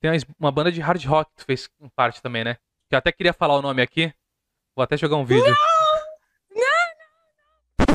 tem 0.00 0.12
uma 0.38 0.52
banda 0.52 0.70
de 0.70 0.80
hard 0.80 1.04
rock 1.04 1.30
que 1.30 1.36
tu 1.38 1.44
fez 1.44 1.68
parte 1.94 2.22
também, 2.22 2.44
né? 2.44 2.54
Que 2.88 2.94
eu 2.94 2.98
até 2.98 3.10
queria 3.10 3.32
falar 3.32 3.56
o 3.56 3.62
nome 3.62 3.82
aqui. 3.82 4.12
Vou 4.74 4.82
até 4.82 4.96
jogar 4.96 5.16
um 5.16 5.24
vídeo. 5.24 5.54
Não! 6.54 6.62
Não! 6.62 7.88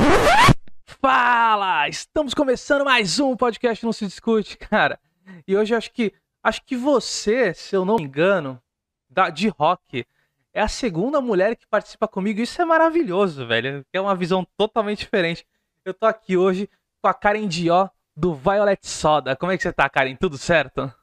Fala! 0.85 1.87
Estamos 1.87 2.33
começando 2.33 2.83
mais 2.83 3.19
um 3.19 3.35
podcast 3.35 3.83
Não 3.85 3.93
Se 3.93 4.05
Discute, 4.05 4.57
cara. 4.57 4.99
E 5.47 5.55
hoje 5.55 5.73
acho 5.73 5.91
que 5.91 6.13
acho 6.43 6.61
que 6.65 6.75
você, 6.75 7.53
se 7.53 7.75
eu 7.75 7.85
não 7.85 7.95
me 7.95 8.03
engano, 8.03 8.61
da, 9.09 9.29
de 9.29 9.47
rock, 9.47 10.05
é 10.53 10.61
a 10.61 10.67
segunda 10.67 11.21
mulher 11.21 11.55
que 11.55 11.65
participa 11.67 12.07
comigo. 12.07 12.41
Isso 12.41 12.61
é 12.61 12.65
maravilhoso, 12.65 13.47
velho. 13.47 13.85
É 13.93 14.01
uma 14.01 14.15
visão 14.15 14.45
totalmente 14.57 14.99
diferente. 14.99 15.47
Eu 15.85 15.93
tô 15.93 16.05
aqui 16.05 16.35
hoje 16.35 16.69
com 17.01 17.07
a 17.07 17.13
Karen 17.13 17.47
Dió 17.47 17.89
do 18.15 18.35
Violet 18.35 18.85
Soda. 18.85 19.35
Como 19.37 19.51
é 19.51 19.57
que 19.57 19.63
você 19.63 19.71
tá, 19.71 19.89
Karen? 19.89 20.15
Tudo 20.15 20.37
certo? 20.37 20.93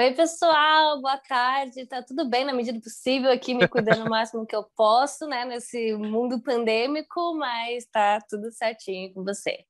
Oi, 0.00 0.14
pessoal, 0.14 0.98
boa 1.02 1.18
tarde. 1.18 1.84
Tá 1.84 2.02
tudo 2.02 2.26
bem 2.26 2.42
na 2.42 2.54
medida 2.54 2.78
do 2.78 2.82
possível 2.82 3.30
aqui, 3.30 3.52
me 3.52 3.68
cuidando 3.68 4.06
o 4.06 4.08
máximo 4.08 4.46
que 4.46 4.56
eu 4.56 4.64
posso, 4.74 5.26
né, 5.26 5.44
nesse 5.44 5.92
mundo 5.92 6.42
pandêmico, 6.42 7.36
mas 7.36 7.84
tá 7.84 8.18
tudo 8.26 8.50
certinho 8.50 9.12
com 9.12 9.22
você. 9.22 9.62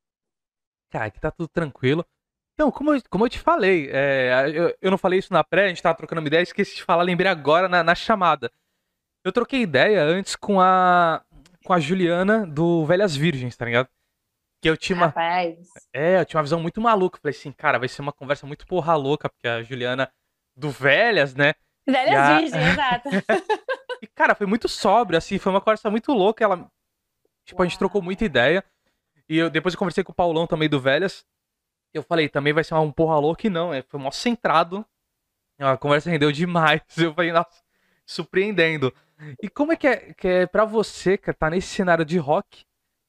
Cara, 0.89 1.07
aqui 1.07 1.19
tá 1.19 1.33
tudo 1.33 1.49
tranquilo. 1.49 2.07
Então, 2.55 2.71
como 2.71 2.95
eu, 2.95 3.03
como 3.11 3.25
eu 3.25 3.29
te 3.29 3.41
falei, 3.41 3.91
é, 3.91 4.53
eu, 4.55 4.73
eu, 4.81 4.91
não 4.93 4.97
falei 4.97 5.19
isso 5.19 5.33
na 5.33 5.43
pré, 5.43 5.65
a 5.65 5.69
gente 5.69 5.83
tava 5.83 5.97
trocando 5.97 6.21
uma 6.21 6.29
ideia, 6.29 6.43
esqueci 6.43 6.77
de 6.77 6.85
falar, 6.85 7.03
lembrei 7.03 7.29
agora 7.29 7.69
na, 7.69 7.83
na 7.83 7.97
chamada. 7.97 8.53
Eu 9.25 9.33
troquei 9.33 9.63
ideia 9.63 10.01
antes 10.05 10.37
com 10.37 10.61
a 10.61 11.25
com 11.65 11.73
a 11.73 11.81
Juliana 11.81 12.47
do 12.47 12.87
Velhas 12.87 13.17
Virgens, 13.17 13.57
tá 13.57 13.65
ligado? 13.65 13.89
Que 14.63 14.71
eu 14.71 14.77
tinha 14.77 14.95
uma. 14.95 15.07
Rapaz. 15.07 15.59
É, 15.93 16.21
eu 16.21 16.25
tinha 16.25 16.39
uma 16.39 16.45
visão 16.45 16.61
muito 16.61 16.81
maluca. 16.81 17.19
Falei 17.21 17.37
assim, 17.37 17.51
cara, 17.51 17.81
vai 17.81 17.89
ser 17.89 18.01
uma 18.01 18.13
conversa 18.13 18.47
muito 18.47 18.65
porra 18.65 18.95
louca, 18.95 19.29
porque 19.29 19.49
a 19.49 19.61
Juliana 19.65 20.09
do 20.61 20.71
Velhas, 20.71 21.35
né? 21.35 21.55
Velhas 21.87 22.15
a... 22.15 22.39
Virgens, 22.39 22.55
exato. 22.55 23.09
e, 24.03 24.07
cara, 24.07 24.35
foi 24.35 24.47
muito 24.47 24.69
sóbrio, 24.69 25.19
assim, 25.19 25.39
foi 25.39 25.51
uma 25.53 25.61
conversa 25.61 25.91
muito 25.91 26.13
louca. 26.13 26.45
Ela. 26.45 26.71
Tipo, 27.45 27.61
Uau. 27.61 27.67
a 27.67 27.69
gente 27.69 27.79
trocou 27.79 28.01
muita 28.03 28.25
ideia. 28.25 28.65
E 29.29 29.39
eu, 29.39 29.51
depois 29.51 29.75
eu 29.75 29.79
conversei 29.79 30.05
com 30.05 30.13
o 30.13 30.15
Paulão 30.15 30.47
também 30.47 30.69
do 30.69 30.81
Velhas. 30.81 31.25
Eu 31.93 32.03
falei, 32.03 32.29
também 32.29 32.53
vai 32.53 32.63
ser 32.63 32.75
um 32.75 32.93
porra 32.93 33.19
louca 33.19 33.47
e 33.47 33.51
não. 33.51 33.73
É, 33.75 33.83
foi 33.83 33.99
mó 33.99 34.11
centrado. 34.11 34.85
A 35.59 35.77
conversa 35.77 36.11
rendeu 36.11 36.33
demais. 36.33 36.81
Eu 36.97 37.13
falei, 37.13 37.33
nossa, 37.33 37.63
surpreendendo. 38.07 38.95
E 39.43 39.49
como 39.49 39.73
é 39.73 39.77
que 39.77 39.87
é, 39.87 40.15
que 40.15 40.27
é 40.27 40.47
pra 40.47 40.65
você, 40.65 41.19
que 41.19 41.33
tá 41.33 41.51
nesse 41.51 41.69
cenário 41.69 42.05
de 42.05 42.17
rock, 42.17 42.65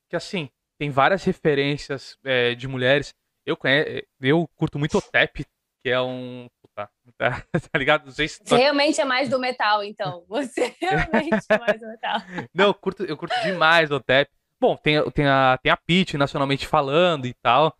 que 0.09 0.15
assim, 0.15 0.49
tem 0.77 0.89
várias 0.89 1.23
referências 1.23 2.17
é, 2.23 2.53
de 2.53 2.67
mulheres. 2.67 3.13
Eu, 3.45 3.55
conhe... 3.55 4.05
eu 4.19 4.47
curto 4.55 4.77
muito 4.77 4.97
o 4.97 5.01
Tep, 5.01 5.45
que 5.81 5.89
é 5.89 6.01
um. 6.01 6.49
Puta, 6.71 6.89
tá, 7.17 7.43
tá 7.71 7.79
ligado? 7.79 8.05
Não 8.05 8.11
sei 8.11 8.27
se... 8.27 8.41
Você 8.43 8.55
realmente 8.55 8.99
é 8.99 9.05
mais 9.05 9.29
do 9.29 9.39
metal, 9.39 9.83
então. 9.83 10.23
Você 10.27 10.73
realmente 10.81 11.45
é 11.49 11.57
mais 11.59 11.79
do 11.79 11.87
metal. 11.87 12.21
Não, 12.53 12.65
eu 12.67 12.73
curto, 12.73 13.03
eu 13.03 13.17
curto 13.17 13.35
demais 13.43 13.91
o 13.91 13.99
Tep. 13.99 14.29
Bom, 14.59 14.75
tem, 14.77 15.01
tem 15.11 15.27
a, 15.27 15.59
tem 15.61 15.71
a 15.71 15.77
Peach 15.77 16.17
nacionalmente 16.17 16.67
falando 16.67 17.25
e 17.25 17.33
tal. 17.33 17.75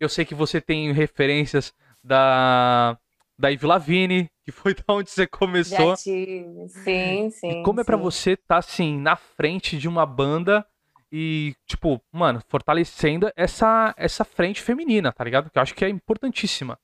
Eu 0.00 0.08
sei 0.08 0.24
que 0.24 0.34
você 0.34 0.60
tem 0.60 0.90
referências 0.92 1.74
da, 2.02 2.98
da 3.38 3.50
Ivy 3.50 3.66
Lavigne, 3.66 4.30
que 4.44 4.50
foi 4.50 4.74
da 4.74 4.94
onde 4.94 5.10
você 5.10 5.26
começou. 5.26 5.96
Sim, 5.96 6.68
sim. 6.68 7.60
E 7.60 7.62
como 7.62 7.80
é 7.80 7.84
para 7.84 7.96
você 7.96 8.32
estar 8.32 8.46
tá, 8.46 8.58
assim 8.58 8.98
na 8.98 9.14
frente 9.14 9.76
de 9.76 9.88
uma 9.88 10.06
banda 10.06 10.66
e, 11.10 11.54
tipo, 11.66 12.02
mano, 12.10 12.42
fortalecendo 12.48 13.30
essa, 13.36 13.94
essa 13.98 14.24
frente 14.24 14.62
feminina, 14.62 15.12
tá 15.12 15.22
ligado? 15.22 15.50
Que 15.50 15.58
eu 15.58 15.62
acho 15.62 15.74
que 15.74 15.84
é 15.84 15.88
importantíssima. 15.90 16.78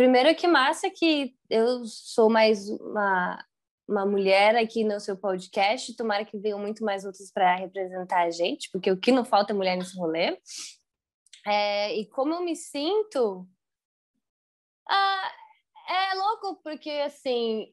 Primeiro 0.00 0.34
que 0.34 0.48
massa 0.48 0.88
que 0.88 1.36
eu 1.50 1.84
sou 1.84 2.30
mais 2.30 2.70
uma, 2.70 3.44
uma 3.86 4.06
mulher 4.06 4.56
aqui 4.56 4.82
no 4.82 4.98
seu 4.98 5.14
podcast, 5.14 5.94
tomara 5.94 6.24
que 6.24 6.38
venham 6.38 6.58
muito 6.58 6.82
mais 6.82 7.04
outras 7.04 7.30
para 7.30 7.56
representar 7.56 8.22
a 8.22 8.30
gente, 8.30 8.70
porque 8.72 8.90
o 8.90 8.98
que 8.98 9.12
não 9.12 9.26
falta 9.26 9.52
é 9.52 9.54
mulher 9.54 9.76
nesse 9.76 9.94
rolê. 9.98 10.40
É, 11.46 11.94
e 11.98 12.06
como 12.06 12.32
eu 12.32 12.42
me 12.42 12.56
sinto, 12.56 13.46
ah, 14.88 15.32
é 15.86 16.14
louco, 16.14 16.62
porque 16.64 16.92
assim, 17.04 17.70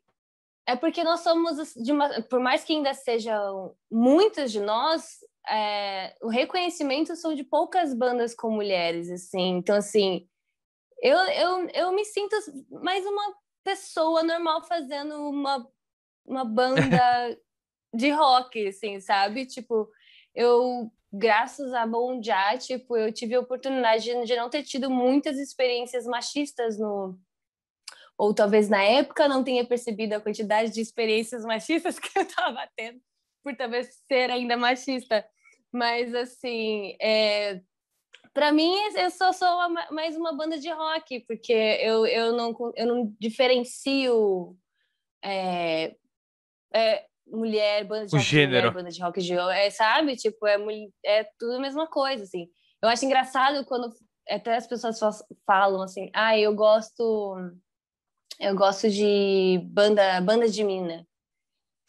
é 0.67 0.75
porque 0.75 1.05
nós 1.05 1.21
somos 1.21 1.77
uma, 1.77 2.21
por 2.23 2.41
mais 2.41 2.61
que 2.65 2.73
ainda 2.73 2.93
sejam 2.93 3.73
muitas 3.89 4.51
de 4.51 4.59
nós, 4.59 5.19
é, 5.47 6.13
o 6.21 6.27
reconhecimento 6.27 7.15
são 7.15 7.33
de 7.33 7.45
poucas 7.45 7.93
bandas 7.93 8.35
com 8.35 8.51
mulheres, 8.51 9.09
assim. 9.09 9.51
Então, 9.51 9.77
assim, 9.77 10.27
eu, 11.01 11.17
eu, 11.17 11.69
eu 11.69 11.91
me 11.93 12.05
sinto 12.05 12.35
mais 12.69 13.05
uma 13.05 13.35
pessoa 13.63 14.23
normal 14.23 14.63
fazendo 14.63 15.29
uma, 15.29 15.67
uma 16.25 16.45
banda 16.45 17.37
de 17.93 18.09
rock, 18.11 18.67
assim, 18.67 18.99
sabe? 18.99 19.45
Tipo, 19.45 19.89
eu, 20.33 20.91
graças 21.11 21.73
a 21.73 21.85
Bom 21.85 22.21
Já, 22.21 22.57
tipo, 22.57 22.95
eu 22.97 23.11
tive 23.11 23.35
a 23.35 23.39
oportunidade 23.39 24.03
de, 24.03 24.25
de 24.25 24.35
não 24.35 24.49
ter 24.49 24.63
tido 24.63 24.89
muitas 24.89 25.37
experiências 25.37 26.05
machistas 26.05 26.77
no, 26.77 27.19
ou 28.17 28.33
talvez 28.33 28.67
na 28.67 28.81
época 28.81 29.27
não 29.27 29.43
tenha 29.43 29.65
percebido 29.65 30.13
a 30.13 30.19
quantidade 30.19 30.71
de 30.71 30.81
experiências 30.81 31.45
machistas 31.45 31.99
que 31.99 32.17
eu 32.17 32.23
estava 32.23 32.67
tendo, 32.75 32.99
por 33.43 33.55
talvez 33.55 33.93
ser 34.07 34.31
ainda 34.31 34.57
machista. 34.57 35.25
Mas, 35.71 36.15
assim, 36.15 36.97
é... 36.99 37.61
para 38.37 38.51
mim, 38.51 38.71
eu 38.95 39.09
só 39.09 39.33
sou 39.33 39.49
mais 39.89 40.15
uma 40.15 40.31
banda 40.31 40.59
de 40.59 40.69
rock, 40.69 41.21
porque 41.21 41.51
eu, 41.51 42.05
eu, 42.05 42.33
não, 42.33 42.55
eu 42.75 42.85
não 42.85 43.15
diferencio 43.19 44.55
é... 45.25 45.95
É, 46.71 47.03
mulher, 47.25 47.83
banda 47.85 48.05
de 48.05 48.13
o 48.13 48.17
rock, 48.19 48.29
gênero. 48.29 48.67
Mulher, 48.67 48.73
banda 48.75 48.91
de 48.91 49.01
rock 49.01 49.21
de 49.21 49.33
é, 49.33 49.71
sabe? 49.71 50.15
Tipo, 50.15 50.45
é, 50.45 50.55
é 51.03 51.23
tudo 51.39 51.53
a 51.55 51.59
mesma 51.59 51.87
coisa, 51.87 52.25
assim. 52.25 52.47
Eu 52.79 52.89
acho 52.89 53.05
engraçado 53.05 53.65
quando 53.65 53.91
até 54.29 54.55
as 54.55 54.67
pessoas 54.67 54.99
falam 55.43 55.81
assim, 55.81 56.11
ah, 56.13 56.37
eu 56.37 56.53
gosto 56.53 57.35
eu 58.39 58.55
gosto 58.55 58.87
de 58.87 59.59
banda, 59.63 60.21
banda 60.21 60.47
de 60.47 60.63
mina. 60.63 61.07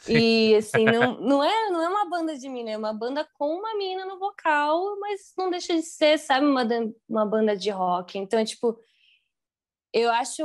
E 0.07 0.55
assim, 0.57 0.85
não, 0.85 1.21
não, 1.21 1.43
é, 1.43 1.71
não 1.71 1.83
é 1.83 1.89
uma 1.89 2.09
banda 2.09 2.37
de 2.37 2.49
mina, 2.49 2.71
é 2.71 2.77
uma 2.77 2.93
banda 2.93 3.27
com 3.35 3.57
uma 3.57 3.77
mina 3.77 4.05
no 4.05 4.19
vocal, 4.19 4.99
mas 5.01 5.33
não 5.37 5.51
deixa 5.51 5.75
de 5.75 5.83
ser, 5.83 6.19
sabe, 6.19 6.47
uma, 6.47 6.67
uma 7.09 7.27
banda 7.27 7.57
de 7.57 7.71
rock. 7.71 8.19
Então, 8.19 8.45
tipo, 8.45 8.79
eu 9.93 10.11
acho. 10.13 10.43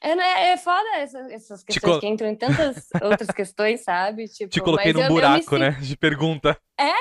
É, 0.00 0.16
né, 0.16 0.52
é 0.52 0.56
foda 0.56 0.96
essas, 0.96 1.30
essas 1.30 1.62
questões 1.62 2.00
que 2.00 2.06
entram 2.08 2.28
em 2.28 2.34
tantas 2.34 2.88
outras 3.00 3.28
questões, 3.28 3.84
sabe? 3.84 4.26
Tipo, 4.26 4.50
Te 4.50 4.60
coloquei 4.60 4.92
num 4.92 5.00
eu, 5.00 5.08
buraco, 5.08 5.54
eu 5.54 5.58
né? 5.60 5.70
De 5.80 5.96
pergunta. 5.96 6.58
É? 6.78 6.92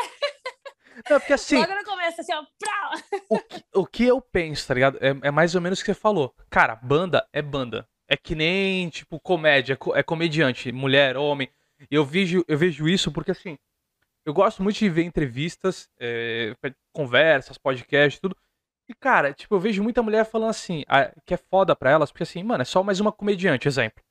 Não, 1.09 1.19
porque 1.19 1.33
assim. 1.33 1.57
Logo 1.57 1.73
no 1.73 1.83
começo, 1.83 2.21
assim, 2.21 2.33
ó. 2.33 2.43
O 3.29 3.39
que, 3.39 3.63
o 3.73 3.85
que 3.85 4.05
eu 4.05 4.21
penso, 4.21 4.67
tá 4.67 4.73
ligado? 4.73 4.97
É, 5.01 5.09
é, 5.27 5.31
mais 5.31 5.55
ou 5.55 5.61
menos 5.61 5.79
o 5.79 5.81
que 5.81 5.91
você 5.91 5.99
falou. 5.99 6.35
Cara, 6.49 6.75
banda 6.75 7.27
é 7.33 7.41
banda. 7.41 7.87
É 8.11 8.17
que 8.17 8.35
nem, 8.35 8.89
tipo, 8.89 9.17
comédia, 9.21 9.77
é 9.95 10.03
comediante, 10.03 10.69
mulher, 10.69 11.15
homem. 11.15 11.49
Eu 11.89 12.03
vejo, 12.03 12.43
eu 12.45 12.57
vejo 12.57 12.89
isso 12.89 13.09
porque, 13.09 13.31
assim, 13.31 13.57
eu 14.25 14.33
gosto 14.33 14.61
muito 14.61 14.77
de 14.79 14.89
ver 14.89 15.03
entrevistas, 15.03 15.89
é, 15.97 16.53
conversas, 16.93 17.57
podcasts, 17.57 18.19
tudo. 18.19 18.35
E, 18.89 18.93
cara, 18.93 19.33
tipo, 19.33 19.55
eu 19.55 19.61
vejo 19.61 19.81
muita 19.81 20.03
mulher 20.03 20.25
falando 20.25 20.49
assim, 20.49 20.83
que 21.25 21.33
é 21.33 21.37
foda 21.37 21.73
pra 21.73 21.89
elas, 21.89 22.11
porque 22.11 22.23
assim, 22.23 22.43
mano, 22.43 22.63
é 22.63 22.65
só 22.65 22.83
mais 22.83 22.99
uma 22.99 23.13
comediante, 23.13 23.69
exemplo. 23.69 24.03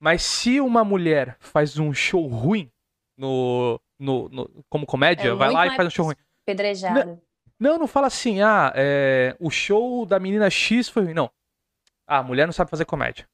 Mas 0.00 0.22
se 0.22 0.60
uma 0.60 0.82
mulher 0.82 1.36
faz 1.38 1.78
um 1.78 1.94
show 1.94 2.26
ruim 2.26 2.68
no, 3.16 3.80
no, 3.96 4.28
no 4.28 4.64
como 4.68 4.84
comédia, 4.84 5.28
é 5.28 5.34
vai 5.34 5.52
lá 5.52 5.68
e 5.68 5.76
faz 5.76 5.86
um 5.86 5.90
show 5.90 6.06
ruim. 6.06 6.16
Pedrejado. 6.44 7.22
Não, 7.60 7.78
não 7.78 7.86
fala 7.86 8.08
assim, 8.08 8.40
ah, 8.40 8.72
é, 8.74 9.36
o 9.38 9.50
show 9.50 10.04
da 10.04 10.18
menina 10.18 10.50
X 10.50 10.88
foi 10.88 11.04
ruim. 11.04 11.14
Não. 11.14 11.30
Ah, 12.10 12.18
a 12.18 12.22
mulher 12.22 12.46
não 12.46 12.52
sabe 12.52 12.70
fazer 12.70 12.84
comédia. 12.84 13.28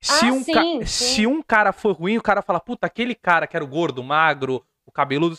Se, 0.00 0.26
ah, 0.26 0.32
um, 0.32 0.42
sim, 0.42 0.52
ca... 0.52 0.62
sim. 0.62 0.84
se 0.84 1.26
um 1.26 1.42
cara 1.42 1.72
for 1.72 1.92
ruim, 1.92 2.18
o 2.18 2.22
cara 2.22 2.42
fala, 2.42 2.60
puta, 2.60 2.86
aquele 2.86 3.14
cara 3.14 3.46
que 3.46 3.56
era 3.56 3.64
o 3.64 3.68
gordo, 3.68 4.00
o 4.00 4.04
magro, 4.04 4.64
o 4.84 4.92
cabeludo, 4.92 5.36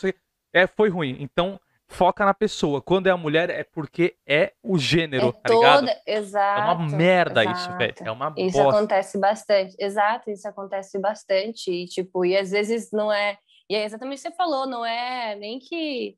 é, 0.52 0.66
foi 0.66 0.88
ruim. 0.88 1.16
Então, 1.20 1.60
foca 1.86 2.24
na 2.24 2.32
pessoa. 2.32 2.80
Quando 2.80 3.06
é 3.06 3.10
a 3.10 3.16
mulher, 3.16 3.50
é 3.50 3.62
porque 3.62 4.16
é 4.26 4.52
o 4.62 4.78
gênero, 4.78 5.28
é 5.28 5.32
tá 5.32 5.40
toda... 5.44 5.80
ligado? 5.80 6.00
Exato. 6.06 6.60
É 6.60 6.74
uma 6.74 6.96
merda 6.96 7.42
exato. 7.42 7.58
isso, 7.58 7.78
velho. 7.78 7.94
É 8.00 8.10
uma 8.10 8.34
Isso 8.36 8.58
bosta. 8.58 8.78
acontece 8.78 9.18
bastante. 9.18 9.76
Exato, 9.78 10.30
isso 10.30 10.48
acontece 10.48 10.98
bastante. 10.98 11.70
E, 11.70 11.86
tipo, 11.86 12.24
e 12.24 12.36
às 12.36 12.50
vezes 12.50 12.90
não 12.90 13.12
é 13.12 13.38
e 13.68 13.74
é 13.74 13.84
exatamente 13.84 14.18
o 14.18 14.22
que 14.22 14.28
você 14.28 14.36
falou, 14.36 14.66
não 14.66 14.84
é 14.84 15.34
nem 15.36 15.58
que. 15.58 16.16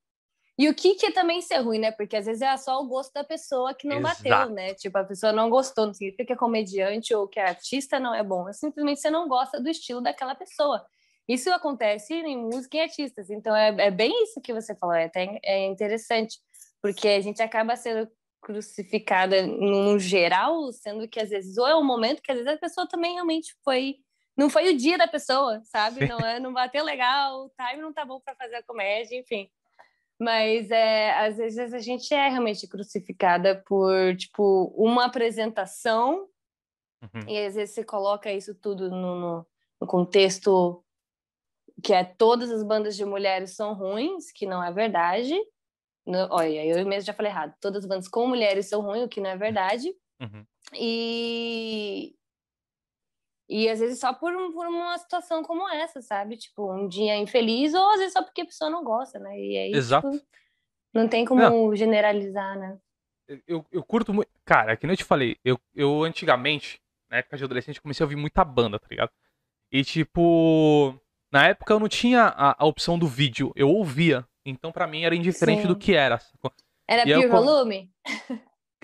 E 0.59 0.69
o 0.69 0.75
que 0.75 0.95
que 0.95 1.07
é 1.07 1.13
também 1.13 1.43
ser 1.43 1.59
ruim, 1.59 1.79
né? 1.79 1.93
Porque 1.93 2.17
às 2.17 2.25
vezes 2.25 2.41
é 2.41 2.57
só 2.57 2.81
o 2.81 2.87
gosto 2.87 3.13
da 3.13 3.23
pessoa 3.23 3.75
que 3.75 3.87
não 3.87 3.99
Exato. 3.99 4.23
bateu, 4.23 4.55
né? 4.55 4.73
Tipo, 4.73 4.97
a 4.99 5.05
pessoa 5.05 5.33
não 5.33 5.51
gostou, 5.51 5.87
não 5.87 5.93
significa 5.93 6.25
que 6.25 6.33
é 6.33 6.37
comediante 6.37 7.15
ou 7.15 7.29
que 7.29 7.39
é 7.39 7.49
artista 7.49 8.01
não 8.01 8.15
é 8.15 8.23
bom. 8.23 8.49
É 8.49 8.53
simplesmente 8.55 9.01
você 9.01 9.11
não 9.11 9.29
gosta 9.29 9.61
do 9.61 9.69
estilo 9.69 10.01
daquela 10.01 10.35
pessoa. 10.35 10.85
Isso 11.29 11.51
acontece 11.51 12.15
em 12.15 12.39
música 12.39 12.79
e 12.79 12.81
artistas. 12.81 13.29
Então 13.29 13.55
é, 13.55 13.69
é 13.79 13.91
bem 13.91 14.23
isso 14.23 14.41
que 14.41 14.55
você 14.55 14.75
falou, 14.75 14.95
é 14.95 15.05
até 15.05 15.39
é 15.45 15.67
interessante, 15.67 16.39
porque 16.81 17.09
a 17.09 17.21
gente 17.21 17.43
acaba 17.43 17.77
sendo 17.77 18.09
crucificada 18.41 19.45
no 19.47 19.99
geral, 19.99 20.73
sendo 20.73 21.09
que 21.09 21.19
às 21.19 21.31
vezes, 21.31 21.59
ou 21.59 21.67
é 21.67 21.77
um 21.77 21.85
momento 21.85 22.23
que 22.23 22.31
às 22.31 22.39
vezes 22.39 22.55
a 22.55 22.59
pessoa 22.59 22.89
também 22.89 23.15
realmente 23.15 23.55
foi. 23.65 23.97
Não 24.37 24.49
foi 24.49 24.73
o 24.73 24.77
dia 24.77 24.97
da 24.97 25.09
pessoa, 25.09 25.61
sabe? 25.65 26.07
Não, 26.07 26.19
é, 26.21 26.39
não 26.39 26.53
bateu 26.53 26.85
legal, 26.85 27.47
o 27.47 27.51
time 27.51 27.83
não 27.83 27.93
tá 27.93 28.05
bom 28.05 28.21
para 28.21 28.37
fazer 28.37 28.57
a 28.57 28.63
comédia, 28.63 29.19
enfim. 29.19 29.51
Mas 30.19 30.71
é, 30.71 31.13
às 31.19 31.37
vezes 31.37 31.75
a 31.75 31.79
gente 31.79 32.13
é 32.15 32.29
realmente 32.29 32.67
crucificada 32.67 33.63
por, 33.67 34.17
tipo, 34.17 34.73
uma 34.77 35.05
apresentação, 35.05 36.29
uhum. 37.03 37.29
e 37.29 37.39
às 37.39 37.55
vezes 37.55 37.75
você 37.75 37.85
coloca 37.85 38.33
isso 38.33 38.55
tudo 38.55 38.91
no, 38.91 39.47
no, 39.81 39.87
contexto 39.87 40.83
que 41.83 41.93
é 41.93 42.03
todas 42.03 42.51
as 42.51 42.63
bandas 42.63 42.97
de 42.97 43.05
mulheres 43.05 43.55
são 43.55 43.75
ruins, 43.75 44.33
que 44.33 44.47
não 44.47 44.65
é 44.65 44.73
verdade, 44.73 45.39
no, 46.07 46.29
olha, 46.31 46.65
eu 46.65 46.87
mesmo 46.87 47.07
já 47.07 47.13
falei 47.13 47.33
errado. 47.33 47.55
Todas 47.61 47.83
as 47.83 47.89
bandas 47.89 48.09
com 48.09 48.29
mulheres 48.29 48.67
são 48.67 48.81
ruins, 48.81 49.05
o 49.05 49.09
que 49.09 49.21
não 49.21 49.31
é 49.31 49.37
verdade. 49.37 49.93
Uhum. 50.21 50.47
E. 50.75 52.15
E 53.49 53.69
às 53.69 53.79
vezes 53.79 54.01
só 54.01 54.13
por, 54.13 54.35
um, 54.35 54.53
por 54.53 54.67
uma 54.67 54.99
situação 54.99 55.43
como 55.43 55.69
essa, 55.69 56.03
sabe? 56.03 56.37
Tipo, 56.37 56.73
um 56.73 56.89
dia 56.89 57.17
infeliz, 57.17 57.75
ou 57.75 57.91
às 57.93 57.99
vezes 57.99 58.13
só 58.13 58.23
porque 58.23 58.41
a 58.41 58.47
pessoa 58.47 58.71
não 58.71 58.83
gosta, 58.83 59.19
né? 59.19 59.39
E 59.39 59.57
aí, 59.57 59.73
Exato. 59.73 60.11
Tipo, 60.11 60.27
não 60.93 61.09
tem 61.09 61.25
como 61.25 61.41
não. 61.41 61.77
generalizar, 61.77 62.59
né? 62.59 62.79
Eu, 63.47 63.65
eu 63.71 63.83
curto 63.85 64.13
muito. 64.15 64.29
Cara, 64.45 64.77
que 64.77 64.87
nem 64.87 64.95
eu 64.95 64.97
te 64.97 65.05
falei, 65.05 65.37
eu, 65.45 65.59
eu 65.75 66.03
antigamente, 66.03 66.81
na 67.11 67.19
época 67.19 67.37
de 67.37 67.45
adolescente, 67.45 67.81
comecei 67.81 68.03
a 68.03 68.07
ouvir 68.07 68.17
muita 68.17 68.45
banda, 68.45 68.79
tá 68.79 68.87
ligado? 68.91 69.11
E 69.71 69.85
tipo. 69.85 70.99
Na 71.33 71.49
época 71.49 71.75
eu 71.75 71.81
não 71.81 71.89
tinha 71.89 72.23
a, 72.23 72.63
a 72.63 72.67
opção 72.67 72.99
do 72.99 73.07
vídeo, 73.07 73.53
eu 73.57 73.69
ouvia. 73.69 74.27
Então, 74.45 74.71
para 74.71 74.87
mim, 74.87 75.03
era 75.03 75.15
indiferente 75.15 75.63
Sim. 75.63 75.69
do 75.69 75.77
que 75.77 75.93
era. 75.93 76.21
Era 76.89 77.03
e 77.03 77.15
pure 77.15 77.27
volume? 77.27 77.91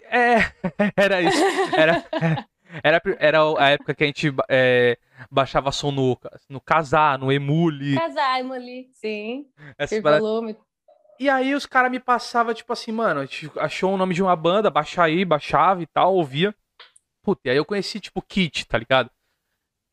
É, 0.03 0.39
era 0.97 1.23
isso. 1.23 1.39
Era, 1.77 2.05
era, 2.83 3.03
era 3.19 3.39
a 3.59 3.71
época 3.71 3.95
que 3.95 4.05
a 4.05 4.07
gente 4.07 4.33
é, 4.49 4.97
baixava 5.31 5.73
som 5.73 5.91
no, 5.91 6.19
no 6.49 6.61
Casar, 6.61 7.19
no 7.19 7.33
Emule. 7.33 7.97
Casar, 7.97 8.41
Emule, 8.41 8.89
sim. 8.93 9.47
Essa 9.77 10.01
pure 10.01 10.21
volume. 10.21 10.57
E 11.19 11.29
aí 11.29 11.55
os 11.55 11.67
caras 11.67 11.91
me 11.91 12.01
passavam, 12.01 12.55
tipo 12.55 12.73
assim, 12.73 12.91
mano, 12.91 13.21
a 13.21 13.25
gente 13.25 13.51
achou 13.57 13.95
o 13.95 13.97
nome 13.97 14.15
de 14.15 14.23
uma 14.23 14.35
banda, 14.35 14.71
baixa 14.71 15.05
aí, 15.05 15.25
baixava 15.25 15.83
e 15.83 15.87
tal, 15.87 16.15
ouvia. 16.15 16.55
Puta, 17.23 17.43
e 17.45 17.51
aí 17.51 17.57
eu 17.57 17.65
conheci, 17.65 18.01
tipo, 18.01 18.21
Kit, 18.21 18.67
tá 18.67 18.77
ligado? 18.77 19.11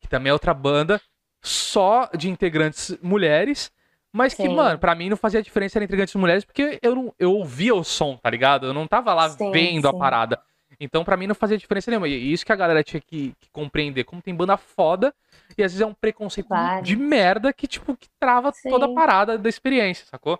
Que 0.00 0.08
também 0.08 0.30
é 0.30 0.32
outra 0.32 0.52
banda, 0.52 1.00
só 1.42 2.08
de 2.16 2.28
integrantes 2.28 2.98
mulheres. 3.00 3.70
Mas 4.12 4.32
Sim. 4.32 4.42
que, 4.42 4.48
mano, 4.48 4.78
pra 4.78 4.94
mim 4.94 5.08
não 5.08 5.16
fazia 5.16 5.40
diferença 5.40 5.78
entre 5.78 5.96
grandes 5.96 6.14
mulheres, 6.16 6.44
porque 6.44 6.80
eu 6.82 6.96
não 6.96 7.14
eu 7.16 7.32
ouvia 7.32 7.74
o 7.74 7.84
som, 7.84 8.16
tá 8.16 8.28
ligado? 8.28 8.66
Eu 8.66 8.74
não 8.74 8.88
tava 8.88 9.14
lá 9.14 9.28
sim, 9.30 9.52
vendo 9.52 9.88
sim. 9.88 9.94
a 9.94 9.96
parada. 9.96 10.42
Então, 10.80 11.04
pra 11.04 11.16
mim, 11.16 11.26
não 11.26 11.34
fazia 11.34 11.58
diferença 11.58 11.90
nenhuma. 11.90 12.08
E 12.08 12.32
isso 12.32 12.44
que 12.44 12.52
a 12.52 12.56
galera 12.56 12.82
tinha 12.82 13.00
que, 13.00 13.34
que 13.38 13.50
compreender. 13.50 14.04
Como 14.04 14.22
tem 14.22 14.34
banda 14.34 14.56
foda, 14.56 15.14
e 15.56 15.62
às 15.62 15.72
vezes 15.72 15.82
é 15.82 15.86
um 15.86 15.92
preconceito 15.92 16.48
de 16.82 16.96
merda 16.96 17.52
que, 17.52 17.66
tipo, 17.66 17.94
que 17.94 18.08
trava 18.18 18.50
sim. 18.52 18.70
toda 18.70 18.86
a 18.86 18.94
parada 18.94 19.36
da 19.36 19.48
experiência, 19.48 20.06
sacou? 20.06 20.38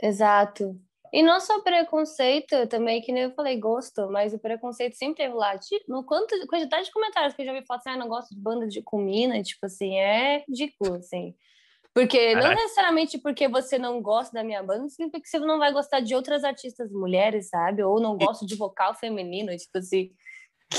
Exato. 0.00 0.74
E 1.12 1.22
não 1.22 1.38
só 1.40 1.60
preconceito, 1.60 2.66
também, 2.68 3.02
que 3.02 3.12
nem 3.12 3.24
eu 3.24 3.34
falei, 3.34 3.58
gosto, 3.60 4.08
mas 4.10 4.32
o 4.32 4.38
preconceito 4.38 4.96
sempre 4.96 5.24
teve 5.24 5.34
lá. 5.34 5.54
No 5.86 6.02
quanto, 6.02 6.34
quantidade 6.46 6.86
de 6.86 6.92
comentários 6.92 7.34
que 7.34 7.42
eu 7.42 7.46
já 7.46 7.52
vi 7.52 7.66
falar 7.66 7.80
assim, 7.80 7.90
ah, 7.90 7.96
não 7.98 8.08
gosto 8.08 8.34
de 8.34 8.40
banda 8.40 8.66
de 8.66 8.80
comina, 8.80 9.42
tipo 9.42 9.66
assim, 9.66 9.98
é 9.98 10.42
ridículo, 10.48 10.94
assim. 10.94 11.34
Porque 11.94 12.32
Caraca. 12.32 12.48
não 12.48 12.54
necessariamente 12.54 13.18
porque 13.18 13.48
você 13.48 13.78
não 13.78 14.00
gosta 14.00 14.32
da 14.32 14.42
minha 14.42 14.62
banda, 14.62 14.88
significa 14.88 15.20
que 15.20 15.28
você 15.28 15.38
não 15.38 15.58
vai 15.58 15.72
gostar 15.72 16.00
de 16.00 16.14
outras 16.14 16.42
artistas 16.42 16.90
mulheres, 16.90 17.48
sabe? 17.48 17.82
Ou 17.82 18.00
não 18.00 18.16
gosta 18.16 18.46
de 18.46 18.56
vocal 18.56 18.94
feminino, 18.94 19.54
tipo 19.56 19.76
assim. 19.76 20.10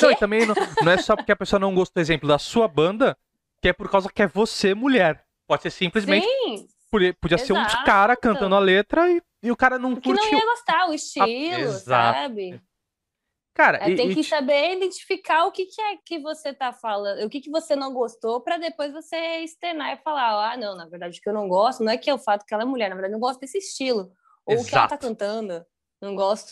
Não, 0.01 0.10
e 0.10 0.15
também 0.15 0.45
não, 0.45 0.56
não 0.83 0.92
é 0.92 0.98
só 0.98 1.15
porque 1.15 1.31
a 1.31 1.36
pessoa 1.36 1.60
não 1.60 1.74
gosta, 1.75 1.94
do 1.94 2.01
exemplo, 2.01 2.27
da 2.27 2.39
sua 2.39 2.68
banda, 2.68 3.15
que 3.62 3.69
é 3.69 3.74
por 3.74 3.89
causa 3.92 4.12
que 4.12 4.24
é 4.24 4.27
você 4.27 4.74
mulher. 4.74 5.24
Pode 5.48 5.62
ser 5.62 5.69
simplesmente. 5.69 6.25
Sim, 6.25 6.68
podia 7.21 7.38
ser 7.38 7.54
um 7.54 7.65
cara 7.86 8.15
cantando 8.15 8.56
a 8.56 8.60
letra 8.60 9.12
e, 9.12 9.21
e 9.44 9.51
o 9.51 9.56
cara 9.56 9.77
não 9.77 9.94
curtiu. 9.94 10.15
Que 10.15 10.31
não 10.31 10.39
ia 10.39 10.45
gostar 10.45 10.89
o 10.89 10.94
estilo, 10.94 11.69
a... 11.69 11.74
sabe? 11.74 12.62
Cara, 13.53 13.77
é, 13.77 13.95
tem 13.95 14.09
e, 14.09 14.15
que 14.15 14.23
saber 14.23 14.73
identificar 14.73 15.45
o 15.45 15.51
que, 15.51 15.65
que 15.67 15.79
é 15.79 15.97
que 16.03 16.19
você 16.19 16.51
tá 16.51 16.73
falando, 16.73 17.23
o 17.23 17.29
que, 17.29 17.39
que 17.39 17.51
você 17.51 17.75
não 17.75 17.94
gostou, 17.94 18.41
para 18.41 18.57
depois 18.57 18.91
você 18.91 19.15
externar 19.44 19.94
e 19.94 20.01
falar: 20.01 20.53
ah, 20.53 20.57
não, 20.57 20.75
na 20.75 20.88
verdade, 20.88 21.19
o 21.19 21.21
que 21.21 21.29
eu 21.29 21.33
não 21.33 21.47
gosto 21.47 21.83
não 21.83 21.91
é 21.91 21.97
que 21.97 22.09
é 22.09 22.13
o 22.13 22.17
fato 22.17 22.45
que 22.45 22.53
ela 22.53 22.63
é 22.63 22.65
mulher, 22.65 22.89
na 22.89 22.95
verdade, 22.95 23.13
eu 23.13 23.19
não 23.19 23.27
gosto 23.27 23.39
desse 23.39 23.59
estilo. 23.59 24.11
Ou 24.45 24.59
o 24.59 24.65
que 24.65 24.75
ela 24.75 24.88
tá 24.88 24.97
cantando. 24.97 25.63
Não 26.01 26.15
gosto 26.15 26.51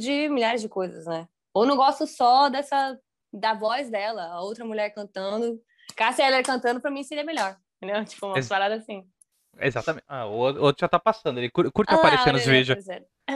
de 0.00 0.28
milhares 0.28 0.60
de 0.60 0.68
coisas, 0.68 1.06
né? 1.06 1.28
Ou 1.54 1.66
não 1.66 1.76
gosto 1.76 2.06
só 2.06 2.48
dessa 2.48 2.98
da 3.32 3.52
voz 3.52 3.90
dela, 3.90 4.24
a 4.24 4.40
outra 4.40 4.64
mulher 4.64 4.90
cantando. 4.90 5.60
Cássia 5.94 6.26
Eller 6.26 6.44
cantando, 6.44 6.80
para 6.80 6.90
mim 6.90 7.02
seria 7.02 7.24
melhor. 7.24 7.56
Entendeu? 7.76 8.04
Tipo, 8.04 8.26
uma 8.26 8.38
Ex 8.38 8.48
parada 8.48 8.74
assim. 8.76 9.04
Exatamente. 9.60 10.04
Ah, 10.08 10.26
o 10.26 10.32
outro 10.32 10.76
já 10.80 10.88
tá 10.88 10.98
passando. 10.98 11.38
Ele 11.38 11.50
curte 11.50 11.92
ah, 11.92 11.94
aparecer 11.94 12.32
nos 12.32 12.44
vídeos. 12.44 12.84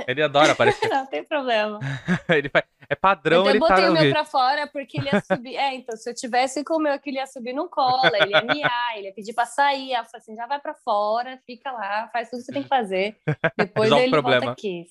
Ele 0.06 0.22
adora 0.22 0.52
aparecer. 0.52 0.88
não 0.90 1.06
tem 1.06 1.24
problema. 1.24 1.78
ele 2.28 2.48
faz... 2.48 2.64
É 2.88 2.94
padrão, 2.94 3.42
então, 3.42 3.50
ele 3.50 3.60
tá 3.60 3.66
Eu 3.66 3.70
botei 3.70 3.88
o 3.88 3.92
meu 3.92 4.12
pra 4.12 4.24
fora 4.24 4.66
porque 4.66 4.98
ele 4.98 5.08
ia 5.12 5.20
subir. 5.20 5.56
É, 5.62 5.74
então, 5.74 5.96
se 5.96 6.08
eu 6.10 6.14
tivesse 6.14 6.64
com 6.64 6.74
o 6.74 6.78
meu 6.78 6.92
aqui, 6.92 7.10
ele 7.10 7.18
ia 7.18 7.26
subir 7.26 7.52
no 7.52 7.68
colo, 7.68 8.02
ele 8.04 8.32
ia 8.32 8.42
miar, 8.42 8.96
ele 8.96 9.08
ia 9.08 9.14
pedir 9.14 9.32
pra 9.32 9.46
sair. 9.46 9.92
Eu 9.92 10.04
falei 10.04 10.18
assim: 10.18 10.34
já 10.34 10.46
vai 10.46 10.60
pra 10.60 10.74
fora, 10.74 11.38
fica 11.46 11.70
lá, 11.70 12.08
faz 12.12 12.28
tudo 12.30 12.40
que 12.40 12.46
você 12.46 12.52
tem 12.52 12.62
que 12.62 12.68
fazer. 12.68 13.16
Depois 13.56 13.90
ele 13.90 14.10
problema. 14.10 14.46
volta 14.46 14.52
aqui. 14.52 14.84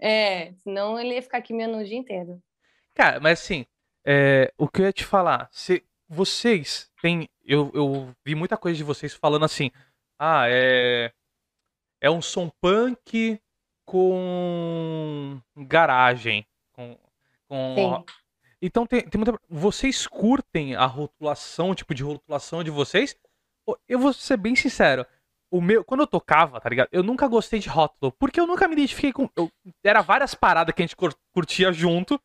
É, 0.00 0.52
senão 0.62 0.98
ele 0.98 1.14
ia 1.14 1.22
ficar 1.22 1.38
aqui 1.38 1.52
miando 1.52 1.78
o 1.78 1.84
dia 1.84 1.96
inteiro. 1.96 2.40
Cara, 2.94 3.20
mas 3.20 3.40
assim, 3.40 3.64
é, 4.06 4.52
o 4.58 4.68
que 4.68 4.82
eu 4.82 4.86
ia 4.86 4.92
te 4.92 5.04
falar, 5.04 5.48
se 5.50 5.82
vocês 6.08 6.90
têm. 7.00 7.28
Eu, 7.44 7.70
eu 7.74 8.10
vi 8.24 8.34
muita 8.34 8.56
coisa 8.56 8.76
de 8.76 8.84
vocês 8.84 9.12
falando 9.12 9.44
assim 9.44 9.70
ah, 10.18 10.46
é. 10.48 11.12
É 12.00 12.10
um 12.10 12.20
som 12.20 12.50
punk 12.60 13.40
com 13.84 15.40
garagem. 15.56 16.46
Com. 16.72 16.98
com... 17.48 18.04
Então 18.60 18.86
tem, 18.86 19.02
tem 19.02 19.18
muita. 19.18 19.38
Vocês 19.48 20.06
curtem 20.06 20.74
a 20.74 20.86
rotulação, 20.86 21.74
tipo 21.74 21.94
de 21.94 22.02
rotulação 22.02 22.64
de 22.64 22.70
vocês? 22.70 23.16
Eu 23.88 23.98
vou 23.98 24.12
ser 24.12 24.36
bem 24.36 24.56
sincero. 24.56 25.06
O 25.50 25.60
meu, 25.60 25.84
quando 25.84 26.00
eu 26.00 26.06
tocava, 26.06 26.60
tá 26.60 26.68
ligado? 26.68 26.88
Eu 26.90 27.02
nunca 27.02 27.28
gostei 27.28 27.60
de 27.60 27.68
rótulo, 27.68 28.12
porque 28.12 28.40
eu 28.40 28.46
nunca 28.46 28.66
me 28.66 28.74
identifiquei 28.74 29.12
com. 29.12 29.28
Eu, 29.36 29.50
era 29.84 30.00
várias 30.02 30.34
paradas 30.34 30.74
que 30.74 30.82
a 30.82 30.86
gente 30.86 30.96
curtia 31.32 31.72
junto. 31.72 32.20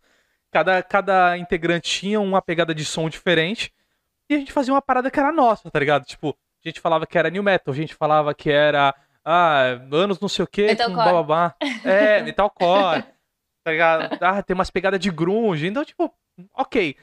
Cada, 0.51 0.81
cada 0.81 1.37
integrante 1.37 1.89
tinha 1.89 2.19
uma 2.19 2.41
pegada 2.41 2.73
de 2.73 2.83
som 2.83 3.07
diferente. 3.07 3.71
E 4.29 4.35
a 4.35 4.37
gente 4.37 4.51
fazia 4.51 4.73
uma 4.73 4.81
parada 4.81 5.11
que 5.11 5.19
era 5.19 5.31
nossa, 5.31 5.69
tá 5.69 5.79
ligado? 5.79 6.05
Tipo, 6.05 6.29
a 6.63 6.69
gente 6.69 6.79
falava 6.79 7.05
que 7.05 7.17
era 7.17 7.29
new 7.29 7.43
metal, 7.43 7.73
a 7.73 7.77
gente 7.77 7.95
falava 7.95 8.33
que 8.33 8.49
era 8.49 8.95
ah, 9.31 9.79
anos 9.91 10.19
não 10.19 10.27
sei 10.27 10.43
o 10.43 10.47
que, 10.47 10.75
com 10.75 10.95
bababá. 10.95 11.55
É, 11.85 12.19
metalcore. 12.23 13.03
tá 13.63 13.71
ligado? 13.71 14.17
Ah, 14.19 14.41
tem 14.41 14.55
umas 14.55 14.71
pegadas 14.71 14.99
de 14.99 15.11
grunge. 15.11 15.67
Então, 15.67 15.85
tipo, 15.85 16.11
ok. 16.55 16.95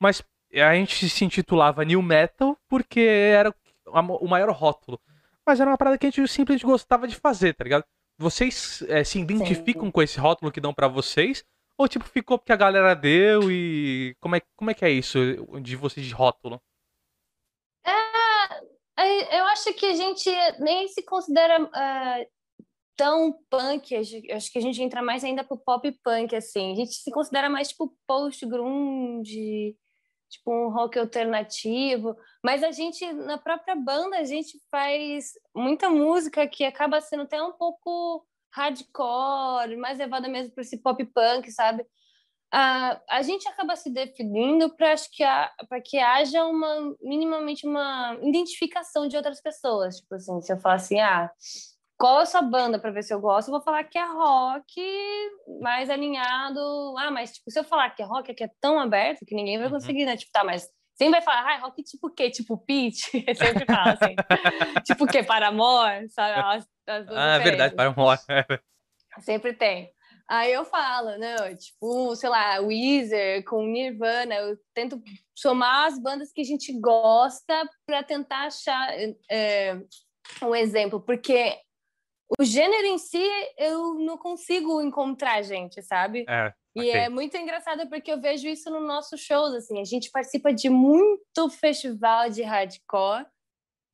Mas 0.00 0.22
a 0.54 0.74
gente 0.74 1.10
se 1.10 1.24
intitulava 1.26 1.84
new 1.84 2.00
metal 2.00 2.56
porque 2.70 3.00
era 3.00 3.54
o 3.86 4.26
maior 4.26 4.50
rótulo. 4.50 4.98
Mas 5.46 5.60
era 5.60 5.70
uma 5.70 5.76
parada 5.76 5.98
que 5.98 6.06
a 6.06 6.10
gente 6.10 6.26
simplesmente 6.26 6.64
gostava 6.64 7.06
de 7.06 7.16
fazer, 7.16 7.52
tá 7.52 7.64
ligado? 7.64 7.84
Vocês 8.18 8.82
é, 8.88 9.04
se 9.04 9.18
identificam 9.18 9.84
Sim. 9.84 9.90
com 9.90 10.00
esse 10.00 10.18
rótulo 10.18 10.50
que 10.50 10.62
dão 10.62 10.72
para 10.72 10.88
vocês? 10.88 11.44
Ou, 11.76 11.86
tipo, 11.86 12.06
ficou 12.06 12.38
porque 12.38 12.52
a 12.52 12.56
galera 12.56 12.94
deu 12.94 13.50
e. 13.50 14.16
Como 14.20 14.36
é, 14.36 14.40
como 14.56 14.70
é 14.70 14.74
que 14.74 14.86
é 14.86 14.90
isso 14.90 15.18
de 15.60 15.76
vocês 15.76 16.06
de 16.06 16.14
rótulo? 16.14 16.62
Eu 18.96 19.44
acho 19.46 19.74
que 19.74 19.86
a 19.86 19.94
gente 19.94 20.30
nem 20.60 20.86
se 20.88 21.02
considera 21.02 21.62
uh, 21.62 22.26
tão 22.96 23.36
punk, 23.50 23.94
acho 24.32 24.52
que 24.52 24.58
a 24.58 24.62
gente 24.62 24.80
entra 24.82 25.02
mais 25.02 25.24
ainda 25.24 25.42
pro 25.42 25.58
pop 25.58 25.90
punk, 26.02 26.34
assim. 26.34 26.72
A 26.72 26.76
gente 26.76 26.94
se 26.94 27.10
considera 27.10 27.50
mais 27.50 27.68
tipo 27.68 27.96
post-grunge, 28.06 29.76
tipo 30.28 30.52
um 30.52 30.70
rock 30.70 30.98
alternativo, 30.98 32.16
mas 32.42 32.62
a 32.62 32.70
gente, 32.70 33.12
na 33.12 33.38
própria 33.38 33.74
banda, 33.74 34.18
a 34.18 34.24
gente 34.24 34.58
faz 34.70 35.32
muita 35.54 35.90
música 35.90 36.46
que 36.46 36.64
acaba 36.64 37.00
sendo 37.00 37.24
até 37.24 37.42
um 37.42 37.52
pouco 37.52 38.24
hardcore, 38.52 39.76
mais 39.76 39.98
levada 39.98 40.28
mesmo 40.28 40.54
para 40.54 40.62
esse 40.62 40.80
pop 40.80 41.04
punk, 41.06 41.50
sabe? 41.50 41.84
A, 42.56 43.00
a 43.10 43.22
gente 43.22 43.48
acaba 43.48 43.74
se 43.74 43.90
definindo 43.90 44.72
para 44.76 44.94
que, 44.94 45.24
que 45.84 45.98
haja 45.98 46.44
uma 46.44 46.94
minimamente 47.02 47.66
uma 47.66 48.16
identificação 48.22 49.08
de 49.08 49.16
outras 49.16 49.42
pessoas. 49.42 49.96
Tipo 49.96 50.14
assim, 50.14 50.40
se 50.40 50.52
eu 50.52 50.58
falar 50.58 50.76
assim, 50.76 51.00
ah, 51.00 51.28
qual 51.98 52.20
é 52.20 52.22
a 52.22 52.26
sua 52.26 52.42
banda 52.42 52.78
para 52.78 52.92
ver 52.92 53.02
se 53.02 53.12
eu 53.12 53.20
gosto, 53.20 53.48
eu 53.48 53.54
vou 53.54 53.60
falar 53.60 53.82
que 53.82 53.98
é 53.98 54.06
rock, 54.06 54.80
mais 55.60 55.90
alinhado. 55.90 56.60
Ah, 56.96 57.10
mas 57.10 57.32
tipo, 57.32 57.50
se 57.50 57.58
eu 57.58 57.64
falar 57.64 57.90
que 57.90 58.02
é 58.02 58.06
rock, 58.06 58.30
é 58.30 58.34
que 58.34 58.44
é 58.44 58.50
tão 58.60 58.78
aberto 58.78 59.26
que 59.26 59.34
ninguém 59.34 59.58
vai 59.58 59.66
uhum. 59.66 59.72
conseguir, 59.72 60.04
né? 60.04 60.16
Tipo, 60.16 60.30
tá, 60.30 60.44
mas 60.44 60.68
sempre 60.94 61.18
vai 61.18 61.22
falar, 61.22 61.56
ah, 61.56 61.58
rock 61.58 61.82
tipo 61.82 62.06
o 62.06 62.14
quê? 62.14 62.30
Tipo 62.30 62.56
Pete? 62.56 63.10
sempre 63.34 63.66
fala 63.66 63.94
assim. 63.94 64.14
tipo 64.86 65.02
o 65.02 65.08
quê? 65.08 65.24
Para 65.24 65.48
amor? 65.48 65.90
Sabe? 66.10 66.38
As, 66.38 66.68
as 66.86 67.08
ah, 67.08 67.34
é 67.34 67.38
verdade, 67.40 67.74
para 67.74 67.90
amor. 67.90 68.16
sempre 69.18 69.54
tem. 69.54 69.92
Aí 70.28 70.52
eu 70.52 70.64
falo, 70.64 71.18
não, 71.18 71.54
tipo, 71.54 72.16
sei 72.16 72.30
lá, 72.30 72.58
Weezer 72.60 73.44
com 73.44 73.66
Nirvana, 73.66 74.34
eu 74.34 74.58
tento 74.72 75.02
somar 75.34 75.86
as 75.86 75.98
bandas 75.98 76.32
que 76.32 76.40
a 76.40 76.44
gente 76.44 76.72
gosta 76.80 77.68
para 77.86 78.02
tentar 78.02 78.46
achar 78.46 78.88
é, 79.30 79.78
um 80.42 80.54
exemplo, 80.54 81.00
porque 81.00 81.58
o 82.38 82.42
gênero 82.42 82.86
em 82.86 82.98
si 82.98 83.22
eu 83.58 83.94
não 83.96 84.16
consigo 84.16 84.80
encontrar 84.80 85.42
gente, 85.42 85.82
sabe? 85.82 86.24
É. 86.28 86.52
E 86.74 86.88
ok. 86.88 86.92
é 86.92 87.08
muito 87.08 87.36
engraçado 87.36 87.88
porque 87.88 88.10
eu 88.10 88.20
vejo 88.20 88.48
isso 88.48 88.70
no 88.70 88.80
nosso 88.80 89.16
shows, 89.16 89.54
assim, 89.54 89.80
a 89.80 89.84
gente 89.84 90.10
participa 90.10 90.52
de 90.52 90.70
muito 90.70 91.50
festival 91.50 92.30
de 92.30 92.42
hardcore, 92.42 93.26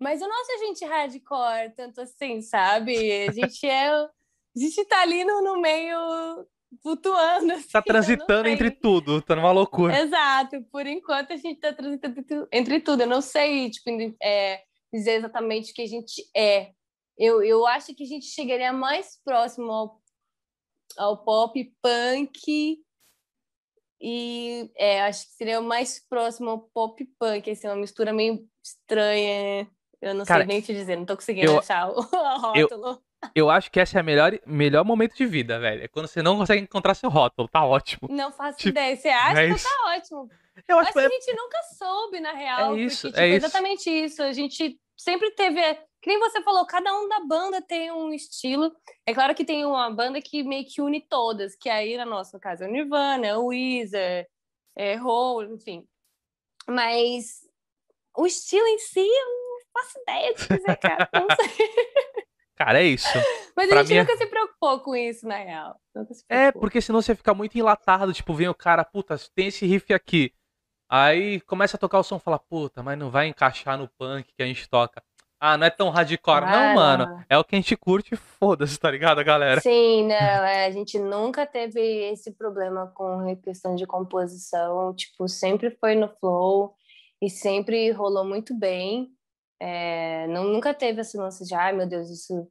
mas 0.00 0.22
eu 0.22 0.28
não 0.28 0.40
acho 0.40 0.52
a 0.52 0.66
gente 0.66 0.84
hardcore 0.84 1.74
tanto 1.76 2.00
assim, 2.00 2.40
sabe? 2.40 3.26
A 3.28 3.32
gente 3.32 3.66
é, 3.66 4.08
a 4.56 4.58
gente 4.60 4.84
tá 4.86 5.02
ali 5.02 5.24
no, 5.24 5.42
no 5.42 5.60
meio 5.60 6.46
flutuando, 6.82 7.52
assim, 7.54 7.68
Tá 7.70 7.78
não 7.80 7.84
transitando 7.84 8.48
entre 8.48 8.70
tudo, 8.70 9.20
tá 9.22 9.34
numa 9.36 9.52
loucura. 9.52 9.98
Exato, 9.98 10.62
por 10.70 10.86
enquanto 10.86 11.32
a 11.32 11.36
gente 11.36 11.60
tá 11.60 11.72
transitando 11.72 12.48
entre- 12.52 12.80
tudo. 12.80 13.02
Eu 13.02 13.06
não 13.06 13.20
sei, 13.20 13.70
tipo, 13.70 13.90
é, 14.22 14.62
dizer 14.92 15.12
exatamente 15.12 15.72
o 15.72 15.74
que 15.74 15.82
a 15.82 15.86
gente 15.86 16.22
é. 16.34 16.72
Eu, 17.18 17.42
eu 17.42 17.66
acho 17.66 17.94
que 17.94 18.02
a 18.02 18.06
gente 18.06 18.26
chegaria 18.26 18.72
mais 18.72 19.20
próximo 19.24 19.70
ao, 19.70 20.00
ao 20.96 21.22
pop 21.24 21.72
punk 21.82 22.78
e 24.00 24.70
é, 24.76 25.02
acho 25.02 25.26
que 25.26 25.32
seria 25.32 25.60
o 25.60 25.62
mais 25.62 26.02
próximo 26.08 26.48
ao 26.50 26.58
pop 26.72 27.04
punk, 27.18 27.50
assim, 27.50 27.66
uma 27.68 27.76
mistura 27.76 28.12
meio 28.12 28.48
estranha. 28.64 29.70
Eu 30.00 30.14
não 30.14 30.24
Cara, 30.24 30.44
sei 30.44 30.48
nem 30.54 30.62
te 30.62 30.72
dizer, 30.72 30.96
não 30.96 31.04
tô 31.04 31.14
conseguindo 31.14 31.50
eu- 31.52 31.58
achar 31.58 31.90
o 31.90 32.00
rótulo. 32.00 32.88
Eu 32.88 33.02
acho 33.50 33.70
que 33.70 33.80
esse 33.80 33.96
é 33.96 34.00
o 34.00 34.04
melhor, 34.04 34.32
melhor 34.46 34.84
momento 34.84 35.14
de 35.14 35.26
vida, 35.26 35.58
velho. 35.58 35.84
É 35.84 35.88
quando 35.88 36.06
você 36.06 36.22
não 36.22 36.36
consegue 36.36 36.62
encontrar 36.62 36.94
seu 36.94 37.10
rótulo. 37.10 37.48
Tá 37.48 37.64
ótimo. 37.64 38.08
Não 38.10 38.32
faço 38.32 38.58
Tipo, 38.58 38.70
ideia. 38.70 38.96
Você 38.96 39.08
acha 39.08 39.42
é 39.42 39.48
que 39.48 39.54
isso. 39.54 39.68
tá 39.68 39.94
ótimo. 39.96 40.30
Eu 40.68 40.76
Mas 40.76 40.88
acho 40.88 40.92
que 40.94 41.00
que 41.00 41.06
a 41.06 41.16
é, 41.16 41.20
gente 41.20 41.36
nunca 41.36 41.62
soube, 41.78 42.20
na 42.20 42.32
real. 42.32 42.76
É 42.76 42.80
isso, 42.80 43.02
porque, 43.02 43.08
tipo, 43.08 43.20
é 43.20 43.28
isso. 43.28 43.46
exatamente 43.46 43.90
isso. 43.90 44.22
A 44.22 44.32
gente 44.32 44.78
sempre 44.96 45.30
teve. 45.32 45.60
Que 46.02 46.08
nem 46.08 46.18
você 46.18 46.42
falou, 46.42 46.64
cada 46.66 46.92
um 46.98 47.08
da 47.08 47.20
banda 47.20 47.60
tem 47.60 47.90
um 47.92 48.12
estilo. 48.12 48.74
É 49.06 49.12
claro 49.12 49.34
que 49.34 49.44
tem 49.44 49.64
uma 49.66 49.90
banda 49.90 50.20
que 50.20 50.42
meio 50.42 50.64
que 50.64 50.80
une 50.80 51.00
todas, 51.00 51.54
que 51.54 51.68
aí, 51.68 51.96
na 51.96 52.06
nossa 52.06 52.36
no 52.36 52.40
caso, 52.40 52.64
é 52.64 52.68
o 52.68 52.70
Nirvana, 52.70 53.26
é 53.26 53.36
o 53.36 53.46
Weezer, 53.46 54.26
é 54.74 54.98
Hole, 55.00 55.52
enfim. 55.54 55.86
Mas 56.66 57.40
o 58.16 58.26
estilo 58.26 58.66
em 58.66 58.78
si, 58.78 59.00
eu 59.00 59.26
não 59.28 59.60
faço 59.74 59.98
ideia 60.00 60.34
de 60.34 60.48
dizer, 60.48 60.76
cara. 60.78 61.08
Não 61.14 61.26
sei. 61.36 61.68
Cara, 62.64 62.82
é 62.82 62.84
isso. 62.86 63.08
Mas 63.56 63.68
Pra 63.68 63.80
a 63.80 63.82
gente 63.82 63.92
mim 63.92 63.96
é- 63.96 64.02
nunca 64.02 64.16
se 64.16 64.26
preocupou 64.26 64.80
com 64.80 64.94
isso, 64.94 65.26
na 65.26 65.36
real. 65.36 65.76
É, 66.28 66.52
porque 66.52 66.80
senão 66.80 67.00
você 67.00 67.14
fica 67.14 67.32
muito 67.32 67.56
enlatado. 67.58 68.12
Tipo, 68.12 68.34
vem 68.34 68.48
o 68.48 68.54
cara, 68.54 68.84
puta, 68.84 69.16
tem 69.34 69.46
esse 69.48 69.66
riff 69.66 69.92
aqui. 69.94 70.32
Aí 70.90 71.40
começa 71.42 71.76
a 71.76 71.80
tocar 71.80 71.98
o 71.98 72.02
som 72.02 72.16
e 72.16 72.20
fala, 72.20 72.38
puta, 72.38 72.82
mas 72.82 72.98
não 72.98 73.10
vai 73.10 73.28
encaixar 73.28 73.78
no 73.78 73.88
punk 73.88 74.32
que 74.36 74.42
a 74.42 74.46
gente 74.46 74.68
toca. 74.68 75.02
Ah, 75.42 75.56
não 75.56 75.66
é 75.66 75.70
tão 75.70 75.88
hardcore. 75.88 76.44
Ah, 76.44 76.50
não, 76.50 76.74
mano. 76.74 77.24
É 77.28 77.38
o 77.38 77.44
que 77.44 77.54
a 77.54 77.58
gente 77.58 77.74
curte, 77.76 78.14
foda-se, 78.14 78.78
tá 78.78 78.90
ligado, 78.90 79.24
galera? 79.24 79.60
Sim, 79.60 80.06
não, 80.06 80.14
é, 80.14 80.66
a 80.66 80.70
gente 80.70 80.98
nunca 80.98 81.46
teve 81.46 81.80
esse 81.80 82.32
problema 82.32 82.92
com 82.94 83.34
questão 83.36 83.74
de 83.74 83.86
composição, 83.86 84.94
tipo, 84.94 85.26
sempre 85.28 85.70
foi 85.70 85.94
no 85.94 86.08
flow 86.20 86.74
e 87.22 87.30
sempre 87.30 87.90
rolou 87.90 88.24
muito 88.24 88.54
bem. 88.54 89.08
É, 89.60 90.26
não, 90.28 90.44
nunca 90.44 90.72
teve 90.72 91.02
esse 91.02 91.16
lance 91.16 91.44
de, 91.44 91.54
ai 91.54 91.72
meu 91.72 91.86
Deus, 91.86 92.08
isso, 92.08 92.48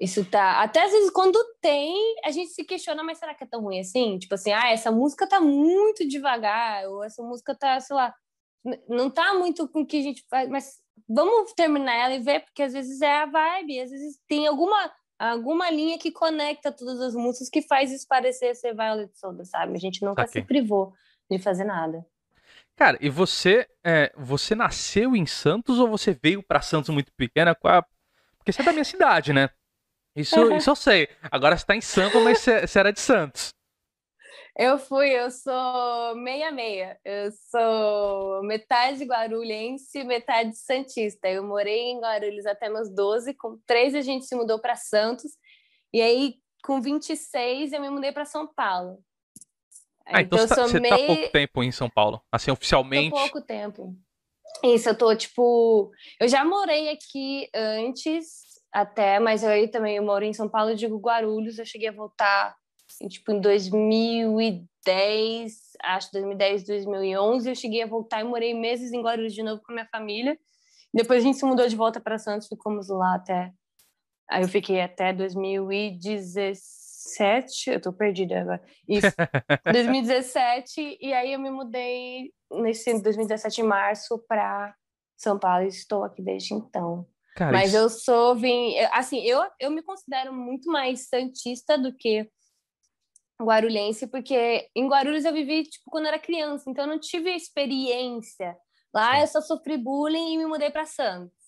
isso 0.00 0.24
tá. 0.24 0.62
Até 0.62 0.84
às 0.84 0.92
vezes 0.92 1.10
quando 1.10 1.38
tem, 1.60 1.94
a 2.24 2.30
gente 2.30 2.50
se 2.50 2.64
questiona, 2.64 3.02
mas 3.02 3.18
será 3.18 3.34
que 3.34 3.44
é 3.44 3.46
tão 3.46 3.62
ruim 3.62 3.80
assim? 3.80 4.18
Tipo 4.18 4.34
assim, 4.34 4.52
ah, 4.52 4.70
essa 4.70 4.90
música 4.92 5.28
tá 5.28 5.40
muito 5.40 6.06
devagar, 6.08 6.88
ou 6.88 7.02
essa 7.02 7.22
música 7.22 7.54
tá, 7.54 7.80
sei 7.80 7.96
lá, 7.96 8.14
não 8.88 9.10
tá 9.10 9.34
muito 9.34 9.68
com 9.68 9.80
o 9.80 9.86
que 9.86 9.98
a 9.98 10.02
gente 10.02 10.24
faz, 10.30 10.48
mas 10.48 10.78
vamos 11.08 11.52
terminar 11.54 11.94
ela 11.94 12.14
e 12.14 12.20
ver, 12.20 12.40
porque 12.44 12.62
às 12.62 12.72
vezes 12.72 13.00
é 13.00 13.22
a 13.22 13.26
vibe, 13.26 13.80
às 13.80 13.90
vezes 13.90 14.18
tem 14.28 14.46
alguma 14.46 14.92
alguma 15.18 15.70
linha 15.70 15.98
que 15.98 16.10
conecta 16.10 16.72
todas 16.72 16.98
as 16.98 17.14
músicas 17.14 17.50
que 17.50 17.60
faz 17.60 17.92
isso 17.92 18.06
parecer 18.08 18.54
ser 18.54 18.74
Violet 18.74 19.10
Soda, 19.18 19.44
sabe? 19.44 19.74
A 19.74 19.78
gente 19.78 20.02
nunca 20.02 20.26
Saquei. 20.26 20.40
se 20.40 20.48
privou 20.48 20.94
de 21.30 21.38
fazer 21.38 21.64
nada. 21.64 22.06
Cara, 22.80 22.96
e 22.98 23.10
você, 23.10 23.68
é, 23.84 24.10
você 24.16 24.54
nasceu 24.54 25.14
em 25.14 25.26
Santos 25.26 25.78
ou 25.78 25.86
você 25.86 26.14
veio 26.14 26.42
pra 26.42 26.62
Santos 26.62 26.88
muito 26.88 27.12
pequena? 27.12 27.50
a- 27.50 27.82
Porque 28.38 28.50
você 28.50 28.62
é 28.62 28.64
da 28.64 28.72
minha 28.72 28.84
cidade, 28.84 29.34
né? 29.34 29.50
Isso, 30.16 30.50
isso 30.52 30.70
eu 30.70 30.74
sei. 30.74 31.06
Agora 31.30 31.58
você 31.58 31.66
tá 31.66 31.76
em 31.76 31.82
Santos, 31.82 32.22
mas 32.24 32.38
você, 32.38 32.66
você 32.66 32.78
era 32.78 32.90
de 32.90 32.98
Santos. 32.98 33.50
Eu 34.56 34.78
fui, 34.78 35.10
eu 35.10 35.30
sou 35.30 36.14
meia-meia. 36.16 36.98
Eu 37.04 37.30
sou 37.50 38.42
metade 38.44 39.04
guarulhense, 39.04 40.02
metade 40.02 40.56
santista. 40.56 41.28
Eu 41.28 41.44
morei 41.44 41.90
em 41.90 42.00
Guarulhos 42.00 42.46
até 42.46 42.70
meus 42.70 42.88
12, 42.88 43.34
com 43.34 43.58
13 43.66 43.98
a 43.98 44.02
gente 44.02 44.24
se 44.24 44.34
mudou 44.34 44.58
para 44.58 44.74
Santos. 44.74 45.32
E 45.92 46.00
aí, 46.00 46.36
com 46.64 46.80
26, 46.80 47.74
eu 47.74 47.80
me 47.82 47.90
mudei 47.90 48.10
para 48.10 48.24
São 48.24 48.46
Paulo. 48.46 49.04
Ah, 50.12 50.22
então 50.22 50.38
eu 50.38 50.48
você, 50.48 50.54
tá, 50.54 50.66
você 50.66 50.80
tá 50.80 50.98
pouco 50.98 51.28
tempo 51.30 51.62
em 51.62 51.72
São 51.72 51.88
Paulo. 51.88 52.20
Assim, 52.30 52.46
Tô 52.46 52.52
oficialmente. 52.52 53.10
pouco 53.10 53.40
tempo. 53.40 53.96
Isso, 54.64 54.88
eu 54.88 54.98
tô, 54.98 55.14
tipo... 55.14 55.90
Eu 56.18 56.28
já 56.28 56.44
morei 56.44 56.90
aqui 56.90 57.48
antes, 57.54 58.42
até, 58.72 59.18
mas 59.18 59.42
eu 59.42 59.50
aí 59.50 59.68
também 59.68 59.96
eu 59.96 60.02
moro 60.02 60.24
em 60.24 60.32
São 60.32 60.48
Paulo, 60.48 60.70
eu 60.70 60.76
digo 60.76 60.98
Guarulhos. 60.98 61.58
Eu 61.58 61.64
cheguei 61.64 61.88
a 61.88 61.92
voltar, 61.92 62.54
assim, 62.90 63.08
tipo, 63.08 63.32
em 63.32 63.40
2010, 63.40 65.52
acho 65.82 66.12
2010, 66.12 66.66
2011. 66.66 67.48
Eu 67.48 67.54
cheguei 67.54 67.82
a 67.82 67.86
voltar 67.86 68.20
e 68.20 68.24
morei 68.24 68.52
meses 68.52 68.92
em 68.92 69.02
Guarulhos 69.02 69.32
de 69.32 69.42
novo 69.42 69.62
com 69.62 69.72
a 69.72 69.74
minha 69.74 69.88
família. 69.90 70.38
Depois 70.92 71.22
a 71.22 71.26
gente 71.26 71.38
se 71.38 71.46
mudou 71.46 71.68
de 71.68 71.76
volta 71.76 72.00
para 72.00 72.18
Santos, 72.18 72.48
ficamos 72.48 72.88
lá 72.88 73.14
até... 73.14 73.52
Aí 74.28 74.42
eu 74.42 74.48
fiquei 74.48 74.80
até 74.80 75.12
2017, 77.04 77.70
eu 77.70 77.80
tô 77.80 77.92
perdida 77.92 78.40
agora. 78.40 78.62
Isso, 78.88 79.06
2017, 79.72 80.98
e 81.00 81.12
aí 81.12 81.32
eu 81.32 81.38
me 81.40 81.50
mudei 81.50 82.32
nesse 82.52 82.92
2017 83.02 83.60
em 83.60 83.64
março 83.64 84.18
para 84.28 84.74
São 85.16 85.38
Paulo 85.38 85.64
e 85.64 85.68
estou 85.68 86.04
aqui 86.04 86.22
desde 86.22 86.54
então. 86.54 87.06
Cara, 87.36 87.52
Mas 87.52 87.68
isso- 87.68 87.76
eu 87.78 87.88
sou 87.88 88.36
vim, 88.36 88.76
assim, 88.92 89.20
eu 89.22 89.40
eu 89.58 89.70
me 89.70 89.82
considero 89.82 90.32
muito 90.32 90.70
mais 90.70 91.08
santista 91.08 91.78
do 91.78 91.94
que 91.96 92.28
guarulhense, 93.40 94.06
porque 94.06 94.68
em 94.76 94.86
Guarulhos 94.88 95.24
eu 95.24 95.32
vivi 95.32 95.62
tipo 95.62 95.90
quando 95.90 96.04
eu 96.04 96.08
era 96.08 96.18
criança, 96.18 96.68
então 96.68 96.84
eu 96.84 96.90
não 96.90 96.98
tive 97.00 97.30
experiência. 97.30 98.54
Lá 98.92 99.14
Sim. 99.14 99.20
eu 99.22 99.26
só 99.28 99.40
sofri 99.40 99.78
bullying 99.78 100.34
e 100.34 100.38
me 100.38 100.46
mudei 100.46 100.70
para 100.70 100.84
Santos. 100.84 101.39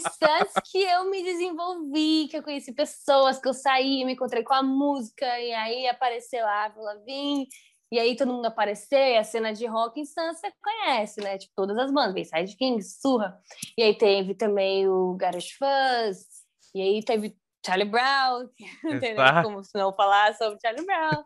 Santos 0.00 0.54
que 0.70 0.82
eu 0.82 1.10
me 1.10 1.22
desenvolvi, 1.22 2.28
que 2.28 2.36
eu 2.36 2.42
conheci 2.42 2.72
pessoas, 2.72 3.38
que 3.38 3.48
eu 3.48 3.54
saí, 3.54 4.04
me 4.04 4.12
encontrei 4.12 4.42
com 4.42 4.54
a 4.54 4.62
música, 4.62 5.26
e 5.40 5.52
aí 5.52 5.86
apareceu 5.88 6.46
a 6.46 6.64
Avril 6.64 6.84
Lavigne, 6.84 7.48
e 7.90 7.98
aí 7.98 8.16
todo 8.16 8.32
mundo 8.32 8.46
apareceu, 8.46 8.98
e 8.98 9.18
a 9.18 9.24
cena 9.24 9.52
de 9.52 9.66
rock 9.66 10.04
Santos 10.06 10.40
você 10.40 10.52
conhece, 10.62 11.20
né? 11.20 11.36
Tipo, 11.38 11.52
todas 11.54 11.76
as 11.76 11.92
bandas, 11.92 12.14
Bayside 12.14 12.56
King, 12.56 12.82
Surra. 12.82 13.38
E 13.76 13.82
aí 13.82 13.96
teve 13.96 14.34
também 14.34 14.88
o 14.88 15.14
Garage 15.14 15.52
Fuzz, 15.52 16.26
e 16.74 16.80
aí 16.80 17.04
teve 17.04 17.36
Charlie 17.64 17.88
Brown, 17.88 18.48
entendeu? 18.84 19.24
Como 19.42 19.62
se 19.64 19.70
não 19.74 19.92
falar 19.92 20.34
sobre 20.34 20.58
Charlie 20.60 20.84
Brown. 20.84 21.22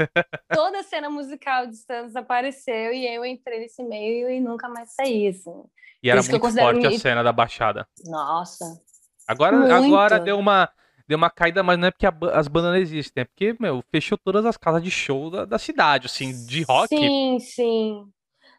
Toda 0.52 0.80
a 0.80 0.82
cena 0.82 1.10
musical 1.10 1.66
de 1.66 1.76
Santos 1.76 2.14
apareceu, 2.14 2.92
e 2.92 3.06
eu 3.06 3.24
entrei 3.24 3.60
nesse 3.60 3.82
meio 3.82 4.30
e 4.30 4.40
nunca 4.40 4.68
mais 4.68 4.92
saí, 4.92 5.28
assim. 5.28 5.64
E 6.02 6.08
era 6.10 6.22
muito 6.22 6.40
forte 6.50 6.86
a 6.86 6.90
mi- 6.90 6.98
cena 6.98 7.22
da 7.22 7.32
Baixada. 7.32 7.88
Nossa, 8.04 8.80
Agora, 9.26 9.56
Muito. 9.56 9.72
agora 9.72 10.20
deu 10.20 10.38
uma 10.38 10.70
deu 11.08 11.18
uma 11.18 11.30
caída, 11.30 11.62
mas 11.62 11.78
não 11.78 11.88
é 11.88 11.90
porque 11.90 12.06
a 12.06 12.12
as 12.32 12.46
bandas 12.48 12.70
não 12.70 12.78
existem, 12.78 13.22
é 13.22 13.24
porque, 13.24 13.56
meu, 13.58 13.82
fechou 13.90 14.16
todas 14.18 14.44
as 14.46 14.56
casas 14.56 14.82
de 14.82 14.90
show 14.90 15.30
da, 15.30 15.44
da 15.44 15.58
cidade, 15.58 16.06
assim, 16.06 16.46
de 16.46 16.62
rock. 16.62 16.88
Sim, 16.88 17.38
sim. 17.40 18.12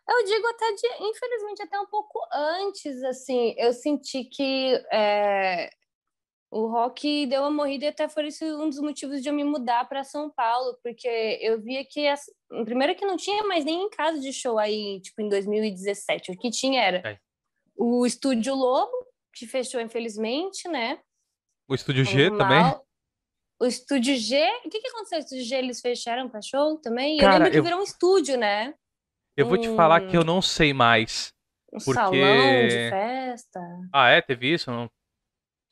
Eu 0.10 0.26
digo 0.26 0.48
até 0.48 0.72
de, 0.74 0.88
infelizmente, 1.10 1.62
até 1.64 1.80
um 1.80 1.86
pouco 1.86 2.20
antes, 2.34 3.04
assim, 3.04 3.54
eu 3.58 3.72
senti 3.74 4.24
que 4.26 4.82
é, 4.92 5.70
o 6.50 6.68
rock 6.68 7.26
deu 7.28 7.42
uma 7.42 7.52
morrida 7.52 7.86
e 7.86 7.88
até 7.90 8.08
foi 8.08 8.28
isso 8.28 8.46
um 8.46 8.70
dos 8.70 8.80
motivos 8.80 9.22
de 9.22 9.28
eu 9.30 9.34
me 9.34 9.44
mudar 9.44 9.88
para 9.90 10.04
São 10.04 10.30
Paulo, 10.30 10.78
porque 10.84 11.08
eu 11.42 11.60
via 11.62 11.84
que, 11.86 12.08
as, 12.08 12.26
primeiro 12.66 12.96
que 12.96 13.06
não 13.06 13.18
tinha 13.18 13.44
mais 13.44 13.66
nem 13.66 13.84
em 13.84 13.90
casa 13.90 14.20
de 14.20 14.32
show 14.32 14.58
aí, 14.58 15.02
tipo, 15.02 15.22
em 15.22 15.28
2017, 15.30 16.32
o 16.32 16.38
que 16.38 16.50
tinha 16.50 16.82
era 16.82 16.98
É. 17.10 17.20
o 17.76 18.06
Estúdio 18.06 18.56
Lobo, 18.56 18.92
que 19.34 19.46
fechou, 19.46 19.82
infelizmente, 19.82 20.68
né? 20.70 21.00
O 21.68 21.76
Estúdio 21.76 22.06
G 22.06 22.30
Normal. 22.30 22.48
também. 22.72 22.82
O 23.60 23.66
Estúdio 23.66 24.16
G, 24.16 24.40
o 24.66 24.70
que, 24.70 24.80
que 24.80 24.88
aconteceu? 24.88 25.18
O 25.18 25.22
Estúdio 25.22 25.44
G 25.44 25.56
eles 25.56 25.82
fecharam 25.82 26.30
para 26.30 26.42
show 26.42 26.78
também? 26.80 27.18
Cara, 27.18 27.34
eu 27.34 27.38
lembro 27.40 27.52
que 27.52 27.58
eu- 27.58 27.64
virou 27.64 27.80
um 27.80 27.84
estúdio, 27.84 28.38
né? 28.38 28.74
Eu 29.36 29.48
vou 29.48 29.58
te 29.58 29.68
falar 29.76 30.08
que 30.08 30.16
eu 30.16 30.24
não 30.24 30.42
sei 30.42 30.74
mais. 30.74 31.34
Um 31.74 31.78
Porque- 31.80 31.94
salão 31.94 32.12
de 32.68 32.90
festa. 32.90 33.60
Ah, 33.94 34.10
é? 34.10 34.22
Teve 34.22 34.54
isso? 34.54 34.72
Não 34.72 34.90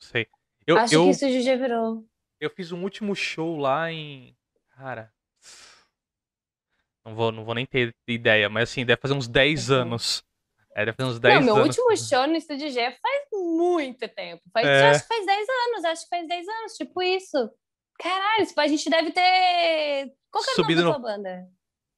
sei. 0.00 0.26
Eu, 0.66 0.78
Acho 0.78 0.94
eu, 0.94 1.02
que 1.02 1.08
o 1.08 1.10
Estúdio 1.10 1.40
G 1.42 1.56
virou. 1.56 2.04
eu 2.40 2.50
fiz 2.50 2.72
um 2.72 2.82
último 2.82 3.14
show 3.14 3.56
lá 3.58 3.90
em. 3.90 4.36
Cara. 4.76 5.12
Não 7.04 7.14
vou, 7.14 7.30
não 7.30 7.44
vou 7.44 7.54
nem 7.54 7.64
ter 7.64 7.94
ideia, 8.08 8.48
mas 8.48 8.70
assim, 8.70 8.84
deve 8.84 9.00
fazer 9.00 9.14
uns 9.14 9.28
10 9.28 9.70
Uhum. 9.70 9.76
anos. 9.76 10.24
É, 10.74 10.84
deve 10.84 10.96
fazer 10.96 11.10
uns 11.10 11.18
10 11.20 11.34
Não, 11.36 11.42
meu 11.42 11.56
anos. 11.56 11.68
último 11.78 11.96
show 11.96 12.26
no 12.26 12.34
Estúdio 12.36 12.68
G 12.70 12.80
faz 13.00 13.26
muito 13.32 14.08
tempo. 14.08 14.42
Faz, 14.52 14.66
É. 14.66 14.88
Acho 14.90 15.02
que 15.02 15.08
faz 15.08 15.24
10 15.26 15.46
anos, 15.48 15.84
acho 15.84 16.02
que 16.02 16.08
faz 16.08 16.28
10 16.28 16.48
anos, 16.48 16.72
tipo 16.74 17.02
isso. 17.02 17.50
Caralho, 17.98 18.46
tipo, 18.46 18.60
a 18.60 18.66
gente 18.66 18.90
deve 18.90 19.10
ter. 19.12 20.12
Qual 20.30 20.44
que 20.44 20.50
era 20.50 20.56
Subido 20.56 20.80
o 20.82 20.84
no- 20.84 20.90
nome 20.90 21.02
da 21.02 21.08
tua 21.08 21.16
banda? 21.16 21.48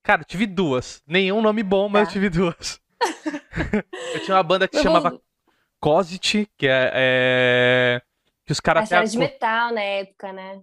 Cara, 0.05 0.21
eu 0.21 0.25
tive 0.27 0.47
duas. 0.47 1.03
Nenhum 1.07 1.43
nome 1.43 1.63
bom, 1.63 1.89
mas 1.89 2.05
Tá. 2.05 2.11
eu 2.11 2.13
tive 2.13 2.29
duas. 2.31 2.81
eu 4.15 4.25
tinha 4.25 4.37
uma 4.37 4.43
banda 4.43 4.69
que 4.69 4.77
Eu 4.77 4.83
chamava 4.83 5.11
vou- 5.11 5.23
Cosit, 5.81 6.49
que 6.57 6.67
é, 6.69 6.91
é- 6.95 8.03
Que 8.49 8.53
os 8.53 8.61
caras 8.61 8.85
Essa 8.85 8.95
era 8.97 9.05
até. 9.05 9.11
de 9.13 9.19
metal 9.19 9.75
na 9.75 9.83
época, 9.83 10.33
né? 10.33 10.63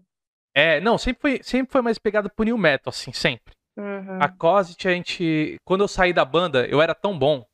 É, 0.56 0.80
não, 0.82 0.98
sempre 0.98 1.22
foi, 1.22 1.44
sempre 1.44 1.72
foi 1.72 1.82
mais 1.84 2.00
pegado 2.00 2.32
pro 2.32 2.44
New 2.44 2.58
Metal, 2.58 2.89
assim, 2.89 3.13
sempre. 3.13 3.54
Uhum. 3.77 4.18
A 4.20 4.27
Cosit, 4.27 4.88
a 4.88 4.92
gente. 4.92 5.58
Quando 5.63 5.84
eu 5.84 5.88
saí 5.88 6.12
da 6.12 6.25
banda, 6.25 6.65
eu 6.65 6.82
era 6.82 6.96
tão 6.96 7.15
bom 7.18 7.46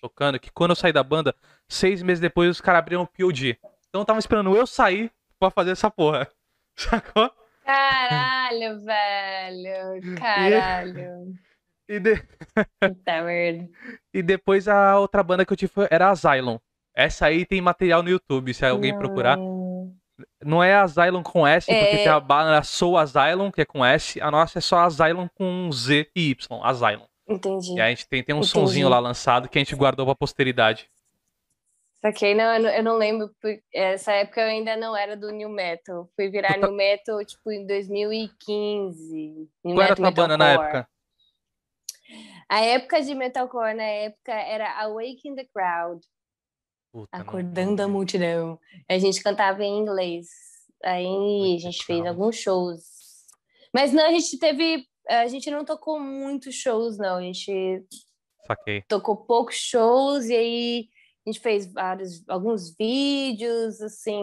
tocando 0.00 0.40
que 0.40 0.50
quando 0.50 0.70
eu 0.70 0.76
saí 0.76 0.92
da 0.92 1.04
banda, 1.04 1.32
seis 1.68 2.02
meses 2.02 2.20
depois 2.20 2.50
os 2.50 2.60
caras 2.60 2.80
abriram 2.80 3.02
o 3.02 3.06
POD. 3.06 3.56
Então 3.88 4.00
eu 4.02 4.04
tava 4.04 4.18
esperando 4.18 4.56
eu 4.56 4.66
sair 4.66 5.12
pra 5.38 5.50
fazer 5.50 5.70
essa 5.70 5.88
porra. 5.90 6.28
Sacou? 6.76 7.30
Caralho, 7.64 8.80
velho. 8.84 10.16
Caralho. 10.18 11.34
E, 11.88 12.00
de- 12.00 12.22
Puta 12.80 13.22
merda. 13.22 13.68
e 14.12 14.20
depois 14.22 14.66
a 14.66 14.98
outra 14.98 15.22
banda 15.22 15.44
que 15.46 15.52
eu 15.52 15.56
tive 15.56 15.72
foi- 15.72 15.88
era 15.90 16.08
a 16.08 16.10
Asylum. 16.10 16.58
Essa 16.94 17.26
aí 17.26 17.44
tem 17.44 17.60
material 17.60 18.02
no 18.02 18.08
YouTube, 18.08 18.54
se 18.54 18.64
alguém 18.64 18.92
Não 18.92 18.98
procurar. 18.98 19.36
Não 20.42 20.62
é 20.64 20.74
Asylum 20.74 21.22
com 21.22 21.46
S, 21.46 21.66
porque 21.66 21.78
É. 21.78 21.96
tem 21.98 22.08
a 22.08 22.18
banda 22.20 22.62
Soul 22.62 22.96
Asylum, 22.96 23.50
que 23.50 23.60
é 23.60 23.64
com 23.64 23.84
S. 23.84 24.20
A 24.20 24.30
nossa 24.30 24.58
é 24.58 24.62
só 24.62 24.78
Asylum 24.80 25.28
com 25.34 25.70
Z 25.72 26.08
e 26.16 26.30
Y, 26.30 26.60
Asylum. 26.62 27.06
Entendi. 27.28 27.74
E 27.74 27.80
a 27.80 27.88
gente 27.88 28.08
tem, 28.08 28.22
tem 28.22 28.34
um 28.34 28.38
Entendi. 28.38 28.52
sonzinho 28.52 28.88
lá 28.88 28.98
lançado 28.98 29.48
que 29.48 29.58
a 29.58 29.60
gente 29.60 29.74
guardou 29.74 30.06
pra 30.06 30.14
posteridade. 30.14 30.88
Saquei, 32.00 32.34
não, 32.34 32.44
eu 32.54 32.60
não, 32.62 32.70
eu 32.70 32.82
não 32.84 32.96
lembro. 32.96 33.30
Essa 33.74 34.12
época 34.12 34.40
eu 34.40 34.46
ainda 34.48 34.76
não 34.76 34.96
era 34.96 35.16
do 35.16 35.30
New 35.32 35.48
Metal. 35.48 36.08
Fui 36.14 36.28
virar 36.28 36.56
New 36.56 36.72
Metal, 36.72 37.24
tipo, 37.24 37.50
em 37.50 37.66
2015. 37.66 39.48
New 39.64 39.74
Qual 39.74 39.82
era 39.82 39.94
a 39.94 39.96
Metal, 39.96 39.96
tua 39.96 40.10
banda 40.12 40.36
na 40.36 40.50
época? 40.50 40.88
A 42.48 42.60
época 42.60 43.02
de 43.02 43.14
Metalcore, 43.14 43.74
na 43.74 43.82
época, 43.82 44.32
era 44.32 44.70
Awaken 44.82 45.34
the 45.34 45.46
Crowd. 45.52 46.00
Puta, 46.92 47.16
Acordando 47.16 47.82
a 47.82 47.88
multidão. 47.88 48.58
A 48.88 48.98
gente 48.98 49.22
cantava 49.22 49.62
em 49.64 49.78
inglês. 49.78 50.28
Aí 50.84 51.56
a 51.56 51.58
gente 51.60 51.84
fez 51.84 52.04
alguns 52.06 52.36
shows. 52.36 52.82
Mas 53.72 53.92
não, 53.92 54.06
a 54.06 54.10
gente 54.10 54.38
teve. 54.38 54.86
A 55.08 55.26
gente 55.28 55.50
não 55.50 55.64
tocou 55.64 56.00
muitos 56.00 56.54
shows, 56.54 56.96
não. 56.98 57.16
A 57.16 57.22
gente 57.22 57.84
Saquei. 58.46 58.82
tocou 58.88 59.16
poucos 59.16 59.56
shows 59.56 60.26
e 60.26 60.34
aí 60.34 60.88
a 61.26 61.30
gente 61.30 61.40
fez 61.40 61.72
vários, 61.72 62.26
alguns 62.28 62.74
vídeos, 62.76 63.80
assim. 63.80 64.22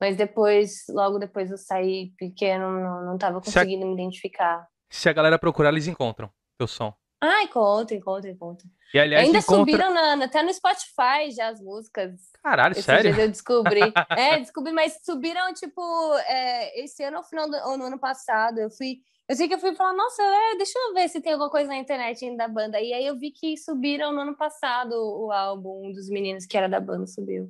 Mas 0.00 0.16
depois, 0.16 0.84
logo 0.88 1.18
depois 1.18 1.50
eu 1.50 1.56
saí 1.58 2.12
pequeno, 2.16 2.70
não, 2.80 3.04
não 3.06 3.18
tava 3.18 3.40
Se 3.42 3.50
a- 3.50 3.62
conseguindo 3.62 3.86
me 3.86 3.92
identificar. 3.94 4.66
Se 4.90 5.08
a 5.08 5.12
galera 5.12 5.38
procurar, 5.38 5.70
eles 5.70 5.86
encontram 5.86 6.30
teu 6.58 6.66
som. 6.66 6.92
Ah, 7.24 7.42
encontra, 7.44 7.96
encontra, 7.96 8.28
encontra. 8.30 8.66
E 8.92 8.98
aliás, 8.98 9.24
Ainda 9.24 9.38
encontra. 9.38 9.56
subiram 9.58 9.94
na- 9.94 10.16
na- 10.16 10.24
até 10.24 10.42
no 10.42 10.52
Spotify 10.52 11.30
já 11.34 11.48
as 11.48 11.60
músicas. 11.60 12.12
Caralho, 12.42 12.72
Esses 12.72 12.84
sério? 12.84 13.18
eu 13.18 13.28
descobri. 13.28 13.80
É, 14.18 14.38
descobri, 14.40 14.72
mas 14.72 14.98
subiram, 15.04 15.54
tipo, 15.54 15.80
é, 16.26 16.82
esse 16.82 17.02
ano 17.04 17.18
ou 17.18 17.22
final 17.22 17.48
do 17.48 17.56
ou 17.68 17.78
no 17.78 17.84
ano 17.84 17.98
passado. 17.98 18.58
Eu 18.58 18.68
fui. 18.70 18.96
Eu 19.28 19.36
sei 19.36 19.46
que 19.46 19.54
eu 19.54 19.58
fui 19.60 19.74
falar, 19.76 19.92
nossa, 19.94 20.20
é, 20.20 20.56
deixa 20.56 20.76
eu 20.76 20.94
ver 20.94 21.08
se 21.08 21.20
tem 21.20 21.32
alguma 21.32 21.48
coisa 21.48 21.68
na 21.68 21.76
internet 21.76 22.24
ainda 22.24 22.38
da 22.38 22.48
banda. 22.48 22.80
E 22.80 22.92
aí 22.92 23.06
eu 23.06 23.16
vi 23.16 23.30
que 23.30 23.56
subiram 23.56 24.12
no 24.12 24.20
ano 24.22 24.36
passado 24.36 24.92
o 24.92 25.30
álbum 25.30 25.86
um 25.86 25.92
dos 25.92 26.10
meninos 26.10 26.44
que 26.44 26.56
era 26.58 26.68
da 26.68 26.80
banda 26.80 27.06
subiu. 27.06 27.48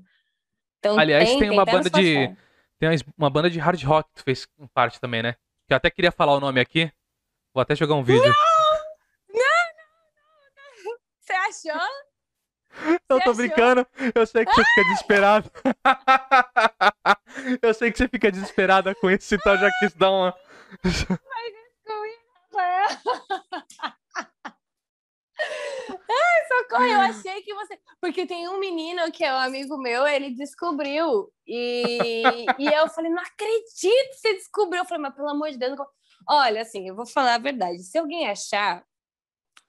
Então, 0.78 0.98
Aliás, 0.98 1.28
tem 1.30 1.50
uma 1.50 1.62
até 1.62 1.72
no 1.72 1.78
banda 1.78 1.90
de-. 1.90 2.36
Tem 2.78 2.88
uma- 2.90 2.96
uma 3.16 3.30
banda 3.30 3.48
de 3.48 3.58
hard 3.58 3.82
rock 3.84 4.10
que 4.10 4.16
tu 4.16 4.22
fez 4.24 4.46
parte 4.74 5.00
também, 5.00 5.22
né? 5.22 5.32
Que 5.66 5.72
eu 5.72 5.76
até 5.76 5.90
queria 5.90 6.12
falar 6.12 6.34
o 6.34 6.40
nome 6.40 6.60
aqui. 6.60 6.92
Vou 7.54 7.62
até 7.62 7.74
jogar 7.74 7.94
um 7.94 8.02
vídeo. 8.02 8.22
Você 8.22 8.61
achou? 11.52 11.88
Eu 13.08 13.20
tô 13.20 13.34
brincando. 13.34 13.86
Eu 14.14 14.26
sei 14.26 14.44
que 14.44 14.54
você 14.54 14.64
fica 14.64 14.84
desesperado. 14.88 15.50
eu 17.62 17.74
sei 17.74 17.92
que 17.92 17.98
você 17.98 18.08
fica 18.08 18.32
desesperada 18.32 18.94
com 18.94 19.10
isso, 19.10 19.34
então 19.34 19.58
já 19.58 19.70
quis 19.78 19.92
dar 19.94 20.10
uma. 20.10 20.34
Ai, 25.42 26.46
socorro, 26.46 26.84
eu 26.84 27.00
achei 27.00 27.42
que 27.42 27.54
você. 27.54 27.78
Porque 28.00 28.26
tem 28.26 28.48
um 28.48 28.58
menino 28.58 29.10
que 29.10 29.24
é 29.24 29.32
um 29.32 29.38
amigo 29.38 29.76
meu, 29.76 30.06
ele 30.06 30.30
descobriu. 30.30 31.32
E, 31.46 32.22
e 32.58 32.66
eu 32.66 32.88
falei, 32.88 33.10
não 33.10 33.22
acredito 33.22 34.10
que 34.10 34.18
você 34.18 34.34
descobriu. 34.34 34.82
Eu 34.82 34.86
falei, 34.86 35.02
mas 35.02 35.14
pelo 35.14 35.28
amor 35.28 35.50
de 35.50 35.58
Deus. 35.58 35.76
não 35.76 35.86
Olha, 36.28 36.62
assim, 36.62 36.88
eu 36.88 36.94
vou 36.94 37.06
falar 37.06 37.34
a 37.34 37.38
verdade. 37.38 37.82
Se 37.82 37.98
alguém 37.98 38.28
achar. 38.28 38.84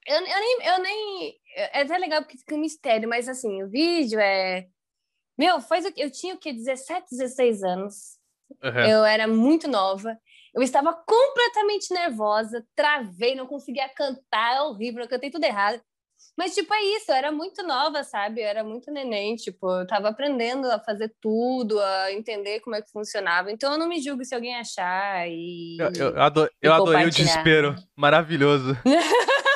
Eu, 0.08 0.18
eu 0.18 0.24
nem. 0.26 0.58
Eu 0.64 0.80
nem 0.80 1.36
é 1.56 1.82
até 1.82 1.98
legal 1.98 2.22
porque 2.22 2.38
fica 2.38 2.56
um 2.56 2.60
mistério, 2.60 3.08
mas 3.08 3.28
assim, 3.30 3.64
o 3.64 3.70
vídeo 3.70 4.20
é. 4.20 4.68
Meu, 5.38 5.62
faz? 5.62 5.86
Eu 5.98 6.12
tinha 6.12 6.36
o 6.36 6.38
quê? 6.38 6.54
17, 6.54 7.08
16 7.12 7.64
anos. 7.64 8.18
Uhum. 8.64 8.86
Eu 8.86 9.04
era 9.04 9.28
muito 9.28 9.68
nova. 9.68 10.18
Eu 10.54 10.62
estava 10.62 10.94
completamente 10.94 11.92
nervosa, 11.92 12.64
travei, 12.76 13.34
não 13.34 13.48
conseguia 13.48 13.90
cantar, 13.90 14.56
é 14.56 14.62
horrível, 14.62 15.02
eu 15.02 15.10
cantei 15.10 15.32
tudo 15.32 15.44
errado. 15.44 15.82
Mas, 16.38 16.54
tipo, 16.54 16.74
é 16.74 16.82
isso, 16.96 17.12
eu 17.12 17.16
era 17.16 17.32
muito 17.32 17.64
nova, 17.64 18.04
sabe? 18.04 18.42
Eu 18.42 18.48
era 18.48 18.64
muito 18.64 18.92
neném, 18.92 19.36
tipo, 19.36 19.70
eu 19.70 19.88
tava 19.88 20.10
aprendendo 20.10 20.70
a 20.72 20.80
fazer 20.80 21.14
tudo, 21.20 21.80
a 21.80 22.12
entender 22.12 22.60
como 22.62 22.76
é 22.76 22.82
que 22.82 22.92
funcionava. 22.92 23.52
Então, 23.52 23.74
eu 23.74 23.80
não 23.80 23.88
me 23.88 24.00
julgo 24.00 24.24
se 24.24 24.34
alguém 24.34 24.56
achar 24.56 25.28
e... 25.28 25.78
Eu, 25.80 25.92
eu, 25.96 26.52
eu 26.62 26.74
adorei 26.74 27.06
o 27.06 27.10
desespero. 27.10 27.76
Maravilhoso. 27.96 28.78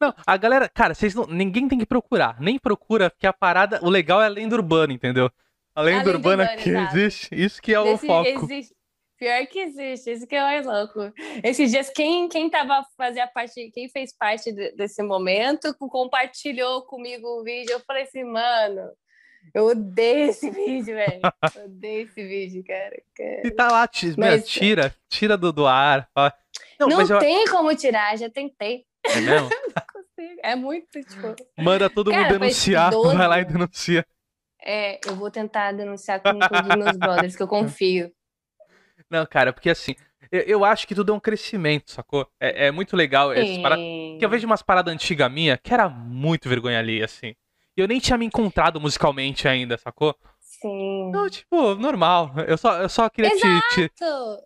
Não, 0.00 0.14
a 0.26 0.36
galera, 0.36 0.68
cara, 0.68 0.94
vocês 0.94 1.14
não, 1.14 1.26
ninguém 1.26 1.66
tem 1.68 1.78
que 1.78 1.86
procurar. 1.86 2.40
Nem 2.40 2.58
procura, 2.58 3.10
porque 3.10 3.26
a 3.26 3.32
parada, 3.32 3.80
o 3.82 3.90
legal 3.90 4.22
é 4.22 4.26
a 4.26 4.28
lenda 4.28 4.54
urbana, 4.54 4.92
entendeu? 4.92 5.30
A 5.74 5.82
lenda 5.82 5.98
lenda 6.04 6.10
urbana 6.16 6.42
urbana, 6.44 6.62
que 6.62 6.70
existe, 6.70 7.28
isso 7.34 7.60
que 7.62 7.72
é 7.74 7.80
o 7.80 7.84
Desse- 7.84 8.06
foco. 8.06 8.28
existe- 8.44 8.76
Pior 9.18 9.44
que 9.48 9.58
existe, 9.58 10.12
isso 10.12 10.26
que 10.28 10.36
é 10.36 10.40
mais 10.40 10.64
louco. 10.64 11.12
Esses 11.42 11.72
dias, 11.72 11.90
quem, 11.90 12.28
quem 12.28 12.48
tava 12.48 12.86
fazia 12.96 13.26
parte, 13.26 13.68
quem 13.74 13.88
fez 13.88 14.16
parte 14.16 14.52
de- 14.52 14.70
desse 14.76 15.02
momento, 15.02 15.74
co- 15.76 15.88
compartilhou 15.88 16.82
comigo 16.82 17.26
o 17.26 17.42
vídeo. 17.42 17.72
Eu 17.72 17.80
falei 17.80 18.04
assim, 18.04 18.22
mano, 18.22 18.88
eu 19.52 19.66
odeio 19.66 20.30
esse 20.30 20.48
vídeo, 20.54 20.94
velho. 20.94 21.20
Odeio 21.64 22.02
esse 22.06 22.24
vídeo, 22.24 22.62
cara. 22.64 23.02
cara. 23.16 23.42
E 23.44 23.50
tá 23.50 23.68
lá, 23.72 23.88
ti- 23.88 24.14
meu, 24.16 24.30
Mas- 24.30 24.46
tira, 24.46 24.94
tira 25.08 25.36
do, 25.36 25.52
do 25.52 25.66
ar. 25.66 26.08
Não, 26.78 26.86
Não, 26.88 26.96
mas 26.98 27.10
eu, 27.10 27.18
tem 27.18 27.44
como 27.48 27.74
tirar, 27.74 28.16
já 28.16 28.30
tentei. 28.30 28.84
É 29.04 29.20
mesmo? 29.20 29.48
Não 29.76 29.84
consigo. 29.92 30.40
É 30.42 30.56
muito, 30.56 31.00
tipo. 31.02 31.34
Manda 31.58 31.88
todo 31.88 32.10
Cara, 32.10 32.22
mundo 32.22 32.38
faz 32.38 32.40
denunciar, 32.40 32.90
12 32.90 33.14
vai 33.16 33.28
lá 33.28 33.40
e 33.40 33.44
denuncia. 33.44 34.06
É, 34.60 35.00
eu 35.08 35.14
vou 35.14 35.30
tentar 35.30 35.72
denunciar 35.72 36.20
com, 36.20 36.38
com 36.38 36.68
os 36.68 36.76
meus 36.76 36.96
brothers, 36.96 37.36
que 37.36 37.42
eu 37.42 37.48
confio. 37.48 38.12
Não, 39.10 39.24
cara, 39.24 39.52
porque 39.52 39.70
assim, 39.70 39.94
eu, 40.30 40.40
eu 40.40 40.64
acho 40.64 40.86
que 40.86 40.94
tudo 40.94 41.12
é 41.12 41.14
um 41.14 41.20
crescimento, 41.20 41.90
sacou? 41.90 42.28
É, 42.40 42.66
é 42.66 42.70
muito 42.70 42.96
legal 42.96 43.32
essas 43.32 43.58
paradas. 43.58 43.84
Que 43.84 44.24
eu 44.24 44.28
vejo 44.28 44.46
umas 44.46 44.62
paradas 44.62 44.92
antigas 44.92 45.30
minha 45.30 45.56
que 45.56 45.72
era 45.72 45.88
muito 45.88 46.48
vergonha 46.48 46.78
ali, 46.78 47.02
assim. 47.02 47.34
E 47.76 47.80
eu 47.80 47.86
nem 47.86 48.00
tinha 48.00 48.18
me 48.18 48.26
encontrado 48.26 48.80
musicalmente 48.80 49.46
ainda, 49.46 49.78
sacou? 49.78 50.14
Sim. 50.60 51.10
Não, 51.12 51.28
tipo, 51.30 51.74
normal. 51.76 52.30
Eu 52.46 52.58
só, 52.58 52.80
eu 52.82 52.88
só 52.88 53.08
queria 53.08 53.30
te, 53.30 53.88
te- 53.88 53.92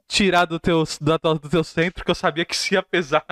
tirar 0.07 0.44
do 0.44 0.61
teu, 0.61 0.85
da 1.01 1.16
do 1.16 1.48
teu 1.48 1.64
centro, 1.64 2.05
que 2.05 2.11
eu 2.11 2.14
sabia 2.14 2.44
que 2.44 2.55
isso 2.55 2.75
ia 2.75 2.83
pesar. 2.83 3.25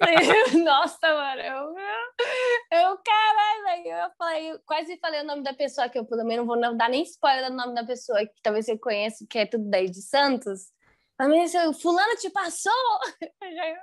Nossa, 0.64 0.98
mano, 1.14 1.40
eu, 1.40 2.78
eu 2.78 2.98
caralho, 2.98 3.64
velho, 3.84 3.96
eu 4.04 4.10
falei, 4.18 4.50
eu 4.52 4.58
quase 4.66 4.96
falei 4.98 5.20
o 5.20 5.26
nome 5.26 5.42
da 5.42 5.54
pessoa 5.54 5.88
que 5.88 5.98
eu 5.98 6.04
pelo 6.04 6.24
menos 6.24 6.38
não 6.38 6.46
vou 6.46 6.56
não 6.56 6.76
dar 6.76 6.88
nem 6.88 7.02
spoiler 7.02 7.50
do 7.50 7.56
nome 7.56 7.74
da 7.74 7.84
pessoa 7.84 8.20
que 8.26 8.32
talvez 8.42 8.64
você 8.66 8.76
conheça, 8.78 9.24
que 9.28 9.38
é 9.38 9.46
tudo 9.46 9.68
daí 9.70 9.88
de 9.88 10.02
Santos. 10.02 10.72
Mas 11.18 11.50
se 11.52 11.72
fulano 11.74 12.16
te 12.16 12.30
passou, 12.30 12.72
eu 13.22 13.54
já 13.54 13.74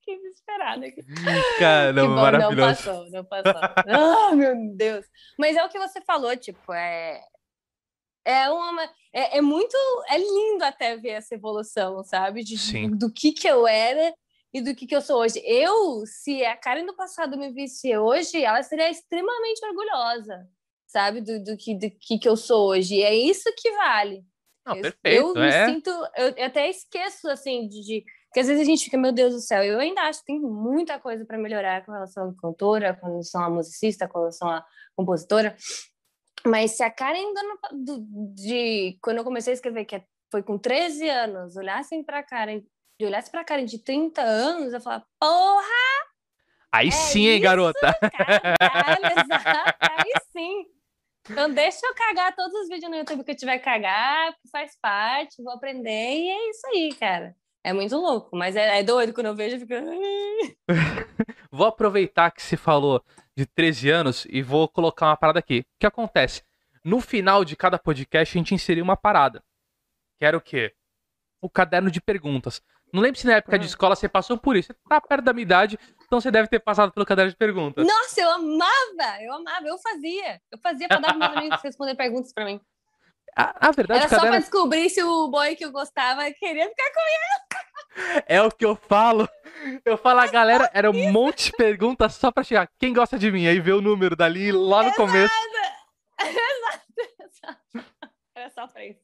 fiquei 0.00 0.18
desesperada 0.20 0.86
aqui. 0.86 1.02
Cara, 1.58 1.94
Que 1.94 2.00
bom, 2.00 2.08
não 2.08 2.14
maravilhoso. 2.16 2.84
passou, 2.84 3.10
não 3.10 3.24
passou. 3.24 3.60
Ah, 3.88 4.34
meu 4.34 4.54
Deus. 4.76 5.06
Mas 5.38 5.56
é 5.56 5.64
o 5.64 5.68
que 5.70 5.78
você 5.78 6.00
falou, 6.02 6.36
tipo, 6.36 6.72
é 6.72 7.20
é 8.24 8.48
uma 8.50 8.82
é, 9.12 9.38
é 9.38 9.40
muito 9.40 9.76
é 10.08 10.18
lindo 10.18 10.64
até 10.64 10.96
ver 10.96 11.10
essa 11.10 11.34
evolução, 11.34 12.02
sabe? 12.04 12.42
De, 12.44 12.56
Sim. 12.58 12.90
do 12.90 13.12
que 13.12 13.32
que 13.32 13.46
eu 13.48 13.66
era 13.66 14.14
e 14.54 14.60
do 14.60 14.74
que 14.74 14.86
que 14.86 14.94
eu 14.94 15.00
sou 15.00 15.20
hoje. 15.20 15.40
Eu, 15.44 16.04
se 16.06 16.44
a 16.44 16.56
Karen 16.56 16.84
do 16.86 16.94
passado 16.94 17.36
me 17.38 17.50
visse 17.52 17.96
hoje, 17.96 18.42
ela 18.44 18.62
seria 18.62 18.90
extremamente 18.90 19.64
orgulhosa, 19.64 20.46
sabe? 20.86 21.20
Do, 21.20 21.42
do 21.42 21.56
que 21.56 21.74
do 21.74 21.90
que 21.90 22.18
que 22.18 22.28
eu 22.28 22.36
sou 22.36 22.68
hoje. 22.68 22.96
E 22.96 23.02
é 23.02 23.14
isso 23.14 23.50
que 23.56 23.70
vale. 23.72 24.24
Não, 24.64 24.76
Eu- 24.76 24.82
perfeito. 24.82 25.20
Eu 25.20 25.34
me 25.34 25.48
é. 25.48 25.66
sinto, 25.66 25.90
eu, 26.16 26.28
eu 26.36 26.46
até 26.46 26.68
esqueço 26.70 27.28
assim 27.28 27.66
de, 27.66 27.80
de- 27.82 28.04
Porque 28.28 28.40
às 28.40 28.46
vezes 28.46 28.62
a 28.62 28.64
gente 28.64 28.84
fica, 28.84 28.96
meu 28.96 29.10
Deus 29.10 29.34
do 29.34 29.40
céu, 29.40 29.64
eu 29.64 29.80
ainda 29.80 30.02
acho 30.02 30.20
que 30.20 30.26
tem 30.26 30.38
muita 30.40 31.00
coisa 31.00 31.24
para 31.24 31.36
melhorar 31.38 31.84
com 31.84 31.90
relação 31.92 32.28
à 32.30 32.34
cantora, 32.40 32.94
com 32.94 33.06
relação 33.06 33.42
à 33.42 33.50
musicista, 33.50 34.06
com 34.06 34.18
relação 34.20 34.48
à 34.48 34.64
compositora. 34.94 35.56
Mas 36.46 36.72
se 36.72 36.82
a 36.82 36.90
Karen 36.90 37.32
do, 37.32 37.84
do, 37.84 38.34
de 38.34 38.98
quando 39.00 39.18
eu 39.18 39.24
comecei 39.24 39.52
a 39.52 39.54
escrever, 39.54 39.84
que 39.84 39.96
é, 39.96 40.04
foi 40.30 40.42
com 40.42 40.58
13 40.58 41.08
anos, 41.08 41.56
olhassem 41.56 42.02
para 42.02 42.22
Karen, 42.22 42.62
olhasse 43.00 43.30
para 43.30 43.44
Karen 43.44 43.64
de 43.64 43.78
30 43.78 44.22
anos, 44.22 44.72
eu 44.72 44.80
falava, 44.80 45.04
porra! 45.20 46.02
Aí 46.72 46.88
é 46.88 46.90
sim, 46.90 47.26
hein, 47.26 47.40
garota? 47.40 47.94
Caralho, 48.58 49.20
exato, 49.20 49.78
aí 49.80 50.12
sim. 50.32 50.64
Então 51.30 51.52
deixa 51.52 51.86
eu 51.86 51.94
cagar 51.94 52.34
todos 52.34 52.52
os 52.60 52.68
vídeos 52.68 52.90
no 52.90 52.96
YouTube 52.96 53.24
que 53.24 53.30
eu 53.30 53.36
tiver 53.36 53.58
que 53.58 53.64
cagar, 53.64 54.34
faz 54.50 54.76
parte, 54.80 55.42
vou 55.42 55.52
aprender, 55.52 55.90
e 55.90 56.30
é 56.30 56.50
isso 56.50 56.66
aí, 56.68 56.94
cara. 56.94 57.36
É 57.64 57.72
muito 57.72 57.96
louco, 57.96 58.34
mas 58.36 58.56
é, 58.56 58.80
é 58.80 58.82
doido 58.82 59.12
quando 59.12 59.26
eu 59.26 59.36
vejo, 59.36 59.60
fica. 59.60 59.80
vou 61.50 61.66
aproveitar 61.68 62.32
que 62.32 62.42
se 62.42 62.56
falou 62.56 63.04
de 63.36 63.46
13 63.46 63.90
anos 63.90 64.26
e 64.28 64.42
vou 64.42 64.68
colocar 64.68 65.06
uma 65.06 65.16
parada 65.16 65.38
aqui. 65.38 65.60
O 65.60 65.64
que 65.80 65.86
acontece? 65.86 66.42
No 66.84 67.00
final 67.00 67.44
de 67.44 67.56
cada 67.56 67.78
podcast, 67.78 68.36
a 68.36 68.38
gente 68.38 68.54
inseriu 68.54 68.84
uma 68.84 68.96
parada. 68.96 69.42
Que 70.18 70.24
era 70.24 70.36
o 70.36 70.40
quê? 70.40 70.74
O 71.40 71.48
caderno 71.48 71.90
de 71.90 72.00
perguntas. 72.00 72.62
Não 72.92 73.00
lembro 73.00 73.18
se 73.18 73.26
na 73.26 73.34
época 73.34 73.58
de 73.58 73.64
hum. 73.64 73.68
escola 73.68 73.96
você 73.96 74.08
passou 74.08 74.36
por 74.36 74.56
isso. 74.56 74.72
Você 74.72 74.78
tá 74.88 75.00
perto 75.00 75.24
da 75.24 75.32
minha 75.32 75.42
idade, 75.42 75.78
então 76.04 76.20
você 76.20 76.30
deve 76.30 76.48
ter 76.48 76.60
passado 76.60 76.92
pelo 76.92 77.06
caderno 77.06 77.30
de 77.30 77.36
perguntas. 77.36 77.86
Nossa, 77.86 78.20
eu 78.20 78.30
amava! 78.30 79.22
Eu 79.22 79.32
amava, 79.32 79.66
eu 79.66 79.78
fazia. 79.78 80.40
Eu 80.50 80.58
fazia 80.58 80.88
pra 80.88 80.98
dar 80.98 81.14
pros 81.14 81.18
meus 81.18 81.36
amigos 81.36 81.62
responder 81.64 81.94
perguntas 81.94 82.32
pra 82.32 82.44
mim. 82.44 82.60
A, 83.36 83.68
a 83.68 83.70
verdade 83.72 84.00
Era 84.00 84.08
caderno... 84.08 84.24
só 84.24 84.30
pra 84.30 84.38
descobrir 84.38 84.90
se 84.90 85.02
o 85.02 85.28
boy 85.28 85.56
que 85.56 85.64
eu 85.64 85.72
gostava 85.72 86.30
queria 86.32 86.68
ficar 86.68 86.90
comigo. 86.92 88.24
É 88.26 88.42
o 88.42 88.50
que 88.50 88.64
eu 88.64 88.76
falo. 88.76 89.28
Eu 89.84 89.96
falo, 89.96 90.20
a 90.20 90.26
galera, 90.26 90.70
era 90.72 90.90
um 90.90 91.12
monte 91.12 91.46
de 91.46 91.52
perguntas 91.52 92.14
só 92.14 92.30
pra 92.30 92.42
chegar. 92.42 92.68
Quem 92.78 92.92
gosta 92.92 93.18
de 93.18 93.30
mim? 93.30 93.46
Aí 93.46 93.60
vê 93.60 93.72
o 93.72 93.80
número 93.80 94.16
dali 94.16 94.50
lá 94.50 94.82
no 94.82 94.88
exato. 94.88 94.96
começo. 94.96 95.34
Exato, 96.20 96.82
exato. 97.20 97.86
Era 98.34 98.50
só 98.50 98.66
pra 98.66 98.84
isso. 98.84 99.00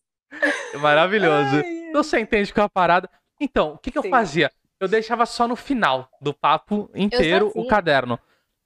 Maravilhoso. 0.80 1.56
Ai, 1.56 1.88
então 1.88 2.02
você 2.02 2.18
entende 2.20 2.52
com 2.52 2.60
é 2.60 2.64
a 2.64 2.68
parada. 2.68 3.08
Então, 3.40 3.74
o 3.74 3.78
que, 3.78 3.90
que 3.90 3.98
eu 3.98 4.02
fazia? 4.04 4.50
Eu 4.80 4.88
deixava 4.88 5.26
só 5.26 5.48
no 5.48 5.56
final 5.56 6.08
do 6.20 6.34
papo 6.34 6.90
inteiro 6.94 7.50
o 7.54 7.66
caderno. 7.66 8.18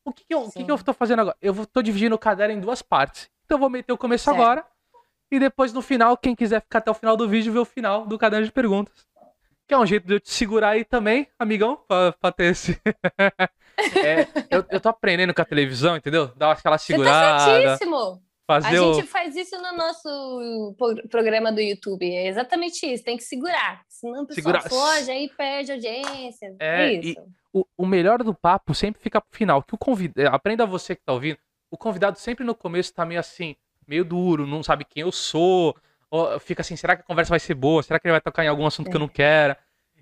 O 0.04 0.12
que, 0.12 0.24
que 0.24 0.34
eu, 0.34 0.42
o 0.42 0.52
que, 0.52 0.64
que 0.64 0.70
eu 0.70 0.82
tô 0.82 0.92
fazendo 0.92 1.20
agora? 1.20 1.36
Eu 1.40 1.66
tô 1.66 1.80
dividindo 1.80 2.14
o 2.14 2.18
caderno 2.18 2.54
em 2.54 2.60
duas 2.60 2.82
partes. 2.82 3.30
Então 3.44 3.56
eu 3.56 3.60
vou 3.60 3.70
meter 3.70 3.92
o 3.92 3.98
começo 3.98 4.24
certo. 4.24 4.40
agora. 4.40 4.66
E 5.32 5.38
depois 5.38 5.72
no 5.72 5.80
final, 5.80 6.14
quem 6.14 6.36
quiser 6.36 6.60
ficar 6.60 6.80
até 6.80 6.90
o 6.90 6.94
final 6.94 7.16
do 7.16 7.26
vídeo, 7.26 7.50
vê 7.50 7.58
o 7.58 7.64
final 7.64 8.06
do 8.06 8.18
caderno 8.18 8.44
de 8.44 8.52
perguntas. 8.52 8.92
Que 9.66 9.72
é 9.72 9.78
um 9.78 9.86
jeito 9.86 10.06
de 10.06 10.12
eu 10.16 10.20
te 10.20 10.30
segurar 10.30 10.70
aí 10.70 10.84
também, 10.84 11.26
amigão, 11.38 11.78
pra, 11.88 12.12
pra 12.12 12.30
ter 12.30 12.52
esse. 12.52 12.78
é, 14.04 14.28
eu, 14.50 14.62
eu 14.68 14.78
tô 14.78 14.90
aprendendo 14.90 15.32
com 15.32 15.40
a 15.40 15.46
televisão, 15.46 15.96
entendeu? 15.96 16.26
Dá 16.36 16.52
aquela 16.52 16.76
segurada. 16.76 17.38
Você 17.38 17.46
tá 17.46 17.62
certíssimo. 17.62 18.22
Fazer 18.46 18.76
a 18.76 18.82
o... 18.82 18.92
gente 18.92 19.06
faz 19.06 19.34
isso 19.34 19.56
no 19.56 19.74
nosso 19.74 20.76
programa 21.10 21.50
do 21.50 21.62
YouTube. 21.62 22.14
É 22.14 22.28
exatamente 22.28 22.84
isso, 22.84 23.02
tem 23.02 23.16
que 23.16 23.24
segurar. 23.24 23.82
Senão 23.88 24.24
o 24.24 24.26
pessoal 24.26 24.60
Segura... 24.60 24.68
foge, 24.68 25.10
aí 25.10 25.30
perde 25.34 25.72
audiência. 25.72 26.54
É, 26.60 26.84
é 26.84 26.92
isso. 26.92 27.24
O, 27.54 27.64
o, 27.78 27.86
melhor 27.86 28.22
do 28.22 28.34
papo 28.34 28.74
sempre 28.74 29.00
fica 29.00 29.18
pro 29.18 29.34
final. 29.34 29.62
Que 29.62 29.74
o 29.74 29.78
convid... 29.78 30.12
É, 30.14 30.26
aprenda 30.26 30.66
você 30.66 30.94
que 30.94 31.02
tá 31.02 31.14
ouvindo. 31.14 31.38
O 31.70 31.78
convidado 31.78 32.18
sempre 32.18 32.44
no 32.44 32.54
começo 32.54 32.92
tá 32.92 33.06
meio 33.06 33.20
assim, 33.20 33.56
meio 33.86 34.04
duro, 34.04 34.46
não 34.46 34.62
sabe 34.62 34.84
quem 34.84 35.02
eu 35.02 35.12
sou. 35.12 35.76
fica 36.40 36.62
assim, 36.62 36.76
será 36.76 36.96
que 36.96 37.02
a 37.02 37.06
conversa 37.06 37.30
vai 37.30 37.40
ser 37.40 37.54
boa? 37.54 37.82
Será 37.82 37.98
que 37.98 38.06
ele 38.06 38.12
vai 38.12 38.20
tocar 38.20 38.44
em 38.44 38.48
algum 38.48 38.66
assunto 38.66 38.88
é. 38.88 38.90
que 38.90 38.96
eu 38.96 39.00
não 39.00 39.08
quero? 39.08 39.56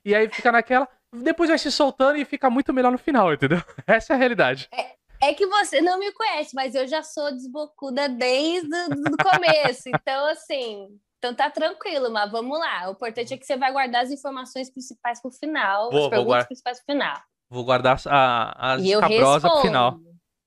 E 0.04 0.14
aí 0.14 0.28
fica 0.28 0.50
naquela. 0.50 0.88
Depois 1.12 1.48
vai 1.48 1.58
se 1.58 1.72
soltando 1.72 2.16
e 2.16 2.24
fica 2.24 2.48
muito 2.48 2.72
melhor 2.72 2.92
no 2.92 2.98
final, 2.98 3.32
entendeu? 3.32 3.62
Essa 3.86 4.12
é 4.12 4.16
a 4.16 4.18
realidade. 4.18 4.68
É, 4.72 5.28
é 5.30 5.34
que 5.34 5.46
você 5.46 5.80
não 5.80 5.98
me 5.98 6.12
conhece, 6.12 6.54
mas 6.54 6.74
eu 6.74 6.86
já 6.86 7.02
sou 7.02 7.32
desbocuda 7.32 8.08
desde 8.08 8.68
o 8.68 9.16
começo. 9.16 9.88
então, 9.88 10.26
assim, 10.28 10.88
então 11.18 11.34
tá 11.34 11.50
tranquilo, 11.50 12.10
mas 12.10 12.30
vamos 12.30 12.58
lá. 12.58 12.88
O 12.88 12.92
importante 12.92 13.34
é 13.34 13.36
que 13.36 13.44
você 13.44 13.56
vai 13.56 13.72
guardar 13.72 14.04
as 14.04 14.10
informações 14.10 14.70
principais 14.70 15.20
pro 15.20 15.30
final, 15.30 15.90
vou, 15.90 16.04
as 16.04 16.08
perguntas 16.08 16.26
guarda... 16.26 16.46
principais 16.46 16.78
pro 16.78 16.94
final. 16.94 17.22
Vou 17.50 17.64
guardar 17.64 18.00
a, 18.06 18.74
as 18.74 18.82
cabrosas 19.00 19.50
pro 19.50 19.60
final. 19.62 20.00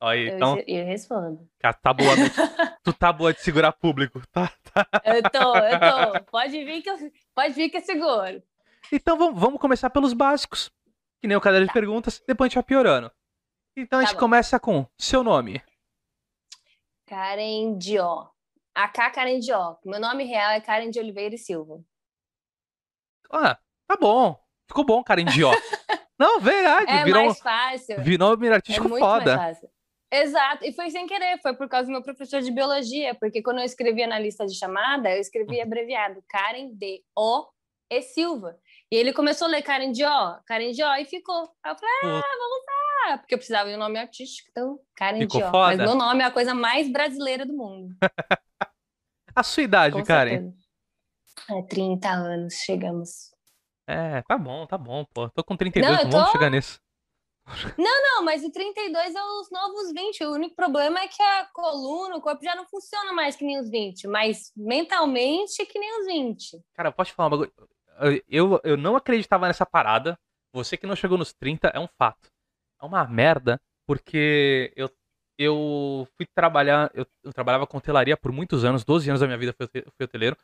Aí, 0.03 0.27
eu, 0.27 0.35
então, 0.35 0.59
eu 0.67 0.85
respondo. 0.85 1.49
Tá 1.59 1.73
tu 2.83 2.91
tá 2.91 3.13
boa 3.13 3.33
de 3.33 3.39
segurar 3.39 3.71
público, 3.71 4.21
tá? 4.27 4.51
tá. 4.73 4.85
Eu 5.05 5.23
tô, 5.23 5.55
eu 5.55 5.79
tô. 5.79 6.23
Pode 6.29 6.65
vir 6.65 6.81
que 6.81 6.89
eu, 6.89 6.97
pode 7.33 7.53
vir 7.53 7.69
que 7.69 7.77
eu 7.77 7.81
seguro. 7.81 8.43
Então 8.91 9.17
vamos, 9.17 9.39
vamos 9.39 9.61
começar 9.61 9.89
pelos 9.89 10.11
básicos, 10.11 10.69
que 11.21 11.27
nem 11.27 11.37
o 11.37 11.41
caderno 11.41 11.67
tá. 11.67 11.71
de 11.71 11.79
perguntas, 11.79 12.21
depois 12.27 12.47
a 12.47 12.49
gente 12.49 12.55
vai 12.55 12.63
piorando. 12.63 13.09
Então 13.77 13.99
a 13.99 14.01
tá 14.01 14.07
gente 14.07 14.15
bom. 14.15 14.19
começa 14.19 14.59
com 14.59 14.85
seu 14.97 15.23
nome. 15.23 15.63
Karen 17.05 17.77
Dió. 17.77 18.27
AK 18.75 19.13
Karen 19.13 19.39
Dió. 19.39 19.77
Meu 19.85 20.01
nome 20.01 20.25
real 20.25 20.51
é 20.51 20.59
Karen 20.59 20.89
de 20.89 20.99
Oliveira 20.99 21.35
e 21.35 21.37
Silva. 21.37 21.81
Ah, 23.31 23.57
tá 23.87 23.95
bom. 23.95 24.37
Ficou 24.67 24.83
bom, 24.83 25.01
Karen 25.01 25.25
Dió. 25.25 25.49
Não, 26.19 26.41
verdade. 26.41 26.91
É 26.91 27.05
virou, 27.05 27.23
mais 27.23 27.39
fácil. 27.39 28.01
Virou 28.01 28.37
um 28.37 28.53
artístico 28.53 28.87
é 28.87 28.89
muito 28.89 29.01
foda. 29.01 29.37
Mais 29.37 29.59
fácil. 29.59 29.73
Exato, 30.13 30.63
e 30.63 30.71
foi 30.71 30.91
sem 30.91 31.07
querer, 31.07 31.41
foi 31.41 31.55
por 31.55 31.67
causa 31.67 31.87
do 31.87 31.91
meu 31.91 32.03
professor 32.03 32.39
de 32.39 32.51
biologia, 32.51 33.15
porque 33.15 33.41
quando 33.41 33.57
eu 33.57 33.65
escrevia 33.65 34.05
na 34.05 34.19
lista 34.19 34.45
de 34.45 34.53
chamada, 34.55 35.09
eu 35.09 35.19
escrevia 35.19 35.63
abreviado 35.63 36.23
Karen 36.29 36.69
D 36.75 37.03
O 37.17 37.47
e 37.89 37.99
Silva. 38.03 38.55
E 38.91 38.95
ele 38.95 39.11
começou 39.11 39.47
a 39.47 39.49
ler 39.49 39.63
Karen 39.63 39.91
Dió, 39.91 40.37
Karen 40.45 40.69
Dió 40.71 40.93
e 40.97 41.05
ficou. 41.05 41.51
Aí 41.63 41.71
eu 41.71 41.75
falei, 41.75 41.95
ah, 42.03 42.21
vamos 42.37 43.09
lá, 43.09 43.17
porque 43.17 43.33
eu 43.33 43.39
precisava 43.39 43.67
de 43.69 43.75
um 43.75 43.79
nome 43.79 43.97
artístico, 43.97 44.49
então 44.51 44.79
Karen 44.95 45.17
ficou 45.17 45.39
Dió. 45.39 45.49
Foda. 45.49 45.77
Mas 45.77 45.89
meu 45.89 45.95
nome 45.95 46.21
é 46.21 46.25
a 46.27 46.31
coisa 46.31 46.53
mais 46.53 46.91
brasileira 46.91 47.43
do 47.43 47.53
mundo. 47.53 47.95
a 49.35 49.41
sua 49.41 49.63
idade, 49.63 49.95
Com 49.95 50.03
Karen? 50.03 50.53
É 51.49 51.61
30 51.63 52.07
anos, 52.07 52.53
chegamos. 52.53 53.31
É, 53.87 54.21
tá 54.27 54.37
bom, 54.37 54.67
tá 54.67 54.77
bom, 54.77 55.03
pô. 55.11 55.27
Tô 55.31 55.43
com 55.43 55.57
32, 55.57 55.91
não, 55.91 56.09
tô... 56.09 56.17
vamos 56.17 56.31
chegar 56.31 56.51
nisso. 56.51 56.79
Não, 57.77 58.03
não, 58.03 58.23
mas 58.23 58.43
o 58.43 58.51
32 58.51 59.15
é 59.15 59.23
os 59.23 59.51
novos 59.51 59.91
20. 59.91 60.23
O 60.23 60.31
único 60.31 60.55
problema 60.55 60.99
é 60.99 61.07
que 61.07 61.21
a 61.21 61.45
coluna, 61.53 62.15
o 62.15 62.21
corpo 62.21 62.43
já 62.43 62.55
não 62.55 62.65
funciona 62.65 63.11
mais 63.11 63.35
que 63.35 63.43
nem 63.43 63.59
os 63.59 63.69
20, 63.69 64.07
mas 64.07 64.51
mentalmente 64.55 65.65
que 65.65 65.77
nem 65.77 65.99
os 65.99 66.05
20. 66.07 66.63
Cara, 66.73 66.89
eu 66.89 66.93
posso 66.93 67.11
te 67.11 67.15
falar 67.15 67.27
um 67.27 67.31
bagulho? 67.31 67.53
Eu, 68.27 68.59
eu 68.63 68.77
não 68.77 68.95
acreditava 68.95 69.47
nessa 69.47 69.65
parada. 69.65 70.17
Você 70.53 70.77
que 70.77 70.87
não 70.87 70.95
chegou 70.95 71.17
nos 71.17 71.33
30 71.33 71.67
é 71.69 71.79
um 71.79 71.87
fato. 71.97 72.31
É 72.81 72.85
uma 72.85 73.05
merda, 73.07 73.59
porque 73.85 74.71
eu, 74.75 74.89
eu 75.37 76.07
fui 76.15 76.25
trabalhar, 76.33 76.91
eu, 76.93 77.05
eu 77.23 77.33
trabalhava 77.33 77.67
com 77.67 77.77
hotelaria 77.77 78.15
por 78.15 78.31
muitos 78.31 78.63
anos, 78.63 78.83
12 78.83 79.09
anos 79.09 79.21
da 79.21 79.27
minha 79.27 79.37
vida 79.37 79.53
fui, 79.53 79.67
fui 79.67 80.05
hoteleiro. 80.05 80.37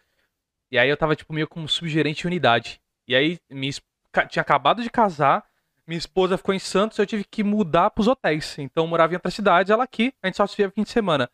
E 0.72 0.78
aí 0.78 0.90
eu 0.90 0.98
tava, 0.98 1.16
tipo, 1.16 1.34
meio 1.34 1.48
como 1.48 1.68
subgerente 1.68 2.22
de 2.22 2.28
unidade. 2.28 2.82
E 3.08 3.16
aí 3.16 3.40
me, 3.50 3.72
tinha 4.30 4.42
acabado 4.42 4.84
de 4.84 4.90
casar 4.90 5.49
minha 5.90 5.98
esposa 5.98 6.38
ficou 6.38 6.54
em 6.54 6.60
Santos, 6.60 7.00
eu 7.00 7.06
tive 7.06 7.24
que 7.24 7.44
mudar 7.44 7.90
pros 7.90 8.08
hotéis. 8.08 8.60
Então 8.60 8.84
eu 8.84 8.88
morava 8.88 9.12
em 9.12 9.16
outra 9.16 9.32
cidade, 9.32 9.72
ela 9.72 9.84
aqui, 9.84 10.14
a 10.22 10.28
gente 10.28 10.38
só 10.38 10.46
se 10.46 10.56
via 10.56 10.70
fim 10.70 10.84
de 10.84 10.92
semana. 10.92 11.28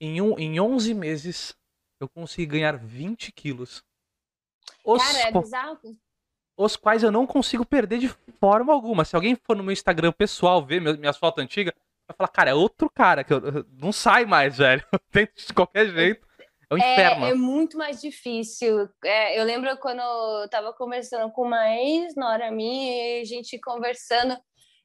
Em, 0.00 0.20
um, 0.20 0.36
em 0.36 0.58
11 0.58 0.92
meses, 0.92 1.56
eu 2.00 2.08
consegui 2.08 2.46
ganhar 2.46 2.76
20 2.76 3.30
quilos. 3.30 3.84
Os, 4.84 5.00
Cara, 5.00 5.28
é 5.28 5.32
bizarro. 5.32 5.78
Os 6.56 6.74
quais 6.74 7.04
eu 7.04 7.12
não 7.12 7.28
consigo 7.28 7.64
perder 7.64 8.00
de 8.00 8.08
forma 8.40 8.72
alguma. 8.72 9.04
Se 9.04 9.14
alguém 9.14 9.36
for 9.36 9.56
no 9.56 9.62
meu 9.62 9.72
Instagram 9.72 10.10
pessoal 10.10 10.66
ver 10.66 10.80
minhas 10.80 11.16
fotos 11.16 11.42
antigas, 11.42 11.72
vai 12.04 12.16
falar, 12.16 12.28
cara, 12.28 12.50
é 12.50 12.54
outro 12.54 12.90
cara, 12.90 13.22
que 13.22 13.32
eu, 13.32 13.64
não 13.78 13.92
sai 13.92 14.24
mais, 14.24 14.58
velho. 14.58 14.84
Eu 14.92 14.98
tento 15.12 15.46
de 15.46 15.54
qualquer 15.54 15.88
jeito. 15.90 16.26
É 16.72 16.74
um 16.74 16.78
inferno. 16.78 17.26
É, 17.26 17.30
é 17.30 17.34
muito 17.34 17.76
mais 17.76 18.00
difícil. 18.00 18.88
É, 19.04 19.38
eu 19.38 19.44
lembro 19.44 19.76
quando 19.78 20.00
eu 20.00 20.48
tava 20.48 20.72
conversando 20.72 21.30
com 21.32 21.42
uma 21.42 21.76
ex-nora 21.76 22.50
minha, 22.50 23.18
e 23.18 23.20
a 23.20 23.24
gente 23.24 23.58
conversando, 23.58 24.36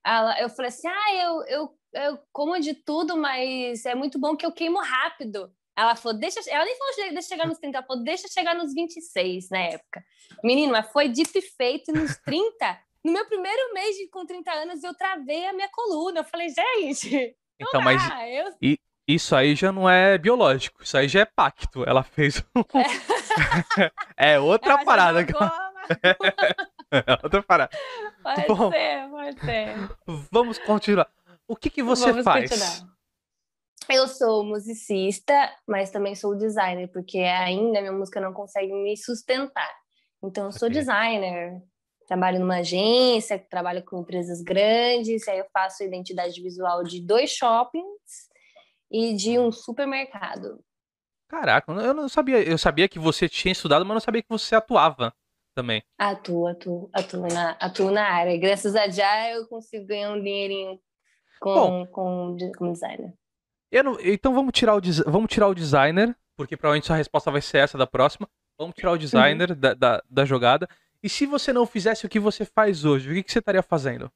ela, 0.06 0.40
eu 0.42 0.50
falei 0.50 0.70
assim, 0.70 0.88
ah, 0.88 1.16
eu, 1.16 1.44
eu, 1.48 1.78
eu 1.94 2.20
como 2.32 2.60
de 2.60 2.74
tudo, 2.74 3.16
mas 3.18 3.86
é 3.86 3.96
muito 3.96 4.20
bom 4.20 4.36
que 4.36 4.46
eu 4.46 4.52
queimo 4.52 4.80
rápido. 4.80 5.52
Ela 5.78 5.96
falou, 5.96 6.18
deixa. 6.18 6.40
Ela 6.50 6.66
nem 6.66 6.76
falou, 6.76 7.14
deixa 7.14 7.28
chegar 7.28 7.48
nos 7.48 7.60
30, 7.60 7.78
ela 7.78 7.86
falou, 7.86 8.04
deixa 8.04 8.28
chegar 8.28 8.56
nos 8.56 8.74
26 8.74 9.50
na 9.52 9.60
época. 9.60 10.04
Menino, 10.44 10.72
mas 10.72 10.92
foi 10.92 11.08
dito 11.08 11.38
e 11.38 11.42
feito 11.42 11.92
nos 11.92 12.18
30. 12.26 12.80
No 13.06 13.14
meu 13.14 13.26
primeiro 13.28 13.74
mês 13.74 13.96
de, 13.96 14.10
com 14.10 14.26
30 14.26 14.52
anos, 14.52 14.84
eu 14.84 14.94
travei 14.96 15.46
a 15.46 15.54
minha 15.54 15.70
coluna. 15.70 16.22
Eu 16.22 16.26
falei, 16.26 16.50
gente. 16.50 17.36
Então, 17.60 17.82
mas. 17.82 18.02
Eu... 18.30 18.78
Isso 19.08 19.34
aí 19.34 19.56
já 19.56 19.72
não 19.72 19.90
é 19.90 20.18
biológico, 20.18 20.84
isso 20.84 20.98
aí 20.98 21.08
já 21.08 21.22
é 21.22 21.26
pacto. 21.26 21.84
Ela 21.88 22.04
fez 22.04 22.44
um. 22.56 22.64
É, 24.18 24.34
é 24.34 24.40
outra 24.40 24.74
Ela 24.74 24.84
parada. 24.84 25.22
é 26.92 27.20
outra 27.24 27.44
parada. 27.44 27.78
Pode 28.24 28.48
Bom, 28.48 28.72
ser, 28.72 29.10
pode 29.10 29.40
ser. 29.42 29.76
Vamos 30.32 30.58
continuar. 30.58 31.08
O 31.48 31.56
que, 31.56 31.70
que 31.70 31.84
você 31.84 32.10
vamos 32.10 32.24
faz? 32.24 32.50
Continuar. 32.50 32.98
Eu 33.90 34.08
sou 34.08 34.44
musicista, 34.44 35.56
mas 35.68 35.92
também 35.92 36.16
sou 36.16 36.36
designer, 36.36 36.88
porque 36.88 37.20
ainda 37.20 37.80
minha 37.80 37.94
música 37.94 38.20
não 38.20 38.34
consegue 38.34 38.74
me 38.74 38.98
sustentar. 38.98 39.72
Então, 40.24 40.46
eu 40.46 40.52
sou 40.52 40.68
designer, 40.68 41.62
trabalho 42.08 42.40
numa 42.40 42.58
agência, 42.58 43.38
trabalho 43.38 43.86
com 43.86 44.02
empresas 44.02 44.42
grandes, 44.42 45.28
aí 45.28 45.38
eu 45.38 45.46
faço 45.54 45.84
identidade 45.84 46.42
visual 46.42 46.84
de 46.84 47.00
dois 47.02 47.30
shoppings 47.30 48.27
e 48.92 49.16
de 49.16 49.38
um 49.38 49.52
supermercado. 49.52 50.64
Caraca, 51.28 51.72
eu 51.74 51.94
não 51.94 52.08
sabia. 52.08 52.42
Eu 52.42 52.58
sabia 52.58 52.88
que 52.88 53.00
você 53.00 53.28
tinha 53.28 53.52
estudado, 53.52 53.86
mas 53.86 53.96
não 53.96 54.02
sabia 54.02 54.22
que 54.22 54.30
você 54.30 54.56
atuava 54.56 55.14
também. 55.54 55.84
Atuo, 55.98 56.48
atuo, 56.48 56.90
atuo 56.94 57.28
na, 57.28 57.52
atuo 57.60 57.92
na 57.92 58.08
área. 58.08 58.38
Graças 58.38 58.76
a 58.76 58.88
já 58.88 59.32
eu 59.32 59.48
consigo 59.48 59.86
ganhar 59.86 60.12
um 60.12 60.22
dinheirinho 60.22 60.80
com, 61.40 61.54
Bom, 61.54 61.88
com, 61.88 62.38
com 62.58 62.72
designer. 62.72 63.14
Não, 63.84 64.00
então 64.00 64.34
vamos 64.34 64.52
tirar, 64.54 64.76
o, 64.76 64.82
vamos 65.06 65.30
tirar 65.30 65.48
o 65.48 65.56
designer, 65.56 66.16
porque 66.38 66.56
provavelmente 66.56 66.88
sua 66.88 66.96
resposta 66.96 67.30
vai 67.30 67.42
ser 67.42 67.58
essa 67.58 67.78
da 67.78 67.86
próxima. 67.86 68.30
Vamos 68.58 68.76
tirar 68.76 68.92
o 68.92 68.98
designer 68.98 69.54
da, 69.54 69.74
da, 69.74 70.04
da, 70.10 70.26
jogada. 70.26 70.68
E 71.04 71.10
se 71.10 71.26
você 71.26 71.52
não 71.52 71.66
fizesse 71.66 72.06
o 72.06 72.10
que 72.10 72.20
você 72.20 72.46
faz 72.46 72.86
hoje, 72.86 73.10
o 73.10 73.14
que, 73.14 73.24
que 73.24 73.32
você 73.32 73.40
estaria 73.40 73.62
fazendo? 73.62 74.12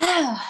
Ah, 0.00 0.40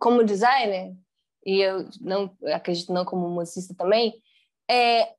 como 0.00 0.24
designer, 0.24 0.96
e 1.44 1.60
eu 1.60 1.88
não 2.00 2.36
acredito 2.54 2.92
não 2.92 3.04
como 3.04 3.28
musicista 3.28 3.74
também, 3.74 4.14
é, 4.70 5.14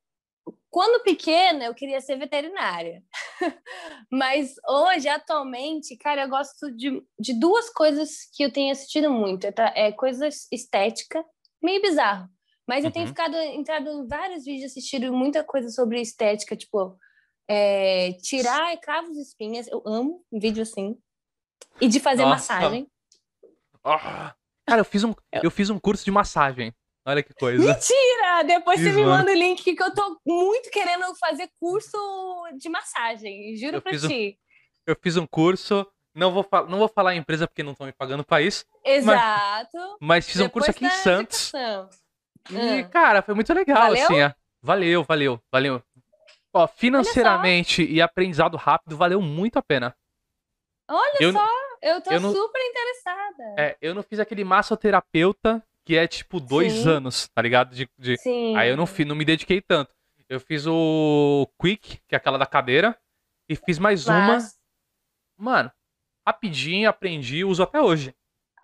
quando 0.70 1.02
pequena 1.02 1.64
eu 1.64 1.74
queria 1.74 2.00
ser 2.00 2.16
veterinária. 2.16 3.02
Mas 4.10 4.54
hoje, 4.68 5.08
atualmente, 5.08 5.96
cara, 5.96 6.24
eu 6.24 6.28
gosto 6.28 6.70
de, 6.76 7.02
de 7.18 7.32
duas 7.38 7.70
coisas 7.70 8.28
que 8.34 8.44
eu 8.44 8.52
tenho 8.52 8.72
assistido 8.72 9.10
muito. 9.10 9.46
É, 9.46 9.54
é 9.74 9.92
coisa 9.92 10.28
estética, 10.52 11.24
meio 11.62 11.80
bizarro. 11.80 12.28
Mas 12.68 12.84
eu 12.84 12.90
tenho 12.90 13.04
uhum. 13.04 13.10
ficado 13.10 13.36
entrado 13.36 13.88
em 13.88 14.06
vários 14.06 14.44
vídeos 14.44 14.72
assistindo 14.72 15.12
muita 15.12 15.44
coisa 15.44 15.68
sobre 15.70 16.00
estética, 16.00 16.56
tipo, 16.56 16.98
é, 17.48 18.12
tirar 18.20 18.76
cravos 18.78 19.16
e 19.16 19.22
espinhas. 19.22 19.68
Eu 19.68 19.82
amo 19.86 20.24
um 20.32 20.38
vídeo 20.38 20.62
assim. 20.62 20.98
E 21.80 21.88
de 21.88 22.00
fazer 22.00 22.24
Nossa. 22.24 22.54
massagem. 22.54 22.90
Oh. 23.84 24.45
Cara, 24.66 24.80
eu 24.80 24.84
fiz, 24.84 25.04
um, 25.04 25.14
eu 25.42 25.50
fiz 25.50 25.70
um 25.70 25.78
curso 25.78 26.04
de 26.04 26.10
massagem. 26.10 26.74
Olha 27.06 27.22
que 27.22 27.32
coisa. 27.34 27.64
Mentira! 27.64 28.42
Depois 28.44 28.80
fiz, 28.80 28.88
você 28.88 28.96
me 28.96 29.04
mano. 29.04 29.18
manda 29.18 29.30
o 29.30 29.34
link 29.34 29.62
que 29.62 29.82
eu 29.82 29.94
tô 29.94 30.20
muito 30.26 30.70
querendo 30.70 31.14
fazer 31.14 31.48
curso 31.60 31.96
de 32.58 32.68
massagem. 32.68 33.56
Juro 33.56 33.76
eu 33.76 33.82
pra 33.82 33.92
ti. 33.96 34.36
Um, 34.36 34.90
eu 34.90 34.96
fiz 35.00 35.16
um 35.16 35.26
curso. 35.26 35.86
Não 36.12 36.32
vou, 36.32 36.48
não 36.68 36.78
vou 36.78 36.88
falar 36.88 37.14
em 37.14 37.18
empresa 37.18 37.46
porque 37.46 37.62
não 37.62 37.72
estão 37.72 37.86
me 37.86 37.92
pagando 37.92 38.24
para 38.24 38.42
isso. 38.42 38.64
Exato. 38.84 39.76
Mas, 39.76 39.96
mas 40.00 40.26
fiz 40.26 40.36
Depois 40.36 40.48
um 40.48 40.52
curso 40.52 40.70
aqui 40.70 40.86
em 40.86 40.90
Santos. 40.90 41.52
E, 42.50 42.80
ah. 42.80 42.88
cara, 42.88 43.22
foi 43.22 43.34
muito 43.34 43.52
legal, 43.52 43.76
valeu? 43.76 44.02
assim. 44.02 44.34
Valeu, 44.62 45.04
valeu, 45.04 45.40
valeu. 45.52 45.82
Ó, 46.52 46.66
financeiramente 46.66 47.84
e 47.84 48.00
aprendizado 48.00 48.56
rápido, 48.56 48.96
valeu 48.96 49.20
muito 49.20 49.58
a 49.58 49.62
pena. 49.62 49.94
Olha 50.88 51.18
eu, 51.20 51.32
só, 51.32 51.46
eu 51.82 52.00
tô 52.00 52.12
eu 52.12 52.20
não, 52.20 52.32
super 52.32 52.60
interessada. 52.60 53.54
É, 53.58 53.76
eu 53.80 53.94
não 53.94 54.02
fiz 54.02 54.18
aquele 54.18 54.44
massoterapeuta 54.44 55.62
que 55.84 55.96
é 55.96 56.06
tipo 56.06 56.40
dois 56.40 56.72
Sim. 56.72 56.88
anos, 56.88 57.28
tá 57.28 57.40
ligado? 57.40 57.74
De, 57.74 57.88
de... 57.96 58.16
Sim. 58.18 58.56
Aí 58.56 58.68
eu 58.68 58.76
não, 58.76 58.86
fiz, 58.86 59.06
não 59.06 59.14
me 59.14 59.24
dediquei 59.24 59.60
tanto. 59.60 59.94
Eu 60.28 60.40
fiz 60.40 60.66
o 60.66 61.48
Quick, 61.60 62.00
que 62.08 62.14
é 62.14 62.18
aquela 62.18 62.36
da 62.36 62.46
cadeira, 62.46 62.98
e 63.48 63.54
fiz 63.54 63.78
mais 63.78 64.04
Mas... 64.06 64.16
uma. 64.16 64.38
Mano, 65.38 65.72
rapidinho, 66.26 66.88
aprendi, 66.88 67.44
uso 67.44 67.62
até 67.62 67.80
hoje. 67.80 68.12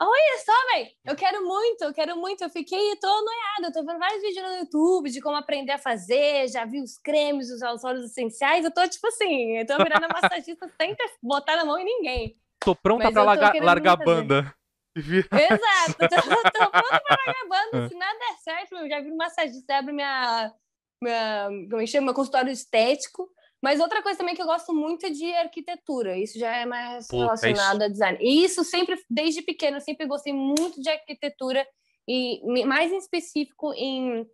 Olha 0.01 0.39
só, 0.45 0.53
velho. 0.75 0.91
Eu 1.05 1.15
quero 1.15 1.47
muito, 1.47 1.85
eu 1.85 1.95
quero 1.95 2.17
muito. 2.17 2.43
Eu 2.43 2.51
fiquei, 2.51 2.97
tô 2.97 3.07
noiada. 3.07 3.69
Eu 3.69 3.73
tô 3.73 3.87
vendo 3.87 4.01
vários 4.01 4.21
vídeos 4.21 4.45
no 4.45 4.57
YouTube 4.57 5.11
de 5.11 5.21
como 5.21 5.37
aprender 5.37 5.71
a 5.71 5.79
fazer. 5.79 6.49
Já 6.49 6.65
vi 6.65 6.81
os 6.81 6.99
cremes, 6.99 7.49
os 7.51 7.63
óleos 7.85 8.07
essenciais. 8.07 8.65
Eu 8.65 8.75
tô 8.75 8.87
tipo 8.89 9.07
assim, 9.07 9.59
eu 9.59 9.67
tô 9.67 9.77
virando 9.77 10.09
massagista 10.13 10.69
sem 10.81 10.97
botar 11.23 11.57
na 11.57 11.65
mão 11.65 11.79
em 11.79 11.85
ninguém. 11.85 12.37
Tô 12.65 12.75
pronta 12.75 13.05
Mas 13.05 13.13
pra 13.13 13.23
largar, 13.23 13.55
largar 13.55 13.93
a 13.93 13.97
banda. 13.97 14.55
Exato, 14.97 15.99
tô, 15.99 16.09
tô 16.09 16.71
pronta 16.71 17.01
pra 17.01 17.17
largar 17.17 17.43
a 17.43 17.49
banda. 17.49 17.89
Se 17.89 17.95
nada 17.95 18.19
der 18.19 18.39
certo, 18.39 18.77
eu 18.77 18.89
já 18.89 19.01
vi 19.01 19.11
um 19.11 19.17
massagista, 19.17 19.77
abre 19.77 19.93
minha, 19.93 20.53
minha, 21.03 21.49
como 21.71 21.81
é 21.81 21.85
que 21.85 21.87
chama? 21.87 22.07
Meu 22.07 22.15
consultório 22.15 22.53
estético. 22.53 23.29
Mas 23.63 23.79
outra 23.79 24.03
coisa 24.03 24.19
também 24.19 24.35
que 24.35 24.43
eu 24.43 24.47
gosto 24.47 24.75
muito 24.75 25.07
é 25.07 25.11
de 25.11 25.33
arquitetura. 25.35 26.19
Isso 26.19 26.37
já 26.37 26.55
é 26.57 26.67
mais 26.67 27.07
Puta, 27.07 27.23
relacionado 27.23 27.77
isso... 27.77 27.85
a 27.85 27.89
design. 27.89 28.19
E 28.21 28.45
isso 28.45 28.65
sempre, 28.65 29.01
desde 29.09 29.41
pequeno, 29.41 29.77
eu 29.77 29.81
sempre 29.81 30.05
gostei 30.05 30.33
muito 30.33 30.83
de 30.83 30.91
arquitetura 30.91 31.65
e 32.09 32.65
mais 32.67 32.91
em 32.91 32.97
específico 32.97 33.73
em 33.75 34.27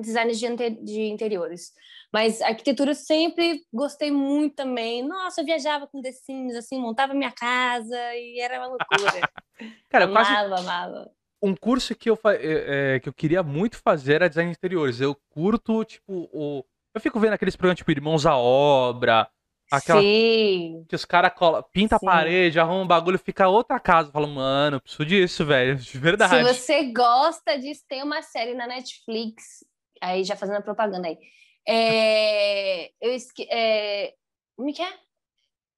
design 0.00 0.32
de, 0.32 0.70
de 0.82 1.02
interiores. 1.02 1.72
Mas 2.12 2.40
arquitetura 2.40 2.94
sempre 2.94 3.62
gostei 3.72 4.10
muito 4.10 4.56
também. 4.56 5.06
Nossa, 5.06 5.40
eu 5.40 5.44
viajava 5.44 5.86
com 5.86 6.00
The 6.00 6.12
Sims, 6.12 6.54
assim, 6.54 6.80
montava 6.80 7.14
minha 7.14 7.32
casa 7.32 7.96
e 8.14 8.40
era 8.40 8.58
uma 8.58 8.68
loucura. 8.68 9.30
Cara, 9.90 10.04
eu 10.04 10.08
amava, 10.08 10.48
quase... 10.48 10.62
amava. 10.62 11.10
Um 11.42 11.54
curso 11.54 11.94
que 11.94 12.10
eu, 12.10 12.18
é, 12.24 12.98
que 13.00 13.08
eu 13.08 13.12
queria 13.12 13.42
muito 13.42 13.76
fazer 13.76 14.14
era 14.14 14.28
design 14.28 14.50
de 14.50 14.56
interiores. 14.56 15.00
Eu 15.00 15.14
curto, 15.30 15.84
tipo, 15.84 16.28
o 16.32 16.64
eu 16.98 17.00
fico 17.00 17.20
vendo 17.20 17.34
aqueles 17.34 17.54
programas 17.54 17.78
tipo 17.78 17.90
Irmãos 17.92 18.26
à 18.26 18.36
Obra, 18.36 19.28
aquela 19.70 20.00
Sim. 20.00 20.84
que 20.88 20.96
os 20.96 21.04
caras 21.04 21.32
pinta 21.72 21.96
a 21.96 22.00
parede, 22.00 22.58
arruma 22.58 22.82
um 22.82 22.86
bagulho, 22.86 23.18
fica 23.18 23.48
outra 23.48 23.78
casa. 23.78 24.08
Eu 24.08 24.12
falo, 24.12 24.26
mano, 24.26 24.80
preciso 24.80 25.04
disso, 25.04 25.44
velho, 25.44 25.76
de 25.78 25.98
verdade. 25.98 26.36
Se 26.36 26.42
você 26.42 26.92
gosta 26.92 27.56
disso, 27.58 27.84
tem 27.88 28.02
uma 28.02 28.22
série 28.22 28.54
na 28.54 28.66
Netflix, 28.66 29.64
aí 30.00 30.24
já 30.24 30.36
fazendo 30.36 30.56
a 30.56 30.62
propaganda 30.62 31.08
aí. 31.08 31.18
É, 31.66 32.90
eu 33.00 33.12
esque... 33.14 33.46
é, 33.50 34.14
como 34.56 34.70
é 34.70 34.72
que 34.72 34.82
é? 34.82 34.92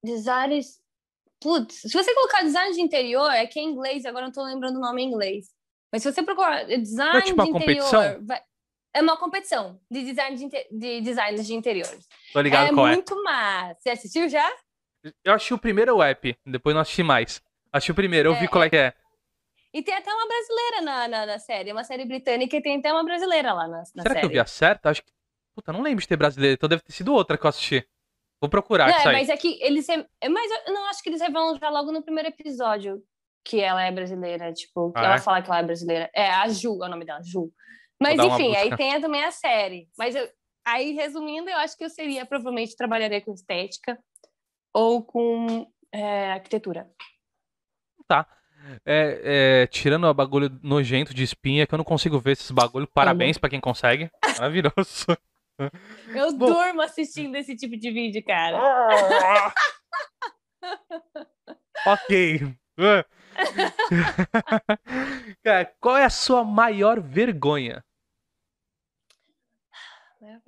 Designs. 0.03 0.79
Putz, 1.41 1.81
se 1.81 1.91
você 1.91 2.13
colocar 2.13 2.43
design 2.43 2.73
de 2.73 2.81
interior, 2.81 3.29
é 3.31 3.47
que 3.47 3.59
é 3.59 3.63
em 3.63 3.69
inglês, 3.69 4.05
agora 4.05 4.25
não 4.25 4.31
tô 4.31 4.43
lembrando 4.43 4.77
o 4.77 4.81
nome 4.81 5.01
em 5.01 5.07
inglês. 5.07 5.47
Mas 5.91 6.03
se 6.03 6.11
você 6.11 6.23
procurar 6.23 6.65
design 6.65 7.17
é 7.17 7.21
tipo 7.21 7.43
de 7.43 7.49
interior, 7.49 8.19
vai, 8.23 8.41
é 8.93 9.01
uma 9.01 9.17
competição 9.17 9.79
de 9.89 10.03
design 10.03 10.37
de, 10.37 10.49
de 10.71 11.01
designers 11.01 11.47
de 11.47 11.53
interiores. 11.53 12.07
Tô 12.31 12.41
ligado 12.41 12.71
é 12.71 12.73
qual 12.73 12.87
é. 12.87 12.93
muito 12.93 13.23
massa. 13.23 13.77
Você 13.79 13.89
assistiu 13.89 14.29
já? 14.29 14.49
Eu 15.23 15.33
achei 15.33 15.55
o 15.55 15.59
primeiro 15.59 16.01
app, 16.01 16.37
depois 16.45 16.73
não 16.73 16.81
assisti 16.81 17.03
mais. 17.03 17.41
Achei 17.73 17.91
o 17.91 17.95
primeiro, 17.95 18.29
eu 18.29 18.35
é, 18.35 18.39
vi 18.39 18.47
qual 18.47 18.63
é 18.63 18.69
que 18.69 18.77
é. 18.77 18.93
E 19.73 19.81
tem 19.81 19.93
até 19.93 20.13
uma 20.13 20.27
brasileira 20.27 20.81
na, 20.81 21.07
na, 21.07 21.25
na, 21.25 21.39
série, 21.39 21.71
uma 21.71 21.83
série 21.83 22.05
britânica 22.05 22.57
e 22.57 22.61
tem 22.61 22.77
até 22.77 22.91
uma 22.91 23.03
brasileira 23.03 23.53
lá 23.53 23.67
na, 23.67 23.77
na 23.77 23.85
Será 23.85 24.03
série. 24.03 24.19
que 24.19 24.25
eu 24.25 24.29
vi 24.29 24.39
a 24.39 24.45
certa? 24.45 24.89
Acho 24.89 25.01
que. 25.01 25.11
Puta, 25.55 25.71
não 25.71 25.81
lembro 25.81 26.01
de 26.01 26.07
ter 26.07 26.17
brasileira, 26.17 26.53
então 26.53 26.67
deve 26.69 26.81
ter 26.81 26.93
sido 26.93 27.13
outra 27.13 27.37
que 27.37 27.45
eu 27.45 27.49
assisti. 27.49 27.87
Vou 28.41 28.49
procurar. 28.49 28.87
Não, 28.89 29.11
é, 29.11 29.13
mas 29.13 29.29
é 29.29 29.37
que 29.37 29.59
eles. 29.61 29.87
É, 29.87 30.29
mas 30.29 30.51
eu 30.67 30.73
não 30.73 30.87
acho 30.89 31.01
que 31.03 31.09
eles 31.09 31.21
revelam 31.21 31.57
já 31.57 31.69
logo 31.69 31.91
no 31.91 32.03
primeiro 32.03 32.29
episódio 32.29 33.01
que 33.45 33.59
ela 33.59 33.83
é 33.83 33.91
brasileira. 33.91 34.51
Tipo, 34.51 34.91
que 34.91 34.99
ah, 34.99 35.03
ela 35.03 35.15
é? 35.15 35.19
fala 35.19 35.41
que 35.41 35.49
ela 35.49 35.59
é 35.59 35.63
brasileira. 35.63 36.09
É, 36.13 36.29
a 36.29 36.47
Ju 36.49 36.83
é 36.83 36.87
o 36.87 36.89
nome 36.89 37.05
dela, 37.05 37.21
Ju. 37.23 37.51
Mas 38.01 38.19
enfim, 38.19 38.55
aí 38.55 38.75
tem 38.75 38.99
também 38.99 39.23
a 39.23 39.31
série. 39.31 39.87
Mas 39.95 40.15
eu, 40.15 40.27
aí, 40.65 40.91
resumindo, 40.93 41.49
eu 41.49 41.57
acho 41.57 41.77
que 41.77 41.85
eu 41.85 41.89
seria, 41.89 42.25
provavelmente, 42.25 42.75
trabalharia 42.75 43.21
com 43.21 43.31
estética 43.31 43.97
ou 44.73 45.03
com 45.03 45.71
é, 45.91 46.31
arquitetura. 46.31 46.89
Tá. 48.07 48.27
É, 48.85 49.63
é, 49.63 49.67
tirando 49.67 50.05
o 50.05 50.13
bagulho 50.13 50.49
nojento 50.61 51.13
de 51.13 51.23
espinha, 51.23 51.65
que 51.67 51.73
eu 51.73 51.77
não 51.77 51.85
consigo 51.85 52.19
ver 52.19 52.31
esses 52.33 52.51
bagulho, 52.51 52.87
parabéns 52.87 53.37
para 53.37 53.49
quem 53.49 53.59
consegue. 53.59 54.09
Maravilhoso. 54.37 55.05
Eu 56.09 56.35
Bom... 56.35 56.47
durmo 56.47 56.81
assistindo 56.81 57.35
esse 57.35 57.55
tipo 57.55 57.77
de 57.77 57.91
vídeo, 57.91 58.23
cara. 58.25 58.57
ok. 61.85 62.57
cara, 65.43 65.65
qual 65.79 65.97
é 65.97 66.05
a 66.05 66.09
sua 66.09 66.43
maior 66.43 66.99
vergonha? 66.99 67.83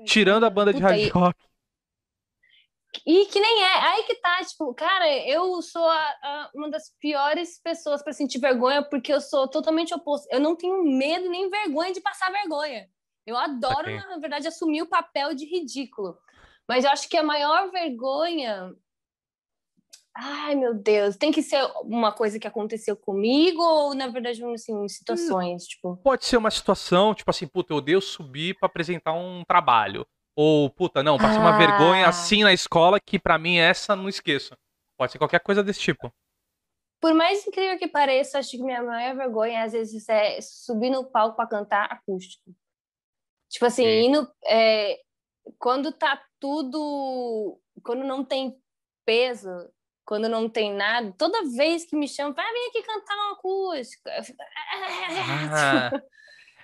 Tirando 0.05 0.45
a 0.45 0.49
banda 0.49 0.73
de 0.73 0.81
hard 0.81 1.09
rock. 1.11 1.39
E 3.05 3.25
que 3.25 3.39
nem 3.39 3.63
é. 3.63 3.79
Aí 3.79 4.03
que 4.03 4.15
tá, 4.15 4.43
tipo, 4.43 4.73
cara, 4.73 5.09
eu 5.27 5.61
sou 5.61 5.87
a, 5.87 5.99
a, 6.23 6.51
uma 6.53 6.69
das 6.69 6.89
piores 6.99 7.59
pessoas 7.61 8.03
para 8.03 8.13
sentir 8.13 8.39
vergonha, 8.39 8.83
porque 8.83 9.13
eu 9.13 9.21
sou 9.21 9.47
totalmente 9.47 9.93
oposto. 9.93 10.27
Eu 10.31 10.39
não 10.39 10.55
tenho 10.55 10.83
medo 10.83 11.29
nem 11.29 11.49
vergonha 11.49 11.93
de 11.93 12.01
passar 12.01 12.31
vergonha. 12.31 12.87
Eu 13.25 13.37
adoro, 13.37 13.81
okay. 13.81 13.97
na 13.97 14.17
verdade, 14.17 14.47
assumir 14.47 14.81
o 14.81 14.89
papel 14.89 15.33
de 15.33 15.45
ridículo. 15.45 16.17
Mas 16.67 16.83
eu 16.85 16.91
acho 16.91 17.09
que 17.09 17.17
a 17.17 17.23
maior 17.23 17.71
vergonha 17.71 18.73
Ai, 20.15 20.53
meu 20.53 20.75
Deus, 20.75 21.17
tem 21.17 21.31
que 21.31 21.41
ser 21.41 21.63
uma 21.81 22.11
coisa 22.11 22.37
que 22.37 22.47
aconteceu 22.47 22.95
comigo 22.95 23.63
ou, 23.63 23.95
na 23.95 24.07
verdade, 24.07 24.43
assim, 24.45 24.87
situações, 24.87 25.65
tipo... 25.65 25.97
Pode 25.97 26.25
ser 26.25 26.37
uma 26.37 26.51
situação, 26.51 27.15
tipo 27.15 27.31
assim, 27.31 27.47
puta, 27.47 27.73
eu 27.73 27.77
odeio 27.77 27.99
subir 27.99 28.55
para 28.59 28.67
apresentar 28.67 29.13
um 29.13 29.43
trabalho. 29.43 30.05
Ou, 30.35 30.69
puta, 30.69 31.03
não, 31.03 31.17
passei 31.17 31.37
ah. 31.37 31.41
uma 31.41 31.57
vergonha 31.57 32.07
assim 32.07 32.43
na 32.43 32.53
escola 32.53 32.99
que 32.99 33.19
para 33.19 33.37
mim 33.37 33.57
essa 33.57 33.95
não 33.95 34.09
esqueço. 34.09 34.55
Pode 34.97 35.11
ser 35.11 35.17
qualquer 35.17 35.39
coisa 35.39 35.63
desse 35.63 35.79
tipo. 35.79 36.11
Por 36.99 37.13
mais 37.13 37.45
incrível 37.45 37.77
que 37.77 37.87
pareça, 37.87 38.39
acho 38.39 38.51
que 38.51 38.63
minha 38.63 38.81
maior 38.81 39.15
vergonha, 39.15 39.63
às 39.63 39.73
vezes, 39.73 40.07
é 40.07 40.39
subir 40.41 40.89
no 40.89 41.05
palco 41.05 41.35
para 41.35 41.49
cantar 41.49 41.85
acústico. 41.85 42.55
Tipo 43.49 43.65
assim, 43.65 43.85
indo... 43.85 44.27
É, 44.45 44.99
quando 45.59 45.91
tá 45.91 46.23
tudo... 46.39 47.59
Quando 47.83 48.03
não 48.03 48.23
tem 48.23 48.57
peso 49.05 49.49
quando 50.05 50.27
não 50.27 50.49
tem 50.49 50.73
nada, 50.73 51.13
toda 51.17 51.49
vez 51.55 51.85
que 51.85 51.95
me 51.95 52.07
chamam, 52.07 52.33
vai 52.33 52.51
vir 52.51 52.67
aqui 52.69 52.83
cantar 52.83 53.15
uma 53.15 53.33
acústica. 53.33 54.23
Fico, 54.23 54.37
Ah, 55.51 55.91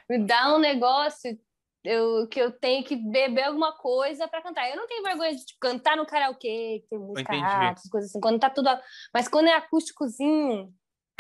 me 0.10 0.26
dá 0.26 0.56
um 0.56 0.60
negócio 0.60 1.40
eu, 1.84 2.28
que 2.28 2.40
eu 2.40 2.52
tenho 2.52 2.84
que 2.84 2.96
beber 2.96 3.44
alguma 3.44 3.76
coisa 3.78 4.28
para 4.28 4.42
cantar. 4.42 4.70
Eu 4.70 4.76
não 4.76 4.88
tenho 4.88 5.04
vergonha 5.04 5.36
de 5.36 5.46
tipo, 5.46 5.60
cantar 5.60 5.96
no 5.96 6.06
karaokê, 6.06 6.84
ter 6.90 6.98
música 6.98 7.36
entendi. 7.36 7.52
alta, 7.52 7.80
essas 7.80 7.90
coisas 7.90 8.10
assim, 8.10 8.20
quando 8.20 8.40
tá 8.40 8.50
tudo. 8.50 8.70
Mas 9.14 9.28
quando 9.28 9.48
é 9.48 9.54
acústicozinho, 9.54 10.74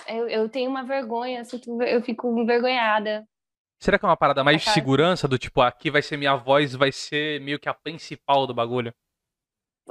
eu, 0.08 0.28
eu 0.30 0.50
tenho 0.50 0.70
uma 0.70 0.84
vergonha, 0.84 1.42
assim, 1.42 1.60
eu 1.88 2.02
fico 2.02 2.28
envergonhada. 2.40 3.28
será 3.80 3.98
que 3.98 4.06
é 4.06 4.08
uma 4.08 4.18
parada 4.18 4.44
mais 4.44 4.62
de 4.62 4.70
segurança? 4.70 5.28
Do 5.28 5.38
tipo, 5.38 5.62
aqui 5.62 5.90
vai 5.90 6.02
ser 6.02 6.18
minha 6.18 6.36
voz, 6.36 6.76
vai 6.76 6.92
ser 6.92 7.40
meio 7.42 7.60
que 7.60 7.70
a 7.70 7.74
principal 7.74 8.46
do 8.46 8.54
bagulho? 8.54 8.94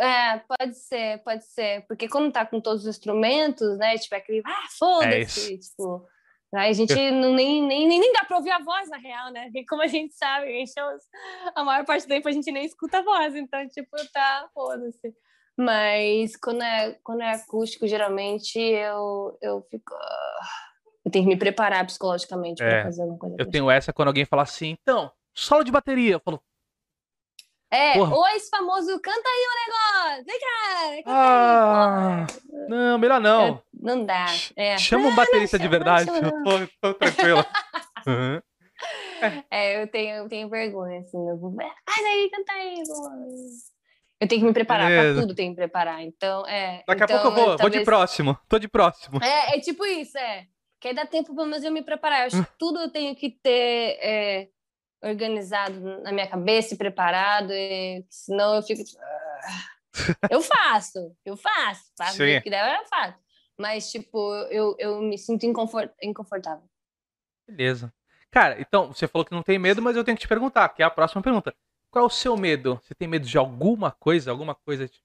É, 0.00 0.38
pode 0.38 0.74
ser, 0.74 1.18
pode 1.24 1.44
ser. 1.44 1.84
Porque 1.88 2.08
quando 2.08 2.30
tá 2.32 2.46
com 2.46 2.60
todos 2.60 2.82
os 2.82 2.88
instrumentos, 2.88 3.76
né? 3.78 3.96
Tipo, 3.96 4.14
é 4.14 4.18
aquele, 4.18 4.42
ah, 4.46 4.50
É 4.50 4.76
foda-se. 4.78 5.58
tipo, 5.58 6.06
aí 6.54 6.70
a 6.70 6.72
gente 6.72 7.10
não, 7.10 7.32
nem, 7.34 7.62
nem, 7.62 7.86
nem 7.88 8.12
dá 8.12 8.24
pra 8.24 8.36
ouvir 8.38 8.50
a 8.50 8.58
voz, 8.58 8.88
na 8.88 8.96
real, 8.96 9.30
né? 9.30 9.44
Porque 9.44 9.64
como 9.66 9.82
a 9.82 9.86
gente 9.86 10.14
sabe, 10.14 10.46
a, 10.46 10.50
gente, 10.50 10.72
a 11.54 11.64
maior 11.64 11.84
parte 11.84 12.06
do 12.06 12.08
tempo 12.08 12.28
a 12.28 12.32
gente 12.32 12.50
nem 12.50 12.64
escuta 12.64 12.98
a 12.98 13.02
voz. 13.02 13.34
Então, 13.34 13.66
tipo, 13.68 13.96
tá, 14.12 14.48
foda-se. 14.54 15.14
Mas 15.56 16.36
quando 16.36 16.62
é, 16.62 16.96
quando 17.02 17.22
é 17.22 17.32
acústico, 17.32 17.86
geralmente 17.86 18.58
eu, 18.58 19.36
eu 19.42 19.60
fico. 19.70 19.92
ah, 19.94 20.40
Eu 21.04 21.10
tenho 21.10 21.24
que 21.24 21.30
me 21.30 21.36
preparar 21.36 21.84
psicologicamente 21.84 22.62
É, 22.62 22.68
pra 22.70 22.82
fazer 22.84 23.02
alguma 23.02 23.18
coisa. 23.18 23.36
Eu 23.38 23.50
tenho 23.50 23.70
essa 23.70 23.92
quando 23.92 24.08
alguém 24.08 24.24
fala 24.24 24.42
assim, 24.42 24.76
então, 24.80 25.10
solo 25.34 25.64
de 25.64 25.72
bateria. 25.72 26.12
Eu 26.14 26.20
falo, 26.20 26.40
É, 27.70 27.92
Porra. 27.94 28.14
ou 28.16 28.26
esse 28.28 28.48
famoso, 28.48 28.98
canta 29.00 29.28
aí 29.28 29.44
o 29.46 30.10
negócio, 30.10 30.24
vem 30.24 30.40
cá, 30.40 30.96
canta 30.96 31.10
ah, 31.10 32.26
aí, 32.26 32.68
não, 32.68 32.98
melhor 32.98 33.20
não. 33.20 33.62
Não 33.74 34.04
dá. 34.06 34.26
É. 34.56 34.78
Chama 34.78 35.08
um 35.08 35.14
baterista 35.14 35.58
de 35.58 35.68
verdade. 35.68 36.08
Eu 36.08 36.32
tô, 36.42 36.66
tô 36.80 36.94
tranquila. 36.94 37.46
Uhum. 38.06 38.40
É, 39.50 39.82
eu 39.82 39.88
tenho, 39.88 40.16
eu 40.18 40.28
tenho 40.28 40.48
vergonha, 40.48 41.00
assim. 41.00 41.18
Eu 41.28 41.36
vou, 41.36 41.52
"É, 41.60 41.66
faz 41.84 42.06
aí, 42.06 42.30
canta 42.30 42.52
aí. 42.52 42.74
pô." 42.86 43.10
Eu 44.20 44.28
tenho 44.28 44.40
que 44.40 44.46
me 44.46 44.52
preparar, 44.52 44.88
Beleza. 44.88 45.12
pra 45.14 45.22
tudo 45.22 45.34
tem 45.34 45.46
que 45.46 45.50
me 45.50 45.56
preparar. 45.56 46.02
Então, 46.02 46.46
é. 46.46 46.82
Daqui 46.86 47.02
a 47.02 47.04
então, 47.04 47.20
pouco 47.22 47.26
eu 47.28 47.32
vou, 47.34 47.44
vou 47.44 47.56
de 47.56 47.62
talvez- 47.62 47.84
próximo. 47.84 48.38
Tô 48.48 48.58
de 48.58 48.68
próximo. 48.68 49.18
É, 49.22 49.56
é 49.56 49.60
tipo 49.60 49.84
isso, 49.84 50.16
é. 50.16 50.46
Que 50.80 50.88
aí 50.88 50.94
dá 50.94 51.04
tempo 51.04 51.34
pelo 51.34 51.48
menos 51.48 51.64
eu 51.64 51.72
me 51.72 51.82
preparar. 51.82 52.20
Eu 52.20 52.26
acho 52.26 52.44
que 52.44 52.50
tudo 52.58 52.78
eu 52.80 52.90
tenho 52.90 53.14
que 53.16 53.30
ter 53.30 53.98
é, 54.00 54.48
organizado 55.02 55.78
na 56.02 56.12
minha 56.12 56.28
cabeça 56.28 56.74
e 56.74 56.78
preparado, 56.78 57.52
e, 57.52 58.04
senão 58.10 58.54
eu 58.56 58.62
fico. 58.62 58.82
tipo, 58.84 59.00
"Ah." 59.00 59.68
Eu 60.30 60.40
faço, 60.42 61.16
eu 61.24 61.36
faço, 61.36 61.90
faço 61.96 62.12
Sim. 62.12 62.18
jeito 62.26 62.42
que 62.44 62.50
der, 62.50 62.78
eu 62.80 62.86
faço. 62.86 63.18
Mas, 63.58 63.90
tipo, 63.90 64.32
eu, 64.50 64.76
eu 64.78 65.00
me 65.00 65.18
sinto 65.18 65.44
inconfor- 65.44 65.90
inconfortável. 66.00 66.68
Beleza. 67.48 67.92
Cara, 68.30 68.60
então, 68.60 68.92
você 68.92 69.08
falou 69.08 69.24
que 69.24 69.32
não 69.32 69.42
tem 69.42 69.58
medo, 69.58 69.82
mas 69.82 69.96
eu 69.96 70.04
tenho 70.04 70.16
que 70.16 70.20
te 70.20 70.28
perguntar, 70.28 70.68
que 70.68 70.82
é 70.82 70.86
a 70.86 70.90
próxima 70.90 71.22
pergunta. 71.22 71.52
Qual 71.90 72.04
é 72.04 72.06
o 72.06 72.10
seu 72.10 72.36
medo? 72.36 72.80
Você 72.84 72.94
tem 72.94 73.08
medo 73.08 73.26
de 73.26 73.38
alguma 73.38 73.90
coisa? 73.90 74.30
Alguma 74.30 74.54
coisa 74.54 74.86
de 74.86 75.02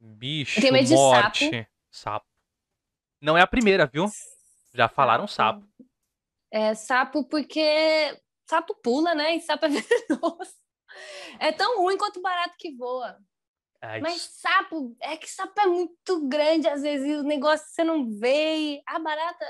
bicho, 0.00 0.58
Eu 0.58 0.62
tenho 0.62 0.72
medo 0.72 0.88
de 0.88 0.94
morte? 0.94 1.68
Sapo. 1.90 2.26
Não 3.20 3.36
é 3.36 3.42
a 3.42 3.46
primeira, 3.46 3.86
viu? 3.86 4.06
Já 4.72 4.88
falaram 4.88 5.28
sapo. 5.28 5.68
É 6.50 6.74
sapo 6.74 7.22
porque 7.24 8.18
sapo 8.50 8.74
pula, 8.82 9.14
né? 9.14 9.36
E 9.36 9.40
sapo 9.40 9.66
é 9.66 9.68
venenoso. 9.70 10.52
É 11.38 11.52
tão 11.52 11.80
ruim 11.80 11.96
quanto 11.96 12.20
barato 12.20 12.56
que 12.58 12.76
voa. 12.76 13.16
Ai, 13.80 14.00
Mas 14.00 14.20
sapo, 14.20 14.94
é 15.00 15.16
que 15.16 15.30
sapo 15.30 15.58
é 15.60 15.66
muito 15.66 16.28
grande, 16.28 16.68
às 16.68 16.82
vezes, 16.82 17.06
e 17.06 17.14
o 17.14 17.22
negócio 17.22 17.66
você 17.68 17.82
não 17.82 18.10
vê. 18.18 18.56
E 18.56 18.82
a 18.86 18.98
barata, 18.98 19.46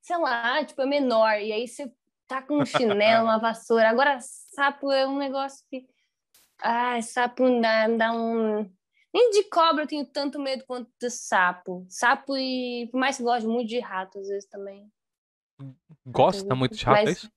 sei 0.00 0.16
lá, 0.16 0.64
tipo, 0.64 0.80
é 0.80 0.86
menor. 0.86 1.38
E 1.40 1.52
aí 1.52 1.68
você 1.68 1.92
tá 2.26 2.40
com 2.40 2.58
um 2.58 2.64
chinelo, 2.64 3.24
uma 3.26 3.38
vassoura. 3.38 3.90
Agora, 3.90 4.18
sapo 4.20 4.90
é 4.90 5.06
um 5.06 5.18
negócio 5.18 5.66
que. 5.68 5.86
Ai, 6.62 7.02
sapo 7.02 7.42
não 7.42 7.60
dá, 7.60 7.88
dá 7.88 8.12
um. 8.12 8.70
Nem 9.12 9.30
de 9.32 9.42
cobra 9.50 9.82
eu 9.82 9.88
tenho 9.88 10.06
tanto 10.06 10.38
medo 10.38 10.64
quanto 10.66 10.88
de 11.00 11.10
sapo. 11.10 11.84
Sapo 11.90 12.36
e. 12.36 12.88
Por 12.92 12.98
mais 12.98 13.16
que 13.16 13.22
goste 13.24 13.46
muito 13.46 13.68
de 13.68 13.80
rato, 13.80 14.20
às 14.20 14.28
vezes 14.28 14.48
também. 14.48 14.88
Gosta 16.06 16.54
muito 16.54 16.76
de 16.76 16.84
rato, 16.84 16.98
é 17.00 17.04
Mas- 17.04 17.18
isso? 17.18 17.30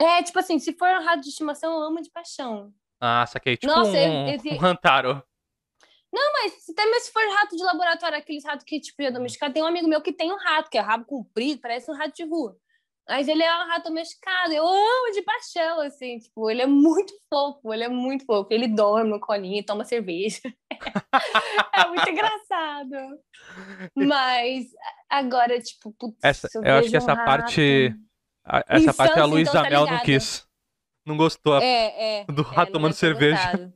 É, 0.00 0.22
tipo 0.22 0.38
assim, 0.38 0.58
se 0.58 0.72
for 0.72 0.88
um 0.88 1.04
rato 1.04 1.20
de 1.22 1.28
estimação, 1.28 1.72
eu 1.72 1.82
amo 1.82 2.02
de 2.02 2.10
paixão. 2.10 2.72
Ah, 3.00 3.24
saquei. 3.26 3.56
Tipo 3.56 3.72
Nossa, 3.72 3.90
um, 3.90 4.28
eu- 4.28 4.40
eu- 4.44 4.52
um 4.58 4.64
Hantaro. 4.64 5.22
Mas 6.12 6.68
até 6.70 6.84
mesmo 6.84 7.00
se 7.00 7.12
for 7.12 7.22
rato 7.28 7.56
de 7.56 7.62
laboratório, 7.64 8.16
aqueles 8.18 8.44
ratos 8.44 8.64
que, 8.64 8.80
tipo, 8.80 9.02
é 9.02 9.10
domesticado, 9.10 9.52
tem 9.52 9.62
um 9.62 9.66
amigo 9.66 9.88
meu 9.88 10.00
que 10.00 10.12
tem 10.12 10.32
um 10.32 10.36
rato, 10.36 10.70
que 10.70 10.78
é 10.78 10.80
rabo 10.80 11.04
comprido, 11.04 11.60
parece 11.60 11.90
um 11.90 11.94
rato 11.94 12.14
de 12.14 12.24
rua. 12.24 12.56
Mas 13.08 13.26
ele 13.28 13.42
é 13.42 13.52
um 13.64 13.66
rato 13.68 13.84
domesticado, 13.88 14.52
eu 14.52 14.66
amo 14.66 15.12
de 15.12 15.22
paixão, 15.22 15.80
assim, 15.80 16.18
tipo, 16.18 16.48
ele 16.50 16.62
é 16.62 16.66
muito 16.66 17.12
fofo, 17.28 17.74
ele 17.74 17.84
é 17.84 17.88
muito 17.88 18.24
fofo. 18.24 18.48
Ele 18.50 18.66
dorme 18.68 19.10
no 19.10 19.20
colinho, 19.20 19.64
toma 19.64 19.84
cerveja. 19.84 20.40
é 21.74 21.88
muito 21.88 22.08
engraçado. 22.08 22.94
Mas 23.96 24.66
agora, 25.10 25.60
tipo, 25.60 25.92
putz, 25.98 26.18
Essa- 26.22 26.48
se 26.48 26.56
eu 26.58 26.62
acho 26.78 26.90
que 26.90 26.96
essa 26.96 27.12
um 27.12 27.16
parte- 27.24 27.88
rato- 27.88 28.00
A- 28.44 28.64
Essa 28.68 28.92
parte 28.92 29.12
a 29.12 29.14
Infância, 29.20 29.24
Luísa 29.24 29.50
então, 29.50 29.62
tá 29.62 29.70
Mel 29.70 29.86
não 29.86 29.98
quis. 30.00 30.46
Não 31.06 31.16
gostou. 31.16 31.58
É, 31.58 32.20
é. 32.20 32.24
Do 32.26 32.42
é, 32.42 32.44
rato 32.44 32.72
tomando 32.72 32.92
cerveja. 32.94 33.36
gostado. 33.36 33.72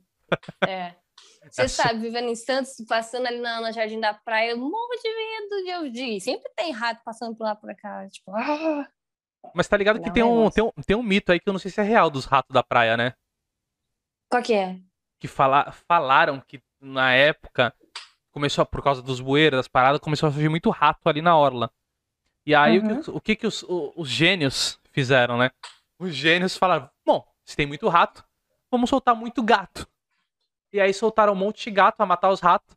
É. 0.67 0.95
Você 1.49 1.61
Essa- 1.63 1.83
sabe, 1.83 1.99
vivendo 1.99 2.27
em 2.29 2.35
Santos, 2.35 2.75
passando 2.87 3.25
ali 3.25 3.39
na, 3.39 3.61
na 3.61 3.71
Jardim 3.71 3.99
da 3.99 4.13
Praia, 4.13 4.51
eu 4.51 4.57
morro 4.57 4.95
de 5.01 5.09
medo 5.15 5.91
de 5.93 5.99
eu. 6.11 6.19
Sempre 6.19 6.51
tem 6.55 6.71
rato 6.71 7.01
passando 7.03 7.35
por 7.35 7.43
lá 7.43 7.55
por 7.55 7.73
cá. 7.75 8.07
Tipo, 8.09 8.31
ah, 8.35 8.87
Mas 9.55 9.67
tá 9.67 9.75
ligado 9.77 9.99
que 9.99 10.07
Não 10.07 10.13
tem 10.13 10.21
é 10.21 10.25
um, 10.25 10.49
tem, 10.51 10.63
um, 10.63 10.71
tem 10.85 10.95
um 10.97 11.01
mito 11.01 11.31
aí 11.31 11.39
que 11.39 11.49
eu 11.49 11.53
não 11.53 11.59
sei 11.59 11.71
se 11.71 11.79
é 11.79 11.83
real 11.83 12.09
dos 12.09 12.25
ratos 12.25 12.53
da 12.53 12.61
praia, 12.61 12.95
né? 12.97 13.13
qual 14.29 14.43
que 14.43 14.53
é? 14.53 14.77
Que 15.19 15.27
fala, 15.27 15.71
falaram 15.71 16.39
que 16.39 16.61
na 16.79 17.13
época 17.13 17.73
começou 18.31 18.63
por 18.65 18.83
causa 18.83 19.01
dos 19.01 19.19
bueiros, 19.19 19.57
das 19.57 19.67
paradas, 19.67 19.99
começou 19.99 20.29
a 20.29 20.31
surgir 20.31 20.49
muito 20.49 20.69
rato 20.69 21.09
ali 21.09 21.21
na 21.21 21.35
orla. 21.35 21.71
E 22.45 22.55
aí 22.55 22.79
o 22.79 22.83
Uhum. 22.83 23.01
que- 23.01 23.11
o 23.11 23.21
que, 23.37 23.47
os, 23.47 23.63
o- 23.63 23.93
os 23.95 24.09
gênios 24.09 24.79
fizeram, 24.91 25.37
né? 25.37 25.51
Os 25.99 26.13
gênios 26.15 26.55
falaram: 26.57 26.89
bom, 27.05 27.25
se 27.45 27.55
tem 27.55 27.65
muito 27.65 27.87
rato, 27.87 28.23
vamos 28.71 28.89
soltar 28.89 29.15
muito 29.15 29.43
gato. 29.43 29.87
E 30.73 30.79
aí 30.79 30.93
soltaram 30.93 31.33
um 31.33 31.35
monte 31.35 31.63
de 31.65 31.71
gato 31.71 31.97
pra 31.97 32.05
matar 32.05 32.29
os 32.29 32.39
ratos. 32.39 32.75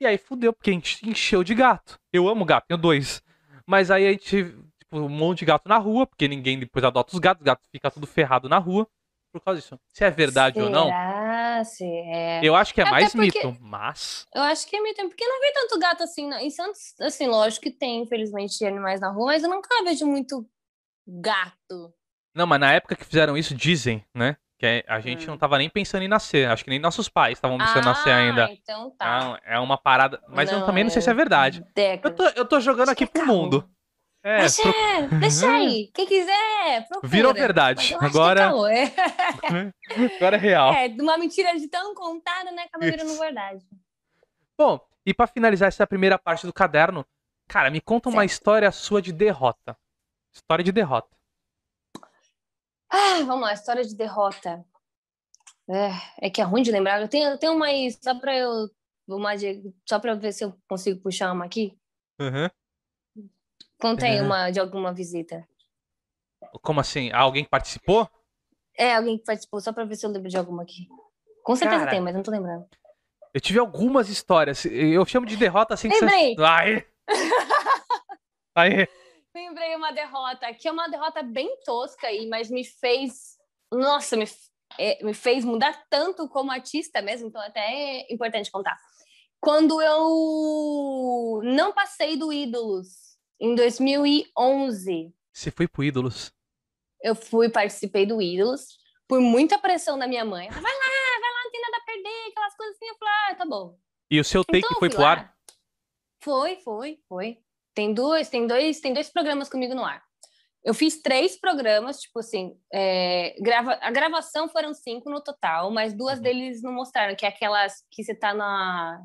E 0.00 0.06
aí 0.06 0.18
fudeu, 0.18 0.52
porque 0.52 0.72
enche- 0.72 1.08
encheu 1.08 1.42
de 1.44 1.54
gato. 1.54 1.98
Eu 2.12 2.28
amo 2.28 2.44
gato, 2.44 2.66
tenho 2.66 2.78
dois. 2.78 3.22
Mas 3.66 3.90
aí 3.90 4.06
a 4.06 4.12
gente, 4.12 4.44
tipo, 4.78 4.98
um 4.98 5.08
monte 5.08 5.40
de 5.40 5.44
gato 5.46 5.68
na 5.68 5.78
rua, 5.78 6.06
porque 6.06 6.28
ninguém 6.28 6.58
depois 6.58 6.84
adota 6.84 7.12
os 7.12 7.18
gatos, 7.18 7.40
o 7.42 7.44
gato 7.44 7.62
fica 7.70 7.90
tudo 7.90 8.06
ferrado 8.06 8.48
na 8.48 8.58
rua. 8.58 8.86
Por 9.34 9.40
causa 9.40 9.60
disso. 9.60 9.80
Se 9.92 10.04
é 10.04 10.10
verdade 10.12 10.60
ou 10.62 10.70
não, 10.70 10.84
Será? 10.84 11.64
Se 11.64 11.84
é... 11.84 12.38
eu 12.40 12.54
acho 12.54 12.72
que 12.72 12.80
é 12.80 12.84
Até 12.84 12.90
mais 12.92 13.12
porque- 13.12 13.44
mito, 13.44 13.56
mas. 13.60 14.24
Eu 14.32 14.42
acho 14.42 14.64
que 14.68 14.76
é 14.76 14.94
tempo, 14.94 15.08
porque 15.08 15.26
não 15.26 15.40
vi 15.40 15.52
tanto 15.52 15.76
gato 15.80 16.04
assim. 16.04 16.28
Não. 16.28 16.38
Em 16.38 16.50
Santos, 16.50 16.94
assim, 17.00 17.26
lógico 17.26 17.64
que 17.64 17.72
tem, 17.72 18.02
infelizmente, 18.02 18.64
animais 18.64 19.00
na 19.00 19.10
rua, 19.10 19.26
mas 19.32 19.42
eu 19.42 19.50
nunca 19.50 19.68
vejo 19.82 20.06
muito 20.06 20.46
gato. 21.04 21.92
Não, 22.32 22.46
mas 22.46 22.60
na 22.60 22.72
época 22.72 22.94
que 22.94 23.04
fizeram 23.04 23.36
isso, 23.36 23.54
dizem, 23.56 24.04
né? 24.14 24.36
Que 24.56 24.66
é- 24.66 24.84
a 24.86 25.00
gente 25.00 25.24
Hum. 25.26 25.30
não 25.32 25.36
tava 25.38 25.58
nem 25.58 25.68
pensando 25.68 26.04
em 26.04 26.08
nascer. 26.08 26.48
Acho 26.48 26.62
que 26.62 26.70
nem 26.70 26.78
nossos 26.78 27.08
pais 27.08 27.36
estavam 27.36 27.58
pensando 27.58 27.82
em 27.82 27.84
nascer 27.86 28.10
ainda. 28.12 28.48
então 28.52 28.90
tá. 28.96 29.18
Então, 29.18 29.38
é 29.44 29.58
uma 29.58 29.76
parada. 29.76 30.22
Mas 30.28 30.50
eu 30.52 30.64
também 30.64 30.84
não 30.84 30.90
sei 30.90 31.02
se 31.02 31.10
é 31.10 31.14
verdade. 31.14 31.64
Eu 32.04 32.14
tô, 32.14 32.24
eu 32.36 32.44
tô 32.46 32.60
jogando 32.60 32.90
Acho 32.90 32.92
aqui 32.92 33.06
pro 33.06 33.24
caô. 33.24 33.34
mundo. 33.34 33.68
É, 34.26 34.38
Deixa, 34.40 34.62
pro- 34.62 35.18
deixa 35.20 35.50
aí. 35.50 35.90
Quem 35.94 36.06
quiser, 36.06 36.88
procura. 36.88 37.08
Virou 37.08 37.34
verdade. 37.34 37.94
Agora- 38.00 38.40
é 38.72 38.94
agora 40.16 40.36
é 40.36 40.38
real. 40.40 40.72
É, 40.72 40.86
uma 40.98 41.18
mentira 41.18 41.54
de 41.58 41.68
tão 41.68 41.94
contada, 41.94 42.50
né? 42.50 42.62
Acaba 42.62 42.86
virando 42.86 43.18
verdade. 43.18 43.62
Bom, 44.56 44.80
e 45.04 45.12
pra 45.12 45.26
finalizar 45.26 45.68
essa 45.68 45.86
primeira 45.86 46.18
parte 46.18 46.46
do 46.46 46.52
caderno, 46.54 47.04
cara, 47.46 47.70
me 47.70 47.82
conta 47.82 48.08
uma 48.08 48.22
Certo. 48.22 48.30
história 48.32 48.72
sua 48.72 49.02
de 49.02 49.12
derrota. 49.12 49.76
História 50.34 50.64
de 50.64 50.72
derrota. 50.72 51.14
Ah, 52.90 53.22
vamos 53.26 53.42
lá, 53.42 53.52
história 53.52 53.84
de 53.84 53.94
derrota. 53.94 54.64
É, 55.68 56.26
é 56.26 56.30
que 56.30 56.40
é 56.40 56.44
ruim 56.44 56.62
de 56.62 56.70
lembrar. 56.70 57.00
Eu 57.00 57.08
tenho, 57.08 57.28
eu 57.30 57.38
tenho 57.38 57.54
uma 57.54 57.66
aí, 57.66 57.90
só 58.02 58.18
pra 58.18 58.34
eu. 58.36 58.70
Uma 59.06 59.34
de, 59.36 59.62
só 59.86 59.98
pra 59.98 60.14
ver 60.14 60.32
se 60.32 60.44
eu 60.44 60.58
consigo 60.66 60.98
puxar 61.00 61.30
uma 61.32 61.44
aqui. 61.44 61.76
Uhum. 62.18 62.48
Conta 63.84 64.06
aí 64.06 64.16
É. 64.16 64.22
uma 64.22 64.50
de 64.50 64.58
alguma 64.58 64.94
visita. 64.94 65.46
Como 66.62 66.80
assim? 66.80 67.12
Alguém 67.12 67.44
que 67.44 67.50
participou? 67.50 68.08
É, 68.78 68.94
alguém 68.94 69.18
que 69.18 69.24
participou, 69.24 69.60
só 69.60 69.74
pra 69.74 69.84
ver 69.84 69.94
se 69.96 70.06
eu 70.06 70.10
lembro 70.10 70.30
de 70.30 70.38
alguma 70.38 70.62
aqui. 70.62 70.88
Com 71.42 71.54
certeza 71.54 71.80
Cara, 71.80 71.90
tem, 71.90 72.00
mas 72.00 72.14
não 72.14 72.22
tô 72.22 72.30
lembrando. 72.30 72.66
Eu 73.34 73.42
tive 73.42 73.58
algumas 73.58 74.08
histórias. 74.08 74.64
Eu 74.64 75.04
chamo 75.04 75.26
de 75.26 75.36
derrota 75.36 75.74
assim 75.74 75.90
que 75.90 76.00
Lembrei. 76.00 76.34
você. 76.34 76.42
Aí! 76.42 76.86
Aí! 78.56 78.88
Lembrei 79.34 79.76
uma 79.76 79.92
derrota, 79.92 80.54
que 80.54 80.66
é 80.66 80.72
uma 80.72 80.88
derrota 80.88 81.22
bem 81.22 81.54
tosca 81.66 82.06
aí, 82.06 82.26
mas 82.26 82.48
me 82.48 82.64
fez. 82.64 83.36
Nossa, 83.70 84.16
me, 84.16 84.24
é, 84.78 85.04
me 85.04 85.12
fez 85.12 85.44
mudar 85.44 85.84
tanto 85.90 86.26
como 86.30 86.50
artista 86.50 87.02
mesmo, 87.02 87.28
então 87.28 87.42
até 87.42 87.60
é 87.60 88.10
importante 88.10 88.50
contar. 88.50 88.78
Quando 89.40 89.82
eu 89.82 91.42
não 91.44 91.70
passei 91.74 92.16
do 92.16 92.32
Ídolos, 92.32 93.03
em 93.40 93.54
2011. 93.54 95.12
Você 95.32 95.50
foi 95.50 95.66
pro 95.68 95.84
Ídolos? 95.84 96.32
Eu 97.02 97.14
fui, 97.14 97.48
participei 97.48 98.06
do 98.06 98.20
Ídolos, 98.22 98.78
por 99.06 99.20
muita 99.20 99.58
pressão 99.58 99.98
da 99.98 100.06
minha 100.06 100.24
mãe. 100.24 100.46
Ela, 100.46 100.60
vai 100.60 100.72
lá, 100.72 101.20
vai 101.20 101.30
lá, 101.32 101.44
não 101.44 101.50
tem 101.50 101.60
nada 101.60 101.76
a 101.76 101.84
perder, 101.84 102.30
aquelas 102.30 102.56
coisas 102.56 102.76
assim. 102.76 102.86
Eu 102.88 102.96
falei, 102.96 103.14
ah, 103.30 103.34
tá 103.34 103.44
bom. 103.46 103.78
E 104.10 104.20
o 104.20 104.24
seu 104.24 104.44
take 104.44 104.58
Então, 104.64 104.78
foi 104.78 104.88
pro 104.88 105.00
lá. 105.02 105.10
ar? 105.12 105.34
Foi, 106.22 106.56
foi, 106.56 106.98
foi. 107.08 107.38
Tem 107.74 107.92
dois, 107.92 108.28
tem 108.28 108.46
dois, 108.46 108.80
tem 108.80 108.94
dois 108.94 109.10
programas 109.10 109.48
comigo 109.48 109.74
no 109.74 109.84
ar. 109.84 110.02
Eu 110.62 110.72
fiz 110.72 111.02
três 111.02 111.38
programas, 111.38 112.00
tipo 112.00 112.20
assim, 112.20 112.58
é, 112.72 113.36
grava, 113.42 113.78
a 113.82 113.90
gravação 113.90 114.48
foram 114.48 114.72
cinco 114.72 115.10
no 115.10 115.20
total, 115.22 115.70
mas 115.70 115.92
duas 115.92 116.16
Uhum. 116.16 116.22
deles 116.22 116.62
não 116.62 116.72
mostraram, 116.72 117.14
que 117.14 117.26
é 117.26 117.28
aquelas 117.28 117.84
que 117.90 118.02
você 118.02 118.14
tá 118.14 118.32
na, 118.32 119.02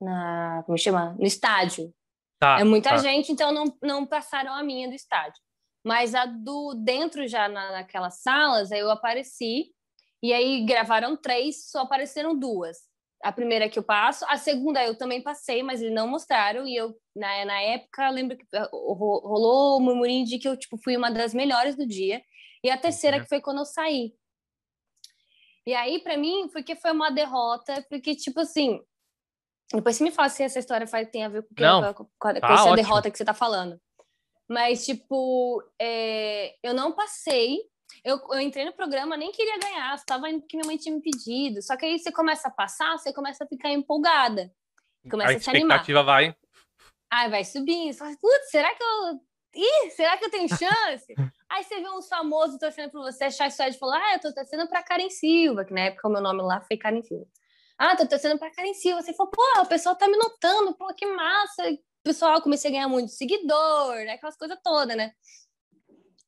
na 0.00 0.62
como 0.66 0.76
chama? 0.76 1.14
No 1.16 1.24
estádio. 1.26 1.94
Tá. 2.40 2.58
é 2.58 2.64
muita 2.64 2.90
tá. 2.90 2.96
gente, 2.96 3.30
então 3.30 3.52
não, 3.52 3.64
não 3.82 4.06
passaram 4.06 4.52
a 4.54 4.62
minha 4.62 4.88
do 4.88 4.94
estádio. 4.94 5.40
Mas 5.84 6.14
a 6.14 6.24
do 6.26 6.74
dentro 6.74 7.28
já 7.28 7.48
na, 7.48 7.72
naquelas 7.72 8.20
salas, 8.22 8.72
aí 8.72 8.80
eu 8.80 8.90
apareci, 8.90 9.66
e 10.22 10.32
aí 10.32 10.64
gravaram 10.64 11.16
três, 11.16 11.70
só 11.70 11.80
apareceram 11.82 12.38
duas. 12.38 12.78
A 13.22 13.30
primeira 13.30 13.68
que 13.68 13.78
eu 13.78 13.82
passo, 13.82 14.24
a 14.28 14.38
segunda 14.38 14.82
eu 14.84 14.96
também 14.96 15.22
passei, 15.22 15.62
mas 15.62 15.82
eles 15.82 15.94
não 15.94 16.08
mostraram, 16.08 16.66
e 16.66 16.74
eu, 16.74 16.94
na, 17.14 17.44
na 17.44 17.60
época, 17.60 18.08
lembro 18.08 18.36
que 18.36 18.44
eh, 18.54 18.68
ro- 18.72 19.20
rolou 19.22 19.76
o 19.76 19.80
murmurinho 19.80 20.24
de 20.24 20.38
que 20.38 20.48
eu 20.48 20.56
tipo, 20.56 20.78
fui 20.82 20.96
uma 20.96 21.10
das 21.10 21.34
melhores 21.34 21.76
do 21.76 21.86
dia, 21.86 22.22
e 22.64 22.70
a 22.70 22.78
terceira 22.78 23.18
Uhum. 23.18 23.22
que 23.22 23.28
foi 23.28 23.40
quando 23.42 23.58
eu 23.58 23.66
saí. 23.66 24.14
E 25.66 25.74
aí, 25.74 26.00
pra 26.02 26.16
mim, 26.16 26.48
porque 26.52 26.74
foi 26.74 26.90
uma 26.92 27.10
derrota, 27.10 27.84
porque, 27.90 28.14
tipo 28.14 28.40
assim, 28.40 28.80
depois 29.78 29.96
você 29.96 30.04
me 30.04 30.10
fala 30.10 30.28
se 30.28 30.42
essa 30.42 30.58
história 30.58 30.86
faz, 30.86 31.08
tem 31.10 31.24
a 31.24 31.28
ver 31.28 31.42
com, 31.42 31.54
que- 31.54 31.62
Não, 31.62 31.94
com, 31.94 32.04
com, 32.18 32.28
a- 32.28 32.34
com 32.34 32.40
tá 32.40 32.52
essa 32.54 32.62
ótimo. 32.64 32.76
derrota 32.76 33.10
que 33.10 33.16
você 33.18 33.24
tá 33.24 33.34
falando. 33.34 33.80
Mas, 34.48 34.84
tipo, 34.84 35.62
é, 35.80 36.56
eu 36.62 36.74
não 36.74 36.92
passei. 36.92 37.58
Eu, 38.04 38.18
eu 38.32 38.40
entrei 38.40 38.64
no 38.64 38.72
programa, 38.72 39.16
nem 39.16 39.30
queria 39.32 39.58
ganhar, 39.58 39.94
estava 39.94 40.28
indo 40.30 40.40
porque 40.40 40.56
minha 40.56 40.66
mãe 40.66 40.76
tinha 40.76 40.94
me 40.94 41.00
pedido. 41.02 41.60
Só 41.62 41.76
que 41.76 41.84
aí 41.86 41.98
você 41.98 42.10
começa 42.12 42.48
a 42.48 42.50
passar, 42.50 42.96
você 42.98 43.12
começa 43.12 43.44
a 43.44 43.46
ficar 43.46 43.70
empolgada. 43.70 44.52
Começa 45.10 45.32
a 45.32 45.36
a, 45.36 45.40
se 45.40 45.50
animar. 45.50 45.66
expectativa 45.76 46.02
vai. 46.02 46.34
Aí 47.12 47.28
vai 47.30 47.44
subindo, 47.44 47.92
você 47.92 47.98
fala, 47.98 48.16
putz, 48.20 48.50
será 48.50 48.74
que 48.74 48.82
eu. 48.82 49.20
Ih, 49.54 49.90
será 49.90 50.16
que 50.16 50.24
eu 50.24 50.30
tenho 50.30 50.48
chance? 50.48 51.14
aí 51.48 51.64
você 51.64 51.80
vê 51.80 51.88
uns 51.90 52.08
famosos 52.08 52.58
torcendo 52.58 52.90
por 52.92 53.02
você, 53.02 53.24
a 53.24 53.30
Chay 53.30 53.50
Suede 53.50 53.78
falou: 53.78 53.96
Ah, 53.96 54.14
eu 54.14 54.20
tô 54.20 54.32
torcendo 54.32 54.68
pra 54.68 54.82
Karen 54.82 55.10
Silva, 55.10 55.64
que 55.64 55.74
na 55.74 55.80
época 55.82 56.06
o 56.06 56.12
meu 56.12 56.20
nome 56.22 56.40
lá 56.42 56.60
foi 56.60 56.76
Karen 56.76 57.02
Silva. 57.02 57.26
Ah, 57.82 57.96
tô 57.96 58.06
torcendo 58.06 58.38
pra 58.38 58.50
Karen 58.50 58.74
Silva. 58.74 59.00
Você 59.00 59.14
falou, 59.14 59.32
pô, 59.32 59.62
o 59.62 59.66
pessoal 59.66 59.96
tá 59.96 60.06
me 60.06 60.18
notando, 60.18 60.76
pô, 60.76 60.92
que 60.92 61.06
massa. 61.06 61.62
Pessoal, 62.02 62.42
comecei 62.42 62.68
a 62.68 62.72
ganhar 62.74 62.88
muito 62.88 63.10
seguidor, 63.10 63.94
né? 64.04 64.12
aquelas 64.12 64.36
coisas 64.36 64.58
todas, 64.62 64.94
né? 64.94 65.14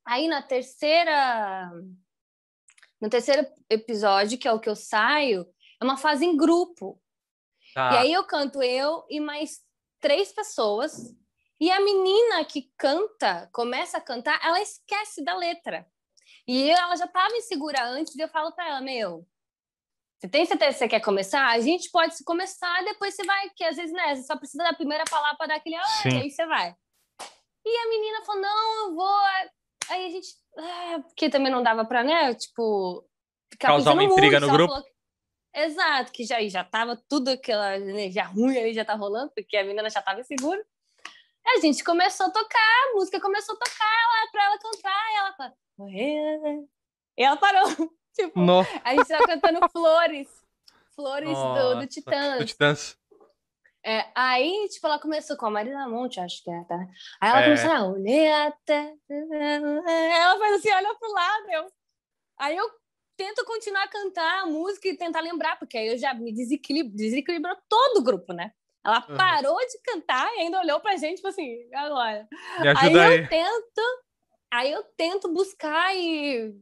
Aí 0.02 0.28
na 0.28 0.40
terceira. 0.40 1.70
No 2.98 3.10
terceiro 3.10 3.46
episódio, 3.68 4.38
que 4.38 4.48
é 4.48 4.52
o 4.52 4.60
que 4.60 4.68
eu 4.68 4.74
saio, 4.74 5.46
é 5.78 5.84
uma 5.84 5.98
fase 5.98 6.24
em 6.24 6.38
grupo. 6.38 6.98
Tá. 7.74 7.92
E 7.92 7.98
aí 7.98 8.12
eu 8.14 8.24
canto 8.24 8.62
eu 8.62 9.04
e 9.10 9.20
mais 9.20 9.60
três 10.00 10.32
pessoas. 10.32 11.14
E 11.60 11.70
a 11.70 11.80
menina 11.80 12.46
que 12.46 12.72
canta, 12.78 13.50
começa 13.52 13.98
a 13.98 14.00
cantar, 14.00 14.40
ela 14.42 14.62
esquece 14.62 15.22
da 15.22 15.36
letra. 15.36 15.86
E 16.48 16.70
ela 16.70 16.96
já 16.96 17.04
estava 17.04 17.36
insegura 17.36 17.84
antes, 17.84 18.14
e 18.14 18.22
eu 18.22 18.28
falo 18.28 18.52
para 18.52 18.68
ela, 18.68 18.80
meu, 18.80 19.26
você 20.22 20.28
tem 20.28 20.46
certeza 20.46 20.70
que 20.70 20.78
você 20.78 20.88
quer 20.88 21.00
começar? 21.00 21.48
A 21.48 21.58
gente 21.58 21.90
pode 21.90 22.16
se 22.16 22.24
começar, 22.24 22.84
depois 22.84 23.12
você 23.12 23.24
vai, 23.24 23.50
que 23.56 23.64
às 23.64 23.74
vezes, 23.74 23.92
né, 23.92 24.14
você 24.14 24.22
só 24.22 24.36
precisa 24.36 24.62
da 24.62 24.72
primeira 24.72 25.02
palavra 25.10 25.36
para 25.36 25.48
dar 25.48 25.56
aquele, 25.56 25.74
ah, 25.74 25.82
e 26.04 26.16
aí 26.16 26.30
você 26.30 26.46
vai. 26.46 26.76
E 27.66 27.76
a 27.76 27.88
menina 27.88 28.24
falou, 28.24 28.40
não, 28.40 28.86
eu 28.86 28.94
vou. 28.94 29.20
Aí 29.90 30.06
a 30.06 30.10
gente, 30.10 30.28
ah, 30.56 31.00
porque 31.08 31.28
também 31.28 31.50
não 31.50 31.60
dava 31.60 31.84
para, 31.84 32.04
né, 32.04 32.32
tipo, 32.36 33.04
ficar 33.52 33.68
Causar 33.70 33.94
uma 33.94 34.04
intriga 34.04 34.38
muito, 34.38 34.48
no 34.48 34.56
grupo. 34.56 34.72
falou 34.72 34.88
Exato, 35.54 36.12
que 36.12 36.24
já, 36.24 36.40
já 36.48 36.62
tava 36.62 36.96
tudo 37.08 37.30
aquela 37.30 37.76
energia 37.76 38.24
ruim 38.24 38.56
ali 38.56 38.72
já 38.72 38.84
tá 38.84 38.94
rolando, 38.94 39.32
porque 39.34 39.56
a 39.56 39.64
menina 39.64 39.90
já 39.90 40.00
tava 40.00 40.20
insegura. 40.20 40.64
A 41.44 41.58
gente 41.58 41.82
começou 41.82 42.26
a 42.26 42.30
tocar, 42.30 42.58
a 42.58 42.94
música 42.94 43.20
começou 43.20 43.56
a 43.56 43.58
tocar 43.58 43.84
ela, 43.84 44.30
pra 44.30 44.44
ela 44.44 44.58
cantar, 44.58 45.12
e 45.12 45.16
ela 45.16 45.32
fala, 45.34 45.54
"Morrer". 45.76 46.64
e 47.18 47.24
ela 47.24 47.36
parou. 47.36 47.92
Tipo, 48.14 48.40
a 48.84 48.90
gente 48.94 49.08
tava 49.08 49.26
cantando 49.26 49.68
Flores, 49.70 50.28
Flores 50.94 51.36
do, 51.36 51.80
do 51.80 51.86
Titãs. 51.86 52.38
Do 52.38 52.44
Titãs. 52.44 52.96
É, 53.84 54.06
aí, 54.14 54.68
tipo, 54.70 54.86
ela 54.86 54.98
começou 55.00 55.36
com 55.36 55.46
a 55.46 55.50
Marina 55.50 55.88
Monte, 55.88 56.20
acho 56.20 56.42
que 56.44 56.50
é, 56.50 56.64
tá? 56.64 56.76
Aí 57.20 57.30
ela 57.30 57.40
É. 57.40 57.44
começou 57.44 57.70
a 57.72 57.84
olhei 57.84 58.30
até. 58.30 58.94
Ela 59.10 60.38
faz 60.38 60.54
assim, 60.54 60.70
olha 60.72 60.94
pro 60.94 61.12
lado. 61.12 61.50
Eu... 61.50 61.72
Aí 62.38 62.56
eu 62.56 62.70
tento 63.16 63.44
continuar 63.44 63.82
a 63.84 63.88
cantar 63.88 64.42
a 64.42 64.46
música 64.46 64.86
e 64.88 64.96
tentar 64.96 65.20
lembrar, 65.20 65.58
porque 65.58 65.76
aí 65.76 65.88
eu 65.88 65.98
já 65.98 66.14
me 66.14 66.32
desequilib... 66.32 66.94
desequilibrou 66.94 67.56
todo 67.68 67.98
o 67.98 68.02
grupo, 68.04 68.32
né? 68.32 68.52
Ela 68.84 69.04
Uhum. 69.08 69.16
parou 69.16 69.58
de 69.58 69.78
cantar 69.84 70.26
e 70.36 70.40
ainda 70.40 70.60
olhou 70.60 70.78
pra 70.80 70.96
gente, 70.96 71.16
tipo 71.16 71.28
assim, 71.28 71.56
agora. 71.74 72.28
Aí 72.80 72.96
aí. 72.98 73.18
eu 73.22 73.28
tento, 73.28 73.82
aí 74.50 74.72
eu 74.72 74.82
tento 74.96 75.32
buscar 75.32 75.94
e 75.96 76.52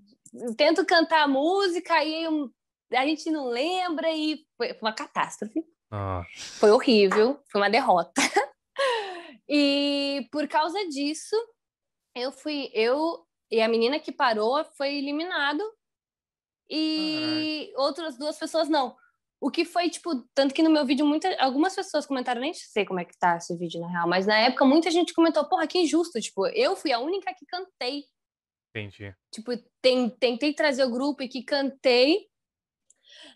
tento 0.57 0.85
cantar 0.87 1.23
a 1.23 1.29
música, 1.29 2.05
eu- 2.05 2.51
a 2.93 3.07
gente 3.07 3.31
não 3.31 3.49
lembra 3.49 4.11
e 4.11 4.45
foi 4.57 4.77
uma 4.81 4.93
catástrofe. 4.93 5.65
Nossa. 5.91 6.29
Foi 6.59 6.71
horrível, 6.71 7.41
foi 7.51 7.61
uma 7.61 7.71
derrota. 7.71 8.13
e 9.49 10.29
por 10.31 10.47
causa 10.49 10.79
disso, 10.89 11.37
eu 12.15 12.31
fui, 12.33 12.71
eu 12.73 13.25
e 13.51 13.61
a 13.61 13.69
menina 13.69 13.99
que 13.99 14.13
parou 14.13 14.65
foi 14.77 14.95
eliminado 14.97 15.63
e 16.69 17.73
outras 17.77 18.17
duas 18.17 18.39
pessoas 18.39 18.69
não. 18.69 18.97
O 19.41 19.51
que 19.51 19.65
foi, 19.65 19.89
tipo, 19.89 20.11
tanto 20.35 20.55
que 20.55 20.63
no 20.63 20.71
meu 20.71 20.85
vídeo 20.85 21.05
muita, 21.07 21.35
algumas 21.43 21.75
pessoas 21.75 22.07
comentaram, 22.07 22.41
nem 22.41 22.53
sei 22.53 22.85
como 22.85 23.01
é 23.01 23.05
que 23.05 23.19
tá 23.19 23.37
esse 23.39 23.57
vídeo 23.57 23.81
na 23.81 23.89
real, 23.89 24.07
mas 24.09 24.27
na 24.27 24.39
época 24.39 24.65
muita 24.67 24.91
gente 24.91 25.15
comentou, 25.15 25.45
porra, 25.49 25.67
que 25.67 25.79
injusto, 25.79 26.21
tipo, 26.21 26.47
eu 26.49 26.77
fui 26.77 26.93
a 26.93 26.99
única 27.01 27.33
que 27.35 27.47
cantei. 27.47 28.05
Entendi. 28.71 29.15
Tipo, 29.33 29.53
ten- 29.83 30.11
tentei 30.11 30.55
trazer 30.55 30.85
o 30.85 30.91
grupo 30.91 31.23
e 31.23 31.29
que 31.29 31.43
cantei, 31.43 32.29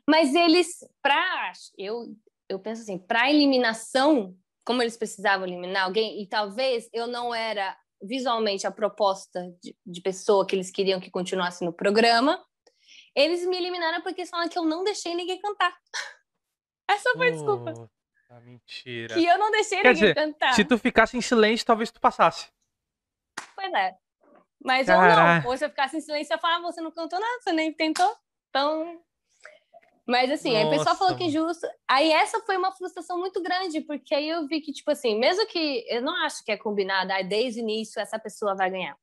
mas 0.08 0.34
eles, 0.34 0.78
pra. 1.02 1.52
Eu, 1.76 2.14
eu 2.48 2.58
penso 2.58 2.82
assim, 2.82 2.98
pra 2.98 3.30
eliminação, 3.30 4.36
como 4.64 4.82
eles 4.82 4.96
precisavam 4.96 5.46
eliminar 5.46 5.84
alguém, 5.84 6.22
e 6.22 6.28
talvez 6.28 6.88
eu 6.92 7.06
não 7.06 7.34
era 7.34 7.76
visualmente 8.02 8.66
a 8.66 8.70
proposta 8.70 9.50
de, 9.62 9.76
de 9.84 10.00
pessoa 10.00 10.46
que 10.46 10.54
eles 10.54 10.70
queriam 10.70 11.00
que 11.00 11.10
continuasse 11.10 11.64
no 11.64 11.72
programa, 11.72 12.44
eles 13.14 13.46
me 13.46 13.56
eliminaram 13.56 14.02
porque 14.02 14.20
eles 14.20 14.30
falaram 14.30 14.50
que 14.50 14.58
eu 14.58 14.64
não 14.64 14.84
deixei 14.84 15.14
ninguém 15.14 15.40
cantar. 15.40 15.74
Essa 16.88 17.12
foi 17.14 17.28
a 17.28 17.30
desculpa. 17.30 17.90
Mentira. 18.42 19.14
Que 19.14 19.24
eu 19.24 19.38
não 19.38 19.50
deixei 19.52 19.80
Quer 19.80 19.94
ninguém 19.94 20.12
dizer, 20.12 20.14
cantar. 20.14 20.54
Se 20.54 20.64
tu 20.64 20.76
ficasse 20.76 21.16
em 21.16 21.20
silêncio, 21.20 21.64
talvez 21.64 21.90
tu 21.90 22.00
passasse. 22.00 22.50
Pois 23.54 23.72
é. 23.72 23.96
Mas 24.64 24.88
ou 24.88 24.94
Caraca. 24.94 25.42
não. 25.44 25.50
Ou 25.50 25.56
se 25.58 25.64
eu 25.64 25.68
ficasse 25.68 25.96
em 25.96 26.00
silêncio, 26.00 26.32
eu 26.34 26.38
falava, 26.38 26.66
"Ah, 26.66 26.72
você 26.72 26.80
não 26.80 26.90
cantou 26.90 27.20
nada, 27.20 27.40
você 27.40 27.52
nem 27.52 27.72
tentou. 27.72 28.10
Então. 28.48 28.98
Mas 30.06 30.30
assim, 30.30 30.54
aí 30.54 30.64
o 30.66 30.70
pessoal 30.70 30.86
Nossa, 30.86 30.98
falou 30.98 31.16
que 31.16 31.24
injusto. 31.24 31.66
Aí 31.88 32.12
essa 32.12 32.40
foi 32.42 32.56
uma 32.56 32.72
frustração 32.72 33.18
muito 33.18 33.42
grande, 33.42 33.80
porque 33.80 34.14
aí 34.14 34.28
eu 34.28 34.46
vi 34.46 34.60
que, 34.60 34.72
tipo 34.72 34.90
assim, 34.90 35.18
mesmo 35.18 35.46
que 35.46 35.84
eu 35.88 36.02
não 36.02 36.14
acho 36.24 36.44
que 36.44 36.52
é 36.52 36.56
combinado, 36.58 37.10
ah, 37.12 37.22
desde 37.22 37.60
o 37.60 37.62
início 37.62 38.00
essa 38.00 38.18
pessoa 38.18 38.54
vai 38.54 38.70
ganhar. 38.70 38.96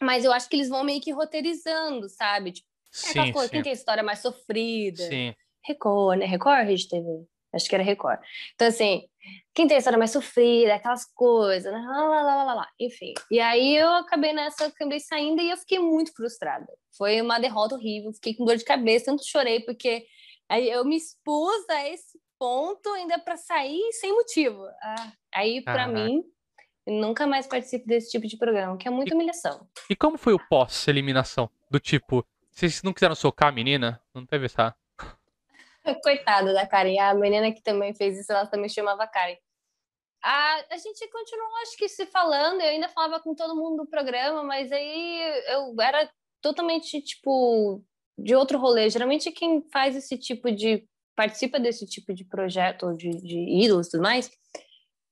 Mas 0.00 0.24
eu 0.24 0.32
acho 0.32 0.48
que 0.48 0.56
eles 0.56 0.68
vão 0.68 0.82
meio 0.82 1.00
que 1.00 1.12
roteirizando, 1.12 2.08
sabe? 2.08 2.52
Tipo, 2.52 2.66
é 3.06 3.10
aquela 3.10 3.26
Sim, 3.26 3.32
coisa, 3.32 3.48
sim. 3.48 3.52
quem 3.52 3.62
tem 3.62 3.72
história 3.72 4.02
mais 4.02 4.18
sofrida. 4.18 5.02
Sim. 5.04 5.34
Record, 5.64 6.18
né? 6.18 6.26
Record 6.26 6.66
Rede 6.66 6.88
TV? 6.88 7.24
Acho 7.54 7.68
que 7.68 7.74
era 7.76 7.84
Record. 7.84 8.18
Então, 8.54 8.66
assim, 8.66 9.08
quem 9.54 9.66
tem 9.66 9.76
a 9.76 9.78
história 9.78 9.98
mais 9.98 10.10
sofrida, 10.10 10.74
aquelas 10.74 11.04
coisas, 11.04 11.72
né? 11.72 11.78
Lá, 11.78 12.04
lá, 12.04 12.22
lá, 12.22 12.44
lá, 12.44 12.54
lá. 12.54 12.68
Enfim. 12.80 13.14
E 13.30 13.38
aí 13.40 13.76
eu 13.76 13.88
acabei 13.90 14.32
nessa, 14.32 14.66
acabei 14.66 15.00
saindo 15.00 15.40
e 15.40 15.50
eu 15.50 15.56
fiquei 15.56 15.78
muito 15.78 16.12
frustrada. 16.14 16.66
Foi 16.96 17.20
uma 17.20 17.38
derrota 17.38 17.74
horrível, 17.74 18.12
fiquei 18.12 18.34
com 18.34 18.44
dor 18.44 18.56
de 18.56 18.64
cabeça, 18.64 19.06
tanto 19.06 19.26
chorei, 19.26 19.60
porque 19.60 20.04
aí 20.48 20.68
eu 20.70 20.84
me 20.84 20.96
expus 20.96 21.68
a 21.70 21.88
esse 21.88 22.18
ponto 22.38 22.88
ainda 22.90 23.18
para 23.18 23.36
sair 23.36 23.92
sem 23.92 24.12
motivo. 24.12 24.64
Ah, 24.82 25.12
aí, 25.32 25.62
para 25.62 25.86
mim, 25.86 26.24
nunca 26.86 27.26
mais 27.26 27.46
participo 27.46 27.86
desse 27.86 28.10
tipo 28.10 28.26
de 28.26 28.36
programa, 28.36 28.76
que 28.76 28.88
é 28.88 28.90
muita 28.90 29.14
humilhação. 29.14 29.68
E 29.88 29.94
como 29.94 30.18
foi 30.18 30.32
o 30.32 30.48
pós-eliminação? 30.48 31.48
Do 31.70 31.78
tipo, 31.78 32.26
vocês 32.50 32.82
não 32.82 32.92
quiseram 32.92 33.14
socar 33.14 33.48
a 33.48 33.52
menina? 33.52 34.00
Não 34.14 34.26
teve 34.26 34.46
essa. 34.46 34.74
Coitada 36.02 36.52
da 36.52 36.66
Karen. 36.66 36.98
A 36.98 37.14
menina 37.14 37.52
que 37.52 37.62
também 37.62 37.94
fez 37.94 38.18
isso, 38.18 38.32
ela 38.32 38.46
também 38.46 38.68
chamava 38.68 39.06
Karen. 39.06 39.36
A, 40.24 40.64
a 40.70 40.76
gente 40.76 41.08
continuou, 41.10 41.56
acho 41.62 41.76
que, 41.76 41.88
se 41.88 42.06
falando. 42.06 42.60
Eu 42.60 42.68
ainda 42.68 42.88
falava 42.88 43.20
com 43.20 43.34
todo 43.34 43.56
mundo 43.56 43.82
do 43.82 43.90
programa, 43.90 44.42
mas 44.44 44.70
aí 44.70 45.20
eu 45.48 45.74
era 45.80 46.08
totalmente, 46.40 47.00
tipo, 47.02 47.82
de 48.16 48.34
outro 48.34 48.58
rolê. 48.58 48.88
Geralmente 48.88 49.32
quem 49.32 49.62
faz 49.70 49.96
esse 49.96 50.16
tipo 50.16 50.50
de 50.50 50.86
participa 51.16 51.58
desse 51.60 51.86
tipo 51.86 52.14
de 52.14 52.24
projeto, 52.24 52.94
de, 52.94 53.10
de 53.10 53.64
ídolos 53.64 53.88
e 53.88 53.90
tudo 53.90 54.02
mais, 54.02 54.30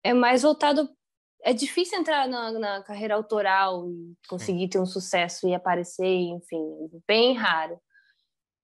é 0.04 0.14
mais 0.14 0.42
voltado. 0.42 0.88
É 1.42 1.52
difícil 1.52 1.98
entrar 1.98 2.28
na, 2.28 2.52
na 2.52 2.82
carreira 2.82 3.14
autoral 3.14 3.88
e 3.88 4.14
conseguir 4.28 4.68
ter 4.68 4.78
um 4.78 4.86
sucesso 4.86 5.48
e 5.48 5.54
aparecer, 5.54 6.06
enfim, 6.06 6.60
bem 7.06 7.34
raro. 7.34 7.80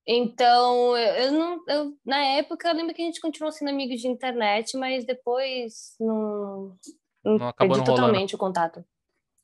Então, 0.07 0.97
eu 0.97 1.33
não. 1.33 1.65
Eu, 1.67 1.99
na 2.05 2.19
época, 2.19 2.69
eu 2.69 2.75
lembro 2.75 2.95
que 2.95 3.03
a 3.03 3.05
gente 3.05 3.21
continuou 3.21 3.51
sendo 3.51 3.71
amigos 3.71 4.01
de 4.01 4.07
internet, 4.07 4.77
mas 4.77 5.05
depois 5.05 5.97
não. 5.99 6.77
Não, 7.25 7.39
não 7.39 7.53
perdi 7.53 7.85
totalmente 7.85 8.35
rolando. 8.35 8.35
o 8.35 8.39
contato. 8.39 8.85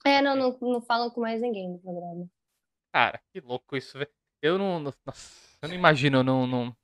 É, 0.04 0.22
não, 0.22 0.36
não, 0.36 0.56
não 0.60 0.80
falam 0.80 1.10
com 1.10 1.20
mais 1.20 1.40
ninguém 1.40 1.68
no 1.68 1.78
programa. 1.80 2.28
Cara, 2.92 3.20
que 3.32 3.40
louco 3.40 3.76
isso, 3.76 3.98
velho. 3.98 4.10
Eu 4.40 4.56
não. 4.56 4.78
Nossa, 4.78 4.96
eu 5.62 5.68
não 5.68 5.74
imagino, 5.74 6.18
eu 6.18 6.24
não. 6.24 6.46
não... 6.46 6.76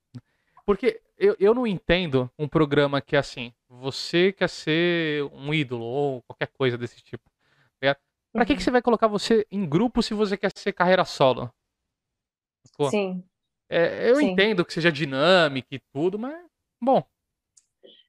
Porque 0.66 1.01
eu, 1.16 1.37
eu 1.39 1.55
não 1.55 1.66
entendo 1.66 2.31
um 2.37 2.49
programa 2.49 3.01
que 3.01 3.14
é 3.14 3.18
assim. 3.20 3.53
Você 3.68 4.33
quer 4.33 4.49
ser 4.49 5.22
um 5.33 5.55
ídolo 5.55 5.85
ou 5.85 6.22
qualquer 6.22 6.49
coisa 6.49 6.76
desse 6.76 7.01
tipo. 7.01 7.31
Tá 7.81 7.97
pra 8.33 8.45
que, 8.45 8.53
que 8.55 8.61
uhum. 8.61 8.64
você 8.64 8.70
vai 8.70 8.83
colocar 8.83 9.07
você 9.07 9.47
em 9.51 9.66
grupo 9.66 10.03
se 10.03 10.14
você 10.14 10.37
quer 10.37 10.53
ser 10.55 10.72
carreira 10.72 11.05
solo? 11.05 11.51
Pô, 12.76 12.91
Sim. 12.91 13.24
É, 13.69 14.11
eu 14.11 14.16
Sim. 14.16 14.31
entendo 14.31 14.64
que 14.64 14.73
seja 14.73 14.91
dinâmico 14.91 15.69
e 15.71 15.81
tudo, 15.93 16.19
mas, 16.19 16.37
bom. 16.81 17.03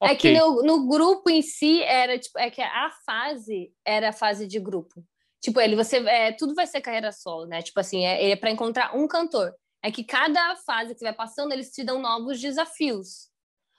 Okay. 0.01 0.13
É 0.13 0.15
que 0.15 0.33
no, 0.33 0.63
no, 0.63 0.87
grupo 0.87 1.29
em 1.29 1.41
si 1.41 1.83
era 1.83 2.17
tipo, 2.17 2.39
é 2.39 2.49
que 2.49 2.61
a 2.61 2.89
fase 3.05 3.73
era 3.85 4.09
a 4.09 4.13
fase 4.13 4.47
de 4.47 4.59
grupo. 4.59 5.03
Tipo, 5.41 5.59
ele 5.59 5.75
você 5.75 5.97
é, 5.97 6.31
tudo 6.31 6.55
vai 6.55 6.65
ser 6.65 6.81
carreira 6.81 7.11
solo, 7.11 7.45
né? 7.45 7.61
Tipo 7.61 7.79
assim, 7.79 8.05
é, 8.05 8.31
é 8.31 8.35
para 8.35 8.51
encontrar 8.51 8.95
um 8.95 9.07
cantor. 9.07 9.53
É 9.83 9.91
que 9.91 10.03
cada 10.03 10.55
fase 10.57 10.95
que 10.95 11.03
vai 11.03 11.13
passando, 11.13 11.51
eles 11.51 11.71
te 11.71 11.83
dão 11.83 12.01
novos 12.01 12.39
desafios. 12.39 13.29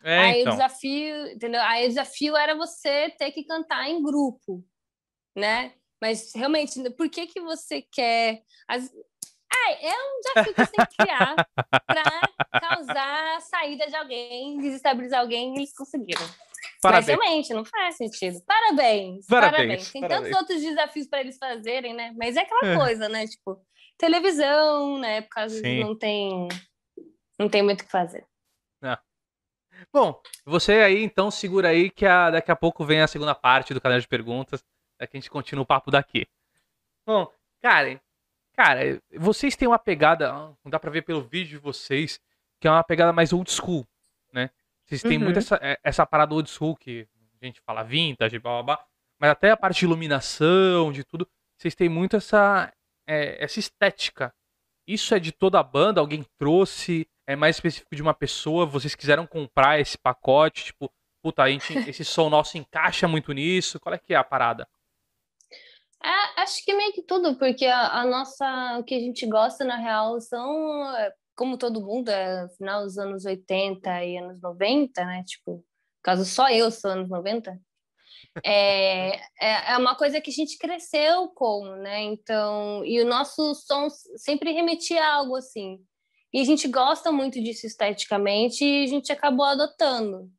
É, 0.02 0.18
aí 0.18 0.40
então. 0.40 0.52
o 0.52 0.56
desafio, 0.56 1.26
entendeu? 1.32 1.60
Aí 1.62 1.84
o 1.84 1.88
desafio 1.88 2.36
era 2.36 2.54
você 2.54 3.10
ter 3.18 3.30
que 3.32 3.44
cantar 3.44 3.88
em 3.88 4.02
grupo, 4.02 4.64
né? 5.36 5.74
Mas 6.00 6.32
realmente, 6.34 6.90
por 6.92 7.10
que 7.10 7.26
que 7.26 7.40
você 7.40 7.82
quer? 7.82 8.42
As, 8.66 8.90
é, 9.52 9.88
é 9.88 9.94
um 9.94 10.20
desafio 10.20 10.54
que 10.54 10.64
você 10.64 10.72
tem 10.72 10.86
que 10.86 10.96
criar 10.96 11.36
para 11.86 12.60
causar 12.60 13.36
a 13.36 13.40
saída 13.40 13.86
de 13.86 13.96
alguém, 13.96 14.58
desestabilizar 14.58 15.20
alguém, 15.20 15.54
e 15.54 15.58
eles 15.58 15.74
conseguiram. 15.74 16.22
Parabéns. 16.80 17.06
Mas 17.06 17.06
realmente, 17.06 17.54
não 17.54 17.64
faz 17.64 17.96
sentido. 17.96 18.42
Parabéns. 18.46 19.26
Parabéns. 19.26 19.56
parabéns. 19.56 19.92
Tem 19.92 20.00
parabéns. 20.02 20.30
tantos 20.30 20.40
outros 20.40 20.62
desafios 20.62 21.06
para 21.06 21.20
eles 21.20 21.36
fazerem, 21.38 21.94
né? 21.94 22.14
Mas 22.16 22.36
é 22.36 22.40
aquela 22.40 22.72
é. 22.72 22.76
coisa, 22.76 23.08
né? 23.08 23.26
Tipo, 23.26 23.60
televisão, 23.98 24.98
né? 24.98 25.22
Por 25.22 25.30
causa 25.30 25.60
Sim. 25.60 25.80
não 25.80 25.96
tem, 25.96 26.48
não 27.38 27.48
tem 27.48 27.62
muito 27.62 27.82
o 27.82 27.84
que 27.84 27.90
fazer. 27.90 28.26
Não. 28.80 28.96
Bom, 29.92 30.20
você 30.44 30.72
aí 30.80 31.02
então 31.02 31.30
segura 31.30 31.68
aí 31.68 31.90
que 31.90 32.06
a, 32.06 32.30
daqui 32.30 32.50
a 32.50 32.56
pouco 32.56 32.84
vem 32.84 33.00
a 33.00 33.08
segunda 33.08 33.34
parte 33.34 33.74
do 33.74 33.80
canal 33.80 33.98
de 33.98 34.08
perguntas. 34.08 34.64
Daqui 34.98 35.16
a 35.16 35.20
gente 35.20 35.30
continua 35.30 35.62
o 35.62 35.66
papo 35.66 35.90
daqui. 35.90 36.26
Bom, 37.06 37.30
Karen, 37.62 37.98
Cara, 38.62 39.00
vocês 39.16 39.56
têm 39.56 39.66
uma 39.66 39.78
pegada, 39.78 40.30
não 40.34 40.54
dá 40.66 40.78
pra 40.78 40.90
ver 40.90 41.00
pelo 41.00 41.22
vídeo 41.22 41.58
de 41.58 41.64
vocês, 41.64 42.20
que 42.60 42.68
é 42.68 42.70
uma 42.70 42.84
pegada 42.84 43.10
mais 43.10 43.32
old 43.32 43.50
school, 43.50 43.88
né? 44.34 44.50
Vocês 44.84 45.00
têm 45.00 45.16
uhum. 45.16 45.24
muito 45.24 45.38
essa, 45.38 45.58
é, 45.62 45.78
essa 45.82 46.04
parada 46.04 46.34
old 46.34 46.50
school 46.50 46.76
que 46.76 47.08
a 47.40 47.46
gente 47.46 47.58
fala 47.62 47.82
vintage, 47.82 48.38
blá 48.38 48.62
blá 48.62 48.62
blá, 48.62 48.86
mas 49.18 49.30
até 49.30 49.50
a 49.50 49.56
parte 49.56 49.78
de 49.78 49.86
iluminação, 49.86 50.92
de 50.92 51.02
tudo, 51.04 51.26
vocês 51.56 51.74
têm 51.74 51.88
muito 51.88 52.16
essa, 52.16 52.70
é, 53.06 53.42
essa 53.42 53.58
estética. 53.58 54.30
Isso 54.86 55.14
é 55.14 55.18
de 55.18 55.32
toda 55.32 55.58
a 55.58 55.62
banda? 55.62 55.98
Alguém 55.98 56.22
trouxe? 56.36 57.08
É 57.26 57.34
mais 57.34 57.56
específico 57.56 57.96
de 57.96 58.02
uma 58.02 58.12
pessoa? 58.12 58.66
Vocês 58.66 58.94
quiseram 58.94 59.26
comprar 59.26 59.80
esse 59.80 59.96
pacote? 59.96 60.66
Tipo, 60.66 60.92
puta, 61.22 61.44
a 61.44 61.48
gente, 61.48 61.72
esse 61.88 62.04
som 62.04 62.28
nosso 62.28 62.58
encaixa 62.58 63.08
muito 63.08 63.32
nisso? 63.32 63.80
Qual 63.80 63.94
é 63.94 63.98
que 63.98 64.12
é 64.12 64.18
a 64.18 64.24
parada? 64.24 64.68
É, 66.02 66.42
acho 66.42 66.64
que 66.64 66.72
meio 66.72 66.92
que 66.92 67.02
tudo, 67.02 67.36
porque 67.36 67.66
a, 67.66 68.00
a, 68.00 68.06
nossa, 68.06 68.78
o 68.78 68.84
que 68.84 68.94
a 68.94 69.00
gente 69.00 69.26
gosta, 69.26 69.64
na 69.64 69.76
real, 69.76 70.18
são, 70.20 70.96
é, 70.96 71.12
como 71.36 71.58
todo 71.58 71.84
mundo, 71.84 72.08
é 72.08 72.48
final 72.56 72.84
dos 72.84 72.96
anos 72.96 73.24
80 73.24 74.04
e 74.04 74.16
anos 74.16 74.40
90, 74.40 75.04
né? 75.04 75.22
Tipo, 75.24 75.64
caso 76.02 76.24
só 76.24 76.48
eu 76.50 76.70
sou 76.70 76.90
anos 76.90 77.10
90. 77.10 77.60
É, 78.44 79.16
é, 79.40 79.72
é 79.72 79.78
uma 79.78 79.94
coisa 79.94 80.20
que 80.20 80.30
a 80.30 80.32
gente 80.32 80.56
cresceu 80.56 81.28
com, 81.28 81.64
né? 81.76 82.02
Então, 82.02 82.84
e 82.84 83.02
o 83.02 83.06
nosso 83.06 83.54
som 83.54 83.88
sempre 84.16 84.52
remetia 84.52 85.02
a 85.04 85.14
algo 85.14 85.36
assim. 85.36 85.78
E 86.32 86.40
a 86.40 86.44
gente 86.44 86.68
gosta 86.68 87.10
muito 87.10 87.42
disso 87.42 87.66
esteticamente 87.66 88.64
e 88.64 88.84
a 88.84 88.86
gente 88.86 89.12
acabou 89.12 89.44
adotando. 89.44 90.30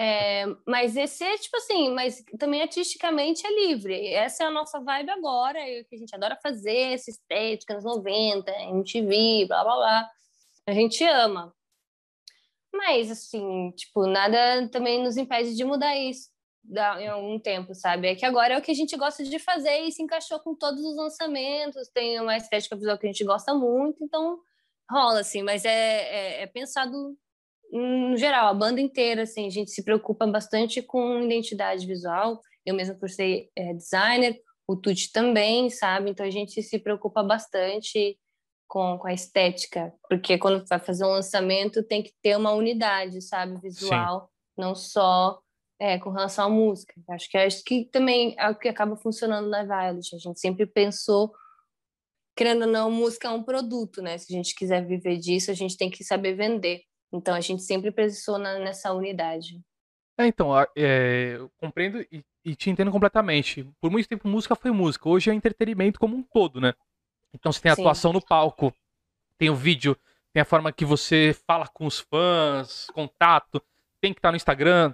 É, 0.00 0.44
mas 0.64 0.96
esse 0.96 1.24
é 1.24 1.36
tipo 1.36 1.56
assim, 1.56 1.92
mas 1.92 2.22
também 2.38 2.62
artisticamente 2.62 3.44
é 3.44 3.50
livre. 3.50 4.06
Essa 4.14 4.44
é 4.44 4.46
a 4.46 4.50
nossa 4.50 4.78
vibe 4.78 5.10
agora, 5.10 5.58
é 5.58 5.80
o 5.80 5.84
que 5.86 5.96
a 5.96 5.98
gente 5.98 6.14
adora 6.14 6.38
fazer, 6.40 6.92
essa 6.92 7.10
estética 7.10 7.74
nos 7.74 7.82
90, 7.82 8.48
MTV, 8.48 9.46
blá 9.48 9.64
blá 9.64 9.74
blá. 9.74 10.10
A 10.68 10.72
gente 10.72 11.02
ama. 11.02 11.52
Mas 12.72 13.10
assim, 13.10 13.72
tipo, 13.72 14.06
nada 14.06 14.68
também 14.70 15.02
nos 15.02 15.16
impede 15.16 15.56
de 15.56 15.64
mudar 15.64 15.96
isso 15.96 16.28
em 17.00 17.08
algum 17.08 17.36
tempo, 17.40 17.74
sabe? 17.74 18.06
É 18.06 18.14
que 18.14 18.24
agora 18.24 18.54
é 18.54 18.58
o 18.58 18.62
que 18.62 18.70
a 18.70 18.74
gente 18.74 18.96
gosta 18.96 19.24
de 19.24 19.38
fazer 19.40 19.80
e 19.80 19.90
se 19.90 20.00
encaixou 20.00 20.38
com 20.38 20.54
todos 20.54 20.80
os 20.84 20.96
lançamentos, 20.96 21.88
tem 21.88 22.20
uma 22.20 22.36
estética 22.36 22.76
visual 22.76 22.96
que 22.98 23.06
a 23.06 23.10
gente 23.10 23.24
gosta 23.24 23.52
muito, 23.52 24.04
então 24.04 24.38
rola 24.88 25.20
assim, 25.20 25.42
mas 25.42 25.64
é, 25.64 25.70
é, 25.70 26.42
é 26.42 26.46
pensado 26.46 27.18
no 27.70 28.16
geral, 28.16 28.48
a 28.48 28.54
banda 28.54 28.80
inteira, 28.80 29.22
assim, 29.22 29.46
a 29.46 29.50
gente 29.50 29.70
se 29.70 29.84
preocupa 29.84 30.26
bastante 30.26 30.80
com 30.82 31.22
identidade 31.22 31.86
visual. 31.86 32.40
Eu 32.64 32.74
mesma 32.74 32.94
por 32.94 33.10
ser 33.10 33.48
é, 33.56 33.74
designer, 33.74 34.40
o 34.66 34.76
Tuti 34.76 35.10
também, 35.12 35.70
sabe? 35.70 36.10
Então 36.10 36.26
a 36.26 36.30
gente 36.30 36.62
se 36.62 36.78
preocupa 36.78 37.22
bastante 37.22 38.18
com, 38.68 38.98
com 38.98 39.08
a 39.08 39.14
estética, 39.14 39.92
porque 40.08 40.36
quando 40.36 40.64
vai 40.66 40.78
fazer 40.78 41.04
um 41.04 41.10
lançamento 41.10 41.82
tem 41.82 42.02
que 42.02 42.12
ter 42.22 42.36
uma 42.36 42.52
unidade, 42.52 43.22
sabe, 43.22 43.58
visual, 43.60 44.20
Sim. 44.20 44.62
não 44.62 44.74
só 44.74 45.40
é, 45.80 45.98
com 45.98 46.10
relação 46.10 46.46
à 46.46 46.48
música. 46.50 46.92
Acho 47.08 47.30
que 47.30 47.38
acho 47.38 47.64
que 47.64 47.84
também 47.86 48.34
é 48.38 48.50
o 48.50 48.54
que 48.54 48.68
acaba 48.68 48.96
funcionando 48.96 49.48
na 49.48 49.62
Violet. 49.62 50.14
A 50.14 50.18
gente 50.18 50.38
sempre 50.38 50.66
pensou, 50.66 51.32
querendo 52.36 52.62
ou 52.62 52.68
não, 52.68 52.90
música 52.90 53.28
é 53.28 53.30
um 53.30 53.42
produto, 53.42 54.02
né? 54.02 54.18
Se 54.18 54.32
a 54.32 54.36
gente 54.36 54.54
quiser 54.54 54.84
viver 54.84 55.16
disso, 55.16 55.50
a 55.50 55.54
gente 55.54 55.76
tem 55.76 55.88
que 55.88 56.04
saber 56.04 56.34
vender. 56.34 56.82
Então 57.12 57.34
a 57.34 57.40
gente 57.40 57.62
sempre 57.62 57.90
precisou 57.90 58.38
na, 58.38 58.58
nessa 58.58 58.92
unidade. 58.92 59.60
É, 60.18 60.26
então, 60.26 60.52
é, 60.76 61.36
eu 61.36 61.50
compreendo 61.58 62.00
e, 62.10 62.24
e, 62.44 62.56
te 62.56 62.70
entendo 62.70 62.90
completamente. 62.90 63.64
Por 63.80 63.90
muito 63.90 64.08
tempo 64.08 64.26
música 64.26 64.56
foi 64.56 64.72
música, 64.72 65.08
hoje 65.08 65.30
é 65.30 65.34
entretenimento 65.34 66.00
como 66.00 66.16
um 66.16 66.22
todo, 66.22 66.60
né? 66.60 66.74
Então 67.32 67.52
você 67.52 67.60
tem 67.60 67.70
a 67.70 67.76
Sim. 67.76 67.82
atuação 67.82 68.12
no 68.12 68.20
palco, 68.20 68.74
tem 69.38 69.48
o 69.48 69.54
vídeo, 69.54 69.96
tem 70.32 70.40
a 70.40 70.44
forma 70.44 70.72
que 70.72 70.84
você 70.84 71.36
fala 71.46 71.68
com 71.68 71.86
os 71.86 72.00
fãs, 72.00 72.86
contato, 72.92 73.62
tem 74.00 74.12
que 74.12 74.18
estar 74.18 74.30
no 74.30 74.36
Instagram, 74.36 74.92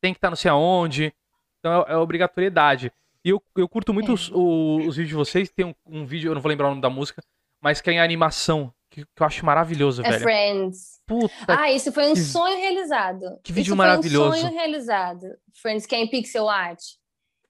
tem 0.00 0.14
que 0.14 0.18
estar 0.18 0.30
não 0.30 0.36
sei 0.36 0.50
aonde. 0.50 1.12
Então 1.58 1.84
é, 1.86 1.92
é 1.92 1.96
obrigatoriedade. 1.96 2.92
E 3.24 3.30
eu, 3.30 3.42
eu 3.56 3.68
curto 3.68 3.92
muito 3.92 4.12
é. 4.12 4.14
os, 4.14 4.30
os, 4.30 4.86
os, 4.86 4.96
vídeos 4.96 5.08
de 5.08 5.14
vocês. 5.14 5.50
Tem 5.50 5.66
um, 5.66 5.74
um, 5.84 6.06
vídeo, 6.06 6.30
eu 6.30 6.34
não 6.34 6.40
vou 6.40 6.48
lembrar 6.48 6.66
o 6.66 6.70
nome 6.70 6.80
da 6.80 6.88
música, 6.88 7.22
mas 7.60 7.80
que 7.80 7.90
é 7.90 7.94
em 7.94 8.00
animação, 8.00 8.72
que, 8.96 9.04
que 9.04 9.22
eu 9.22 9.26
acho 9.26 9.44
maravilhoso, 9.44 10.02
é 10.02 10.10
velho. 10.10 10.22
Friends. 10.22 11.00
Puta. 11.06 11.34
Ah, 11.46 11.70
isso 11.70 11.92
foi 11.92 12.08
um 12.08 12.14
que... 12.14 12.20
sonho 12.20 12.56
realizado. 12.56 13.38
Que 13.44 13.52
vídeo 13.52 13.70
isso 13.72 13.76
maravilhoso. 13.76 14.30
Foi 14.30 14.38
um 14.38 14.42
sonho 14.42 14.54
realizado. 14.54 15.26
Friends, 15.60 15.84
que 15.84 15.94
é 15.94 15.98
em 15.98 16.08
pixel 16.08 16.48
art. 16.48 16.80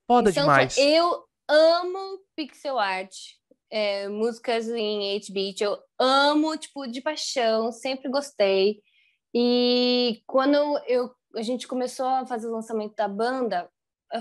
Foda 0.05 0.29
então, 0.29 0.43
demais. 0.43 0.77
Eu 0.77 1.23
amo 1.47 2.19
pixel 2.35 2.77
art. 2.77 3.15
É, 3.69 4.07
músicas 4.07 4.69
em 4.69 5.19
8-bit, 5.19 5.61
eu 5.61 5.77
amo, 5.99 6.55
tipo, 6.55 6.87
de 6.87 7.01
paixão, 7.01 7.69
sempre 7.69 8.09
gostei. 8.09 8.81
E 9.35 10.21
quando 10.25 10.55
eu, 10.87 11.11
a 11.35 11.41
gente 11.41 11.67
começou 11.67 12.05
a 12.05 12.25
fazer 12.25 12.47
o 12.47 12.53
lançamento 12.53 12.95
da 12.95 13.09
banda, 13.09 13.69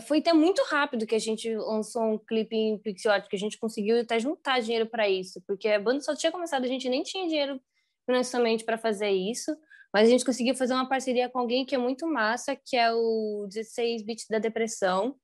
foi 0.07 0.19
até 0.19 0.33
muito 0.33 0.63
rápido 0.65 1.07
que 1.07 1.15
a 1.15 1.19
gente 1.19 1.55
lançou 1.55 2.03
um 2.03 2.19
clipe 2.19 2.57
em 2.57 2.81
art, 3.07 3.29
que 3.29 3.37
a 3.37 3.39
gente 3.39 3.59
conseguiu 3.59 4.01
até 4.01 4.19
juntar 4.19 4.61
dinheiro 4.61 4.87
para 4.87 5.09
isso, 5.09 5.41
porque 5.47 5.69
a 5.69 5.79
banda 5.79 6.01
só 6.01 6.15
tinha 6.15 6.33
começado, 6.33 6.65
a 6.65 6.69
gente 6.69 6.89
nem 6.89 7.03
tinha 7.03 7.27
dinheiro 7.29 7.61
financeiramente 8.05 8.65
para 8.65 8.79
fazer 8.79 9.11
isso, 9.11 9.57
mas 9.93 10.09
a 10.09 10.11
gente 10.11 10.25
conseguiu 10.25 10.55
fazer 10.55 10.75
uma 10.75 10.89
parceria 10.89 11.29
com 11.29 11.39
alguém 11.39 11.65
que 11.65 11.75
é 11.75 11.79
muito 11.79 12.07
massa, 12.07 12.57
que 12.57 12.77
é 12.77 12.93
o 12.93 13.47
16 13.49 14.03
Bits 14.03 14.27
da 14.29 14.39
Depressão. 14.39 15.17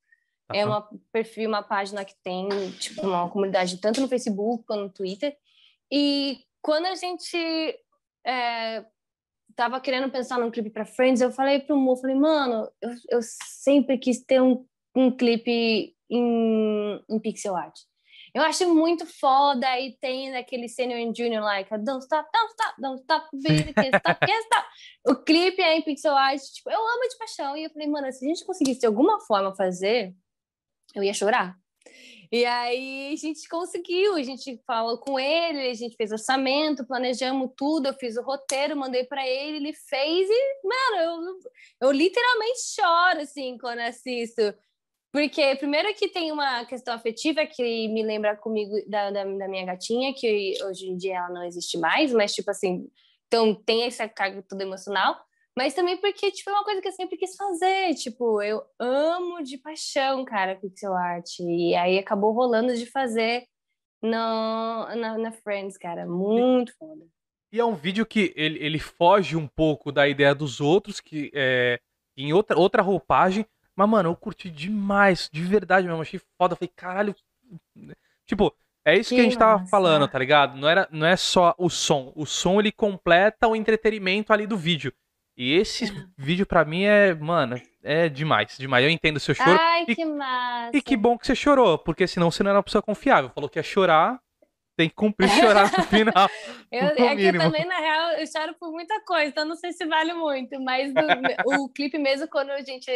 Uhum. 0.50 0.56
É 0.56 0.64
uma 0.64 0.88
perfil, 1.12 1.48
uma 1.48 1.62
página 1.62 2.04
que 2.04 2.14
tem 2.22 2.48
tipo 2.78 3.02
uma 3.02 3.28
comunidade 3.28 3.78
tanto 3.78 4.00
no 4.00 4.08
Facebook 4.08 4.64
quanto 4.64 4.82
no 4.82 4.90
Twitter. 4.92 5.36
E 5.90 6.44
quando 6.62 6.86
a 6.86 6.94
gente 6.94 7.36
é, 8.24 8.84
tava 9.57 9.80
querendo 9.80 10.11
pensar 10.11 10.38
num 10.38 10.50
clipe 10.50 10.70
para 10.70 10.84
Friends, 10.84 11.20
eu 11.20 11.30
falei 11.30 11.61
pro 11.61 11.76
Mo, 11.76 11.96
falei, 11.96 12.16
mano, 12.16 12.70
eu, 12.80 12.90
eu 13.11 13.20
sempre 13.22 13.98
quis 13.98 14.22
ter 14.24 14.40
um, 14.40 14.64
um 14.94 15.11
clipe 15.11 15.94
em, 16.11 17.05
em 17.09 17.18
pixel 17.20 17.57
art. 17.57 17.74
Eu 18.34 18.42
acho 18.42 18.74
muito 18.74 19.05
foda. 19.07 19.66
E 19.78 19.96
tem 20.00 20.34
aquele 20.36 20.68
Senior 20.68 21.00
and 21.00 21.14
Junior, 21.14 21.42
like, 21.42 21.70
don't 21.78 22.03
stop, 22.03 22.28
don't 22.32 22.50
stop, 22.53 22.80
don't 22.80 23.00
stop, 23.03 23.28
baby, 23.32 23.74
can't 23.74 23.96
stop, 23.96 24.20
can't 24.20 24.44
stop. 24.44 24.68
O 25.07 25.16
clipe 25.16 25.61
é 25.61 25.76
em 25.76 25.82
pixel 25.82 26.16
art, 26.16 26.40
tipo, 26.40 26.70
eu 26.70 26.80
amo 26.80 27.09
de 27.09 27.18
paixão. 27.18 27.57
E 27.57 27.64
eu 27.64 27.70
falei, 27.70 27.88
mano, 27.88 28.11
se 28.11 28.24
a 28.24 28.28
gente 28.28 28.44
conseguisse 28.44 28.80
de 28.80 28.86
alguma 28.86 29.20
forma 29.20 29.55
fazer, 29.55 30.14
eu 30.94 31.03
ia 31.03 31.12
chorar. 31.12 31.57
E 32.33 32.47
aí 32.47 33.12
a 33.12 33.16
gente 33.16 33.47
conseguiu, 33.47 34.14
a 34.14 34.22
gente 34.22 34.59
falou 34.66 34.97
com 34.97 35.20
ele, 35.20 35.68
a 35.68 35.74
gente 35.74 35.95
fez 35.97 36.11
orçamento, 36.11 36.87
planejamos 36.87 37.51
tudo, 37.55 37.89
eu 37.89 37.95
fiz 37.95 38.16
o 38.16 38.22
roteiro, 38.22 38.74
mandei 38.74 39.05
para 39.05 39.28
ele, 39.28 39.59
ele 39.59 39.74
fez 39.74 40.30
e, 40.30 40.61
mano, 40.64 41.03
eu, 41.03 41.89
eu 41.89 41.93
literalmente 41.93 42.59
choro 42.74 43.20
assim 43.20 43.59
quando 43.59 43.80
assisto. 43.80 44.55
Porque, 45.12 45.57
primeiro, 45.57 45.95
que 45.95 46.09
tem 46.09 46.33
uma 46.33 46.64
questão 46.64 46.95
afetiva 46.95 47.45
que 47.45 47.87
me 47.89 48.03
lembra 48.03 48.35
comigo 48.35 48.72
da, 48.89 49.11
da, 49.11 49.24
da, 49.24 49.47
minha 49.47 49.66
gatinha, 49.66 50.14
que 50.14 50.55
hoje 50.64 50.89
em 50.89 50.97
dia 50.97 51.18
ela 51.18 51.28
não 51.28 51.45
existe 51.45 51.76
mais, 51.76 52.14
mas, 52.14 52.33
tipo 52.33 52.51
assim, 52.51 52.91
então 53.26 53.55
tem 53.55 53.83
essa 53.83 54.09
carga 54.09 54.43
toda 54.43 54.62
emocional. 54.62 55.22
Mas 55.57 55.74
também 55.74 55.98
porque, 55.98 56.30
tipo, 56.30 56.48
é 56.48 56.53
uma 56.53 56.64
coisa 56.64 56.80
que 56.80 56.88
eu 56.88 56.92
sempre 56.92 57.16
quis 57.16 57.36
fazer. 57.36 57.94
Tipo, 57.94 58.40
eu 58.42 58.62
amo 58.78 59.42
de 59.42 59.59
paixão, 59.59 60.24
cara, 60.24 60.57
pixel 60.57 60.94
art. 60.94 61.40
E 61.40 61.74
aí 61.74 61.98
acabou 61.98 62.32
rolando 62.32 62.74
de 62.74 62.86
fazer 62.86 63.44
no, 64.03 64.09
na, 64.11 65.18
na 65.18 65.32
Friends, 65.32 65.76
cara. 65.76 66.07
Muito 66.07 66.74
foda. 66.78 67.05
E 67.53 67.61
é 67.61 67.64
um 67.64 67.74
vídeo 67.74 68.07
que 68.07 68.32
ele, 68.34 68.59
ele 68.64 68.78
foge 68.78 69.36
um 69.36 69.46
pouco 69.46 69.92
da 69.92 70.09
ideia 70.09 70.34
dos 70.34 70.59
outros, 70.59 71.00
que 71.00 71.30
é 71.34 71.78
em 72.16 72.32
outra, 72.32 72.59
outra 72.59 72.80
roupagem. 72.80 73.44
Mas, 73.76 73.88
mano, 73.88 74.09
eu 74.09 74.16
curti 74.16 74.50
demais, 74.50 75.28
de 75.30 75.42
verdade 75.42 75.86
mesmo. 75.86 76.00
Achei 76.00 76.20
foda. 76.38 76.57
Falei, 76.57 76.72
caralho. 76.74 77.14
Tipo, 78.26 78.55
é 78.86 78.96
isso 78.96 79.11
que, 79.11 79.16
que 79.16 79.20
a 79.20 79.24
gente 79.24 79.38
massa. 79.38 79.59
tava 79.59 79.66
falando, 79.66 80.09
tá 80.09 80.18
ligado? 80.18 80.59
Não, 80.59 80.66
era, 80.66 80.88
não 80.90 81.07
é 81.07 81.16
só 81.16 81.55
o 81.59 81.68
som. 81.68 82.11
O 82.16 82.24
som 82.24 82.59
ele 82.59 82.72
completa 82.72 83.46
o 83.46 83.55
entretenimento 83.55 84.32
ali 84.32 84.46
do 84.46 84.57
vídeo. 84.57 84.92
E 85.37 85.55
esse 85.55 85.85
é. 85.85 86.05
vídeo 86.16 86.47
para 86.47 86.64
mim 86.64 86.85
é, 86.85 87.14
mano, 87.14 87.61
é 87.83 88.09
demais, 88.09 88.57
demais. 88.59 88.85
Eu 88.85 88.91
entendo 88.91 89.16
o 89.16 89.20
seu 89.20 89.35
choro. 89.35 89.59
Ai, 89.59 89.85
e, 89.89 89.95
que 89.95 90.05
massa. 90.05 90.76
E 90.76 90.83
que 90.83 90.97
bom 90.97 91.16
que 91.16 91.26
você 91.26 91.35
chorou, 91.35 91.78
porque 91.78 92.07
senão 92.07 92.30
você 92.30 92.43
não 92.43 92.51
era 92.51 92.59
uma 92.59 92.62
pessoa 92.62 92.83
confiável. 92.83 93.30
Falou 93.35 93.49
que 93.49 93.59
ia 93.59 93.62
chorar, 93.62 94.20
tem 94.76 94.89
que 94.89 94.95
cumprir 94.95 95.28
chorar 95.28 95.70
no 95.72 95.85
final. 95.85 96.28
eu, 96.70 96.87
é 96.87 97.16
que 97.16 97.22
eu 97.24 97.39
também, 97.39 97.64
na 97.64 97.78
real, 97.78 98.11
eu 98.12 98.26
choro 98.26 98.55
por 98.59 98.70
muita 98.70 99.01
coisa, 99.05 99.26
então 99.26 99.45
não 99.45 99.57
sei 99.57 99.72
se 99.72 99.87
vale 99.87 100.12
muito. 100.12 100.61
Mas 100.61 100.93
o 101.47 101.68
clipe 101.72 101.99
mesmo, 101.99 102.28
quando 102.28 102.51
a 102.51 102.62
gente 102.62 102.91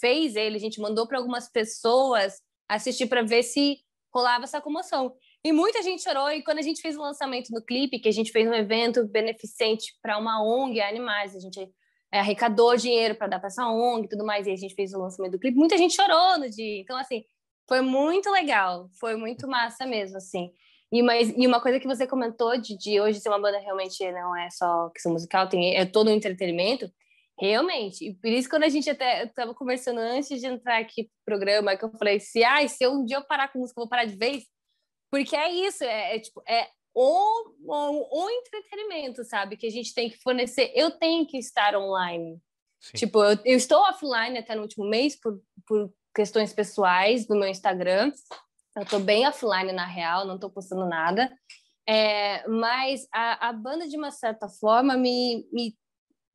fez 0.00 0.36
ele, 0.36 0.56
a 0.56 0.60
gente 0.60 0.80
mandou 0.80 1.06
para 1.06 1.18
algumas 1.18 1.48
pessoas 1.48 2.42
assistir 2.68 3.06
para 3.06 3.22
ver 3.22 3.42
se 3.42 3.78
rolava 4.12 4.44
essa 4.44 4.60
comoção. 4.60 5.14
E 5.44 5.52
muita 5.52 5.82
gente 5.82 6.02
chorou. 6.02 6.30
E 6.30 6.42
quando 6.42 6.58
a 6.58 6.62
gente 6.62 6.80
fez 6.80 6.96
o 6.96 7.00
lançamento 7.00 7.48
do 7.50 7.64
clipe, 7.64 7.98
que 7.98 8.08
a 8.08 8.12
gente 8.12 8.30
fez 8.30 8.48
um 8.48 8.54
evento 8.54 9.06
beneficente 9.06 9.94
para 10.02 10.18
uma 10.18 10.42
ONG 10.42 10.80
Animais, 10.80 11.34
a 11.34 11.40
gente 11.40 11.60
é, 12.12 12.20
arrecadou 12.20 12.76
dinheiro 12.76 13.14
para 13.14 13.28
dar 13.28 13.38
para 13.38 13.48
essa 13.48 13.66
ONG 13.66 14.06
e 14.06 14.08
tudo 14.08 14.24
mais, 14.24 14.46
e 14.46 14.50
a 14.50 14.56
gente 14.56 14.74
fez 14.74 14.92
o 14.92 14.98
lançamento 14.98 15.32
do 15.32 15.38
clipe, 15.38 15.56
muita 15.56 15.78
gente 15.78 15.94
chorou 15.94 16.38
no 16.38 16.50
dia. 16.50 16.80
Então, 16.80 16.96
assim, 16.96 17.24
foi 17.68 17.80
muito 17.80 18.30
legal, 18.30 18.88
foi 18.98 19.16
muito 19.16 19.46
massa 19.48 19.86
mesmo, 19.86 20.16
assim. 20.16 20.50
E, 20.92 21.02
mas, 21.02 21.32
e 21.36 21.46
uma 21.46 21.60
coisa 21.60 21.78
que 21.78 21.86
você 21.86 22.06
comentou 22.06 22.60
de, 22.60 22.76
de 22.76 23.00
hoje 23.00 23.20
ser 23.20 23.28
uma 23.28 23.40
banda 23.40 23.58
realmente 23.60 24.10
não 24.10 24.36
é 24.36 24.50
só 24.50 24.90
questão 24.90 25.12
musical, 25.12 25.48
tem, 25.48 25.76
é 25.76 25.86
todo 25.86 26.10
um 26.10 26.14
entretenimento, 26.14 26.90
realmente. 27.40 28.08
E 28.08 28.14
por 28.14 28.28
isso, 28.28 28.48
quando 28.50 28.64
a 28.64 28.68
gente 28.68 28.90
até 28.90 29.24
estava 29.24 29.54
conversando 29.54 29.98
antes 29.98 30.40
de 30.40 30.46
entrar 30.46 30.78
aqui 30.80 31.04
pro 31.04 31.36
programa, 31.36 31.76
que 31.76 31.84
eu 31.84 31.90
falei, 31.92 32.18
se, 32.18 32.42
ah, 32.42 32.66
se 32.66 32.86
um 32.88 33.04
dia 33.04 33.18
eu 33.18 33.24
parar 33.24 33.52
com 33.52 33.60
música, 33.60 33.80
eu 33.80 33.84
vou 33.84 33.88
parar 33.88 34.04
de 34.04 34.16
vez. 34.16 34.44
Porque 35.10 35.34
é 35.34 35.50
isso, 35.50 35.82
é, 35.82 36.16
é 36.16 36.20
tipo, 36.20 36.42
é 36.48 36.68
o, 36.94 37.50
o, 37.64 38.24
o, 38.24 38.30
entretenimento, 38.30 39.24
sabe? 39.24 39.56
Que 39.56 39.66
a 39.66 39.70
gente 39.70 39.92
tem 39.92 40.08
que 40.08 40.18
fornecer. 40.18 40.72
Eu 40.74 40.90
tenho 40.90 41.26
que 41.26 41.38
estar 41.38 41.76
online. 41.76 42.40
Sim. 42.80 42.98
Tipo, 42.98 43.24
eu, 43.24 43.38
eu, 43.44 43.56
estou 43.56 43.80
offline 43.80 44.38
até 44.38 44.54
no 44.54 44.62
último 44.62 44.88
mês 44.88 45.18
por, 45.18 45.40
por 45.66 45.92
questões 46.14 46.52
pessoais 46.52 47.26
do 47.26 47.36
meu 47.36 47.48
Instagram. 47.48 48.12
Eu 48.76 48.82
estou 48.82 49.00
bem 49.00 49.26
offline, 49.26 49.72
na 49.72 49.86
real, 49.86 50.26
não 50.26 50.36
estou 50.36 50.50
postando 50.50 50.86
nada. 50.86 51.30
É, 51.88 52.46
mas 52.48 53.06
a, 53.12 53.48
a, 53.48 53.52
banda, 53.52 53.88
de 53.88 53.96
uma 53.96 54.12
certa 54.12 54.48
forma, 54.48 54.96
me, 54.96 55.48
me 55.52 55.76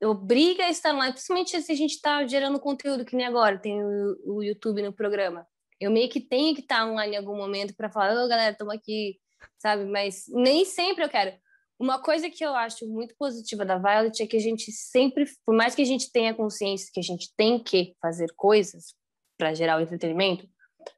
obriga 0.04 0.66
a 0.66 0.70
estar 0.70 0.94
online, 0.94 1.14
principalmente 1.14 1.62
se 1.62 1.72
a 1.72 1.76
gente 1.76 1.96
está 1.96 2.26
gerando 2.28 2.60
conteúdo, 2.60 3.06
que 3.06 3.16
nem 3.16 3.26
agora, 3.26 3.58
tem 3.58 3.82
o, 3.82 4.36
o 4.36 4.44
YouTube 4.44 4.82
no 4.82 4.92
programa 4.92 5.48
eu 5.80 5.92
meio 5.92 6.10
que 6.10 6.20
tenho 6.20 6.56
que 6.56 6.62
estar 6.62 6.88
online 6.88 7.16
em 7.16 7.18
algum 7.18 7.36
momento 7.36 7.76
para 7.76 7.90
falar, 7.90 8.16
ô 8.16 8.26
oh, 8.26 8.28
galera, 8.28 8.52
estamos 8.52 8.74
aqui, 8.74 9.20
sabe? 9.58 9.86
Mas 9.86 10.26
nem 10.30 10.66
sempre 10.66 11.04
eu 11.04 11.10
quero. 11.10 11.38
Uma 11.78 12.02
coisa 12.02 12.30
que 12.30 12.44
eu 12.44 12.56
acho 12.56 12.88
muito 12.88 13.16
positiva 13.18 13.66
da 13.66 13.78
Violet 13.78 14.24
é 14.24 14.28
que 14.28 14.38
a 14.38 14.42
gente 14.42 14.72
sempre, 14.72 15.26
por 15.46 15.54
mais 15.54 15.76
que 15.76 15.82
a 15.82 15.86
gente 15.86 16.10
tenha 16.12 16.34
consciência 16.34 16.90
que 16.94 17.00
a 17.00 17.04
gente 17.04 17.34
tem 17.36 17.62
que 17.62 17.94
fazer 18.02 18.34
coisas 18.36 18.96
para 19.38 19.54
gerar 19.54 19.78
o 19.78 19.82
entretenimento, 19.82 20.48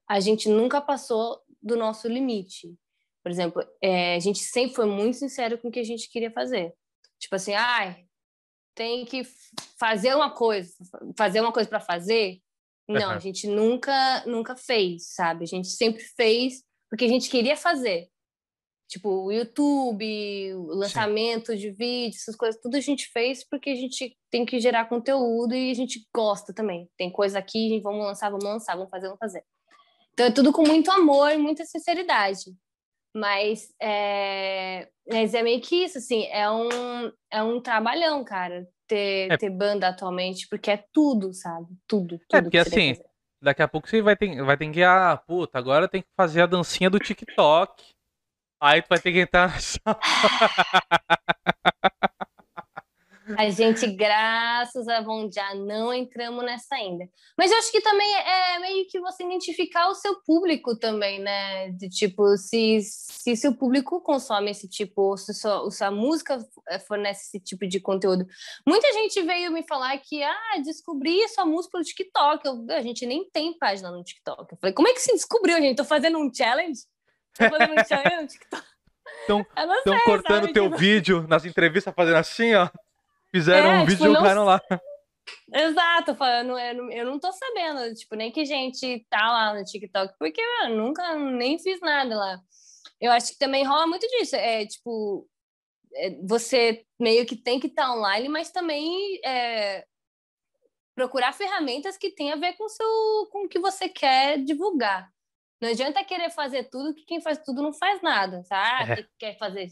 a 0.08 0.20
gente 0.20 0.48
nunca 0.48 0.80
passou 0.80 1.42
do 1.62 1.76
nosso 1.76 2.08
limite. 2.08 2.76
Por 3.24 3.32
exemplo, 3.32 3.64
é, 3.82 4.16
a 4.16 4.20
gente 4.20 4.40
sempre 4.40 4.76
foi 4.76 4.86
muito 4.86 5.18
sincero 5.18 5.58
com 5.58 5.70
o 5.70 5.72
que 5.72 5.80
a 5.80 5.84
gente 5.84 6.10
queria 6.10 6.32
fazer. 6.32 6.74
Tipo 7.20 7.36
assim, 7.36 7.54
ai, 7.54 8.06
tem 8.76 9.04
que 9.04 9.24
fazer 9.80 10.16
uma 10.16 10.30
coisa, 10.30 10.72
fazer 11.18 11.42
uma 11.42 11.52
coisa 11.52 11.68
para 11.68 11.80
fazer, 11.80 12.40
não, 12.88 13.12
a 13.12 13.20
gente 13.20 13.48
nunca, 13.48 14.24
nunca 14.26 14.56
fez, 14.56 15.14
sabe? 15.14 15.44
A 15.44 15.48
gente 15.48 15.68
sempre 15.68 16.04
fez 16.04 16.64
porque 16.90 17.06
a 17.06 17.10
gente 17.10 17.30
queria 17.30 17.58
fazer. 17.58 18.10
Tipo, 18.88 19.26
o 19.26 19.32
YouTube, 19.32 20.54
o 20.54 20.68
lançamento 20.68 21.52
Sim. 21.52 21.58
de 21.58 21.72
vídeos, 21.72 22.22
essas 22.22 22.38
coisas, 22.38 22.62
tudo 22.62 22.78
a 22.78 22.80
gente 22.80 23.10
fez 23.12 23.44
porque 23.46 23.70
a 23.70 23.76
gente 23.76 24.18
tem 24.32 24.46
que 24.46 24.60
gerar 24.62 24.88
conteúdo 24.88 25.54
e 25.54 25.70
a 25.70 25.74
gente 25.74 26.08
gosta 26.16 26.54
também. 26.54 26.90
Tem 26.98 27.12
coisa 27.12 27.38
aqui, 27.38 27.82
vamos 27.82 28.06
lançar, 28.06 28.30
vamos 28.30 28.46
lançar, 28.46 28.76
vamos 28.76 28.90
fazer, 28.90 29.08
vamos 29.08 29.20
fazer. 29.20 29.44
Então 30.14 30.26
é 30.26 30.32
tudo 30.32 30.54
com 30.54 30.64
muito 30.66 30.90
amor 30.90 31.32
e 31.32 31.38
muita 31.38 31.66
sinceridade. 31.66 32.46
Mas 33.18 33.74
é, 33.82 34.88
mas 35.10 35.34
é 35.34 35.42
meio 35.42 35.62
que 35.62 35.84
isso, 35.84 35.98
assim, 35.98 36.26
é 36.28 36.50
um, 36.50 37.12
é 37.32 37.42
um 37.42 37.60
trabalhão, 37.60 38.24
cara 38.24 38.68
ter, 38.88 39.32
é. 39.32 39.38
ter 39.38 39.50
banda 39.50 39.90
atualmente, 39.90 40.48
porque 40.48 40.72
é 40.72 40.84
tudo, 40.92 41.34
sabe? 41.34 41.68
Tudo, 41.86 42.16
é, 42.16 42.18
tudo. 42.18 42.38
É, 42.38 42.42
porque 42.42 42.58
assim, 42.58 42.96
daqui 43.42 43.62
a 43.62 43.68
pouco 43.68 43.88
você 43.88 44.02
vai 44.02 44.16
ter, 44.16 44.42
vai 44.42 44.58
ter 44.58 44.72
que, 44.72 44.84
ah, 44.84 45.18
puta, 45.18 45.60
agora 45.60 45.88
tem 45.88 46.02
que 46.02 46.08
fazer 46.16 46.42
a 46.42 46.48
dancinha 46.48 46.90
do 46.90 46.98
TikTok. 46.98 47.84
Aí 48.60 48.82
tu 48.82 48.88
vai 48.90 49.00
ter 49.00 49.12
que 49.12 49.20
entrar 49.20 49.56
A 53.36 53.50
gente, 53.50 53.86
graças 53.88 54.88
a 54.88 55.02
Von 55.02 55.30
já 55.32 55.54
não 55.56 55.94
entramos 55.94 56.46
nessa 56.46 56.76
ainda. 56.76 57.10
Mas 57.38 57.52
eu 57.52 57.58
acho 57.58 57.72
que 57.72 57.82
também 57.82 58.08
é 58.16 58.60
meio 58.60 58.88
que 58.88 59.00
você 59.00 59.24
identificar 59.24 59.90
o 59.90 59.96
seu 59.96 60.22
público 60.22 60.78
também, 60.78 61.20
né? 61.20 61.70
De 61.72 61.90
tipo, 61.90 62.38
se, 62.38 62.80
se 62.82 63.36
seu 63.36 63.54
público 63.54 64.00
consome 64.02 64.52
esse 64.52 64.70
tipo, 64.70 65.18
se, 65.18 65.34
sua, 65.34 65.70
se 65.70 65.84
a 65.84 65.92
música 65.92 66.38
fornece 66.88 67.26
esse 67.28 67.40
tipo 67.44 67.68
de 67.68 67.80
conteúdo. 67.80 68.26
Muita 68.66 68.92
gente 68.94 69.22
veio 69.24 69.52
me 69.52 69.64
falar 69.64 69.98
que, 69.98 70.24
ah, 70.24 70.62
descobri 70.64 71.28
sua 71.30 71.46
música 71.46 71.74
pelo 71.74 71.84
TikTok. 71.84 72.46
Eu, 72.46 72.66
a 72.70 72.82
gente 72.82 73.06
nem 73.06 73.30
tem 73.30 73.58
página 73.58 73.92
no 73.92 74.04
TikTok. 74.04 74.54
Eu 74.54 74.58
falei, 74.58 74.74
como 74.74 74.88
é 74.88 74.94
que 74.94 75.02
se 75.02 75.14
descobriu, 75.14 75.58
gente? 75.58 75.78
Tô 75.78 75.84
fazendo 75.86 76.18
um 76.18 76.34
challenge? 76.34 76.82
Tô 77.38 77.50
fazendo 77.50 77.74
um 77.74 77.86
challenge 77.86 78.22
no 78.22 78.28
TikTok. 78.28 78.64
Estão 79.22 80.00
cortando 80.06 80.42
sabe, 80.42 80.54
teu 80.54 80.66
tipo... 80.66 80.78
vídeo 80.78 81.28
nas 81.28 81.46
entrevistas 81.46 81.94
fazendo 81.94 82.18
assim, 82.18 82.54
ó. 82.56 82.70
Fizeram 83.34 83.72
é, 83.72 83.80
um 83.80 83.86
vídeo 83.86 83.98
tipo, 83.98 84.12
e 84.12 84.16
jogaram 84.16 84.42
não... 84.42 84.46
lá. 84.46 84.62
Exato, 85.54 86.16
eu, 86.24 86.92
eu 86.92 87.06
não 87.06 87.20
tô 87.20 87.32
sabendo, 87.32 87.94
tipo, 87.94 88.16
nem 88.16 88.32
que 88.32 88.46
gente 88.46 89.06
tá 89.10 89.32
lá 89.32 89.54
no 89.54 89.64
TikTok, 89.64 90.14
porque 90.18 90.42
eu 90.42 90.70
nunca 90.70 91.16
nem 91.16 91.60
fiz 91.60 91.80
nada 91.82 92.16
lá. 92.16 92.40
Eu 93.00 93.12
acho 93.12 93.34
que 93.34 93.38
também 93.38 93.66
rola 93.66 93.88
muito 93.88 94.08
disso, 94.08 94.36
é 94.36 94.66
tipo, 94.66 95.28
é, 95.96 96.12
você 96.28 96.86
meio 97.00 97.26
que 97.26 97.36
tem 97.36 97.60
que 97.60 97.68
estar 97.68 97.86
tá 97.86 97.94
online, 97.94 98.30
mas 98.30 98.52
também 98.52 99.20
é, 99.24 99.86
procurar 100.96 101.34
ferramentas 101.34 101.98
que 101.98 102.12
tenham 102.12 102.38
a 102.38 102.40
ver 102.40 102.54
com, 102.54 102.68
seu, 102.68 103.28
com 103.32 103.46
o 103.46 103.50
que 103.50 103.60
você 103.60 103.88
quer 103.88 104.40
divulgar. 104.44 105.10
Não 105.62 105.70
adianta 105.70 106.04
querer 106.04 106.30
fazer 106.30 106.66
tudo 106.70 106.94
que 106.94 107.04
quem 107.06 107.20
faz 107.20 107.40
tudo 107.40 107.64
não 107.64 107.74
faz 107.74 108.02
nada, 108.02 108.44
sabe? 108.44 108.92
É. 109.02 109.08
Quer 109.18 109.38
fazer 109.38 109.68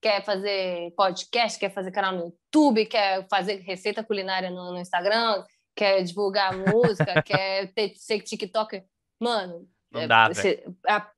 quer 0.00 0.24
fazer 0.24 0.92
podcast, 0.96 1.58
quer 1.58 1.70
fazer 1.70 1.90
canal 1.90 2.12
no 2.12 2.26
YouTube, 2.26 2.86
quer 2.86 3.26
fazer 3.28 3.56
receita 3.60 4.04
culinária 4.04 4.50
no, 4.50 4.72
no 4.72 4.78
Instagram, 4.78 5.44
quer 5.74 6.02
divulgar 6.02 6.56
música, 6.56 7.22
quer 7.24 7.72
ter, 7.74 7.94
ser 7.96 8.20
TikToker. 8.20 8.84
Mano, 9.20 9.68
não 9.90 10.02
é, 10.02 10.06
dá, 10.06 10.28
você, 10.28 10.64
a, 10.86 11.10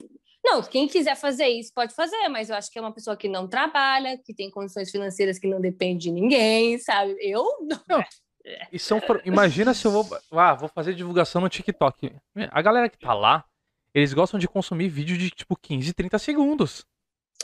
não, 0.44 0.62
quem 0.62 0.88
quiser 0.88 1.14
fazer 1.14 1.46
isso 1.48 1.72
pode 1.74 1.94
fazer, 1.94 2.28
mas 2.28 2.48
eu 2.48 2.56
acho 2.56 2.70
que 2.70 2.78
é 2.78 2.82
uma 2.82 2.94
pessoa 2.94 3.16
que 3.16 3.28
não 3.28 3.46
trabalha, 3.46 4.18
que 4.24 4.32
tem 4.32 4.50
condições 4.50 4.90
financeiras 4.90 5.38
que 5.38 5.46
não 5.46 5.60
depende 5.60 6.04
de 6.04 6.12
ninguém, 6.12 6.78
sabe? 6.78 7.14
Eu 7.20 7.44
não. 7.60 7.82
não. 7.88 8.04
E 8.72 8.78
são, 8.78 8.98
imagina 9.26 9.74
se 9.74 9.86
eu 9.86 9.90
vou, 9.90 10.08
ah, 10.32 10.54
vou 10.54 10.70
fazer 10.70 10.94
divulgação 10.94 11.42
no 11.42 11.50
TikTok. 11.50 12.10
A 12.50 12.62
galera 12.62 12.88
que 12.88 12.98
tá 12.98 13.12
lá, 13.12 13.44
eles 13.94 14.12
gostam 14.14 14.38
de 14.38 14.46
consumir 14.48 14.88
vídeo 14.88 15.16
de 15.16 15.30
tipo 15.30 15.56
15, 15.56 15.92
30 15.92 16.18
segundos. 16.18 16.86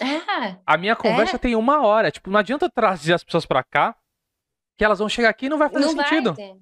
É, 0.01 0.59
A 0.67 0.77
minha 0.77 0.97
conversa 0.97 1.39
tem 1.39 1.55
uma 1.55 1.85
hora. 1.87 2.11
Tipo, 2.11 2.29
não 2.31 2.39
adianta 2.41 2.67
eu 2.67 2.71
trazer 2.71 3.13
as 3.15 3.23
pessoas 3.23 3.47
pra 3.47 3.63
cá, 3.63 3.97
que 4.77 4.85
elas 4.85 4.99
vão 4.99 5.09
chegar 5.09 5.29
aqui 5.29 5.47
e 5.47 5.49
não 5.49 5.59
vai 5.59 5.69
fazer 5.69 5.85
não 5.87 5.93
sentido. 5.93 6.35
vai 6.35 6.49
ter. 6.53 6.57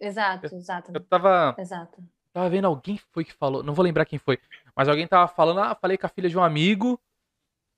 Exato, 0.00 0.46
exato, 0.54 0.90
Eu 0.92 1.00
tava, 1.00 1.54
exato. 1.58 2.02
tava 2.32 2.50
vendo 2.50 2.66
alguém 2.66 2.98
foi 3.12 3.24
que 3.24 3.32
falou, 3.32 3.62
não 3.62 3.72
vou 3.74 3.84
lembrar 3.84 4.04
quem 4.04 4.18
foi, 4.18 4.38
mas 4.76 4.88
alguém 4.88 5.06
tava 5.06 5.28
falando, 5.28 5.60
ah, 5.60 5.74
falei 5.74 5.96
com 5.96 6.04
a 6.04 6.08
filha 6.10 6.28
de 6.28 6.36
um 6.36 6.42
amigo 6.42 7.00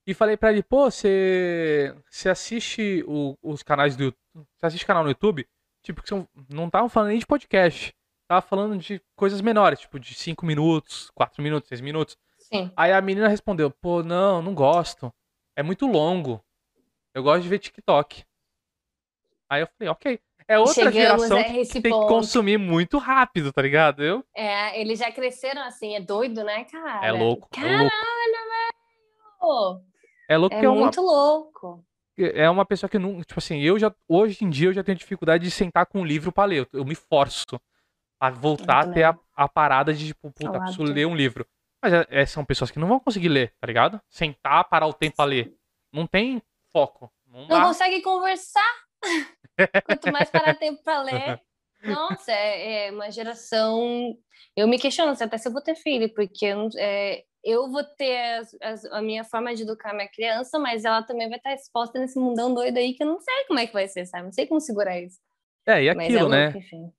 e 0.05 0.13
falei 0.15 0.35
pra 0.35 0.51
ele, 0.51 0.63
pô, 0.63 0.89
você 0.89 1.95
você 2.09 2.27
assiste 2.27 3.03
o- 3.07 3.37
os 3.41 3.61
canais 3.61 3.95
do 3.95 4.05
YouTube, 4.05 4.47
você 4.57 4.65
assiste 4.65 4.85
canal 4.85 5.03
no 5.03 5.09
YouTube? 5.09 5.47
Tipo, 5.83 6.01
que 6.01 6.09
são, 6.09 6.27
não 6.49 6.65
estavam 6.65 6.89
falando 6.89 7.09
nem 7.09 7.19
de 7.19 7.25
podcast, 7.27 7.95
tava 8.27 8.41
falando 8.41 8.77
de 8.77 9.01
coisas 9.15 9.41
menores, 9.41 9.79
tipo 9.79 9.99
de 9.99 10.13
5 10.13 10.45
minutos, 10.45 11.09
4 11.15 11.41
minutos, 11.41 11.69
6 11.69 11.81
minutos. 11.81 12.17
Sim. 12.37 12.71
Aí 12.75 12.91
a 12.91 13.01
menina 13.01 13.27
respondeu, 13.27 13.69
pô, 13.71 14.03
não, 14.03 14.41
não 14.41 14.53
gosto, 14.53 15.13
é 15.55 15.63
muito 15.63 15.85
longo, 15.87 16.43
eu 17.13 17.23
gosto 17.23 17.43
de 17.43 17.49
ver 17.49 17.59
TikTok. 17.59 18.23
Aí 19.49 19.61
eu 19.61 19.67
falei, 19.77 19.89
ok. 19.91 20.19
É 20.49 20.57
outra 20.57 20.73
Chegamos 20.75 20.95
geração 21.27 21.43
que 21.43 21.57
esse 21.59 21.73
tem 21.73 21.81
que 21.81 21.89
ponto. 21.89 22.07
consumir 22.07 22.57
muito 22.57 22.97
rápido, 22.97 23.51
tá 23.51 23.61
ligado? 23.61 24.01
Eu, 24.01 24.23
É, 24.33 24.79
eles 24.79 24.99
já 24.99 25.11
cresceram 25.11 25.61
assim, 25.63 25.93
é 25.95 25.99
doido, 25.99 26.41
né, 26.43 26.63
cara? 26.63 27.05
é 27.05 27.11
louco, 27.11 27.49
é 27.51 27.55
Caralho, 27.61 27.89
velho! 27.89 29.81
É 30.29 30.37
louco 30.37 30.55
É 30.55 30.63
é 30.63 30.69
uma, 30.69 30.81
muito 30.81 31.01
louco. 31.01 31.85
é 32.17 32.49
uma 32.49 32.65
pessoa 32.65 32.89
que 32.89 32.97
não. 32.97 33.21
Tipo 33.23 33.39
assim, 33.39 33.59
eu 33.61 33.77
já. 33.77 33.93
Hoje 34.07 34.43
em 34.43 34.49
dia 34.49 34.69
eu 34.69 34.73
já 34.73 34.83
tenho 34.83 34.97
dificuldade 34.97 35.43
de 35.43 35.51
sentar 35.51 35.85
com 35.85 35.99
um 36.01 36.05
livro 36.05 36.31
pra 36.31 36.45
ler. 36.45 36.59
Eu, 36.71 36.79
eu 36.79 36.85
me 36.85 36.95
forço 36.95 37.59
a 38.19 38.29
voltar 38.29 38.79
a 38.79 38.93
ter 38.93 39.03
a, 39.03 39.17
a 39.35 39.47
parada 39.47 39.93
de, 39.93 40.07
tipo, 40.07 40.31
puta, 40.31 40.59
preciso 40.59 40.83
ler 40.83 41.05
um 41.05 41.15
livro. 41.15 41.45
Mas 41.83 41.93
é- 41.93 42.07
é- 42.09 42.25
são 42.25 42.43
pessoas 42.43 42.71
que 42.71 42.79
não 42.79 42.87
vão 42.87 42.99
conseguir 42.99 43.29
ler, 43.29 43.53
tá 43.59 43.67
ligado? 43.67 44.01
Sentar, 44.09 44.67
parar 44.67 44.87
o 44.87 44.93
tempo 44.93 45.15
pra 45.17 45.25
ler. 45.25 45.53
Não 45.93 46.07
tem 46.07 46.41
foco. 46.73 47.11
Não 47.27 47.47
Não 47.47 47.61
consegue 47.67 48.01
conversar. 48.01 48.73
Quanto 49.85 50.11
mais 50.11 50.29
parar 50.29 50.55
tempo 50.55 50.81
pra 50.83 51.01
ler. 51.03 51.41
Nossa, 51.83 52.31
é, 52.31 52.87
é 52.87 52.91
uma 52.91 53.11
geração. 53.11 54.15
Eu 54.55 54.67
me 54.67 54.79
questiono 54.79 55.15
se 55.15 55.23
até 55.23 55.37
se 55.37 55.47
eu 55.47 55.53
vou 55.53 55.61
ter 55.61 55.75
filho, 55.75 56.11
porque 56.13 56.47
é, 56.77 57.23
eu 57.43 57.69
vou 57.69 57.83
ter 57.83 58.17
as- 58.39 58.57
as- 58.61 58.85
a 58.85 59.01
minha 59.01 59.23
forma 59.23 59.53
de 59.55 59.61
educar 59.61 59.93
minha 59.93 60.09
criança, 60.09 60.57
mas 60.57 60.83
ela 60.83 61.03
também 61.03 61.29
vai 61.29 61.37
estar 61.37 61.53
exposta 61.53 61.99
nesse 61.99 62.19
mundão 62.19 62.53
doido 62.53 62.77
aí 62.77 62.93
que 62.95 63.03
eu 63.03 63.07
não 63.07 63.19
sei 63.19 63.45
como 63.45 63.59
é 63.59 63.67
que 63.67 63.73
vai 63.73 63.87
ser, 63.87 64.05
sabe? 64.07 64.25
Não 64.25 64.31
sei 64.33 64.47
como 64.47 64.59
segurar 64.59 64.99
isso. 64.99 65.19
É, 65.67 65.83
e 65.83 65.87
é 65.87 65.91
aquilo, 65.91 66.19
louco, 66.29 66.29
né? 66.35 66.53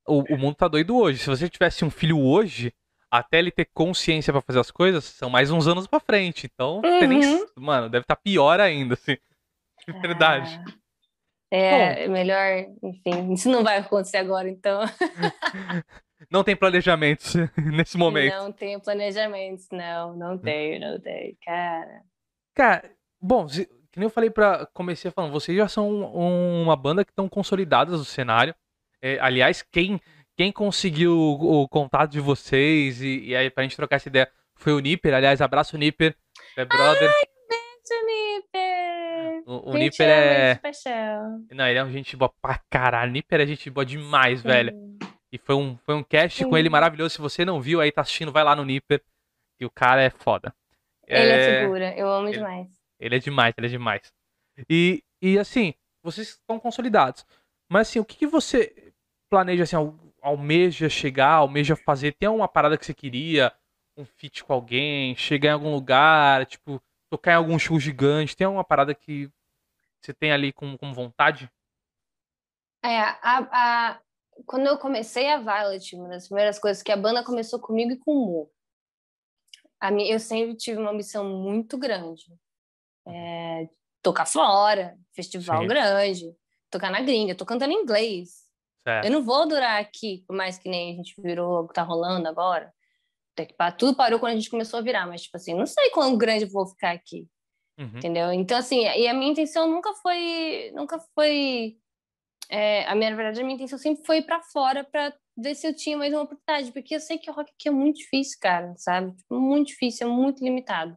O, 0.07 0.35
o 0.35 0.39
mundo 0.39 0.55
tá 0.55 0.69
doido 0.69 0.97
hoje. 0.97 1.19
Se 1.21 1.27
você 1.29 1.49
tivesse 1.49 1.85
um 1.85 1.91
filho 1.91 2.21
hoje, 2.21 2.73
até 3.11 3.39
ele 3.39 3.51
ter 3.51 3.65
consciência 3.73 4.33
pra 4.33 4.43
fazer 4.43 4.61
as 4.61 4.71
coisas, 4.71 5.05
são 5.05 5.31
mais 5.31 5.51
uns 5.51 5.67
anos 5.67 5.87
pra 5.87 5.99
frente. 6.01 6.47
Então, 6.53 6.83
você 6.83 7.07
nem- 7.07 7.21
Uhum. 7.25 7.47
mano, 7.57 7.89
deve 7.89 8.05
estar 8.05 8.17
pior 8.17 8.61
ainda, 8.61 8.95
assim. 8.95 9.17
De 9.89 9.93
verdade. 10.01 10.61
Ah, 11.51 11.57
é, 11.57 12.05
é 12.05 12.09
melhor, 12.09 12.67
enfim, 12.83 13.33
isso 13.33 13.49
não 13.49 13.65
vai 13.65 13.79
acontecer 13.79 14.19
agora, 14.19 14.49
então. 14.51 14.81
Não 16.31 16.43
tem 16.43 16.57
planejamentos 16.57 17.35
nesse 17.57 17.97
momento. 17.97 18.35
Não 18.35 18.53
tenho 18.53 18.81
planejamentos, 18.81 19.69
não, 19.71 20.17
não 20.17 20.37
tenho, 20.37 20.81
não 20.81 21.01
tenho, 21.01 21.37
cara. 21.45 22.03
Cara, 22.55 22.91
bom, 23.21 23.47
que 23.93 23.99
nem 23.99 24.07
eu 24.07 24.11
falei 24.11 24.31
pra. 24.31 24.67
Comecei 24.75 25.11
falando, 25.11 25.33
vocês 25.33 25.57
já 25.57 25.69
são 25.69 25.89
um- 25.91 26.63
uma 26.63 26.77
banda 26.77 27.05
que 27.05 27.11
estão 27.11 27.29
consolidadas 27.29 27.99
no 27.99 28.05
cenário. 28.05 28.55
É, 29.01 29.19
aliás, 29.21 29.63
quem, 29.63 30.01
quem 30.37 30.51
conseguiu 30.53 31.13
o, 31.17 31.63
o 31.63 31.69
contato 31.69 32.11
de 32.11 32.21
vocês 32.21 33.01
e, 33.03 33.27
e 33.27 33.37
aí 33.37 33.49
pra 33.51 33.63
gente 33.63 33.77
trocar 33.77 33.97
essa 33.97 34.09
ideia 34.09 34.31
foi 34.57 34.73
o 34.73 34.81
Nipper. 34.81 35.15
Aliás, 35.15 35.41
abraço, 35.41 35.79
Nipper. 35.79 36.15
É 36.57 36.65
brother. 36.65 37.11
Juniper! 37.89 39.43
o 39.47 39.71
o 39.71 39.73
Gente, 39.73 39.83
Nipper 39.85 40.09
é. 40.09 40.55
paixão. 40.57 41.45
Não, 41.51 41.67
ele 41.67 41.79
é 41.79 41.85
um 41.85 41.91
gente 41.91 42.17
boa 42.17 42.33
pra 42.43 42.61
caralho. 42.71 43.13
Nipper 43.13 43.41
é 43.41 43.47
gente 43.47 43.71
boa 43.71 43.85
demais, 43.87 44.43
velho. 44.43 44.73
Sim. 44.73 44.99
E 45.33 45.39
foi 45.39 45.55
um, 45.55 45.77
foi 45.85 45.95
um 45.95 46.03
cast 46.03 46.45
com 46.45 46.53
Sim. 46.53 46.59
ele 46.59 46.69
maravilhoso. 46.69 47.15
Se 47.15 47.21
você 47.21 47.45
não 47.45 47.61
viu 47.61 47.81
aí, 47.81 47.91
tá 47.93 48.01
assistindo, 48.03 48.33
vai 48.33 48.45
lá 48.45 48.55
no 48.55 48.65
Nipper. 48.65 49.03
E 49.61 49.65
o 49.67 49.71
cara 49.71 50.03
é 50.03 50.11
foda. 50.11 50.55
Ele 51.07 51.31
é, 51.33 51.37
É, 51.57 51.61
figura, 51.63 51.95
eu 51.97 52.09
amo 52.11 52.29
ele- 52.29 52.37
demais. 52.39 52.69
Ele 52.99 53.17
é 53.17 53.19
demais, 53.19 53.55
ele 53.57 53.67
é 53.67 53.71
demais. 53.71 54.13
E, 54.69 55.03
e 55.23 55.39
assim, 55.39 55.75
vocês 56.03 56.29
estão 56.31 56.59
consolidados. 56.61 57.25
Mas 57.71 57.89
assim, 57.89 57.99
o 58.01 58.05
que, 58.05 58.17
que 58.17 58.27
você 58.27 58.93
planeja, 59.31 59.65
assim, 59.65 59.77
al- 59.77 59.95
almeja 60.23 60.89
chegar, 60.89 61.33
almeja 61.35 61.77
fazer? 61.77 62.13
Tem 62.15 62.27
alguma 62.29 62.49
parada 62.49 62.77
que 62.79 62.85
você 62.87 62.95
queria? 62.95 63.53
Um 63.97 64.05
feat 64.05 64.45
com 64.45 64.53
alguém? 64.53 65.15
Chegar 65.17 65.51
em 65.51 65.53
algum 65.55 65.73
lugar? 65.75 66.47
Tipo, 66.47 66.83
tocar 67.11 67.33
em 67.33 67.37
algum 67.37 67.59
show 67.59 67.79
gigante? 67.79 68.37
Tem 68.37 68.47
alguma 68.47 68.65
parada 68.65 68.95
que 68.95 69.31
você 70.01 70.15
tem 70.15 70.33
ali 70.33 70.53
com, 70.53 70.77
com 70.79 70.93
vontade? 70.95 71.51
É, 72.83 72.99
a, 73.01 73.91
a- 73.93 74.01
quando 74.47 74.67
eu 74.67 74.79
comecei 74.79 75.31
a 75.31 75.39
Violet, 75.39 75.97
uma 75.97 76.09
das 76.09 76.27
primeiras 76.29 76.59
coisas 76.59 76.83
que 76.83 76.93
a 76.93 76.97
banda 76.97 77.25
começou 77.25 77.61
comigo 77.61 77.93
e 77.93 77.99
com 77.99 78.13
o 78.13 78.27
Mo. 78.27 78.51
A 79.81 79.91
minha, 79.91 80.13
eu 80.15 80.21
sempre 80.21 80.57
tive 80.57 80.79
uma 80.81 80.93
missão 80.93 81.25
muito 81.25 81.77
grande. 81.79 82.25
É, 83.11 83.69
tocar 84.03 84.27
fora, 84.27 84.97
festival 85.15 85.63
Sim. 85.63 85.69
grande, 85.69 86.35
tocar 86.71 86.91
na 86.91 87.01
gringa, 87.01 87.35
tô 87.35 87.47
cantando 87.47 87.73
em 87.73 87.83
inglês. 87.83 88.47
Certo. 88.87 89.05
Eu 89.07 89.11
não 89.13 89.23
vou 89.23 89.47
durar 89.47 89.81
aqui, 89.81 90.25
por 90.27 90.35
mais 90.37 90.59
que 90.59 90.69
nem 90.69 90.93
a 90.93 90.97
gente 90.97 91.15
virou 91.21 91.65
o 91.65 91.69
que 91.69 91.75
tá 91.75 91.83
rolando 91.83 92.29
agora. 92.29 92.73
Tudo 93.79 93.97
parou 93.97 94.19
quando 94.19 94.33
a 94.33 94.37
gente 94.37 94.51
começou 94.51 94.79
a 94.79 94.83
virar, 94.83 95.07
mas, 95.07 95.23
tipo 95.23 95.37
assim, 95.37 95.55
não 95.55 95.67
sei 95.67 95.91
quão 95.91 96.17
grande 96.19 96.45
eu 96.45 96.51
vou 96.51 96.67
ficar 96.67 96.91
aqui, 96.91 97.29
Uhum. 97.79 97.93
entendeu? 97.99 98.33
Então, 98.33 98.59
assim, 98.59 98.81
e 98.81 99.07
a 99.07 99.15
minha 99.15 99.31
intenção 99.31 99.71
nunca 99.71 99.93
foi. 99.95 100.73
Nunca 100.75 100.99
foi. 101.15 101.77
é, 102.51 102.85
a 102.87 102.95
minha, 102.95 103.11
na 103.11 103.17
verdade, 103.17 103.41
a 103.41 103.45
minha 103.45 103.55
intenção 103.55 103.79
sempre 103.79 104.05
foi 104.05 104.19
ir 104.19 104.23
pra 104.23 104.41
fora 104.43 104.83
pra 104.85 105.13
ver 105.37 105.55
se 105.55 105.67
eu 105.67 105.75
tinha 105.77 105.97
mais 105.97 106.13
uma 106.13 106.23
oportunidade, 106.23 106.73
porque 106.73 106.95
eu 106.97 107.01
sei 107.01 107.19
que 107.19 107.31
o 107.31 107.35
rock 107.35 107.53
aqui 107.53 107.69
é 107.69 107.71
muito 107.73 107.99
difícil, 107.99 108.39
cara, 108.41 108.75
sabe? 108.77 109.15
Tipo, 109.17 109.39
muito 109.39 109.69
difícil, 109.69 110.09
é 110.09 110.11
muito 110.11 110.43
limitado. 110.43 110.97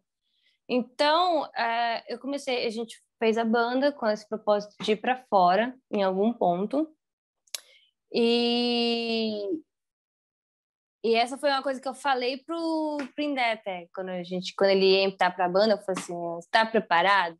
Então, 0.73 1.45
é, 1.53 2.01
eu 2.13 2.17
comecei, 2.17 2.65
a 2.65 2.69
gente 2.69 3.03
fez 3.19 3.37
a 3.37 3.43
banda 3.43 3.91
com 3.91 4.07
esse 4.07 4.25
propósito 4.29 4.73
de 4.81 4.93
ir 4.93 4.95
para 4.95 5.17
fora 5.29 5.75
em 5.91 6.01
algum 6.01 6.31
ponto. 6.31 6.87
E 8.13 9.61
e 11.03 11.15
essa 11.15 11.37
foi 11.37 11.49
uma 11.49 11.63
coisa 11.63 11.81
que 11.81 11.87
eu 11.87 11.93
falei 11.93 12.37
pro 12.37 12.97
pro 13.13 13.23
Indé 13.23 13.51
até, 13.53 13.87
quando 13.93 14.09
a 14.09 14.23
gente 14.23 14.53
quando 14.55 14.69
ele 14.69 14.85
ia 14.85 15.03
entrar 15.03 15.31
para 15.35 15.45
a 15.45 15.49
banda, 15.49 15.73
eu 15.73 15.77
falei 15.79 16.01
assim, 16.01 16.15
está 16.39 16.65
preparado? 16.65 17.37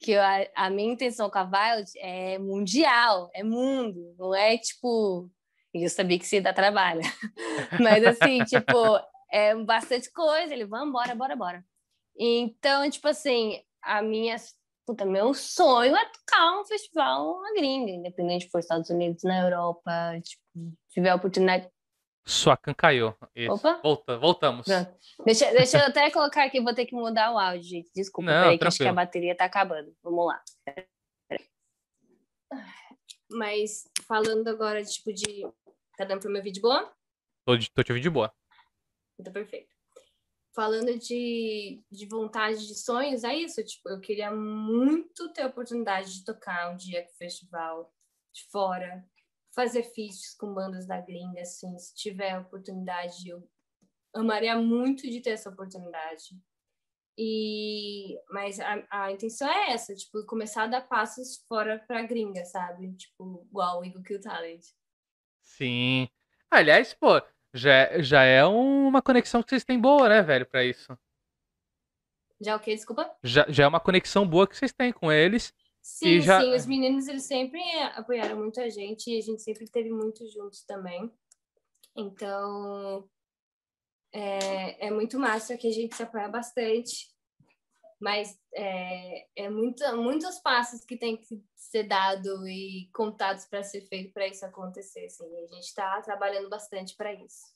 Que 0.00 0.12
eu- 0.12 0.22
a, 0.22 0.46
a 0.56 0.70
minha 0.70 0.92
intenção 0.92 1.28
com 1.28 1.38
a 1.38 1.44
Violet 1.44 1.90
é 1.98 2.38
mundial, 2.38 3.30
é 3.34 3.42
mundo, 3.42 4.14
não 4.18 4.34
é 4.34 4.56
tipo, 4.56 5.30
eu 5.74 5.90
sabia 5.90 6.18
que 6.18 6.34
ia 6.36 6.40
dar 6.42 6.54
trabalho. 6.54 7.02
Mas 7.80 8.02
assim, 8.04 8.44
tipo, 8.44 8.76
é 9.30 9.54
bastante 9.56 10.10
coisa, 10.10 10.54
ele, 10.54 10.64
vamos, 10.64 10.92
bora, 10.92 11.14
bora, 11.14 11.36
bora. 11.36 11.64
Então, 12.18 12.88
tipo 12.90 13.08
assim, 13.08 13.62
a 13.82 14.02
minha, 14.02 14.36
puta, 14.86 15.04
meu 15.04 15.32
sonho 15.34 15.96
é 15.96 16.04
tocar 16.06 16.60
um 16.60 16.64
festival 16.64 17.40
na 17.40 17.52
gringa, 17.54 17.90
independente 17.90 18.44
se 18.44 18.50
for 18.50 18.58
Estados 18.58 18.90
Unidos, 18.90 19.22
na 19.22 19.40
Europa, 19.42 20.20
tipo, 20.22 20.42
tiver 20.90 21.10
a 21.10 21.14
oportunidade. 21.16 21.68
Sua 22.26 22.56
can 22.56 22.74
caiu. 22.74 23.14
Isso. 23.34 23.52
Opa. 23.52 23.80
Volta, 23.82 24.18
voltamos. 24.18 24.66
Pronto. 24.66 24.94
Deixa, 25.24 25.50
deixa 25.52 25.78
eu 25.78 25.86
até 25.86 26.10
colocar 26.10 26.44
aqui, 26.44 26.60
vou 26.60 26.74
ter 26.74 26.86
que 26.86 26.94
mudar 26.94 27.32
o 27.32 27.38
áudio, 27.38 27.62
gente. 27.62 27.90
Desculpa, 27.94 28.30
Não, 28.30 28.42
peraí, 28.42 28.58
que 28.58 28.66
acho 28.66 28.78
que 28.78 28.86
a 28.86 28.92
bateria 28.92 29.36
tá 29.36 29.46
acabando. 29.46 29.92
Vamos 30.02 30.26
lá. 30.26 30.42
Mas 33.30 33.88
falando 34.06 34.46
agora, 34.48 34.84
tipo, 34.84 35.12
de. 35.12 35.48
Tá 35.96 36.04
dando 36.04 36.20
pro 36.20 36.30
meu 36.30 36.42
vídeo 36.42 36.62
boa? 36.62 36.92
Tô, 37.44 37.52
tô 37.74 37.82
te 37.82 37.92
ouvindo 37.92 38.02
de 38.02 38.10
boa. 38.10 38.32
Então, 39.18 39.32
perfeito. 39.32 39.79
Falando 40.52 40.98
de, 40.98 41.82
de 41.90 42.06
vontade 42.06 42.66
de 42.66 42.74
sonhos, 42.74 43.22
é 43.22 43.34
isso. 43.34 43.62
Tipo, 43.64 43.88
eu 43.88 44.00
queria 44.00 44.30
muito 44.30 45.32
ter 45.32 45.42
a 45.42 45.46
oportunidade 45.46 46.12
de 46.12 46.24
tocar 46.24 46.72
um 46.72 46.76
dia 46.76 47.02
com 47.04 47.12
o 47.12 47.16
festival 47.16 47.94
de 48.32 48.44
fora, 48.50 49.04
fazer 49.54 49.82
feats 49.82 50.34
com 50.36 50.52
bandas 50.52 50.86
da 50.86 51.00
gringa, 51.00 51.40
assim, 51.40 51.76
se 51.78 51.94
tiver 51.94 52.32
a 52.32 52.40
oportunidade, 52.40 53.28
eu 53.28 53.48
amaria 54.14 54.56
muito 54.56 55.02
de 55.02 55.20
ter 55.20 55.30
essa 55.30 55.50
oportunidade. 55.50 56.36
E, 57.18 58.18
mas 58.30 58.58
a, 58.60 58.86
a 58.90 59.12
intenção 59.12 59.48
é 59.48 59.72
essa, 59.72 59.94
tipo, 59.94 60.24
começar 60.24 60.64
a 60.64 60.68
dar 60.68 60.88
passos 60.88 61.44
fora 61.48 61.78
pra 61.86 62.02
gringa, 62.02 62.44
sabe? 62.44 62.94
Tipo, 62.94 63.46
igual 63.48 63.80
o 63.80 63.84
Eagle 63.84 64.02
Kill 64.02 64.20
Talent. 64.20 64.64
Sim. 65.42 66.08
Aliás, 66.50 66.94
pô, 66.94 67.20
já, 67.54 67.72
é- 67.72 68.02
já 68.02 68.22
é 68.22 68.44
uma 68.44 69.00
conexão 69.02 69.42
que 69.42 69.50
vocês 69.50 69.64
têm 69.64 69.78
boa, 69.80 70.08
né, 70.08 70.22
velho, 70.22 70.46
pra 70.46 70.64
isso. 70.64 70.96
Já 72.40 72.56
o 72.56 72.60
quê? 72.60 72.74
Desculpa? 72.74 73.10
Já, 73.22 73.44
já 73.48 73.64
é 73.64 73.66
uma 73.68 73.80
conexão 73.80 74.26
boa 74.26 74.46
que 74.46 74.56
vocês 74.56 74.72
têm 74.72 74.92
com 74.92 75.12
eles. 75.12 75.52
Sim, 75.82 76.20
já- 76.20 76.40
sim, 76.40 76.54
os 76.54 76.66
meninos 76.66 77.08
eles 77.08 77.24
sempre 77.24 77.60
apoiaram 77.94 78.36
muito 78.36 78.60
a 78.60 78.68
gente 78.68 79.10
e 79.10 79.18
a 79.18 79.20
gente 79.20 79.42
sempre 79.42 79.64
esteve 79.64 79.90
muito 79.90 80.26
juntos 80.30 80.62
também. 80.64 81.10
Então, 81.96 83.08
é, 84.12 84.86
é 84.86 84.90
muito 84.90 85.18
massa 85.18 85.56
que 85.56 85.66
a 85.68 85.72
gente 85.72 85.94
se 85.94 86.02
apoia 86.02 86.28
bastante, 86.28 87.08
mas 88.00 88.40
é, 88.54 89.26
é 89.36 89.48
muito, 89.50 89.84
muitos 89.96 90.38
passos 90.38 90.84
que 90.84 90.96
tem 90.96 91.18
que 91.18 91.44
ser 91.54 91.84
dado 91.84 92.48
e 92.48 92.88
contados 92.94 93.44
para 93.44 93.62
ser 93.62 93.82
feito 93.82 94.12
para 94.12 94.26
isso 94.26 94.44
acontecer. 94.46 95.04
Assim, 95.04 95.24
a 95.36 95.46
gente 95.46 95.66
está 95.66 96.00
trabalhando 96.00 96.48
bastante 96.48 96.96
para 96.96 97.12
isso. 97.12 97.54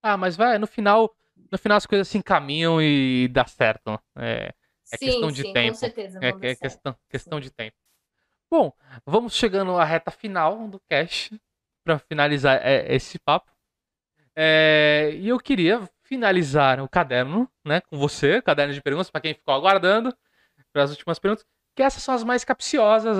Ah, 0.00 0.16
mas 0.16 0.36
vai, 0.36 0.56
no 0.58 0.66
final, 0.66 1.14
no 1.50 1.58
final 1.58 1.76
as 1.76 1.86
coisas 1.86 2.06
se 2.06 2.16
encaminham 2.16 2.80
e 2.80 3.28
dá 3.28 3.44
certo. 3.44 4.00
É, 4.16 4.54
é 4.92 4.96
sim, 4.96 5.06
questão 5.06 5.32
de 5.32 5.42
sim, 5.42 5.52
tempo. 5.52 5.72
Com 5.72 5.78
certeza, 5.78 6.20
é, 6.22 6.28
é 6.28 6.54
questão, 6.54 6.96
questão 7.08 7.40
de 7.40 7.50
tempo. 7.50 7.76
Bom, 8.48 8.72
vamos 9.04 9.34
chegando 9.34 9.76
à 9.76 9.84
reta 9.84 10.10
final 10.10 10.68
do 10.68 10.78
cast 10.88 11.40
para 11.84 11.98
finalizar 11.98 12.60
é, 12.64 12.94
esse 12.94 13.18
papo. 13.18 13.50
É, 14.36 15.10
e 15.14 15.28
eu 15.28 15.38
queria 15.38 15.88
finalizar 16.12 16.78
o 16.82 16.86
caderno, 16.86 17.50
né, 17.64 17.80
com 17.80 17.96
você, 17.96 18.42
caderno 18.42 18.74
de 18.74 18.82
perguntas, 18.82 19.10
para 19.10 19.22
quem 19.22 19.32
ficou 19.32 19.54
aguardando, 19.54 20.14
para 20.70 20.82
as 20.82 20.90
últimas 20.90 21.18
perguntas, 21.18 21.42
que 21.74 21.82
essas 21.82 22.02
são 22.02 22.14
as 22.14 22.22
mais 22.22 22.44
capciosas, 22.44 23.16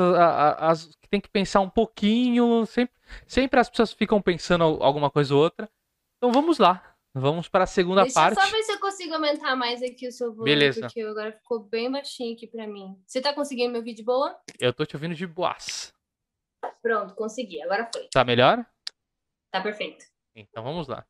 as, 0.59 0.95
que 1.01 1.09
tem 1.09 1.19
que 1.19 1.31
pensar 1.31 1.61
um 1.61 1.71
pouquinho, 1.71 2.67
sempre, 2.67 2.95
sempre 3.27 3.59
as 3.59 3.71
pessoas 3.71 3.95
ficam 3.95 4.21
pensando 4.21 4.63
alguma 4.63 5.11
coisa 5.11 5.35
ou 5.35 5.41
outra. 5.41 5.71
Então 6.19 6.31
vamos 6.31 6.59
lá, 6.59 6.95
vamos 7.15 7.49
para 7.49 7.65
a 7.65 7.67
segunda 7.67 8.03
Deixa 8.03 8.15
parte. 8.15 8.35
Deixa 8.35 8.47
eu 8.47 8.51
só 8.51 8.57
ver 8.59 8.63
se 8.63 8.73
eu 8.73 8.79
consigo 8.79 9.15
aumentar 9.15 9.57
mais 9.57 9.83
aqui 9.83 10.07
o 10.07 10.13
seu 10.13 10.31
volume, 10.31 10.51
Beleza. 10.51 10.81
porque 10.83 11.01
agora 11.01 11.33
ficou 11.33 11.61
bem 11.61 11.91
baixinho 11.91 12.35
aqui 12.35 12.47
para 12.47 12.67
mim. 12.67 12.95
Você 13.07 13.23
tá 13.23 13.33
conseguindo 13.33 13.73
meu 13.73 13.83
vídeo 13.83 14.05
boa? 14.05 14.39
Eu 14.61 14.75
tô 14.75 14.85
te 14.85 14.97
ouvindo 14.97 15.15
de 15.15 15.27
boas. 15.27 15.95
Pronto, 16.83 17.15
consegui, 17.15 17.63
agora 17.63 17.89
foi. 17.91 18.07
Tá 18.13 18.23
melhor? 18.23 18.67
Tá 19.51 19.63
perfeito. 19.63 20.05
Então 20.37 20.63
vamos 20.63 20.89
lá. 20.89 21.07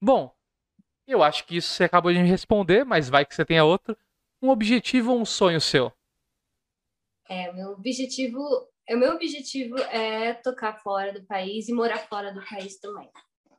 Bom, 0.00 0.34
eu 1.06 1.22
acho 1.22 1.44
que 1.46 1.56
isso 1.56 1.72
você 1.72 1.84
acabou 1.84 2.12
de 2.12 2.18
me 2.18 2.28
responder, 2.28 2.84
mas 2.84 3.08
vai 3.08 3.24
que 3.24 3.34
você 3.34 3.44
tenha 3.44 3.64
outro. 3.64 3.96
Um 4.40 4.48
objetivo 4.48 5.12
ou 5.12 5.20
um 5.20 5.24
sonho 5.24 5.60
seu? 5.60 5.92
É, 7.28 7.52
meu 7.52 7.70
objetivo, 7.70 8.38
o 8.90 8.96
meu 8.96 9.14
objetivo 9.14 9.78
é 9.78 10.34
tocar 10.34 10.80
fora 10.80 11.12
do 11.12 11.24
país 11.24 11.68
e 11.68 11.72
morar 11.72 11.98
fora 11.98 12.32
do 12.32 12.44
país 12.44 12.78
também. 12.78 13.10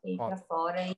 Ir 0.04 0.18
para 0.18 0.38
fora 0.38 0.88
e 0.88 0.96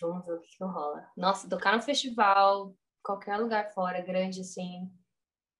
vamos 0.00 0.24
ver 0.24 0.34
o 0.34 0.40
que, 0.40 0.56
que 0.56 0.64
rola. 0.64 1.10
Nossa, 1.16 1.48
tocar 1.48 1.74
no 1.74 1.82
festival, 1.82 2.76
qualquer 3.02 3.36
lugar 3.38 3.72
fora, 3.72 4.00
grande 4.00 4.40
assim, 4.40 4.90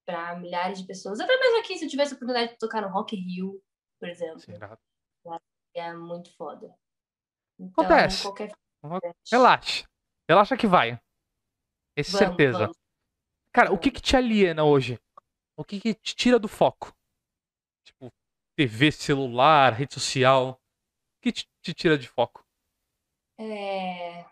para 0.07 0.37
milhares 0.37 0.81
de 0.81 0.87
pessoas. 0.87 1.21
Até 1.21 1.37
mesmo 1.39 1.61
aqui, 1.61 1.77
se 1.77 1.85
eu 1.85 1.89
tivesse 1.89 2.13
a 2.13 2.17
oportunidade 2.17 2.53
de 2.53 2.59
tocar 2.59 2.83
no 2.83 2.89
Rock 2.89 3.17
Rio, 3.17 3.63
por 3.99 4.09
exemplo. 4.09 4.41
Será? 4.41 4.79
É 5.75 5.93
muito 5.93 6.35
foda. 6.37 6.75
Então, 7.59 7.85
Acontece. 7.85 8.23
Qualquer... 8.23 8.53
Relaxa. 9.31 9.89
Relaxa 10.29 10.57
que 10.57 10.67
vai. 10.67 11.01
Esse 11.97 12.13
Vamos, 12.13 12.27
certeza. 12.27 12.59
vamos. 12.59 12.77
Cara, 13.53 13.73
o 13.73 13.79
que 13.79 13.91
que 13.91 14.01
te 14.01 14.17
aliena 14.17 14.65
hoje? 14.65 14.99
O 15.57 15.65
que 15.65 15.81
que 15.81 15.95
te 15.95 16.15
tira 16.15 16.39
do 16.39 16.47
foco? 16.47 16.95
Tipo, 17.85 18.13
TV, 18.57 18.93
celular, 18.93 19.73
rede 19.73 19.95
social. 19.95 20.51
O 20.51 21.21
que 21.21 21.33
te, 21.33 21.49
te 21.63 21.75
tira 21.75 21.99
de 21.99 22.09
foco? 22.09 22.45
É... 23.39 24.25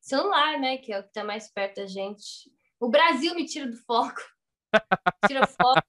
Celular, 0.00 0.58
né? 0.58 0.78
Que 0.78 0.92
é 0.92 1.00
o 1.00 1.04
que 1.04 1.12
tá 1.12 1.22
mais 1.24 1.50
perto 1.50 1.76
da 1.76 1.86
gente. 1.86 2.50
O 2.80 2.88
Brasil 2.88 3.34
me 3.34 3.46
tira 3.46 3.66
do 3.70 3.76
foco. 3.76 4.20
Tira 5.28 5.46
foco, 5.46 5.82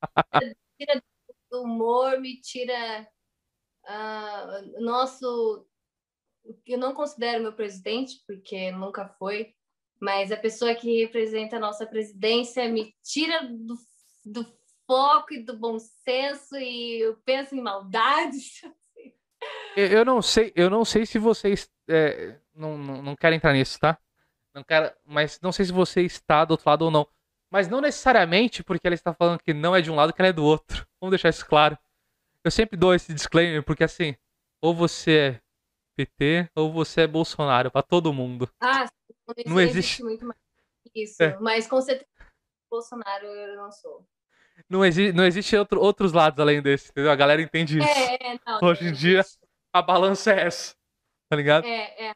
tira 0.77 1.01
do 1.49 1.63
humor, 1.63 2.19
me 2.19 2.39
tira 2.41 3.07
uh, 3.85 4.81
nosso. 4.83 5.67
Eu 6.65 6.77
não 6.77 6.93
considero 6.93 7.43
meu 7.43 7.53
presidente, 7.53 8.21
porque 8.27 8.71
nunca 8.71 9.07
foi, 9.07 9.53
mas 9.99 10.31
a 10.31 10.37
pessoa 10.37 10.75
que 10.75 11.01
representa 11.01 11.57
a 11.57 11.59
nossa 11.59 11.85
presidência 11.85 12.67
me 12.69 12.93
tira 13.01 13.47
do, 13.47 13.75
do 14.25 14.45
foco 14.85 15.33
e 15.33 15.43
do 15.43 15.57
bom 15.57 15.77
senso 15.79 16.55
e 16.57 16.99
eu 16.99 17.17
penso 17.25 17.55
em 17.55 17.61
maldades. 17.61 18.61
Eu, 19.75 19.87
eu 19.87 20.05
não 20.05 20.21
sei, 20.21 20.53
eu 20.55 20.69
não 20.69 20.85
sei 20.85 21.05
se 21.05 21.19
vocês 21.19 21.69
é, 21.89 22.39
não, 22.55 22.77
não, 22.77 23.01
não 23.01 23.15
quero 23.15 23.35
entrar 23.35 23.51
nisso, 23.51 23.77
tá? 23.79 23.97
Não 24.53 24.63
quero, 24.63 24.89
mas 25.05 25.39
não 25.41 25.51
sei 25.51 25.65
se 25.65 25.71
você 25.71 26.01
está 26.01 26.45
do 26.45 26.51
outro 26.51 26.69
lado 26.69 26.83
ou 26.83 26.91
não. 26.91 27.07
Mas 27.49 27.67
não 27.67 27.81
necessariamente 27.81 28.63
porque 28.63 28.87
ela 28.87 28.93
está 28.93 29.13
falando 29.13 29.39
que 29.39 29.53
não 29.53 29.75
é 29.75 29.81
de 29.81 29.91
um 29.91 29.95
lado 29.95 30.13
que 30.13 30.21
ela 30.21 30.29
é 30.29 30.33
do 30.33 30.45
outro. 30.45 30.87
Vamos 30.99 31.11
deixar 31.11 31.29
isso 31.29 31.45
claro. 31.45 31.77
Eu 32.43 32.51
sempre 32.51 32.77
dou 32.77 32.93
esse 32.93 33.13
disclaimer 33.13 33.63
porque 33.63 33.83
assim, 33.83 34.15
ou 34.61 34.73
você 34.73 35.11
é 35.17 35.41
PT 35.95 36.49
ou 36.55 36.71
você 36.71 37.01
é 37.01 37.07
Bolsonaro 37.07 37.71
para 37.71 37.81
todo 37.81 38.13
mundo. 38.13 38.49
Ah, 38.59 38.89
não 39.45 39.59
existe 39.59 40.03
muito 40.03 40.25
mais 40.25 40.39
isso, 40.93 41.21
é. 41.23 41.37
mas 41.39 41.67
com 41.67 41.81
certeza 41.81 42.09
Bolsonaro 42.69 43.25
eu 43.25 43.55
não 43.55 43.71
sou. 43.71 44.05
Não, 44.69 44.85
exi 44.85 45.11
não 45.11 45.25
existe 45.25 45.55
outro, 45.55 45.81
outros 45.81 46.13
lados 46.13 46.39
além 46.39 46.61
desse, 46.61 46.91
entendeu? 46.91 47.11
A 47.11 47.15
galera 47.15 47.41
entende 47.41 47.79
isso. 47.79 47.87
É, 47.87 48.39
não, 48.45 48.59
Hoje 48.61 48.87
em 48.87 48.93
dia 48.93 49.21
a 49.73 49.81
balança 49.81 50.31
é 50.31 50.47
essa, 50.47 50.75
tá 51.29 51.35
ligado? 51.35 51.65
É, 51.65 52.09
é. 52.09 52.13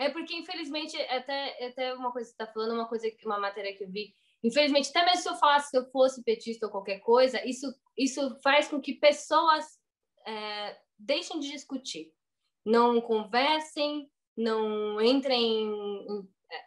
É 0.00 0.08
porque, 0.10 0.32
infelizmente, 0.36 0.96
até, 0.96 1.66
até 1.66 1.92
uma 1.92 2.12
coisa 2.12 2.30
que 2.30 2.36
você 2.36 2.36
tá 2.36 2.46
falando, 2.46 2.72
uma 2.72 2.86
coisa, 2.86 3.10
uma 3.24 3.40
matéria 3.40 3.76
que 3.76 3.82
eu 3.82 3.90
vi, 3.90 4.14
infelizmente, 4.44 4.90
até 4.90 5.04
mesmo 5.04 5.22
se 5.22 5.28
eu 5.28 5.34
falasse 5.34 5.72
que 5.72 5.76
eu 5.76 5.90
fosse 5.90 6.22
petista 6.22 6.66
ou 6.66 6.72
qualquer 6.72 7.00
coisa, 7.00 7.44
isso, 7.44 7.66
isso 7.96 8.38
faz 8.40 8.68
com 8.68 8.80
que 8.80 8.94
pessoas 8.94 9.66
é, 10.24 10.78
deixem 10.96 11.40
de 11.40 11.50
discutir. 11.50 12.12
Não 12.68 13.00
conversem, 13.00 14.10
não 14.36 15.00
entrem. 15.00 15.70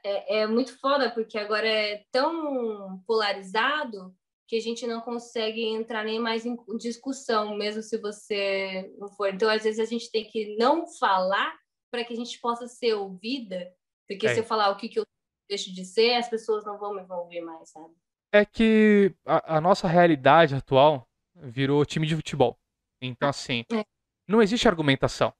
É, 0.03 0.39
é 0.39 0.47
muito 0.47 0.79
foda, 0.79 1.11
porque 1.11 1.37
agora 1.37 1.67
é 1.67 2.03
tão 2.11 3.01
polarizado 3.05 4.15
que 4.47 4.57
a 4.57 4.61
gente 4.61 4.85
não 4.85 4.99
consegue 4.99 5.63
entrar 5.63 6.03
nem 6.03 6.19
mais 6.19 6.45
em 6.45 6.57
discussão, 6.77 7.55
mesmo 7.55 7.81
se 7.81 7.97
você 7.97 8.93
não 8.97 9.07
for. 9.07 9.29
Então, 9.33 9.49
às 9.49 9.63
vezes, 9.63 9.79
a 9.79 9.85
gente 9.89 10.11
tem 10.11 10.25
que 10.25 10.57
não 10.57 10.85
falar 10.99 11.55
para 11.89 12.03
que 12.03 12.13
a 12.13 12.15
gente 12.15 12.39
possa 12.39 12.67
ser 12.67 12.93
ouvida, 12.95 13.73
porque 14.07 14.27
é. 14.27 14.33
se 14.33 14.39
eu 14.39 14.43
falar 14.43 14.69
o 14.69 14.75
que, 14.75 14.89
que 14.89 14.99
eu 14.99 15.05
deixo 15.47 15.73
de 15.73 15.85
ser, 15.85 16.15
as 16.15 16.29
pessoas 16.29 16.65
não 16.65 16.77
vão 16.77 16.93
me 16.93 17.05
ouvir 17.09 17.41
mais, 17.41 17.69
sabe? 17.69 17.93
É 18.33 18.45
que 18.45 19.13
a, 19.25 19.57
a 19.57 19.61
nossa 19.61 19.87
realidade 19.87 20.55
atual 20.55 21.07
virou 21.35 21.85
time 21.85 22.07
de 22.07 22.15
futebol. 22.15 22.57
Então, 23.01 23.29
assim, 23.29 23.63
é. 23.71 23.83
não 24.27 24.41
existe 24.41 24.67
argumentação. 24.67 25.33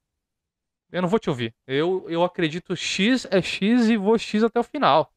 Eu 0.92 1.00
não 1.00 1.08
vou 1.08 1.18
te 1.18 1.30
ouvir. 1.30 1.54
Eu, 1.66 2.04
eu 2.08 2.22
acredito 2.22 2.76
X 2.76 3.26
é 3.30 3.40
X 3.40 3.88
e 3.88 3.96
vou 3.96 4.18
X 4.18 4.44
até 4.44 4.60
o 4.60 4.64
final. 4.64 5.10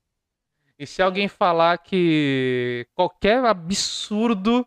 E 0.80 0.88
se 0.88 1.02
alguém 1.02 1.28
falar 1.28 1.78
que 1.78 2.88
qualquer 2.96 3.44
absurdo 3.46 4.66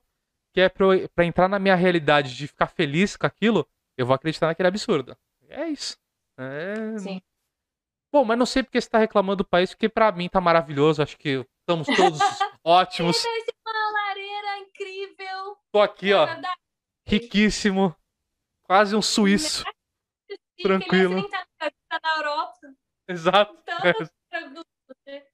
que 0.53 0.61
é 0.61 0.69
pra, 0.69 0.87
pra 1.15 1.25
entrar 1.25 1.49
na 1.49 1.59
minha 1.59 1.75
realidade 1.75 2.37
de 2.37 2.47
ficar 2.47 2.67
feliz 2.67 3.17
com 3.17 3.27
aquilo, 3.27 3.67
eu 3.97 4.07
vou 4.07 4.15
acreditar 4.15 4.47
naquele 4.47 4.69
absurdo. 4.69 5.17
É 5.49 5.69
isso. 5.69 5.97
É... 6.37 6.99
Sim. 6.99 7.23
Bom, 8.13 8.25
mas 8.25 8.39
não 8.39 8.47
sei 8.47 8.63
porque 8.63 8.81
você 8.81 8.89
tá 8.89 8.99
reclamando 8.99 9.45
do 9.45 9.49
país, 9.49 9.71
porque 9.71 9.89
pra 9.89 10.13
mim 10.13 10.29
tá 10.29 10.41
maravilhoso. 10.41 11.03
Acho 11.03 11.17
que 11.19 11.45
estamos 11.61 11.87
todos 11.87 12.19
ótimos. 12.65 13.23
Uma 13.67 13.93
lareira 13.93 14.59
incrível. 14.59 15.57
Tô 15.71 15.81
aqui, 15.81 16.13
ó. 16.13 16.27
Riquíssimo. 17.07 17.95
Quase 18.63 18.97
um 18.97 19.03
suíço. 19.03 19.65
Tranquilo. 20.63 21.29
Tá 21.29 22.01
na 22.03 22.17
Europa. 22.17 22.75
Exato. 23.09 23.57
Então, 23.63 23.79
é. 23.85 25.27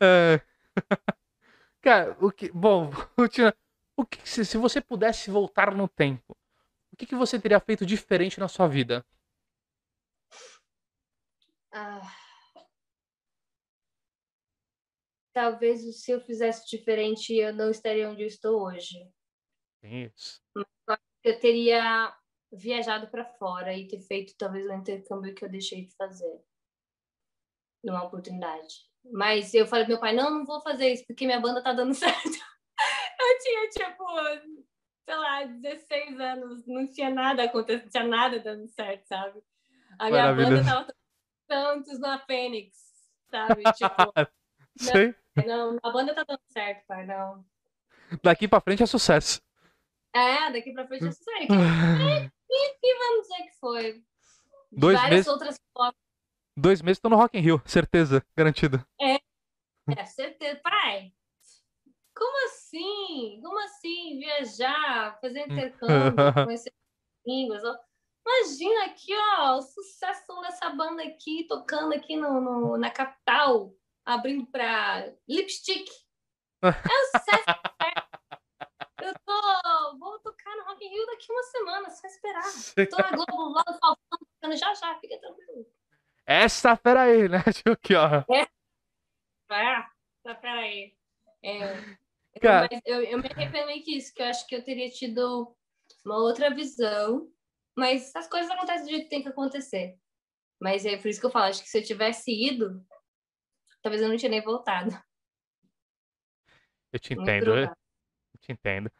É... 0.00 0.40
Cara, 1.80 2.16
o 2.20 2.32
que. 2.32 2.50
Bom, 2.50 2.90
o 3.96 4.04
que, 4.04 4.28
se, 4.28 4.44
se 4.44 4.58
você 4.58 4.80
pudesse 4.80 5.30
voltar 5.30 5.74
no 5.74 5.88
tempo, 5.88 6.36
o 6.92 6.96
que, 6.96 7.06
que 7.06 7.14
você 7.14 7.38
teria 7.38 7.60
feito 7.60 7.86
diferente 7.86 8.40
na 8.40 8.48
sua 8.48 8.66
vida? 8.66 9.06
Ah, 11.70 12.00
talvez 15.32 16.02
se 16.02 16.10
eu 16.10 16.20
fizesse 16.22 16.66
diferente, 16.66 17.34
eu 17.34 17.54
não 17.54 17.70
estaria 17.70 18.08
onde 18.08 18.22
eu 18.22 18.26
estou 18.26 18.62
hoje. 18.62 19.06
Isso. 19.82 20.42
Eu 21.22 21.38
teria 21.38 22.16
viajado 22.52 23.08
para 23.08 23.24
fora 23.24 23.74
e 23.74 23.86
ter 23.86 24.00
feito 24.00 24.34
talvez 24.36 24.66
o 24.66 24.72
intercâmbio 24.72 25.34
que 25.34 25.44
eu 25.44 25.48
deixei 25.48 25.86
de 25.86 25.94
fazer 25.96 26.40
numa 27.82 28.04
oportunidade. 28.04 28.86
Mas 29.12 29.54
eu 29.54 29.66
falei 29.66 29.84
pro 29.84 29.94
meu 29.94 30.00
pai, 30.00 30.14
não, 30.14 30.30
não 30.30 30.44
vou 30.44 30.60
fazer 30.62 30.92
isso, 30.92 31.04
porque 31.06 31.26
minha 31.26 31.40
banda 31.40 31.62
tá 31.62 31.72
dando 31.72 31.94
certo. 31.94 32.28
Eu 33.18 33.38
tinha, 33.40 33.68
tipo, 33.70 34.04
sei 35.04 35.16
lá, 35.16 35.44
16 35.44 36.20
anos, 36.20 36.66
não 36.66 36.90
tinha 36.90 37.10
nada 37.10 37.44
acontecendo, 37.44 37.90
tinha 37.90 38.04
nada 38.04 38.40
dando 38.40 38.68
certo, 38.68 39.06
sabe? 39.06 39.42
A 39.98 40.10
minha 40.10 40.34
banda 40.34 40.64
tava 40.64 40.94
tantos 41.46 41.98
na 41.98 42.18
Fênix, 42.18 42.76
sabe? 43.30 43.62
Tipo, 43.74 44.12
Sei. 44.78 45.14
Não, 45.46 45.72
não, 45.72 45.78
a 45.82 45.90
banda 45.90 46.14
tá 46.14 46.24
dando 46.24 46.40
certo, 46.48 46.86
pai, 46.86 47.04
não. 47.04 47.44
Daqui 48.22 48.48
pra 48.48 48.58
frente 48.58 48.82
é 48.82 48.86
sucesso. 48.86 49.42
É, 50.14 50.50
daqui 50.50 50.72
pra 50.72 50.86
frente 50.86 51.08
é 51.08 51.12
sucesso. 51.12 51.46
E, 52.48 52.76
e 52.82 52.98
vamos 52.98 53.28
dizer 53.28 53.42
que 53.44 53.58
foi. 53.58 54.02
Dois 54.72 54.94
várias 54.98 55.10
meses, 55.10 55.28
outras 55.28 55.56
dois 56.56 56.82
meses 56.82 56.98
tô 57.00 57.08
no 57.08 57.16
Rock 57.16 57.36
in 57.36 57.40
Rio, 57.40 57.62
certeza, 57.66 58.24
garantido. 58.36 58.84
É, 59.00 60.04
certeza. 60.06 60.58
Pai, 60.62 61.12
como 62.14 62.46
assim? 62.46 63.40
Como 63.42 63.58
assim 63.64 64.18
viajar, 64.18 65.18
fazer 65.20 65.40
intercâmbio, 65.46 66.16
conhecer 66.46 66.72
línguas? 67.26 67.62
Imagina 68.26 68.86
aqui, 68.86 69.12
ó, 69.38 69.56
o 69.56 69.62
sucesso 69.62 70.40
dessa 70.40 70.70
banda 70.70 71.02
aqui, 71.04 71.46
tocando 71.46 71.94
aqui 71.94 72.16
no, 72.16 72.40
no- 72.40 72.76
na 72.76 72.90
capital, 72.90 73.72
abrindo 74.04 74.46
pra 74.46 75.12
Lipstick. 75.28 75.88
É 76.62 76.68
um 76.68 77.18
sucesso. 77.18 77.44
Eu 79.06 79.14
tô, 79.24 79.98
vou 79.98 80.18
tocar 80.18 80.56
no 80.56 80.64
Rock 80.64 80.84
in 80.84 80.88
Rio 80.88 81.06
daqui 81.06 81.30
uma 81.30 81.42
semana, 81.44 81.90
só 81.90 82.06
esperar. 82.08 82.42
Tô 82.90 82.96
na 82.96 83.10
Globo 83.12 83.50
lá 83.50 83.62
no 83.68 84.18
tocando 84.18 84.56
já 84.56 84.74
já, 84.74 84.98
fica 84.98 85.16
tranquilo. 85.20 85.64
Essa 86.26 86.76
fera 86.76 87.02
aí, 87.02 87.28
né? 87.28 87.38
Tipo 87.54 87.70
aqui, 87.70 87.94
ó. 87.94 88.24
Ah, 89.48 89.88
tá, 90.24 90.34
peraí. 90.34 90.96
É, 91.42 91.72
eu- 91.72 91.96
Cara. 92.42 92.68
eu, 92.84 93.02
eu 93.02 93.18
me 93.18 93.28
arrependo 93.34 93.66
meio 93.66 93.82
que 93.82 93.96
isso, 93.96 94.12
que 94.12 94.20
eu 94.20 94.26
acho 94.26 94.46
que 94.46 94.56
eu 94.56 94.64
teria 94.64 94.90
tido 94.90 95.56
uma 96.04 96.18
outra 96.18 96.52
visão, 96.52 97.32
mas 97.76 98.14
as 98.14 98.28
coisas 98.28 98.50
acontecem 98.50 98.84
do 98.84 98.90
jeito 98.90 99.04
que 99.04 99.10
tem 99.10 99.22
que 99.22 99.28
acontecer. 99.28 99.98
Mas 100.60 100.84
é 100.84 100.96
por 100.96 101.08
isso 101.08 101.20
que 101.20 101.26
eu 101.26 101.30
falo, 101.30 101.44
acho 101.46 101.62
que 101.62 101.68
se 101.68 101.78
eu 101.78 101.84
tivesse 101.84 102.30
ido, 102.32 102.84
talvez 103.82 104.02
eu 104.02 104.08
não 104.08 104.16
tinha 104.16 104.30
nem 104.30 104.42
voltado. 104.42 104.90
Eu 106.92 106.98
te 106.98 107.14
entendo, 107.14 107.46
eu 107.50 107.52
provável. 107.54 107.85
Te 108.46 108.52
entendo. 108.52 108.90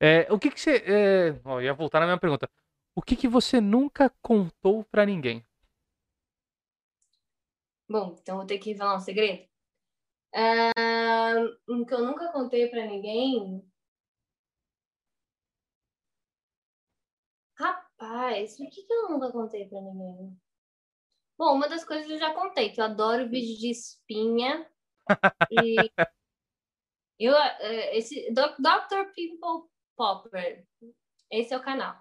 É, 0.00 0.32
o 0.32 0.38
que 0.38 0.50
que 0.50 0.60
você. 0.60 0.76
É... 0.86 1.40
ó, 1.44 1.60
eu 1.60 1.64
ia 1.64 1.74
voltar 1.74 2.00
na 2.00 2.06
mesma 2.06 2.20
pergunta. 2.20 2.48
O 2.94 3.02
que 3.02 3.16
que 3.16 3.28
você 3.28 3.60
nunca 3.60 4.10
contou 4.22 4.84
pra 4.84 5.06
ninguém? 5.06 5.44
Bom, 7.88 8.16
então 8.20 8.36
vou 8.36 8.46
ter 8.46 8.58
que 8.58 8.70
revelar 8.70 8.96
um 8.96 9.00
segredo. 9.00 9.46
Ah, 10.34 11.34
um 11.68 11.84
que 11.84 11.94
eu 11.94 12.04
nunca 12.04 12.32
contei 12.32 12.68
pra 12.68 12.86
ninguém. 12.86 13.62
Rapaz, 17.56 18.58
o 18.58 18.68
que, 18.68 18.82
que 18.82 18.92
eu 18.92 19.10
nunca 19.10 19.30
contei 19.30 19.66
pra 19.68 19.80
ninguém? 19.80 20.36
Bom, 21.38 21.54
uma 21.54 21.68
das 21.68 21.84
coisas 21.84 22.10
eu 22.10 22.18
já 22.18 22.32
contei, 22.34 22.70
que 22.70 22.80
eu 22.80 22.84
adoro 22.84 23.28
vídeo 23.28 23.58
de 23.58 23.70
espinha. 23.70 24.66
e 25.50 25.90
eu, 27.24 27.34
eh, 27.36 27.96
esse 27.96 28.30
Dr. 28.32 29.12
Pimple 29.14 29.68
Popper, 29.96 30.66
esse 31.30 31.52
é 31.52 31.56
o 31.56 31.62
canal. 31.62 32.00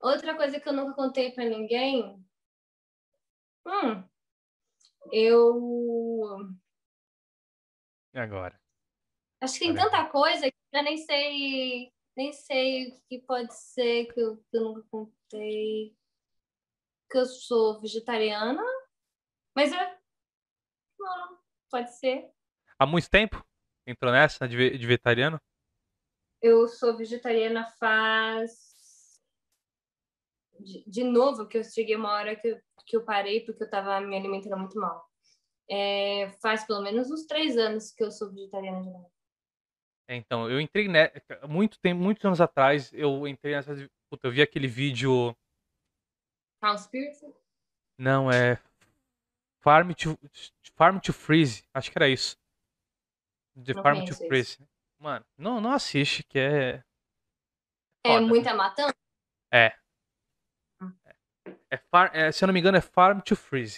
Outra 0.00 0.36
coisa 0.36 0.60
que 0.60 0.68
eu 0.68 0.72
nunca 0.72 0.94
contei 0.94 1.32
pra 1.32 1.44
ninguém. 1.44 2.24
Hum, 3.66 4.08
eu 5.12 6.38
E 8.14 8.18
agora? 8.18 8.58
Acho 9.40 9.54
que 9.54 9.60
tem 9.60 9.70
Olha. 9.70 9.82
tanta 9.82 10.08
coisa 10.10 10.50
que 10.50 10.56
eu 10.72 10.82
nem 10.82 10.96
sei, 10.96 11.92
nem 12.16 12.32
sei 12.32 12.88
o 12.88 13.00
que 13.08 13.20
pode 13.20 13.54
ser 13.54 14.12
que 14.12 14.20
eu, 14.20 14.36
que 14.36 14.56
eu 14.56 14.62
nunca 14.62 14.82
contei. 14.90 15.96
Que 17.10 17.18
eu 17.18 17.26
sou 17.26 17.80
vegetariana, 17.80 18.62
mas 19.54 19.72
eu. 19.72 19.78
Não, 20.98 21.38
pode 21.70 21.96
ser. 21.96 22.30
Há 22.78 22.84
muito 22.86 23.08
tempo? 23.08 23.47
Entrou 23.88 24.12
nessa 24.12 24.46
de, 24.46 24.76
de 24.76 24.86
vegetariano? 24.86 25.40
Eu 26.42 26.68
sou 26.68 26.94
vegetariana 26.94 27.64
faz. 27.80 29.18
De, 30.60 30.84
de 30.86 31.04
novo, 31.04 31.48
que 31.48 31.56
eu 31.56 31.64
cheguei 31.64 31.96
uma 31.96 32.12
hora 32.12 32.36
que 32.36 32.48
eu, 32.48 32.60
que 32.84 32.96
eu 32.98 33.02
parei 33.02 33.46
porque 33.46 33.64
eu 33.64 33.70
tava 33.70 33.98
me 34.02 34.14
alimentando 34.14 34.58
muito 34.58 34.78
mal. 34.78 35.08
É, 35.70 36.30
faz 36.42 36.66
pelo 36.66 36.82
menos 36.82 37.10
uns 37.10 37.24
três 37.24 37.56
anos 37.56 37.90
que 37.90 38.04
eu 38.04 38.10
sou 38.10 38.30
vegetariana 38.30 38.82
de 38.82 38.90
novo. 38.90 39.10
É, 40.06 40.16
Então, 40.16 40.50
eu 40.50 40.60
entrei 40.60 40.86
ne... 40.86 41.10
muito 41.48 41.80
tempo, 41.80 41.98
muitos 41.98 42.22
anos 42.26 42.42
atrás, 42.42 42.92
eu 42.92 43.26
entrei 43.26 43.54
nessa. 43.54 43.74
Puta, 44.10 44.26
eu 44.26 44.32
vi 44.32 44.42
aquele 44.42 44.68
vídeo. 44.68 45.34
Conspiracy? 46.60 47.34
Não, 47.98 48.30
é. 48.30 48.60
Farm 49.62 49.92
to, 49.92 50.18
Farm 50.76 50.98
to 50.98 51.14
Freeze. 51.14 51.64
Acho 51.72 51.90
que 51.90 51.96
era 51.96 52.08
isso. 52.08 52.36
The 53.64 53.74
Não 53.74 53.82
Farm 53.82 54.04
to. 54.04 54.14
Freeze. 54.14 54.58
Mano, 55.00 55.24
não, 55.36 55.60
não 55.60 55.72
assiste, 55.72 56.22
que 56.24 56.38
é. 56.38 56.82
É 58.04 58.12
Foda. 58.14 58.26
muita 58.26 58.54
matança? 58.54 58.94
É, 61.70 61.76
far... 61.90 62.10
é, 62.14 62.30
se 62.32 62.42
eu 62.44 62.46
não 62.46 62.52
me 62.54 62.60
engano, 62.60 62.78
é 62.78 62.80
Farm 62.80 63.20
to 63.20 63.36
Freeze. 63.36 63.76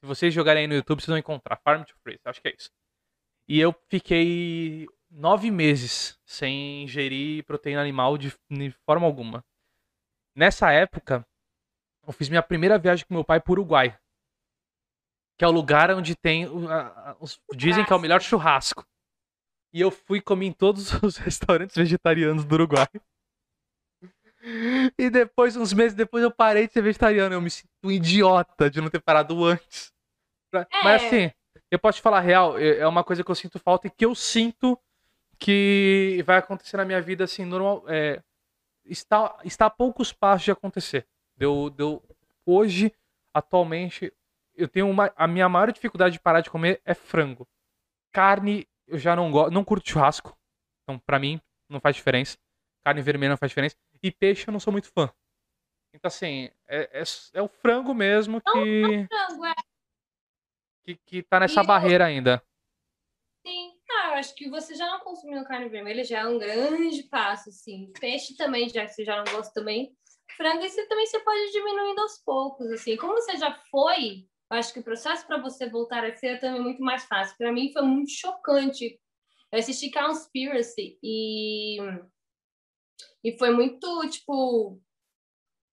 Se 0.00 0.06
vocês 0.06 0.32
jogarem 0.34 0.62
aí 0.62 0.66
no 0.66 0.74
YouTube, 0.74 1.00
vocês 1.00 1.08
vão 1.08 1.18
encontrar. 1.18 1.56
Farm 1.64 1.82
to 1.84 1.94
Freeze, 2.02 2.20
acho 2.24 2.40
que 2.42 2.48
é 2.48 2.54
isso. 2.56 2.70
E 3.48 3.58
eu 3.60 3.72
fiquei 3.88 4.86
nove 5.10 5.50
meses 5.50 6.18
sem 6.24 6.84
ingerir 6.84 7.44
proteína 7.44 7.80
animal 7.80 8.16
de, 8.18 8.32
de 8.50 8.70
forma 8.86 9.06
alguma. 9.06 9.44
Nessa 10.36 10.70
época, 10.72 11.26
eu 12.06 12.12
fiz 12.12 12.28
minha 12.28 12.42
primeira 12.42 12.78
viagem 12.78 13.04
com 13.06 13.14
meu 13.14 13.24
pai 13.24 13.40
pro 13.40 13.52
Uruguai. 13.52 13.98
Que 15.38 15.44
é 15.44 15.48
o 15.48 15.52
lugar 15.52 15.90
onde 15.90 16.14
tem. 16.16 16.44
a- 16.68 17.10
a- 17.10 17.16
os- 17.20 17.40
dizem 17.54 17.84
que 17.84 17.92
é 17.92 17.96
o 17.96 18.00
melhor 18.00 18.20
churrasco. 18.20 18.84
E 19.72 19.80
eu 19.80 19.90
fui 19.90 20.20
comi 20.20 20.46
em 20.46 20.52
todos 20.52 20.92
os 21.02 21.16
restaurantes 21.16 21.76
vegetarianos 21.76 22.44
do 22.44 22.54
Uruguai. 22.54 22.86
E 24.98 25.08
depois, 25.08 25.56
uns 25.56 25.72
meses 25.72 25.94
depois, 25.96 26.22
eu 26.24 26.30
parei 26.30 26.66
de 26.66 26.72
ser 26.72 26.82
vegetariano. 26.82 27.34
Eu 27.34 27.40
me 27.40 27.50
sinto 27.50 27.70
um 27.84 27.90
idiota 27.90 28.68
de 28.68 28.80
não 28.80 28.90
ter 28.90 29.00
parado 29.00 29.44
antes. 29.44 29.92
Pra- 30.50 30.66
Mas 30.82 31.02
É. 31.02 31.06
assim, 31.06 31.30
eu 31.70 31.78
posso 31.78 31.98
te 31.98 32.02
falar 32.02 32.18
a 32.18 32.20
real, 32.20 32.58
é 32.58 32.78
é 32.78 32.86
uma 32.86 33.04
coisa 33.04 33.22
que 33.22 33.30
eu 33.30 33.34
sinto 33.34 33.58
falta 33.58 33.86
e 33.86 33.90
que 33.90 34.04
eu 34.04 34.14
sinto 34.14 34.78
que 35.38 36.22
vai 36.26 36.38
acontecer 36.38 36.76
na 36.76 36.84
minha 36.84 37.00
vida 37.00 37.24
assim, 37.24 37.44
normal. 37.44 37.84
É, 37.86 38.20
está, 38.84 39.38
está 39.44 39.66
a 39.66 39.70
poucos 39.70 40.12
passos 40.12 40.44
de 40.44 40.50
acontecer. 40.50 41.06
Deu, 41.36 41.70
deu, 41.70 42.02
hoje, 42.44 42.92
atualmente, 43.32 44.12
eu 44.56 44.68
tenho 44.68 44.88
uma. 44.90 45.12
A 45.16 45.26
minha 45.28 45.48
maior 45.48 45.70
dificuldade 45.72 46.14
de 46.14 46.20
parar 46.20 46.40
de 46.40 46.50
comer 46.50 46.80
é 46.84 46.94
frango. 46.94 47.46
Carne, 48.12 48.66
eu 48.86 48.98
já 48.98 49.16
não 49.16 49.30
gosto. 49.30 49.52
Não 49.52 49.64
curto 49.64 49.88
churrasco. 49.88 50.36
Então, 50.82 50.98
pra 50.98 51.18
mim, 51.18 51.40
não 51.68 51.80
faz 51.80 51.96
diferença. 51.96 52.38
Carne 52.84 53.02
vermelha 53.02 53.30
não 53.30 53.36
faz 53.36 53.50
diferença. 53.50 53.76
E 54.02 54.10
peixe 54.10 54.48
eu 54.48 54.52
não 54.52 54.60
sou 54.60 54.72
muito 54.72 54.90
fã. 54.92 55.12
Então, 55.94 56.08
assim, 56.08 56.50
é, 56.66 57.00
é, 57.00 57.02
é 57.34 57.42
o 57.42 57.48
frango 57.48 57.94
mesmo 57.94 58.40
que, 58.40 59.06
Frango, 59.08 59.46
é 59.46 59.54
que, 60.84 60.96
que 60.96 61.22
tá 61.22 61.40
nessa 61.40 61.62
E 61.62 61.66
barreira 61.66 62.06
ainda. 62.06 62.42
Sim, 63.46 63.76
ah, 63.90 64.08
eu 64.08 64.14
acho 64.14 64.34
que 64.34 64.48
você 64.48 64.74
já 64.74 64.86
não 64.86 65.00
consumindo 65.00 65.44
carne 65.44 65.68
vermelha 65.68 66.04
já 66.04 66.20
é 66.20 66.26
um 66.26 66.38
grande 66.38 67.02
passo, 67.04 67.50
assim. 67.50 67.92
Peixe 68.00 68.36
também, 68.36 68.68
já 68.68 68.86
que 68.86 68.92
você 68.92 69.04
já 69.04 69.16
não 69.16 69.32
gosta 69.32 69.52
também. 69.52 69.94
Frango, 70.36 70.62
você 70.62 70.86
também 70.86 71.06
você 71.06 71.20
pode 71.20 71.52
diminuindo 71.52 72.00
aos 72.00 72.18
poucos, 72.18 72.70
assim. 72.70 72.96
Como 72.96 73.14
você 73.14 73.36
já 73.36 73.52
foi, 73.70 74.26
eu 74.52 74.58
acho 74.58 74.72
que 74.72 74.80
o 74.80 74.84
processo 74.84 75.26
para 75.26 75.40
você 75.40 75.66
voltar 75.66 76.04
a 76.04 76.14
ser 76.14 76.26
é 76.26 76.36
também 76.36 76.60
muito 76.60 76.82
mais 76.82 77.04
fácil. 77.06 77.34
Para 77.38 77.50
mim 77.50 77.72
foi 77.72 77.82
muito 77.82 78.10
chocante. 78.10 79.00
Eu 79.50 79.58
assisti 79.58 79.90
Conspiracy 79.90 80.98
e 81.02 81.78
e 83.24 83.38
foi 83.38 83.50
muito, 83.50 84.08
tipo, 84.10 84.80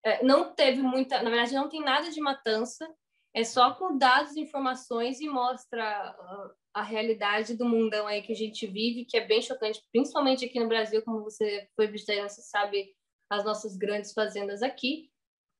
é, 0.05 0.23
não 0.23 0.53
teve 0.53 0.81
muita, 0.81 1.21
na 1.21 1.29
verdade 1.29 1.53
não 1.53 1.67
tem 1.67 1.81
nada 1.81 2.09
de 2.09 2.21
matança, 2.21 2.87
é 3.33 3.43
só 3.43 3.73
com 3.73 3.97
dados 3.97 4.37
informações 4.37 5.19
e 5.19 5.27
mostra 5.27 5.83
ah, 5.83 6.53
a 6.75 6.83
realidade 6.83 7.57
do 7.57 7.65
mundão 7.65 8.07
aí 8.07 8.21
que 8.21 8.31
a 8.31 8.35
gente 8.35 8.65
vive, 8.67 9.05
que 9.05 9.17
é 9.17 9.25
bem 9.25 9.41
chocante, 9.41 9.83
principalmente 9.91 10.45
aqui 10.45 10.59
no 10.59 10.69
Brasil, 10.69 11.01
como 11.03 11.23
você 11.23 11.67
foi 11.75 11.87
vegetariano, 11.87 12.29
você 12.29 12.41
sabe 12.41 12.95
as 13.29 13.43
nossas 13.43 13.75
grandes 13.75 14.13
fazendas 14.13 14.61
aqui. 14.61 15.08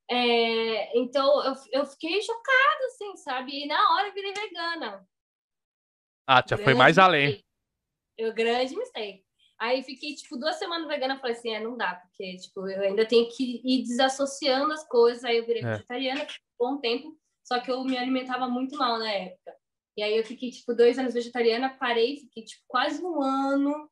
É, 0.10 0.98
então 0.98 1.46
eu, 1.46 1.54
eu 1.72 1.86
fiquei 1.86 2.22
chocada, 2.22 2.86
assim, 2.88 3.16
sabe? 3.18 3.64
E 3.64 3.68
na 3.68 3.94
hora 3.94 4.08
eu 4.08 4.14
virei 4.14 4.34
vegana. 4.34 5.08
Ah, 6.28 6.44
já 6.48 6.58
foi 6.58 6.74
mais 6.74 6.98
além. 6.98 7.28
mistake. 7.28 7.46
Eu 8.18 8.34
grande 8.34 8.76
mistake. 8.76 9.24
Aí 9.60 9.84
fiquei, 9.84 10.16
tipo, 10.16 10.38
duas 10.38 10.56
semanas 10.56 10.88
vegana, 10.88 11.20
falei 11.20 11.36
assim, 11.36 11.54
é, 11.54 11.60
não 11.60 11.76
dá, 11.76 11.96
porque, 11.96 12.38
tipo, 12.38 12.68
eu 12.70 12.82
ainda 12.82 13.06
tenho 13.06 13.30
que 13.30 13.62
ir 13.64 13.84
desassociando 13.84 14.72
as 14.72 14.88
coisas, 14.88 15.24
aí 15.26 15.38
eu 15.38 15.46
virei 15.46 15.62
É. 15.62 15.74
vegetariana 15.74 16.26
por 16.26 16.70
um 16.70 16.76
bom 16.76 16.82
tempo, 16.82 17.18
só 17.44 17.60
que 17.60 17.70
eu 17.70 17.84
me 17.84 17.98
alimentava 17.98 18.48
muito 18.48 18.78
mal 18.78 18.98
na 18.98 19.12
época. 19.12 19.54
E 19.98 20.02
aí 20.02 20.16
eu 20.16 20.24
fiquei, 20.24 20.50
tipo, 20.50 20.74
dois 20.74 20.98
anos 20.98 21.14
vegetariana, 21.14 21.76
parei, 21.78 22.18
fiquei, 22.18 22.46
tipo, 22.46 22.64
quase 22.68 23.04
um 23.04 23.22
ano 23.22 23.90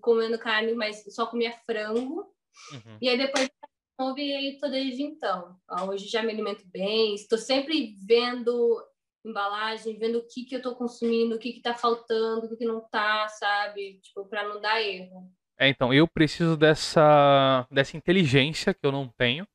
comendo 0.00 0.38
carne, 0.38 0.72
mas 0.74 1.04
só 1.14 1.26
comia 1.26 1.52
frango. 1.64 2.34
Uhum. 2.72 2.98
E 3.00 3.08
aí 3.08 3.16
depois 3.16 3.48
tô 3.98 4.68
desde 4.68 5.02
então. 5.02 5.56
Ó, 5.68 5.86
Hoje 5.88 6.06
já 6.08 6.22
me 6.22 6.32
alimento 6.32 6.64
bem, 6.66 7.14
estou 7.14 7.38
sempre 7.38 7.96
vendo 8.06 8.82
embalagem, 9.24 9.98
vendo 9.98 10.18
o 10.18 10.26
que 10.26 10.44
que 10.44 10.54
eu 10.56 10.62
tô 10.62 10.74
consumindo, 10.76 11.34
o 11.34 11.38
que 11.38 11.52
que 11.52 11.60
tá 11.60 11.74
faltando, 11.74 12.46
o 12.46 12.48
que 12.48 12.56
que 12.56 12.64
não 12.64 12.80
tá, 12.88 13.28
sabe? 13.28 14.00
Tipo, 14.00 14.24
para 14.26 14.48
não 14.48 14.60
dar 14.60 14.80
erro. 14.80 15.30
É, 15.58 15.68
então, 15.68 15.92
eu 15.92 16.06
preciso 16.06 16.56
dessa, 16.56 17.66
dessa 17.70 17.96
inteligência 17.96 18.72
que 18.72 18.86
eu 18.86 18.92
não 18.92 19.08
tenho 19.08 19.46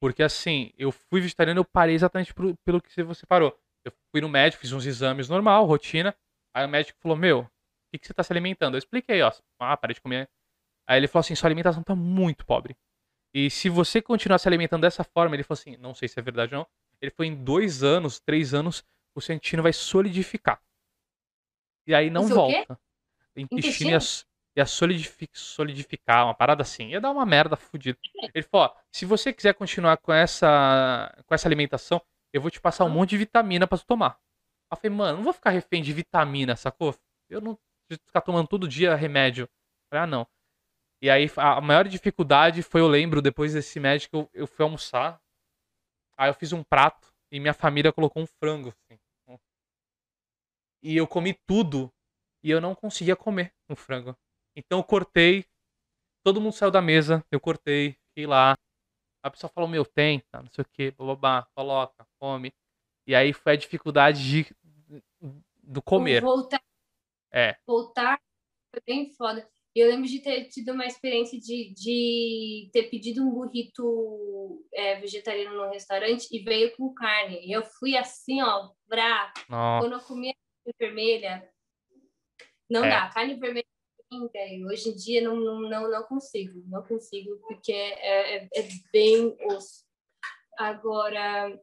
Porque 0.00 0.22
assim, 0.22 0.72
eu 0.78 0.92
fui 0.92 1.20
vegetariano, 1.20 1.60
eu 1.60 1.66
parei 1.66 1.94
exatamente 1.94 2.34
pro- 2.34 2.56
pelo 2.64 2.80
que 2.82 3.02
você 3.04 3.26
parou. 3.26 3.58
Eu 3.84 3.92
fui 4.12 4.20
no 4.20 4.28
médico, 4.28 4.60
fiz 4.62 4.72
uns 4.72 4.86
exames 4.86 5.28
normal, 5.28 5.66
rotina. 5.66 6.14
Aí 6.54 6.66
o 6.66 6.68
médico 6.68 6.98
falou: 7.02 7.16
Meu, 7.16 7.40
o 7.40 7.48
que, 7.92 7.98
que 8.00 8.06
você 8.06 8.14
tá 8.14 8.22
se 8.22 8.32
alimentando? 8.32 8.76
Eu 8.76 8.80
expliquei, 8.80 9.22
ó. 9.22 9.32
Ah, 9.60 9.76
parei 9.76 9.94
de 9.94 10.00
comer. 10.02 10.28
Aí 10.88 10.98
ele 10.98 11.08
falou 11.08 11.20
assim: 11.22 11.34
Sua 11.36 11.48
alimentação 11.48 11.82
tá 11.82 11.94
muito 11.96 12.46
pobre. 12.46 12.76
E 13.32 13.48
se 13.50 13.68
você 13.68 14.02
continuar 14.02 14.38
se 14.38 14.48
alimentando 14.48 14.82
dessa 14.82 15.04
forma, 15.04 15.36
ele 15.36 15.42
falou 15.42 15.58
assim: 15.58 15.76
Não 15.76 15.94
sei 15.94 16.08
se 16.08 16.18
é 16.18 16.22
verdade 16.22 16.54
ou 16.54 16.60
não. 16.60 16.66
Ele 17.00 17.10
foi 17.10 17.26
em 17.26 17.34
dois 17.44 17.82
anos, 17.82 18.18
três 18.20 18.52
anos, 18.52 18.84
o 19.14 19.20
seu 19.20 19.34
intestino 19.34 19.62
vai 19.62 19.72
solidificar. 19.72 20.60
E 21.86 21.94
aí 21.94 22.10
não 22.10 22.22
O 22.24 22.28
seu 22.28 22.36
quê? 22.36 22.40
volta. 22.42 22.80
O 23.36 23.40
intestino 23.40 23.90
ia, 23.90 23.96
s- 23.96 24.24
ia 24.56 24.66
solidifi- 24.66 25.30
solidificar, 25.32 26.24
uma 26.26 26.34
parada 26.34 26.62
assim. 26.62 26.88
Ia 26.88 27.00
dar 27.00 27.10
uma 27.10 27.24
merda 27.24 27.56
fodida. 27.56 27.98
Ele 28.34 28.42
falou: 28.44 28.66
ó, 28.66 28.76
se 28.92 29.04
você 29.04 29.32
quiser 29.32 29.54
continuar 29.54 29.96
com 29.98 30.12
essa, 30.12 31.14
com 31.26 31.34
essa 31.34 31.48
alimentação, 31.48 32.00
eu 32.32 32.40
vou 32.40 32.50
te 32.50 32.60
passar 32.60 32.84
um 32.84 32.88
Hum. 32.88 32.92
monte 32.92 33.10
de 33.10 33.18
vitamina 33.18 33.66
pra 33.66 33.78
tu 33.78 33.86
tomar. 33.86 34.18
Aí 34.70 34.76
eu 34.76 34.76
falei, 34.76 34.96
mano, 34.96 35.16
não 35.18 35.24
vou 35.24 35.32
ficar 35.32 35.50
refém 35.50 35.82
de 35.82 35.92
vitamina, 35.92 36.54
sacou? 36.56 36.94
Eu 37.28 37.40
não 37.40 37.58
preciso 37.88 38.06
ficar 38.06 38.20
tomando 38.20 38.46
todo 38.46 38.68
dia 38.68 38.94
remédio. 38.94 39.44
Eu 39.44 39.48
falei, 39.90 40.04
ah, 40.04 40.06
não. 40.06 40.26
E 41.02 41.08
aí 41.08 41.30
a 41.36 41.60
maior 41.60 41.88
dificuldade 41.88 42.62
foi, 42.62 42.80
eu 42.80 42.88
lembro, 42.88 43.22
depois 43.22 43.54
desse 43.54 43.80
médico, 43.80 44.16
eu, 44.16 44.30
eu 44.34 44.46
fui 44.46 44.62
almoçar. 44.64 45.20
Aí 46.16 46.28
eu 46.30 46.34
fiz 46.34 46.52
um 46.52 46.62
prato 46.62 47.12
e 47.32 47.40
minha 47.40 47.54
família 47.54 47.92
colocou 47.92 48.22
um 48.22 48.26
frango. 48.26 48.68
assim. 48.68 49.00
E 50.82 50.96
eu 50.96 51.06
comi 51.06 51.34
tudo 51.46 51.92
e 52.42 52.50
eu 52.50 52.60
não 52.60 52.74
conseguia 52.74 53.16
comer 53.16 53.52
um 53.68 53.76
frango. 53.76 54.16
Então 54.56 54.78
eu 54.78 54.84
cortei, 54.84 55.44
todo 56.24 56.40
mundo 56.40 56.52
saiu 56.54 56.70
da 56.70 56.82
mesa, 56.82 57.24
eu 57.30 57.40
cortei, 57.40 57.96
fiquei 58.08 58.26
lá. 58.26 58.56
A 59.22 59.30
pessoa 59.30 59.50
falou, 59.50 59.68
meu, 59.68 59.84
tenta, 59.84 60.42
não 60.42 60.50
sei 60.50 60.62
o 60.62 60.68
que, 60.72 60.90
bababá, 60.92 61.46
coloca, 61.54 62.06
come. 62.18 62.52
E 63.06 63.14
aí 63.14 63.32
foi 63.32 63.52
a 63.52 63.56
dificuldade 63.56 64.22
de, 64.22 64.56
do 65.62 65.82
comer. 65.82 66.22
Voltar, 66.22 66.62
É, 67.32 67.56
voltar 67.66 68.20
foi 68.70 68.80
bem 68.86 69.12
foda. 69.14 69.48
Eu 69.74 69.88
lembro 69.88 70.08
de 70.08 70.18
ter 70.18 70.46
tido 70.48 70.72
uma 70.72 70.84
experiência 70.86 71.38
de, 71.38 71.72
de 71.74 72.70
ter 72.72 72.90
pedido 72.90 73.22
um 73.22 73.30
burrito 73.30 74.66
é, 74.74 74.98
vegetariano 75.00 75.56
no 75.56 75.70
restaurante 75.70 76.26
e 76.32 76.40
veio 76.42 76.74
com 76.76 76.92
carne. 76.92 77.46
E 77.46 77.52
eu 77.52 77.62
fui 77.62 77.96
assim, 77.96 78.42
ó, 78.42 78.70
brá. 78.88 79.32
nossa. 79.48 79.84
Quando 79.86 79.92
eu 79.92 80.00
comia 80.06 80.34
carne 80.34 80.76
vermelha, 80.78 81.48
não 82.68 82.84
É. 82.84 82.90
dá. 82.90 83.08
Carne 83.10 83.34
vermelha, 83.34 83.66
hoje 84.68 84.88
em 84.90 84.96
dia 84.96 85.22
não, 85.22 85.36
não, 85.36 85.60
não, 85.60 85.88
não 85.88 86.02
consigo. 86.02 86.64
Não 86.66 86.82
consigo, 86.82 87.36
porque 87.46 87.72
é, 87.72 88.38
é, 88.38 88.48
é 88.52 88.68
bem 88.92 89.36
osso. 89.52 89.84
Agora, 90.58 91.56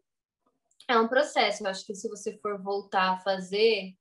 é 0.87 0.97
um 0.97 1.09
processo. 1.09 1.63
Eu 1.63 1.69
acho 1.69 1.85
que 1.85 1.93
se 1.93 2.07
você 2.07 2.37
for 2.37 2.57
voltar 2.63 3.11
a 3.15 3.19
fazer, 3.19 3.93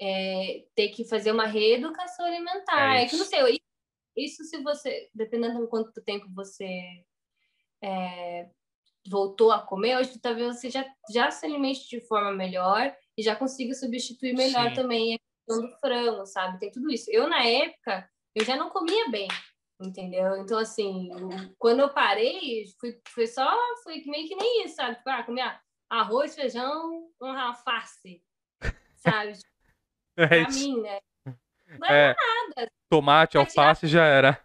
é, 0.00 0.64
ter 0.74 0.88
que 0.90 1.04
fazer 1.04 1.32
uma 1.32 1.46
reeducação 1.46 2.24
alimentar. 2.26 2.96
É 2.96 3.02
É, 3.04 3.06
que 3.06 3.16
não 3.16 3.24
sei, 3.24 3.40
isso- 3.52 3.60
isso 4.16 4.44
se 4.44 4.62
você, 4.62 5.10
dependendo 5.14 5.60
de 5.60 5.66
quanto 5.68 6.02
tempo 6.02 6.26
você 6.34 7.04
é, 7.82 8.48
voltou 9.08 9.50
a 9.52 9.60
comer, 9.60 9.96
hoje 9.96 10.18
talvez 10.18 10.56
você 10.56 10.70
já, 10.70 10.84
já 11.10 11.30
se 11.30 11.46
alimente 11.46 11.88
de 11.88 12.00
forma 12.00 12.32
melhor 12.32 12.94
e 13.16 13.22
já 13.22 13.34
consiga 13.36 13.74
substituir 13.74 14.34
melhor 14.34 14.68
Sim. 14.70 14.74
também 14.74 15.14
a 15.14 15.18
questão 15.46 15.66
do 15.68 15.76
frango, 15.78 16.26
sabe? 16.26 16.58
Tem 16.58 16.70
tudo 16.70 16.90
isso. 16.92 17.10
Eu, 17.10 17.28
na 17.28 17.44
época, 17.44 18.08
eu 18.34 18.44
já 18.44 18.56
não 18.56 18.70
comia 18.70 19.08
bem, 19.08 19.28
entendeu? 19.80 20.36
Então, 20.36 20.58
assim, 20.58 21.08
quando 21.58 21.80
eu 21.80 21.88
parei, 21.92 22.64
foi, 22.80 23.00
foi 23.08 23.26
só, 23.26 23.48
foi 23.82 24.02
meio 24.06 24.28
que 24.28 24.36
nem 24.36 24.64
isso, 24.64 24.76
sabe? 24.76 24.96
Tipo, 24.96 25.10
ah, 25.10 25.22
comia 25.22 25.60
arroz, 25.88 26.34
feijão, 26.34 27.08
um 27.20 27.26
alface, 27.26 28.22
sabe? 28.96 29.32
É 30.18 30.26
Pra 30.26 30.38
isso. 30.38 30.58
mim, 30.68 30.80
né? 30.82 31.00
Não 31.78 31.88
É, 31.88 32.14
nada, 32.16 32.70
tomate, 32.90 33.36
Vai 33.36 33.46
tirar- 33.46 33.62
alface 33.68 33.86
já 33.86 34.04
era. 34.04 34.44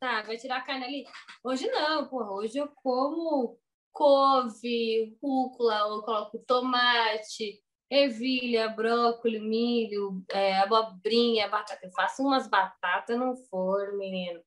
tá? 0.00 0.22
Vai 0.22 0.36
tirar 0.36 0.58
a 0.58 0.60
carne 0.62 0.84
ali. 0.84 1.04
Hoje 1.42 1.66
não, 1.70 2.06
porra. 2.08 2.30
Hoje 2.32 2.58
eu 2.58 2.68
como 2.68 3.58
couve, 3.92 5.16
rúcula, 5.22 5.78
eu 5.78 6.02
coloco 6.02 6.38
tomate, 6.46 7.60
ervilha, 7.90 8.68
brócolis, 8.68 9.40
milho, 9.42 10.22
é, 10.30 10.58
abobrinha, 10.58 11.48
batata. 11.48 11.84
Eu 11.84 11.90
faço 11.92 12.22
umas 12.22 12.46
batatas 12.48 13.18
no 13.18 13.36
forno, 13.48 13.98
menino. 13.98 14.40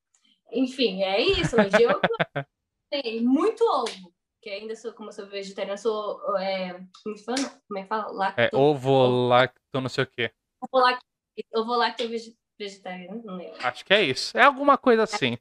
Enfim, 0.51 1.01
é 1.03 1.19
isso. 1.21 1.55
Hoje 1.59 1.81
eu 1.81 1.89
tenho 2.91 3.27
muito 3.29 3.61
ovo. 3.63 4.13
Que 4.47 4.53
ainda 4.53 4.77
sou, 4.77 4.93
como 4.93 5.09
eu 5.09 5.11
sou 5.11 5.27
vegetariana, 5.27 5.75
sou. 5.77 6.21
É, 6.37 6.71
como 7.03 7.13
é 7.13 7.17
que 7.17 7.25
fala? 7.25 7.49
Como 7.67 7.79
é 7.79 7.81
que 7.81 7.87
fala? 7.89 8.11
Lacto, 8.13 8.41
É, 8.41 8.49
ovo, 8.53 9.27
lacto, 9.27 9.81
não 9.81 9.89
sei 9.89 10.05
o 10.05 10.07
que. 10.07 10.31
ovo 10.61 10.85
lact- 10.85 11.03
ovo 11.53 11.75
lacto 11.75 12.07
vege- 12.07 12.37
vegetariano, 12.57 13.21
não 13.25 13.35
lembro. 13.35 13.57
Acho 13.67 13.83
que 13.83 13.93
é 13.93 14.01
isso. 14.03 14.37
É 14.37 14.43
alguma 14.43 14.77
coisa 14.77 15.03
assim. 15.03 15.37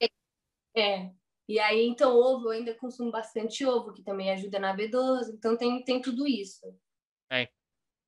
É. 0.76 1.12
E 1.48 1.60
aí, 1.60 1.86
então, 1.86 2.16
ovo, 2.16 2.46
eu 2.48 2.50
ainda 2.50 2.74
consumo 2.74 3.12
bastante 3.12 3.64
ovo, 3.64 3.92
que 3.92 4.02
também 4.02 4.32
ajuda 4.32 4.58
na 4.58 4.76
B12. 4.76 5.34
Então, 5.34 5.56
tem, 5.56 5.84
tem 5.84 6.02
tudo 6.02 6.26
isso. 6.26 6.66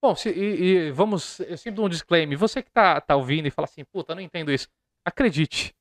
Bom, 0.03 0.17
se, 0.17 0.31
e, 0.31 0.63
e 0.89 0.91
vamos. 0.91 1.39
Eu 1.39 1.57
sempre 1.57 1.77
dou 1.77 1.87
um 1.87 1.89
disclaimer. 1.89 2.37
Você 2.37 2.61
que 2.61 2.73
tá, 2.73 3.01
tá 3.01 3.15
ouvindo 3.15 3.47
e 3.47 3.53
fala 3.53 3.67
assim, 3.67 3.85
puta, 3.85 4.17
não 4.17 4.23
entendo 4.23 4.51
isso. 4.51 4.69
Acredite. 5.05 5.73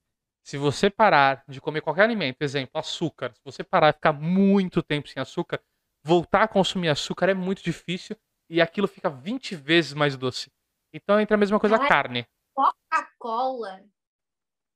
Se 0.48 0.56
você 0.58 0.90
parar 0.90 1.44
de 1.46 1.60
comer 1.60 1.82
qualquer 1.82 2.04
alimento, 2.04 2.42
exemplo, 2.42 2.80
açúcar, 2.80 3.34
se 3.36 3.42
você 3.44 3.66
parar 3.66 3.90
e 3.90 3.94
ficar 3.94 4.14
muito 4.14 4.82
tempo 4.82 5.10
sem 5.10 5.22
açúcar, 5.22 5.62
voltar 6.06 6.44
a 6.44 6.48
consumir 6.48 6.88
açúcar 6.88 7.28
é 7.28 7.34
muito 7.34 7.62
difícil 7.62 8.16
e 8.50 8.62
aquilo 8.62 8.88
fica 8.88 9.10
20 9.10 9.56
vezes 9.58 9.92
mais 9.92 10.16
doce. 10.16 10.50
Então 10.94 11.20
entra 11.20 11.36
a 11.36 11.38
mesma 11.38 11.60
coisa 11.60 11.76
a 11.76 11.86
carne. 11.86 12.26
Coca-Cola, 12.56 13.84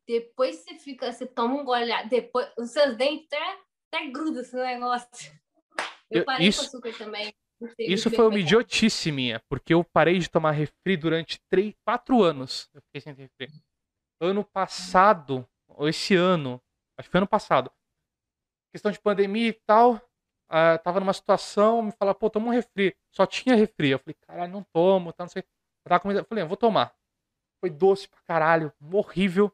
depois 0.06 0.58
você 0.58 0.78
fica, 0.78 1.10
você 1.10 1.26
toma 1.26 1.54
um 1.62 1.64
gole, 1.64 1.90
depois 2.10 2.52
os 2.58 2.72
seus 2.72 2.98
dentes 2.98 3.28
até, 3.32 3.60
até 3.94 4.08
grudam 4.08 4.42
esse 4.42 4.54
negócio. 4.58 5.32
Eu 6.10 6.20
Eu- 6.20 6.26
parei 6.26 6.50
isso- 6.50 6.60
com 6.60 6.68
açúcar 6.68 6.98
também. 6.98 7.34
Isso 7.80 8.10
foi 8.10 8.26
uma 8.26 8.34
é 8.34 8.40
que 8.40 8.42
idiotice 8.42 9.10
minha, 9.10 9.40
porque 9.48 9.74
eu 9.74 9.86
parei 9.86 10.20
de 10.20 10.30
tomar 10.30 10.52
refri 10.52 10.98
durante 10.98 11.40
3, 11.50 11.74
4 11.86 12.22
anos. 12.22 12.70
Eu 12.74 12.82
fiquei 12.82 13.00
sem 13.00 13.14
refri. 13.14 13.48
Ano 14.20 14.44
passado, 14.44 15.48
ou 15.76 15.88
esse 15.88 16.16
ano, 16.16 16.62
acho 16.98 17.08
que 17.08 17.12
foi 17.12 17.20
ano 17.20 17.28
passado, 17.28 17.72
questão 18.72 18.92
de 18.92 19.00
pandemia 19.00 19.50
e 19.50 19.54
tal, 19.54 20.02
ah, 20.54 20.78
tava 20.78 21.00
numa 21.00 21.14
situação, 21.14 21.82
me 21.82 21.92
falaram, 21.94 22.20
pô, 22.20 22.30
toma 22.30 22.48
um 22.48 22.52
refri. 22.52 22.96
Só 23.10 23.26
tinha 23.26 23.56
refri. 23.56 23.92
Eu 23.92 24.00
falei, 24.00 24.16
caralho, 24.28 24.52
não 24.52 24.64
tomo, 24.64 25.14
tá, 25.14 25.24
não 25.24 25.30
sei. 25.30 25.44
Eu 25.44 25.90
tava 25.90 26.02
comendo, 26.02 26.20
eu 26.20 26.26
falei, 26.26 26.44
eu 26.44 26.48
vou 26.48 26.58
tomar. 26.58 26.94
Foi 27.62 27.70
doce 27.70 28.10
pra 28.10 28.20
caralho, 28.28 28.74
horrível. 28.92 29.50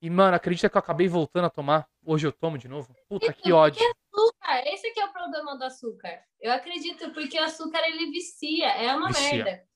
E, 0.00 0.08
mano, 0.08 0.36
acredita 0.36 0.70
que 0.70 0.76
eu 0.76 0.78
acabei 0.78 1.08
voltando 1.08 1.46
a 1.46 1.50
tomar? 1.50 1.88
Hoje 2.04 2.26
eu 2.26 2.32
tomo 2.32 2.56
de 2.58 2.68
novo? 2.68 2.94
Puta, 3.08 3.32
que 3.32 3.52
ódio. 3.52 3.82
açúcar. 3.82 4.66
Esse 4.66 4.86
aqui 4.86 5.00
é 5.00 5.06
o 5.06 5.12
problema 5.12 5.56
do 5.58 5.64
açúcar. 5.64 6.22
Eu 6.38 6.52
acredito, 6.52 7.10
porque 7.12 7.40
o 7.40 7.44
açúcar 7.44 7.80
ele 7.88 8.10
vicia, 8.12 8.68
é 8.68 8.94
uma 8.94 9.08
Vicia. 9.08 9.44
merda. 9.44 9.68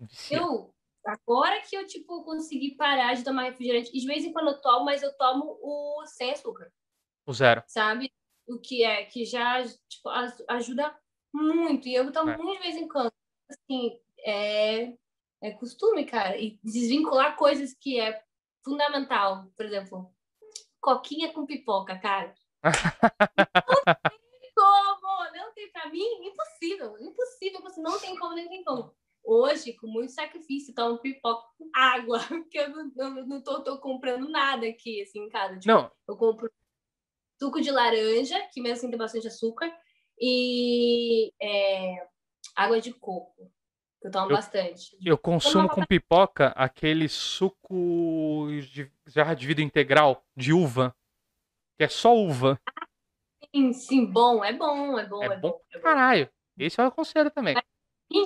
Vicia. 0.00 0.38
Eu, 0.38 0.74
agora 1.06 1.60
que 1.62 1.76
eu, 1.76 1.86
tipo, 1.86 2.24
consegui 2.24 2.76
parar 2.76 3.14
de 3.14 3.24
tomar 3.24 3.44
refrigerante, 3.44 3.90
e 3.94 4.00
de 4.00 4.06
vez 4.06 4.24
em 4.24 4.32
quando 4.32 4.48
eu 4.48 4.60
tomo, 4.60 4.84
mas 4.84 5.02
eu 5.02 5.16
tomo 5.16 5.58
o 5.62 6.04
sem 6.06 6.30
açúcar, 6.32 6.72
O 7.26 7.32
zero. 7.32 7.62
sabe? 7.66 8.12
O 8.46 8.58
que 8.58 8.82
é, 8.84 9.04
que 9.04 9.24
já, 9.24 9.62
tipo, 9.88 10.08
aj- 10.08 10.44
ajuda 10.48 10.94
muito. 11.32 11.88
E 11.88 11.94
eu 11.94 12.12
tomo 12.12 12.30
É. 12.30 12.36
muito 12.36 12.56
de 12.58 12.62
vez 12.62 12.76
em 12.76 12.88
quando. 12.88 13.12
Assim, 13.50 13.98
é, 14.20 14.94
é 15.42 15.50
costume, 15.52 16.04
cara. 16.04 16.36
E 16.38 16.58
desvincular 16.62 17.36
coisas 17.36 17.74
que 17.74 17.98
é 18.00 18.22
fundamental. 18.64 19.46
Por 19.56 19.64
exemplo, 19.66 20.14
coquinha 20.80 21.32
com 21.32 21.46
pipoca, 21.46 21.98
cara. 21.98 22.34
como? 24.54 25.30
Não 25.34 25.52
tem 25.54 25.70
pra 25.72 25.88
mim? 25.90 26.26
Impossível. 26.26 26.98
Impossível. 27.00 27.60
Não 27.78 27.98
tem 27.98 28.16
como, 28.18 28.34
nem 28.34 28.48
tem 28.48 28.62
como. 28.64 28.94
Hoje, 29.24 29.72
com 29.74 29.86
muito 29.86 30.12
sacrifício, 30.12 30.74
tomo 30.74 30.98
pipoca 31.00 31.46
com 31.58 31.70
água, 31.74 32.18
porque 32.28 32.58
eu 32.58 32.68
não, 32.68 32.90
eu 32.96 33.26
não 33.26 33.42
tô, 33.42 33.62
tô 33.64 33.80
comprando 33.80 34.28
nada 34.28 34.66
aqui, 34.66 35.02
assim, 35.02 35.20
em 35.20 35.28
casa. 35.30 35.58
Tipo, 35.58 35.72
Não, 35.72 35.90
eu 36.08 36.16
compro 36.16 36.50
suco 37.40 37.60
de 37.60 37.70
laranja, 37.70 38.38
que 38.52 38.60
mesmo 38.60 38.76
assim 38.76 38.90
tem 38.90 38.98
bastante 38.98 39.26
açúcar, 39.26 39.72
e 40.20 41.32
é, 41.42 42.06
água 42.54 42.80
de 42.80 42.92
coco, 42.92 43.50
que 44.00 44.08
eu 44.08 44.10
tomo 44.10 44.30
Eu- 44.30 44.36
bastante. 44.36 44.96
Eu 45.04 45.18
consumo 45.18 45.68
com 45.68 45.84
pipoca 45.84 46.48
aquele 46.48 47.08
suco 47.08 48.46
de 48.72 48.90
jarra 49.06 49.34
de 49.34 49.46
vidro 49.46 49.62
integral 49.62 50.24
de 50.36 50.52
uva, 50.52 50.94
que 51.76 51.84
é 51.84 51.88
só 51.88 52.14
uva. 52.14 52.58
Sim, 53.54 53.72
sim, 53.72 54.06
bom, 54.06 54.44
é 54.44 54.52
bom, 54.52 54.98
é 54.98 55.06
bom, 55.06 55.22
É 55.22 55.26
é, 55.26 55.28
bom 55.36 55.40
bom. 55.50 55.60
É 55.72 55.78
bom. 55.78 55.82
Caralho, 55.82 56.30
esse 56.56 56.80
eu 56.80 56.86
aconselho 56.86 57.30
também. 57.30 57.54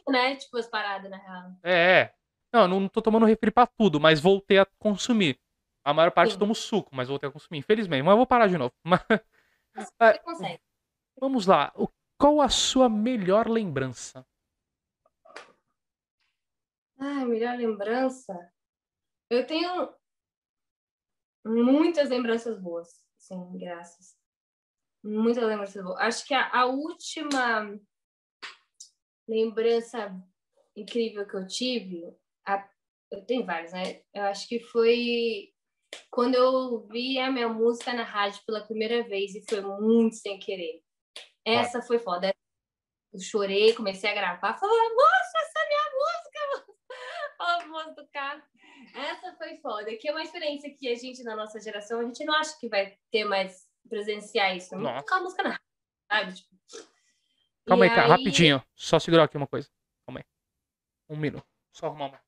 Né? 0.09 0.36
Tipo, 0.36 0.59
as 0.59 0.66
paradas, 0.66 1.10
na 1.10 1.16
real. 1.16 1.52
É, 1.62 2.01
é. 2.01 2.15
Não, 2.52 2.62
eu 2.62 2.69
não 2.69 2.89
tô 2.89 3.02
tomando 3.02 3.27
refri 3.27 3.51
pra 3.51 3.66
tudo, 3.66 4.01
mas 4.01 4.20
voltei 4.20 4.59
a 4.59 4.66
consumir. 4.78 5.39
A 5.85 5.93
maior 5.93 6.10
parte 6.10 6.32
Sim. 6.32 6.39
tomo 6.39 6.55
suco, 6.55 6.94
mas 6.94 7.09
voltei 7.09 7.28
a 7.28 7.32
consumir, 7.32 7.59
infelizmente. 7.59 8.02
Mas 8.02 8.12
eu 8.12 8.16
vou 8.16 8.27
parar 8.27 8.47
de 8.47 8.59
novo. 8.59 8.74
Mas, 9.74 10.15
Você 10.15 10.19
consegue. 10.20 10.60
Vamos 11.20 11.47
lá. 11.47 11.73
Qual 12.19 12.40
a 12.40 12.48
sua 12.48 12.89
melhor 12.89 13.48
lembrança? 13.48 14.27
Ai, 16.98 17.24
melhor 17.27 17.56
lembrança. 17.56 18.35
Eu 19.31 19.47
tenho 19.47 19.94
muitas 21.44 22.10
lembranças 22.10 22.60
boas, 22.60 23.05
sim, 23.16 23.56
graças. 23.56 24.16
Muitas 25.02 25.44
lembranças 25.44 25.82
boas. 25.82 26.01
Acho 26.01 26.27
que 26.27 26.35
a, 26.35 26.51
a 26.52 26.66
última 26.66 27.78
lembrança 29.29 30.15
incrível 30.77 31.27
que 31.27 31.37
eu 31.37 31.47
tive, 31.47 32.17
a- 32.47 32.69
eu 33.11 33.25
tenho 33.25 33.45
várias, 33.45 33.73
né? 33.73 34.03
Eu 34.15 34.25
acho 34.25 34.49
que 34.49 34.61
foi 34.61 35.53
quando 36.11 36.35
eu 36.35 36.45
ouvi 36.45 37.19
a 37.19 37.31
minha 37.31 37.49
música 37.49 37.93
na 37.95 38.05
rádio 38.05 38.43
pela 38.47 38.65
primeira 38.67 39.03
vez 39.05 39.35
e 39.35 39.45
foi 39.49 39.61
muito 39.61 40.17
sem 40.17 40.39
querer. 40.39 40.83
Essa 41.45 41.81
foi 41.81 41.99
foda. 41.99 42.33
Eu 43.13 43.21
chorei, 43.21 43.73
comecei 43.75 44.11
a 44.11 44.15
gravar, 44.15 44.59
falei, 44.59 44.95
moça, 44.95 45.39
essa 45.39 45.59
é 45.59 45.63
a 45.63 45.69
minha 45.69 45.91
música, 45.95 46.69
Ó, 47.41 47.45
a 47.45 47.67
voz 47.67 47.95
do 47.97 48.07
carro. 48.09 48.43
Essa 48.95 49.35
foi 49.37 49.57
foda, 49.59 49.97
que 49.97 50.09
é 50.09 50.13
uma 50.13 50.23
experiência 50.23 50.75
que 50.75 50.89
a 50.89 50.95
gente, 50.95 51.23
na 51.23 51.35
nossa 51.37 51.59
geração, 51.61 52.01
a 52.01 52.05
gente 52.05 52.25
não 52.25 52.35
acha 52.35 52.59
que 52.61 52.69
vai 52.69 52.99
ter 53.11 53.25
mais 53.25 53.67
presenciar 53.89 54.55
isso. 54.57 54.75
Não 54.75 54.83
Nossa. 54.83 54.99
tocar 55.07 55.21
música 55.23 55.43
na 55.43 55.51
rádio, 55.51 55.63
sabe? 56.11 56.35
Tipo, 56.35 56.57
Calma 57.69 57.85
aí, 57.85 57.90
cara, 57.90 58.09
rapidinho. 58.09 58.62
Só 58.74 58.99
segurar 58.99 59.24
aqui 59.24 59.36
uma 59.36 59.47
coisa. 59.47 59.69
Calma 60.07 60.20
aí. 60.20 60.24
Um 61.09 61.16
minuto. 61.16 61.47
Só 61.73 61.86
arrumar 61.86 62.07
uma. 62.07 62.28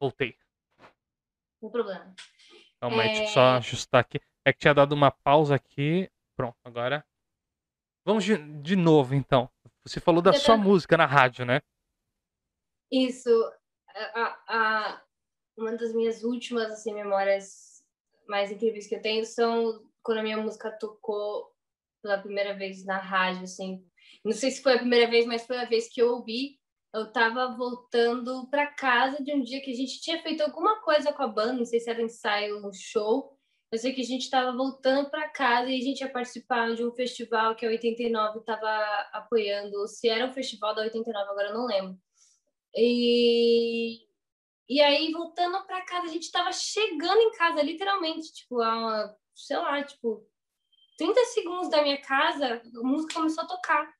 Voltei. 0.00 0.36
Não 1.60 1.70
problema. 1.70 2.14
Calma 2.80 3.02
aí, 3.02 3.08
deixa 3.08 3.22
eu 3.22 3.26
É. 3.28 3.32
só 3.32 3.40
ajustar 3.56 4.00
aqui. 4.00 4.20
É 4.44 4.52
que 4.52 4.60
tinha 4.60 4.74
dado 4.74 4.92
uma 4.92 5.10
pausa 5.10 5.54
aqui. 5.56 6.10
Pronto, 6.36 6.56
agora. 6.64 7.04
Vamos 8.04 8.24
de, 8.24 8.36
de 8.62 8.76
novo, 8.76 9.14
então. 9.14 9.50
Você 9.84 10.00
falou 10.00 10.22
da 10.22 10.32
Fica 10.32 10.44
sua 10.44 10.54
tranquilo. 10.54 10.72
música 10.74 10.96
na 10.96 11.06
rádio, 11.06 11.44
né? 11.44 11.60
Isso, 12.90 13.28
a- 14.14 14.38
a- 14.48 15.02
uma 15.56 15.76
das 15.76 15.92
minhas 15.92 16.22
últimas 16.22 16.70
assim, 16.70 16.94
memórias 16.94 17.82
mais 18.28 18.50
incríveis 18.50 18.86
que 18.86 18.94
eu 18.94 19.02
tenho 19.02 19.24
são 19.26 19.84
quando 20.02 20.18
a 20.18 20.22
minha 20.22 20.36
música 20.38 20.70
tocou 20.78 21.52
pela 22.02 22.18
primeira 22.18 22.54
vez 22.54 22.84
na 22.84 22.98
rádio, 22.98 23.42
assim. 23.42 23.84
Não 24.24 24.32
sei 24.32 24.50
se 24.50 24.62
foi 24.62 24.74
a 24.74 24.78
primeira 24.78 25.10
vez, 25.10 25.26
mas 25.26 25.46
foi 25.46 25.58
a 25.58 25.64
vez 25.64 25.88
que 25.92 26.00
eu 26.00 26.14
ouvi. 26.14 26.57
Eu 26.92 27.12
tava 27.12 27.54
voltando 27.56 28.48
para 28.48 28.66
casa 28.66 29.22
de 29.22 29.32
um 29.32 29.42
dia 29.42 29.60
que 29.60 29.70
a 29.70 29.74
gente 29.74 30.00
tinha 30.00 30.22
feito 30.22 30.42
alguma 30.42 30.80
coisa 30.80 31.12
com 31.12 31.22
a 31.22 31.28
banda, 31.28 31.52
não 31.52 31.64
sei 31.64 31.80
se 31.80 31.90
era 31.90 32.02
ensaio, 32.02 32.66
um 32.66 32.72
show. 32.72 33.38
Eu 33.70 33.78
sei 33.78 33.92
que 33.92 34.00
a 34.00 34.04
gente 34.04 34.22
estava 34.22 34.56
voltando 34.56 35.10
para 35.10 35.28
casa 35.28 35.68
e 35.68 35.78
a 35.78 35.82
gente 35.82 36.00
ia 36.00 36.10
participar 36.10 36.74
de 36.74 36.82
um 36.82 36.92
festival 36.92 37.54
que 37.54 37.66
a 37.66 37.68
89 37.68 38.38
estava 38.38 38.70
apoiando. 39.12 39.86
Se 39.86 40.08
era 40.08 40.26
o 40.26 40.32
festival 40.32 40.74
da 40.74 40.82
89, 40.82 41.30
agora 41.30 41.48
eu 41.48 41.54
não 41.54 41.66
lembro. 41.66 41.98
E, 42.74 44.00
e 44.68 44.80
aí, 44.80 45.12
voltando 45.12 45.62
pra 45.66 45.84
casa, 45.84 46.06
a 46.06 46.12
gente 46.12 46.30
tava 46.30 46.50
chegando 46.52 47.20
em 47.20 47.32
casa, 47.32 47.62
literalmente, 47.62 48.32
tipo, 48.32 48.60
a, 48.62 48.78
uma, 48.78 49.16
sei 49.34 49.56
lá, 49.58 49.82
tipo, 49.82 50.26
30 50.96 51.24
segundos 51.26 51.68
da 51.68 51.82
minha 51.82 52.00
casa, 52.00 52.62
a 52.62 52.82
música 52.82 53.14
começou 53.14 53.44
a 53.44 53.48
tocar. 53.48 53.97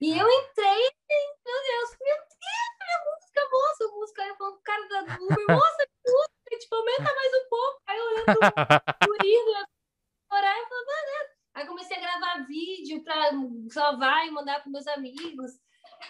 E 0.00 0.10
eu 0.10 0.28
entrei, 0.28 0.88
e, 1.10 1.34
meu 1.44 1.62
Deus, 1.62 1.96
meu 2.00 2.16
Deus, 2.16 2.36
minha 2.80 2.98
música, 3.06 3.48
moça, 3.50 3.84
a 3.84 3.96
música, 3.96 4.22
eu 4.22 4.36
falando 4.36 4.54
com 4.54 4.60
o 4.60 4.62
cara 4.62 4.88
da 4.88 5.00
Uber, 5.00 5.46
moça, 5.48 5.86
que 5.86 6.12
música, 6.12 6.58
tipo, 6.60 6.74
aumenta 6.74 7.02
mais 7.02 7.32
um 7.34 7.48
pouco. 7.48 7.82
Aí 7.86 7.98
eu 7.98 8.04
olhando 8.04 8.24
pro 8.24 9.06
guri, 9.08 9.34
eu 9.34 9.66
chorar, 10.30 10.56
eu. 10.58 11.36
Aí 11.54 11.66
comecei 11.66 11.96
a 11.96 12.00
gravar 12.00 12.46
vídeo 12.46 13.02
pra 13.02 13.30
salvar 13.70 14.26
e 14.26 14.30
mandar 14.30 14.60
pros 14.60 14.72
meus 14.72 14.86
amigos. 14.88 15.52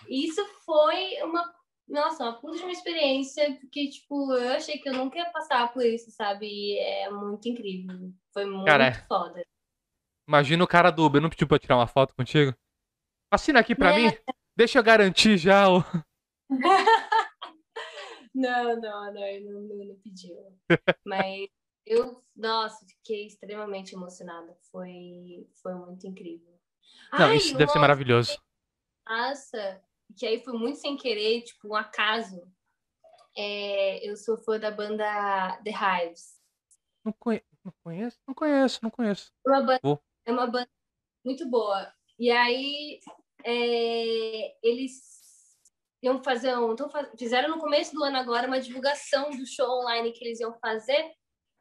E 0.09 0.27
isso 0.27 0.45
foi 0.65 1.23
uma 1.23 1.55
nossa, 1.89 2.25
uma 2.25 2.41
puta 2.41 2.57
de 2.57 2.63
uma 2.65 2.73
experiência, 2.73 3.57
porque, 3.61 3.89
tipo, 3.89 4.33
eu 4.33 4.53
achei 4.55 4.79
que 4.79 4.89
eu 4.89 4.95
nunca 4.95 5.19
ia 5.19 5.31
passar 5.31 5.73
por 5.73 5.85
isso, 5.85 6.11
sabe? 6.11 6.47
E 6.49 6.79
é 6.79 7.09
muito 7.11 7.49
incrível. 7.49 8.13
Foi 8.33 8.45
muito 8.45 8.67
Cara, 8.67 8.93
foda. 9.07 9.47
Imagina 10.29 10.65
o 10.65 10.67
cara 10.67 10.91
do 10.91 11.05
Uber 11.05 11.23
não 11.23 11.31
pediu 11.31 11.47
pra 11.47 11.61
tirar 11.61 11.77
uma 11.77 11.87
foto 11.87 12.13
contigo? 12.13 12.53
Assina 13.37 13.61
aqui 13.61 13.75
pra 13.75 13.93
É. 13.93 13.97
mim. 13.97 14.19
Deixa 14.57 14.79
eu 14.79 14.83
garantir 14.83 15.37
já 15.37 15.69
o. 15.69 15.85
Não, 18.35 18.77
não, 18.79 19.15
não, 19.15 19.41
não, 19.41 19.87
não, 19.87 19.97
pediu. 20.05 20.37
Mas 21.07 21.49
eu, 21.87 22.23
nossa, 22.37 22.85
fiquei 22.87 23.27
extremamente 23.27 23.95
emocionada. 23.95 24.55
Foi, 24.71 25.49
foi 25.63 25.75
muito 25.75 26.07
incrível. 26.07 26.53
Não, 27.13 27.29
Ai, 27.29 27.37
isso 27.39 27.57
deve 27.57 27.73
ser 27.73 27.79
maravilhoso. 27.79 28.39
massa, 29.09 29.83
que 30.19 30.27
aí 30.27 30.45
foi 30.45 30.53
muito 30.53 30.79
sem 30.79 30.99
querer, 30.99 31.43
tipo, 31.45 31.69
um 31.69 31.75
acaso. 31.75 32.43
É, 33.35 34.07
eu 34.07 34.17
sou 34.19 34.37
fã 34.37 34.59
da 34.61 34.71
banda 34.71 35.59
The 35.65 35.71
Hives. 35.71 36.39
Não, 37.03 37.15
conhe... 37.15 37.43
não 37.65 37.73
conheço? 37.83 38.19
Não 38.29 38.35
conheço, 38.35 38.81
não 38.83 38.91
conheço. 38.91 39.33
É 39.47 39.51
uma 39.51 39.63
banda, 39.63 39.81
é 40.27 40.33
uma 40.33 40.47
banda 40.47 40.71
muito 41.25 41.49
boa. 41.49 41.91
E 42.19 42.31
aí 42.31 43.01
é, 43.47 44.57
eles 44.63 44.93
iam 46.03 46.23
fazer 46.23 46.57
um, 46.59 46.75
tão 46.75 46.91
faz- 46.91 47.09
fizeram 47.19 47.49
no 47.49 47.61
começo 47.61 47.95
do 47.95 48.03
ano 48.03 48.17
agora 48.19 48.47
uma 48.49 48.61
divulgação 48.61 49.31
do 49.31 49.47
show 49.47 49.69
online 49.81 50.13
que 50.13 50.25
eles 50.25 50.41
iam 50.41 50.53
fazer. 50.59 51.13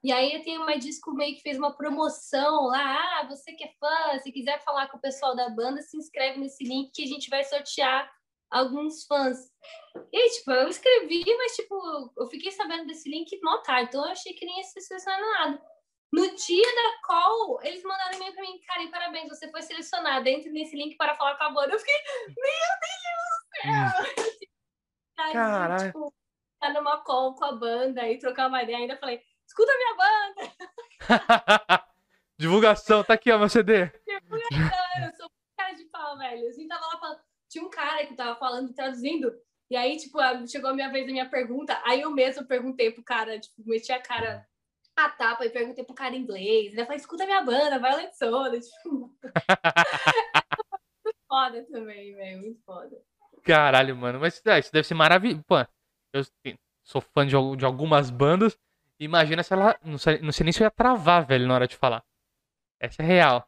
E 0.03 0.11
aí 0.11 0.41
tem 0.43 0.57
uma 0.57 0.77
disco 0.77 1.13
meio 1.13 1.35
que 1.35 1.41
fez 1.41 1.57
uma 1.57 1.75
promoção 1.75 2.65
lá. 2.65 3.21
Ah, 3.21 3.27
você 3.27 3.53
que 3.53 3.63
é 3.63 3.71
fã, 3.79 4.19
se 4.19 4.31
quiser 4.31 4.63
falar 4.63 4.87
com 4.87 4.97
o 4.97 5.01
pessoal 5.01 5.35
da 5.35 5.49
banda, 5.49 5.81
se 5.81 5.97
inscreve 5.97 6.39
nesse 6.39 6.63
link 6.63 6.91
que 6.93 7.03
a 7.03 7.07
gente 7.07 7.29
vai 7.29 7.43
sortear 7.43 8.11
alguns 8.51 9.05
fãs. 9.05 9.37
E 10.11 10.29
tipo, 10.31 10.51
eu 10.51 10.67
escrevi, 10.67 11.23
mas 11.37 11.55
tipo, 11.55 12.13
eu 12.17 12.27
fiquei 12.27 12.51
sabendo 12.51 12.85
desse 12.85 13.09
link 13.09 13.39
mó 13.43 13.57
tarde, 13.59 13.89
então 13.89 14.05
eu 14.05 14.11
achei 14.11 14.33
que 14.33 14.45
nem 14.45 14.57
ia 14.57 14.63
ser 14.63 14.81
selecionado 14.81 15.23
nada. 15.31 15.74
No 16.15 16.35
dia 16.35 16.65
da 16.75 17.01
call, 17.07 17.59
eles 17.63 17.83
mandaram 17.83 18.15
e-mail 18.15 18.33
pra 18.33 18.41
mim, 18.41 18.59
Karen, 18.65 18.89
parabéns, 18.89 19.27
você 19.27 19.49
foi 19.51 19.61
selecionada. 19.61 20.29
Entre 20.29 20.49
nesse 20.49 20.75
link 20.75 20.95
para 20.95 21.13
falar 21.15 21.35
com 21.37 21.43
a 21.43 21.49
banda. 21.49 21.73
Eu 21.73 21.79
fiquei, 21.79 21.95
meu 22.27 22.35
Deus 22.81 23.33
do 23.41 24.23
céu! 24.23 24.45
Aí, 25.17 25.33
Caralho. 25.33 25.85
Tipo, 25.87 26.13
tá 26.59 26.69
numa 26.73 27.03
call 27.03 27.35
com 27.35 27.43
a 27.45 27.51
banda 27.51 28.07
e 28.07 28.17
trocar 28.17 28.47
uma 28.47 28.63
ideia. 28.63 28.77
Ainda 28.77 28.97
falei, 28.97 29.21
escuta 29.45 29.71
a 29.71 29.77
minha 29.77 29.95
banda, 29.97 30.51
Divulgação, 32.37 33.03
tá 33.03 33.13
aqui, 33.13 33.31
ó, 33.31 33.37
meu 33.37 33.47
CD. 33.49 33.83
eu 33.83 35.11
sou 35.17 35.29
cara 35.57 35.73
de 35.73 35.85
pau, 35.85 36.17
velho. 36.17 36.47
Assim, 36.49 36.67
tava 36.67 36.85
lá 36.85 36.99
falando. 36.99 37.19
Tinha 37.49 37.63
um 37.63 37.69
cara 37.69 38.05
que 38.05 38.15
tava 38.15 38.37
falando, 38.37 38.73
traduzindo. 38.73 39.33
E 39.69 39.75
aí, 39.77 39.97
tipo, 39.97 40.19
a- 40.19 40.45
chegou 40.47 40.69
a 40.69 40.73
minha 40.73 40.91
vez 40.91 41.05
da 41.05 41.11
minha 41.11 41.29
pergunta. 41.29 41.81
Aí 41.85 42.01
eu 42.01 42.11
mesmo 42.11 42.45
perguntei 42.45 42.91
pro 42.91 43.03
cara, 43.03 43.39
tipo, 43.39 43.55
meti 43.65 43.91
a 43.91 44.01
cara 44.01 44.45
a 44.95 45.09
tapa 45.09 45.45
e 45.45 45.49
perguntei 45.49 45.83
pro 45.83 45.93
cara 45.93 46.15
em 46.15 46.19
inglês. 46.19 46.73
Ele 46.73 46.85
falou, 46.85 46.97
escuta 46.97 47.23
a 47.23 47.27
minha 47.27 47.41
banda, 47.43 47.79
Violent 47.79 48.13
Soda. 48.13 48.59
Tipo, 48.59 49.11
foda 51.27 51.63
também, 51.71 52.15
velho. 52.15 52.41
Muito 52.41 52.61
foda. 52.63 52.97
Caralho, 53.43 53.95
mano. 53.95 54.19
Mas 54.19 54.41
é, 54.45 54.59
isso 54.59 54.71
deve 54.71 54.87
ser 54.87 54.93
maravilhoso. 54.93 55.43
Pô, 55.45 55.55
eu 56.13 56.23
sou 56.83 57.01
fã 57.01 57.25
de, 57.25 57.35
de 57.57 57.65
algumas 57.65 58.09
bandas. 58.09 58.57
Imagina 58.99 59.43
se 59.43 59.53
ela. 59.53 59.77
Não 59.83 59.97
sei, 59.97 60.19
não 60.19 60.31
sei 60.31 60.45
nem 60.45 60.53
se 60.53 60.61
eu 60.61 60.65
ia 60.65 60.71
travar, 60.71 61.25
velho, 61.25 61.47
na 61.47 61.55
hora 61.55 61.67
de 61.67 61.75
falar. 61.75 62.03
Essa 62.79 63.03
é 63.03 63.05
real. 63.05 63.45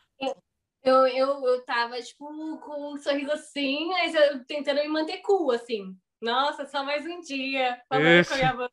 Eu, 0.83 1.07
eu, 1.07 1.45
eu 1.45 1.65
tava, 1.65 2.01
tipo, 2.01 2.27
com 2.59 2.93
um 2.93 2.97
sorriso 2.97 3.31
assim, 3.31 3.87
mas 3.87 4.13
eu 4.13 4.45
tentando 4.45 4.81
me 4.81 4.87
manter 4.87 5.17
cool, 5.17 5.51
assim. 5.51 5.97
Nossa, 6.21 6.65
só 6.65 6.83
mais 6.83 7.05
um 7.05 7.19
dia. 7.21 7.81
Falando 7.89 8.07
Esse. 8.07 8.29
com 8.29 8.35
a 8.35 8.37
minha 8.37 8.53
voz. 8.53 8.71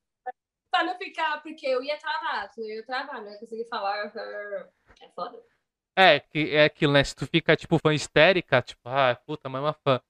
Pra 0.74 0.82
não 0.82 0.98
ficar, 0.98 1.40
porque 1.40 1.64
eu 1.64 1.84
ia 1.84 1.96
travar, 1.96 2.50
eu 2.58 2.64
ia 2.64 2.84
travar, 2.84 3.22
não 3.22 3.30
ia 3.30 3.38
conseguir 3.38 3.64
falar. 3.68 4.12
É 5.00 5.08
foda. 5.14 5.40
É, 5.96 6.18
que 6.18 6.52
é 6.52 6.64
aquilo, 6.64 6.92
né? 6.92 7.04
Se 7.04 7.14
tu 7.14 7.28
fica, 7.28 7.54
tipo, 7.54 7.78
fã 7.78 7.94
histérica, 7.94 8.60
tipo, 8.60 8.80
ah, 8.86 9.16
puta, 9.24 9.48
mas 9.48 9.60
é 9.60 9.64
uma 9.66 9.72
fã. 9.72 10.00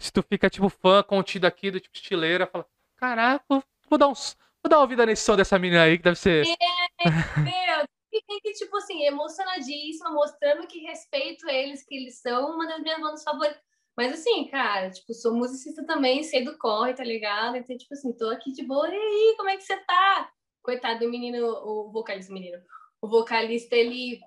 Se 0.00 0.12
tu 0.12 0.20
fica, 0.20 0.50
tipo, 0.50 0.68
fã 0.68 1.00
contido 1.04 1.44
aqui, 1.44 1.70
do 1.70 1.78
tipo, 1.78 1.94
estileira, 1.94 2.44
fala, 2.48 2.66
caraca, 2.96 3.44
vou 3.88 3.96
dar 3.96 4.08
uns. 4.08 4.36
Vou 4.60 4.68
dar 4.68 4.78
uma 4.78 4.86
vida 4.88 5.06
nesse 5.06 5.22
som 5.22 5.36
dessa 5.36 5.60
menina 5.60 5.84
aí, 5.84 5.96
que 5.96 6.02
deve 6.02 6.18
ser. 6.18 6.44
Meu, 6.44 7.86
e 8.12 8.20
tem 8.22 8.40
que, 8.40 8.52
tipo 8.54 8.76
assim, 8.78 9.04
emocionadíssima, 9.04 10.10
mostrando 10.10 10.66
que 10.66 10.80
respeito 10.80 11.48
eles, 11.48 11.84
que 11.84 11.94
eles 11.94 12.20
são 12.20 12.50
uma 12.50 12.66
das 12.66 12.80
minhas 12.80 13.00
bandas 13.00 13.22
favoritas. 13.22 13.62
Mas 14.00 14.14
assim, 14.14 14.48
cara, 14.48 14.90
tipo, 14.90 15.12
sou 15.12 15.34
musicista 15.34 15.84
também, 15.84 16.22
sei 16.22 16.42
do 16.42 16.56
corre, 16.56 16.94
tá 16.94 17.04
ligado? 17.04 17.56
Então, 17.56 17.76
tipo 17.76 17.92
assim, 17.92 18.12
tô 18.16 18.30
aqui 18.30 18.50
de 18.50 18.64
boa, 18.64 18.88
e 18.88 18.94
aí, 18.94 19.34
como 19.36 19.50
é 19.50 19.56
que 19.56 19.62
você 19.62 19.76
tá? 19.84 20.30
Coitado 20.62 21.00
do 21.00 21.10
menino, 21.10 21.46
o 21.46 21.90
vocalista, 21.92 22.32
menino. 22.32 22.58
O 23.02 23.06
vocalista, 23.08 23.76
ele 23.76 24.18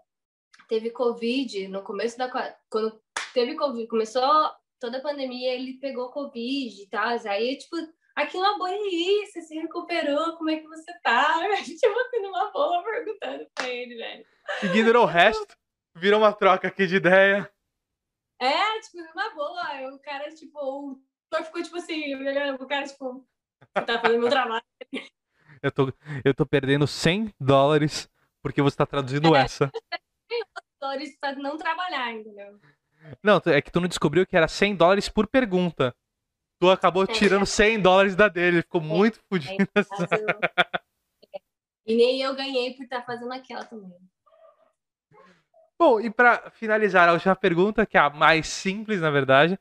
teve 0.69 0.91
Covid 0.91 1.67
no 1.69 1.81
começo 1.81 2.17
da. 2.19 2.29
qua- 2.29 2.55
Quando 2.69 3.01
teve 3.33 3.55
Covid, 3.55 3.87
começou 3.87 4.23
toda 4.79 4.99
a 4.99 5.01
pandemia, 5.01 5.53
ele 5.53 5.79
pegou 5.79 6.11
Covid 6.11 6.81
e 6.83 6.87
tal. 6.89 7.09
Aí, 7.27 7.57
tipo, 7.57 7.75
aquilo 8.15 8.43
é 8.45 8.49
uma 8.49 8.57
boa, 8.59 8.69
aí, 8.69 9.25
você 9.25 9.41
se 9.41 9.55
recuperou, 9.55 10.37
como 10.37 10.49
é 10.51 10.57
que 10.57 10.67
você 10.67 10.91
tá? 11.03 11.39
Tipo 11.63 11.99
assim, 11.99 12.21
numa 12.21 12.51
boa, 12.51 12.83
perguntando 12.83 13.47
pra 13.55 13.69
ele, 13.69 13.95
velho. 13.95 14.25
Ignorou 14.63 15.03
o 15.03 15.07
resto, 15.07 15.47
virou 15.95 16.19
uma 16.19 16.31
troca 16.33 16.67
aqui 16.67 16.85
de 16.85 16.97
ideia. 16.97 17.49
É, 18.44 18.80
tipo, 18.82 18.98
numa 18.98 19.30
boa. 19.34 19.64
Aí 19.68 19.88
O 19.88 19.99
cara, 19.99 20.34
tipo, 20.34 20.60
o 20.60 20.99
ator 21.32 21.45
ficou, 21.45 21.64
tipo 21.64 21.78
assim, 21.78 22.02
pro 22.57 22.68
cara, 22.68 22.88
tipo, 22.88 23.26
tá 23.74 23.99
fazendo 23.99 24.20
meu 24.22 24.30
trabalho. 24.30 24.64
Eu 25.61 25.72
tô, 25.72 25.94
eu 26.26 26.34
tô 26.34 26.45
perdendo 26.45 26.86
100 26.86 27.34
dólares 27.40 28.10
porque 28.41 28.61
você 28.61 28.76
tá 28.76 28.86
traduzindo 28.86 29.34
essa. 29.36 29.72
Atores 30.82 31.18
pra 31.18 31.34
não 31.36 31.57
trabalhar, 31.57 32.11
entendeu? 32.11 32.60
Não, 33.24 33.41
é 33.45 33.61
que 33.61 33.72
tu 33.72 33.80
não 33.80 33.88
descobriu 33.88 34.26
que 34.28 34.36
era 34.36 34.48
100 34.49 34.76
dólares 34.76 35.07
por 35.07 35.26
pergunta. 35.28 35.95
Tu 36.60 36.70
acabou 36.70 37.06
tirando 37.07 37.45
100 37.45 37.82
dólares 37.82 38.15
da 38.15 38.28
dele, 38.28 38.61
ficou 38.61 38.82
muito 38.82 39.20
fudido. 39.30 39.68
Mas 39.74 40.11
eu- 40.11 40.28
E 41.86 41.95
nem 41.95 42.22
eu 42.22 42.34
ganhei 42.36 42.74
por 42.76 42.84
estar 42.84 43.02
fazendo 43.03 43.32
aquela 43.34 43.64
também. 43.65 43.98
Bom, 45.84 45.99
e 45.99 46.10
pra 46.10 46.49
finalizar 46.51 47.10
a 47.10 47.11
última 47.11 47.35
pergunta, 47.35 47.85
que 47.85 47.97
é 47.97 47.99
a 47.99 48.10
mais 48.10 48.47
simples, 48.47 49.01
na 49.01 49.11
verdade. 49.11 49.60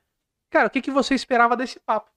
Cara, 0.49 0.67
o 0.67 0.69
que, 0.69 0.81
que 0.81 0.89
você 0.89 1.13
esperava 1.13 1.57
desse 1.57 1.81
papo? 1.81 2.09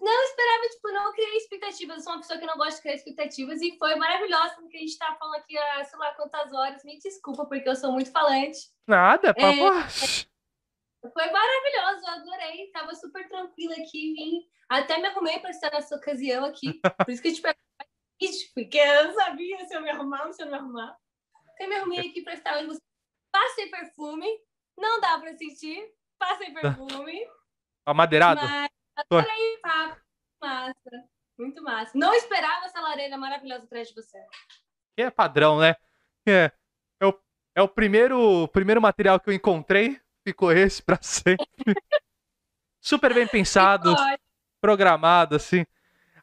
Não 0.00 0.22
esperava, 0.22 0.68
tipo, 0.68 0.88
não 0.92 1.12
criei 1.12 1.36
expectativas. 1.36 1.96
Eu 1.96 2.02
sou 2.04 2.12
uma 2.12 2.20
pessoa 2.20 2.38
que 2.38 2.46
não 2.46 2.56
gosta 2.56 2.76
de 2.76 2.82
criar 2.82 2.94
expectativas 2.94 3.60
e 3.60 3.76
foi 3.76 3.96
maravilhoso 3.96 4.54
porque 4.54 4.76
a 4.76 4.80
gente 4.80 4.96
tá 4.98 5.16
falando 5.18 5.34
aqui 5.34 5.58
há 5.58 5.82
sei 5.82 5.98
lá 5.98 6.14
quantas 6.14 6.52
horas. 6.52 6.84
Me 6.84 6.96
desculpa, 6.98 7.44
porque 7.44 7.68
eu 7.68 7.74
sou 7.74 7.90
muito 7.90 8.12
falante. 8.12 8.70
Nada, 8.86 9.34
papo. 9.34 9.58
Foi 11.12 11.30
maravilhoso, 11.30 12.06
eu 12.06 12.12
adorei. 12.12 12.70
Tava 12.70 12.94
super 12.94 13.28
tranquila 13.28 13.74
aqui, 13.74 14.14
vim. 14.14 14.40
Até 14.68 14.98
me 14.98 15.08
arrumei 15.08 15.40
para 15.40 15.50
estar 15.50 15.70
nessa 15.70 15.96
ocasião 15.96 16.44
aqui. 16.44 16.80
Por 17.04 17.10
isso 17.10 17.20
que 17.20 17.28
eu 17.28 17.34
te 17.34 17.42
perguntei, 17.42 17.89
porque 18.54 18.78
eu 18.78 19.04
não 19.04 19.14
sabia 19.14 19.66
se 19.66 19.74
eu 19.74 19.80
me 19.80 19.90
arrumava 19.90 20.26
ou 20.26 20.32
se 20.32 20.42
eu 20.42 20.46
não 20.46 20.52
me 20.52 20.58
arrumava. 20.58 20.96
Até 21.54 21.66
me 21.66 21.76
arrumei 21.76 22.10
aqui 22.10 22.22
para 22.22 22.34
estar 22.34 22.56
onde 22.58 22.66
você. 22.66 22.80
Passei 23.32 23.68
perfume, 23.68 24.26
não 24.76 25.00
dá 25.00 25.18
para 25.18 25.36
sentir. 25.36 25.88
Passei 26.18 26.52
perfume, 26.52 27.26
Amadeirado? 27.86 28.42
mas 28.42 28.70
adorei 28.96 29.56
o 29.56 29.60
papo. 29.60 30.00
Massa, 30.42 31.08
muito 31.38 31.62
massa. 31.62 31.92
Não 31.94 32.14
esperava 32.14 32.66
essa 32.66 32.80
lareira 32.80 33.16
maravilhosa 33.16 33.64
atrás 33.64 33.88
de 33.88 33.94
você. 33.94 34.18
Que 34.96 35.02
é 35.02 35.10
padrão, 35.10 35.58
né? 35.58 35.76
É, 36.26 36.50
é, 37.00 37.06
o, 37.06 37.20
é 37.54 37.62
o 37.62 37.68
primeiro, 37.68 38.48
primeiro 38.48 38.80
material 38.80 39.18
que 39.20 39.30
eu 39.30 39.34
encontrei. 39.34 40.00
Ficou 40.26 40.52
esse 40.52 40.82
pra 40.82 40.98
sempre. 41.02 41.46
Super 42.80 43.14
bem 43.14 43.26
pensado, 43.26 43.94
programado, 44.60 45.36
assim. 45.36 45.64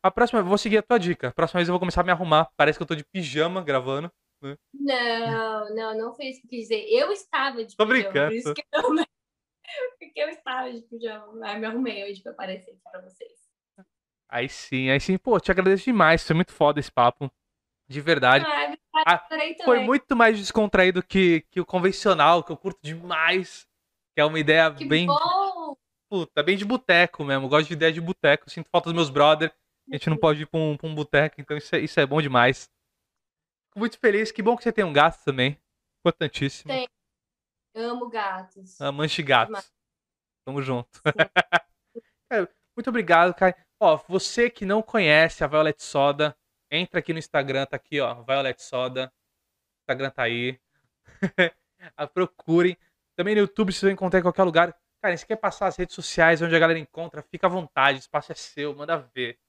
A 0.07 0.11
próxima, 0.11 0.39
eu 0.39 0.45
vou 0.45 0.57
seguir 0.57 0.77
a 0.77 0.81
tua 0.83 0.97
dica. 0.97 1.27
A 1.29 1.31
próxima 1.33 1.59
vez 1.59 1.67
eu 1.67 1.73
vou 1.73 1.79
começar 1.79 2.01
a 2.01 2.03
me 2.03 2.11
arrumar. 2.11 2.49
Parece 2.55 2.77
que 2.79 2.83
eu 2.83 2.87
tô 2.87 2.95
de 2.95 3.05
pijama 3.05 3.61
gravando. 3.61 4.11
Não, 4.73 5.75
não, 5.75 5.97
não 5.97 6.13
foi 6.15 6.27
isso 6.27 6.41
que 6.41 6.47
eu 6.47 6.49
quis 6.49 6.61
dizer. 6.67 6.85
Eu 6.89 7.11
estava 7.11 7.63
de 7.65 7.75
Tô 7.75 7.85
pijama, 7.85 8.03
brincando. 8.03 8.27
por 8.29 8.35
isso 8.35 8.53
que 8.53 8.63
eu 8.73 8.93
não... 8.93 9.03
Porque 9.99 10.21
eu 10.21 10.29
estava 10.29 10.71
de 10.71 10.81
pijama. 10.83 11.45
Aí 11.45 11.59
me 11.59 11.65
arrumei 11.65 12.09
hoje 12.09 12.21
pra 12.21 12.31
aparecer 12.31 12.71
aqui 12.71 12.79
pra 12.89 13.01
vocês. 13.01 13.31
Aí 14.29 14.47
sim, 14.49 14.89
aí 14.89 14.99
sim. 14.99 15.17
Pô, 15.17 15.39
te 15.39 15.51
agradeço 15.51 15.85
demais. 15.85 16.25
Foi 16.25 16.35
muito 16.35 16.53
foda 16.53 16.79
esse 16.79 16.91
papo. 16.91 17.31
De 17.89 18.01
verdade. 18.01 18.45
Ah, 19.05 19.17
também. 19.17 19.55
Foi 19.63 19.79
muito 19.79 20.15
mais 20.15 20.37
descontraído 20.37 21.01
que, 21.01 21.45
que 21.49 21.59
o 21.61 21.65
convencional, 21.65 22.43
que 22.43 22.51
eu 22.51 22.57
curto 22.57 22.79
demais. 22.81 23.65
Que 24.13 24.21
é 24.21 24.25
uma 24.25 24.39
ideia 24.39 24.73
Que 24.73 24.85
bem. 24.85 25.05
bom! 25.07 25.75
Puta, 26.09 26.41
bem 26.41 26.55
de 26.57 26.65
boteco 26.65 27.23
mesmo. 27.23 27.49
Gosto 27.49 27.67
de 27.67 27.73
ideia 27.73 27.91
de 27.91 28.01
boteco. 28.01 28.49
Sinto 28.49 28.69
falta 28.69 28.89
dos 28.89 28.95
meus 28.95 29.09
brother. 29.09 29.53
A 29.89 29.95
gente 29.95 30.09
não 30.09 30.17
pode 30.17 30.43
ir 30.43 30.45
pra 30.45 30.59
um, 30.59 30.75
pra 30.75 30.87
um 30.87 30.93
boteco, 30.93 31.39
então 31.39 31.55
isso 31.55 31.75
é, 31.75 31.79
isso 31.79 31.99
é 31.99 32.05
bom 32.05 32.21
demais. 32.21 32.69
Fico 33.69 33.79
muito 33.79 33.97
feliz. 33.99 34.31
Que 34.31 34.41
bom 34.41 34.57
que 34.57 34.63
você 34.63 34.71
tem 34.71 34.83
um 34.83 34.91
gato 34.91 35.23
também. 35.23 35.57
Importantíssimo. 35.99 36.71
Tem. 36.71 36.87
Amo 37.75 38.09
gatos. 38.09 38.81
Amante 38.81 39.21
gatos. 39.23 39.71
Tamo 40.45 40.61
junto. 40.61 40.89
Cara, 42.29 42.49
muito 42.75 42.89
obrigado, 42.89 43.33
cara. 43.33 43.55
Ó, 43.79 43.97
você 44.07 44.49
que 44.49 44.65
não 44.65 44.81
conhece 44.81 45.43
a 45.43 45.47
Violet 45.47 45.81
Soda, 45.81 46.35
entra 46.69 46.99
aqui 46.99 47.13
no 47.13 47.19
Instagram, 47.19 47.65
tá 47.65 47.75
aqui, 47.75 48.01
ó, 48.01 48.21
Violet 48.23 48.61
Soda. 48.61 49.05
O 49.07 49.79
Instagram 49.83 50.09
tá 50.09 50.23
aí. 50.23 50.59
Procurem. 52.13 52.77
Também 53.15 53.35
no 53.35 53.41
YouTube, 53.41 53.71
vocês 53.71 53.81
vão 53.81 53.91
encontrar 53.91 54.19
em 54.19 54.23
qualquer 54.23 54.43
lugar. 54.43 54.77
Cara, 55.01 55.15
se 55.15 55.25
quer 55.25 55.37
passar 55.37 55.67
as 55.67 55.77
redes 55.77 55.95
sociais 55.95 56.41
onde 56.41 56.55
a 56.55 56.59
galera 56.59 56.79
encontra, 56.79 57.21
fica 57.21 57.47
à 57.47 57.49
vontade, 57.49 57.99
o 57.99 58.01
espaço 58.01 58.31
é 58.31 58.35
seu, 58.35 58.75
manda 58.75 58.97
ver. 59.13 59.39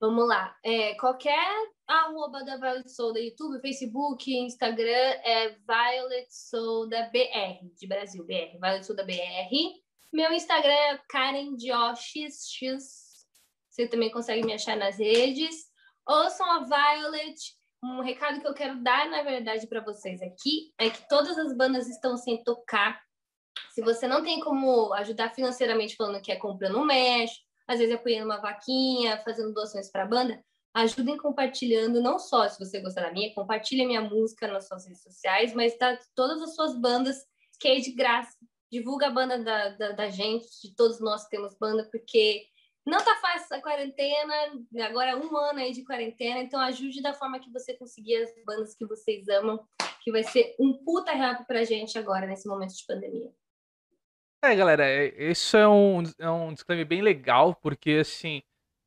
Vamos 0.00 0.26
lá. 0.28 0.56
É, 0.62 0.94
qualquer 0.94 1.44
arroba 1.86 2.44
da 2.44 2.56
Violet 2.56 2.90
Soda, 2.90 3.20
YouTube, 3.20 3.60
Facebook, 3.60 4.34
Instagram, 4.34 4.84
é 4.86 5.50
Violet 5.50 6.26
Soda 6.28 7.10
BR, 7.12 7.66
de 7.74 7.86
Brasil, 7.86 8.24
BR, 8.24 8.58
Violet 8.60 8.84
Soda 8.84 9.04
BR. 9.04 9.82
Meu 10.12 10.32
Instagram 10.32 10.72
é 10.72 11.00
Karen 11.08 11.56
Dioxx. 11.56 13.26
Você 13.68 13.88
também 13.88 14.10
consegue 14.10 14.44
me 14.44 14.52
achar 14.52 14.76
nas 14.76 14.98
redes. 14.98 15.66
Ouçam 16.06 16.50
a 16.52 16.60
Violet. 16.60 17.34
Um 17.82 18.00
recado 18.00 18.40
que 18.40 18.46
eu 18.46 18.54
quero 18.54 18.82
dar, 18.82 19.10
na 19.10 19.22
verdade, 19.22 19.66
para 19.66 19.80
vocês 19.80 20.22
aqui 20.22 20.72
é 20.78 20.88
que 20.88 21.06
todas 21.08 21.36
as 21.38 21.54
bandas 21.56 21.88
estão 21.88 22.16
sem 22.16 22.42
tocar. 22.42 23.02
Se 23.70 23.82
você 23.82 24.06
não 24.06 24.22
tem 24.22 24.40
como 24.40 24.92
ajudar 24.94 25.34
financeiramente 25.34 25.96
falando 25.96 26.22
que 26.22 26.32
é 26.32 26.36
comprando 26.36 26.78
um 26.78 26.84
mesh, 26.84 27.32
às 27.66 27.78
vezes 27.78 27.94
apoiando 27.94 28.26
uma 28.26 28.40
vaquinha, 28.40 29.22
fazendo 29.24 29.52
doações 29.52 29.90
para 29.90 30.04
a 30.04 30.06
banda, 30.06 30.42
ajudem 30.74 31.16
compartilhando, 31.16 32.02
não 32.02 32.18
só 32.18 32.48
se 32.48 32.58
você 32.58 32.80
gostar 32.80 33.02
da 33.02 33.12
minha, 33.12 33.34
compartilhe 33.34 33.86
minha 33.86 34.02
música 34.02 34.48
nas 34.48 34.66
suas 34.66 34.86
redes 34.86 35.02
sociais, 35.02 35.54
mas 35.54 35.76
todas 36.14 36.42
as 36.42 36.54
suas 36.54 36.78
bandas, 36.78 37.16
que 37.60 37.68
é 37.68 37.78
de 37.78 37.92
graça. 37.92 38.36
Divulga 38.70 39.06
a 39.06 39.10
banda 39.10 39.38
da, 39.38 39.68
da, 39.70 39.92
da 39.92 40.08
gente, 40.08 40.46
de 40.62 40.74
todos 40.74 41.00
nós 41.00 41.24
que 41.24 41.30
temos 41.30 41.56
banda, 41.56 41.88
porque 41.92 42.44
não 42.84 42.98
tá 42.98 43.16
fácil 43.16 43.56
a 43.56 43.62
quarentena, 43.62 44.34
agora 44.82 45.10
é 45.10 45.16
um 45.16 45.36
ano 45.36 45.60
aí 45.60 45.72
de 45.72 45.84
quarentena, 45.84 46.40
então 46.40 46.60
ajude 46.60 47.00
da 47.00 47.14
forma 47.14 47.38
que 47.38 47.52
você 47.52 47.74
conseguir 47.74 48.16
as 48.16 48.30
bandas 48.44 48.74
que 48.74 48.84
vocês 48.84 49.28
amam, 49.28 49.64
que 50.02 50.10
vai 50.10 50.24
ser 50.24 50.56
um 50.58 50.84
puta 50.84 51.12
rap 51.12 51.46
pra 51.46 51.64
gente 51.64 51.96
agora, 51.96 52.26
nesse 52.26 52.48
momento 52.48 52.74
de 52.74 52.84
pandemia. 52.84 53.32
É, 54.44 54.54
galera, 54.54 54.84
é- 54.84 55.30
isso 55.30 55.56
é 55.56 55.66
um, 55.66 56.02
é 56.18 56.30
um 56.30 56.52
disclaimer 56.52 56.86
bem 56.86 57.00
legal, 57.00 57.54
porque 57.54 57.92
assim, 58.02 58.42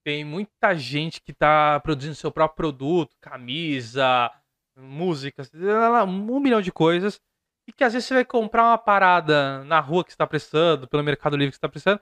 tem 0.06 0.24
muita 0.24 0.76
gente 0.76 1.20
que 1.20 1.34
tá 1.34 1.80
produzindo 1.80 2.14
seu 2.14 2.32
próprio 2.32 2.56
produto, 2.56 3.16
camisa, 3.20 4.32
músicas, 4.78 5.50
um 6.08 6.40
milhão 6.40 6.62
de 6.62 6.72
coisas, 6.72 7.20
e 7.68 7.74
que 7.74 7.84
às 7.84 7.94
vezes 7.94 8.08
você 8.08 8.14
vai 8.14 8.26
comprar 8.26 8.66
uma 8.66 8.78
parada 8.78 9.64
na 9.64 9.80
rua 9.80 10.04
que 10.06 10.12
você 10.12 10.18
tá 10.18 10.28
precisando, 10.28 10.88
pelo 10.88 11.04
Mercado 11.04 11.36
Livre 11.36 11.52
que 11.52 11.56
você 11.56 11.62
tá 11.62 11.70
precisando, 11.70 12.02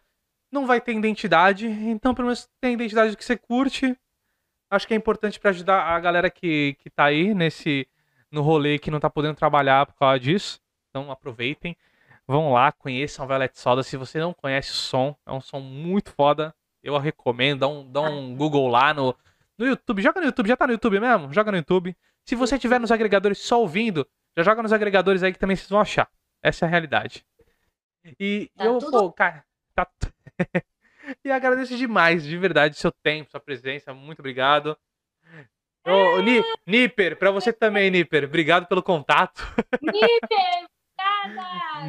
não 0.52 0.68
vai 0.68 0.82
ter 0.82 0.94
identidade, 0.94 1.66
então 1.66 2.14
pelo 2.14 2.28
menos 2.28 2.50
tem 2.62 2.74
identidade 2.74 3.12
do 3.12 3.18
que 3.18 3.24
você 3.26 3.38
curte. 3.38 3.98
Acho 4.70 4.88
que 4.88 4.94
é 4.94 4.98
importante 4.98 5.40
pra 5.40 5.52
ajudar 5.52 5.82
a 5.82 6.00
galera 6.00 6.30
que, 6.30 6.76
que 6.82 6.90
tá 6.90 7.06
aí 7.06 7.34
nesse 7.34 7.88
no 8.32 8.42
rolê 8.42 8.78
que 8.80 8.92
não 8.92 9.00
tá 9.00 9.10
podendo 9.10 9.36
trabalhar 9.36 9.86
por 9.86 9.96
causa 9.96 10.20
disso. 10.20 10.60
Então 10.90 11.10
aproveitem. 11.12 11.78
Vão 12.28 12.52
lá, 12.52 12.72
conheçam 12.72 13.28
Violet 13.28 13.58
Soda. 13.60 13.84
Se 13.84 13.96
você 13.98 14.20
não 14.20 14.34
conhece 14.34 14.72
o 14.72 14.76
som, 14.76 15.16
é 15.26 15.32
um 15.32 15.42
som 15.42 15.60
muito 15.60 16.12
foda. 16.12 16.54
Eu 16.84 16.96
a 16.96 17.00
recomendo. 17.02 17.60
Dá 17.60 17.68
um, 17.68 17.92
dá 17.92 18.02
um 18.02 18.36
Google 18.36 18.68
lá 18.68 18.94
no, 18.94 19.16
no 19.58 19.66
YouTube. 19.68 20.02
Joga 20.02 20.20
no 20.20 20.26
YouTube, 20.28 20.48
já 20.48 20.58
tá 20.58 20.66
no 20.68 20.74
YouTube 20.74 21.00
mesmo? 21.00 21.32
Joga 21.34 21.52
no 21.52 21.58
YouTube. 21.58 21.96
Se 22.24 22.36
você 22.36 22.58
tiver 22.58 22.80
nos 22.80 22.92
agregadores 22.92 23.38
só 23.40 23.60
ouvindo, 23.62 24.08
já 24.36 24.44
joga 24.44 24.64
nos 24.64 24.74
agregadores 24.74 25.22
aí 25.24 25.32
que 25.34 25.40
também 25.40 25.56
vocês 25.56 25.70
vão 25.70 25.80
achar. 25.80 26.10
Essa 26.42 26.66
é 26.66 26.68
a 26.68 26.70
realidade. 26.70 27.26
E 28.20 28.50
Tá 28.56 28.66
eu, 28.66 28.78
tudo- 28.80 29.00
pô, 29.00 29.12
cara, 29.12 29.44
tá. 29.74 29.88
e 31.24 31.32
agradeço 31.32 31.76
demais, 31.78 32.24
de 32.24 32.38
verdade, 32.38 32.76
seu 32.78 32.92
tempo, 32.92 33.30
sua 33.32 33.40
presença. 33.40 33.94
Muito 33.94 34.20
obrigado. 34.20 34.78
Ô, 35.88 36.20
Ni- 36.22 36.44
Nipper, 36.66 37.18
pra 37.18 37.30
você 37.30 37.54
também, 37.54 37.92
Nipper. 37.92 38.24
Obrigado 38.26 38.66
pelo 38.68 38.82
contato. 38.82 39.42
Níper, 39.82 40.68
obrigada! 41.26 41.88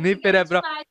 É 0.58 0.84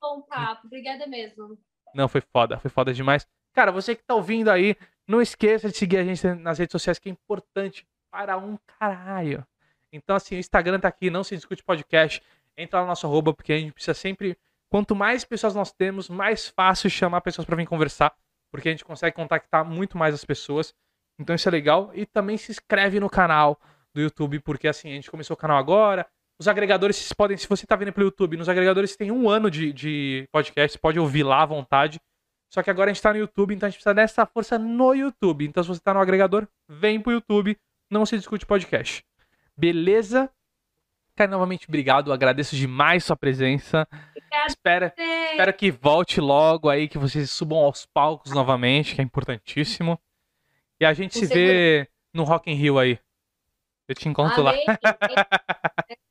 Bom 0.00 0.22
papo, 0.22 0.66
obrigada 0.66 1.06
mesmo. 1.06 1.58
Não, 1.94 2.08
foi 2.08 2.20
foda, 2.20 2.58
foi 2.58 2.70
foda 2.70 2.92
demais. 2.94 3.26
Cara, 3.52 3.72
você 3.72 3.96
que 3.96 4.04
tá 4.04 4.14
ouvindo 4.14 4.50
aí, 4.50 4.76
não 5.06 5.20
esqueça 5.20 5.68
de 5.68 5.76
seguir 5.76 5.96
a 5.96 6.04
gente 6.04 6.24
nas 6.34 6.58
redes 6.58 6.72
sociais, 6.72 6.98
que 6.98 7.08
é 7.08 7.12
importante 7.12 7.86
para 8.10 8.36
um 8.36 8.58
caralho. 8.78 9.44
Então, 9.92 10.14
assim, 10.14 10.36
o 10.36 10.38
Instagram 10.38 10.78
tá 10.78 10.88
aqui, 10.88 11.10
não 11.10 11.24
se 11.24 11.34
discute 11.34 11.64
podcast. 11.64 12.22
Entra 12.56 12.78
lá 12.80 12.84
no 12.84 12.88
nosso 12.88 13.06
arroba, 13.06 13.32
porque 13.32 13.52
a 13.52 13.58
gente 13.58 13.72
precisa 13.72 13.94
sempre. 13.94 14.38
Quanto 14.70 14.94
mais 14.94 15.24
pessoas 15.24 15.54
nós 15.54 15.72
temos, 15.72 16.08
mais 16.08 16.48
fácil 16.48 16.90
chamar 16.90 17.22
pessoas 17.22 17.46
para 17.46 17.56
vir 17.56 17.66
conversar, 17.66 18.14
porque 18.50 18.68
a 18.68 18.72
gente 18.72 18.84
consegue 18.84 19.16
contactar 19.16 19.64
muito 19.64 19.96
mais 19.96 20.14
as 20.14 20.24
pessoas. 20.24 20.74
Então 21.18 21.34
isso 21.34 21.48
é 21.48 21.52
legal. 21.52 21.90
E 21.94 22.04
também 22.04 22.36
se 22.36 22.52
inscreve 22.52 23.00
no 23.00 23.08
canal 23.08 23.58
do 23.94 24.00
YouTube, 24.00 24.40
porque 24.40 24.68
assim, 24.68 24.90
a 24.90 24.94
gente 24.94 25.10
começou 25.10 25.34
o 25.34 25.38
canal 25.38 25.56
agora. 25.56 26.06
Os 26.38 26.46
agregadores, 26.46 26.96
vocês 26.96 27.12
podem, 27.12 27.36
se 27.36 27.48
você 27.48 27.66
tá 27.66 27.74
vendo 27.74 27.92
pelo 27.92 28.06
YouTube, 28.06 28.36
nos 28.36 28.48
agregadores 28.48 28.96
tem 28.96 29.10
um 29.10 29.28
ano 29.28 29.50
de, 29.50 29.72
de 29.72 30.28
podcast, 30.30 30.72
você 30.72 30.78
pode 30.78 30.98
ouvir 30.98 31.24
lá 31.24 31.42
à 31.42 31.46
vontade. 31.46 32.00
Só 32.48 32.62
que 32.62 32.70
agora 32.70 32.90
a 32.90 32.94
gente 32.94 33.02
tá 33.02 33.12
no 33.12 33.18
YouTube, 33.18 33.54
então 33.54 33.66
a 33.66 33.70
gente 33.70 33.78
precisa 33.78 33.92
dessa 33.92 34.24
força 34.24 34.56
no 34.56 34.94
YouTube. 34.94 35.46
Então 35.46 35.62
se 35.62 35.68
você 35.68 35.80
tá 35.80 35.92
no 35.92 36.00
agregador, 36.00 36.46
vem 36.68 37.00
pro 37.00 37.12
YouTube, 37.12 37.58
não 37.90 38.06
se 38.06 38.16
discute 38.16 38.46
podcast. 38.46 39.04
Beleza? 39.56 40.30
Cara, 41.16 41.32
novamente, 41.32 41.66
obrigado. 41.68 42.12
Agradeço 42.12 42.54
demais 42.54 43.02
sua 43.02 43.16
presença. 43.16 43.88
Obrigada. 43.90 44.46
Espera, 44.46 44.94
espero 44.96 45.52
que 45.52 45.72
volte 45.72 46.20
logo 46.20 46.68
aí, 46.68 46.86
que 46.88 46.96
vocês 46.96 47.28
subam 47.32 47.58
aos 47.58 47.84
palcos 47.84 48.30
novamente, 48.30 48.94
que 48.94 49.00
é 49.00 49.04
importantíssimo. 49.04 49.98
E 50.80 50.84
a 50.84 50.92
gente 50.94 51.14
Com 51.14 51.26
se 51.26 51.26
vê 51.26 51.88
no 52.14 52.22
Rock 52.22 52.48
in 52.48 52.54
Rio 52.54 52.78
aí. 52.78 53.00
Eu 53.88 53.96
te 53.96 54.08
encontro 54.08 54.40
lá. 54.44 54.52
Amém. 54.52 54.64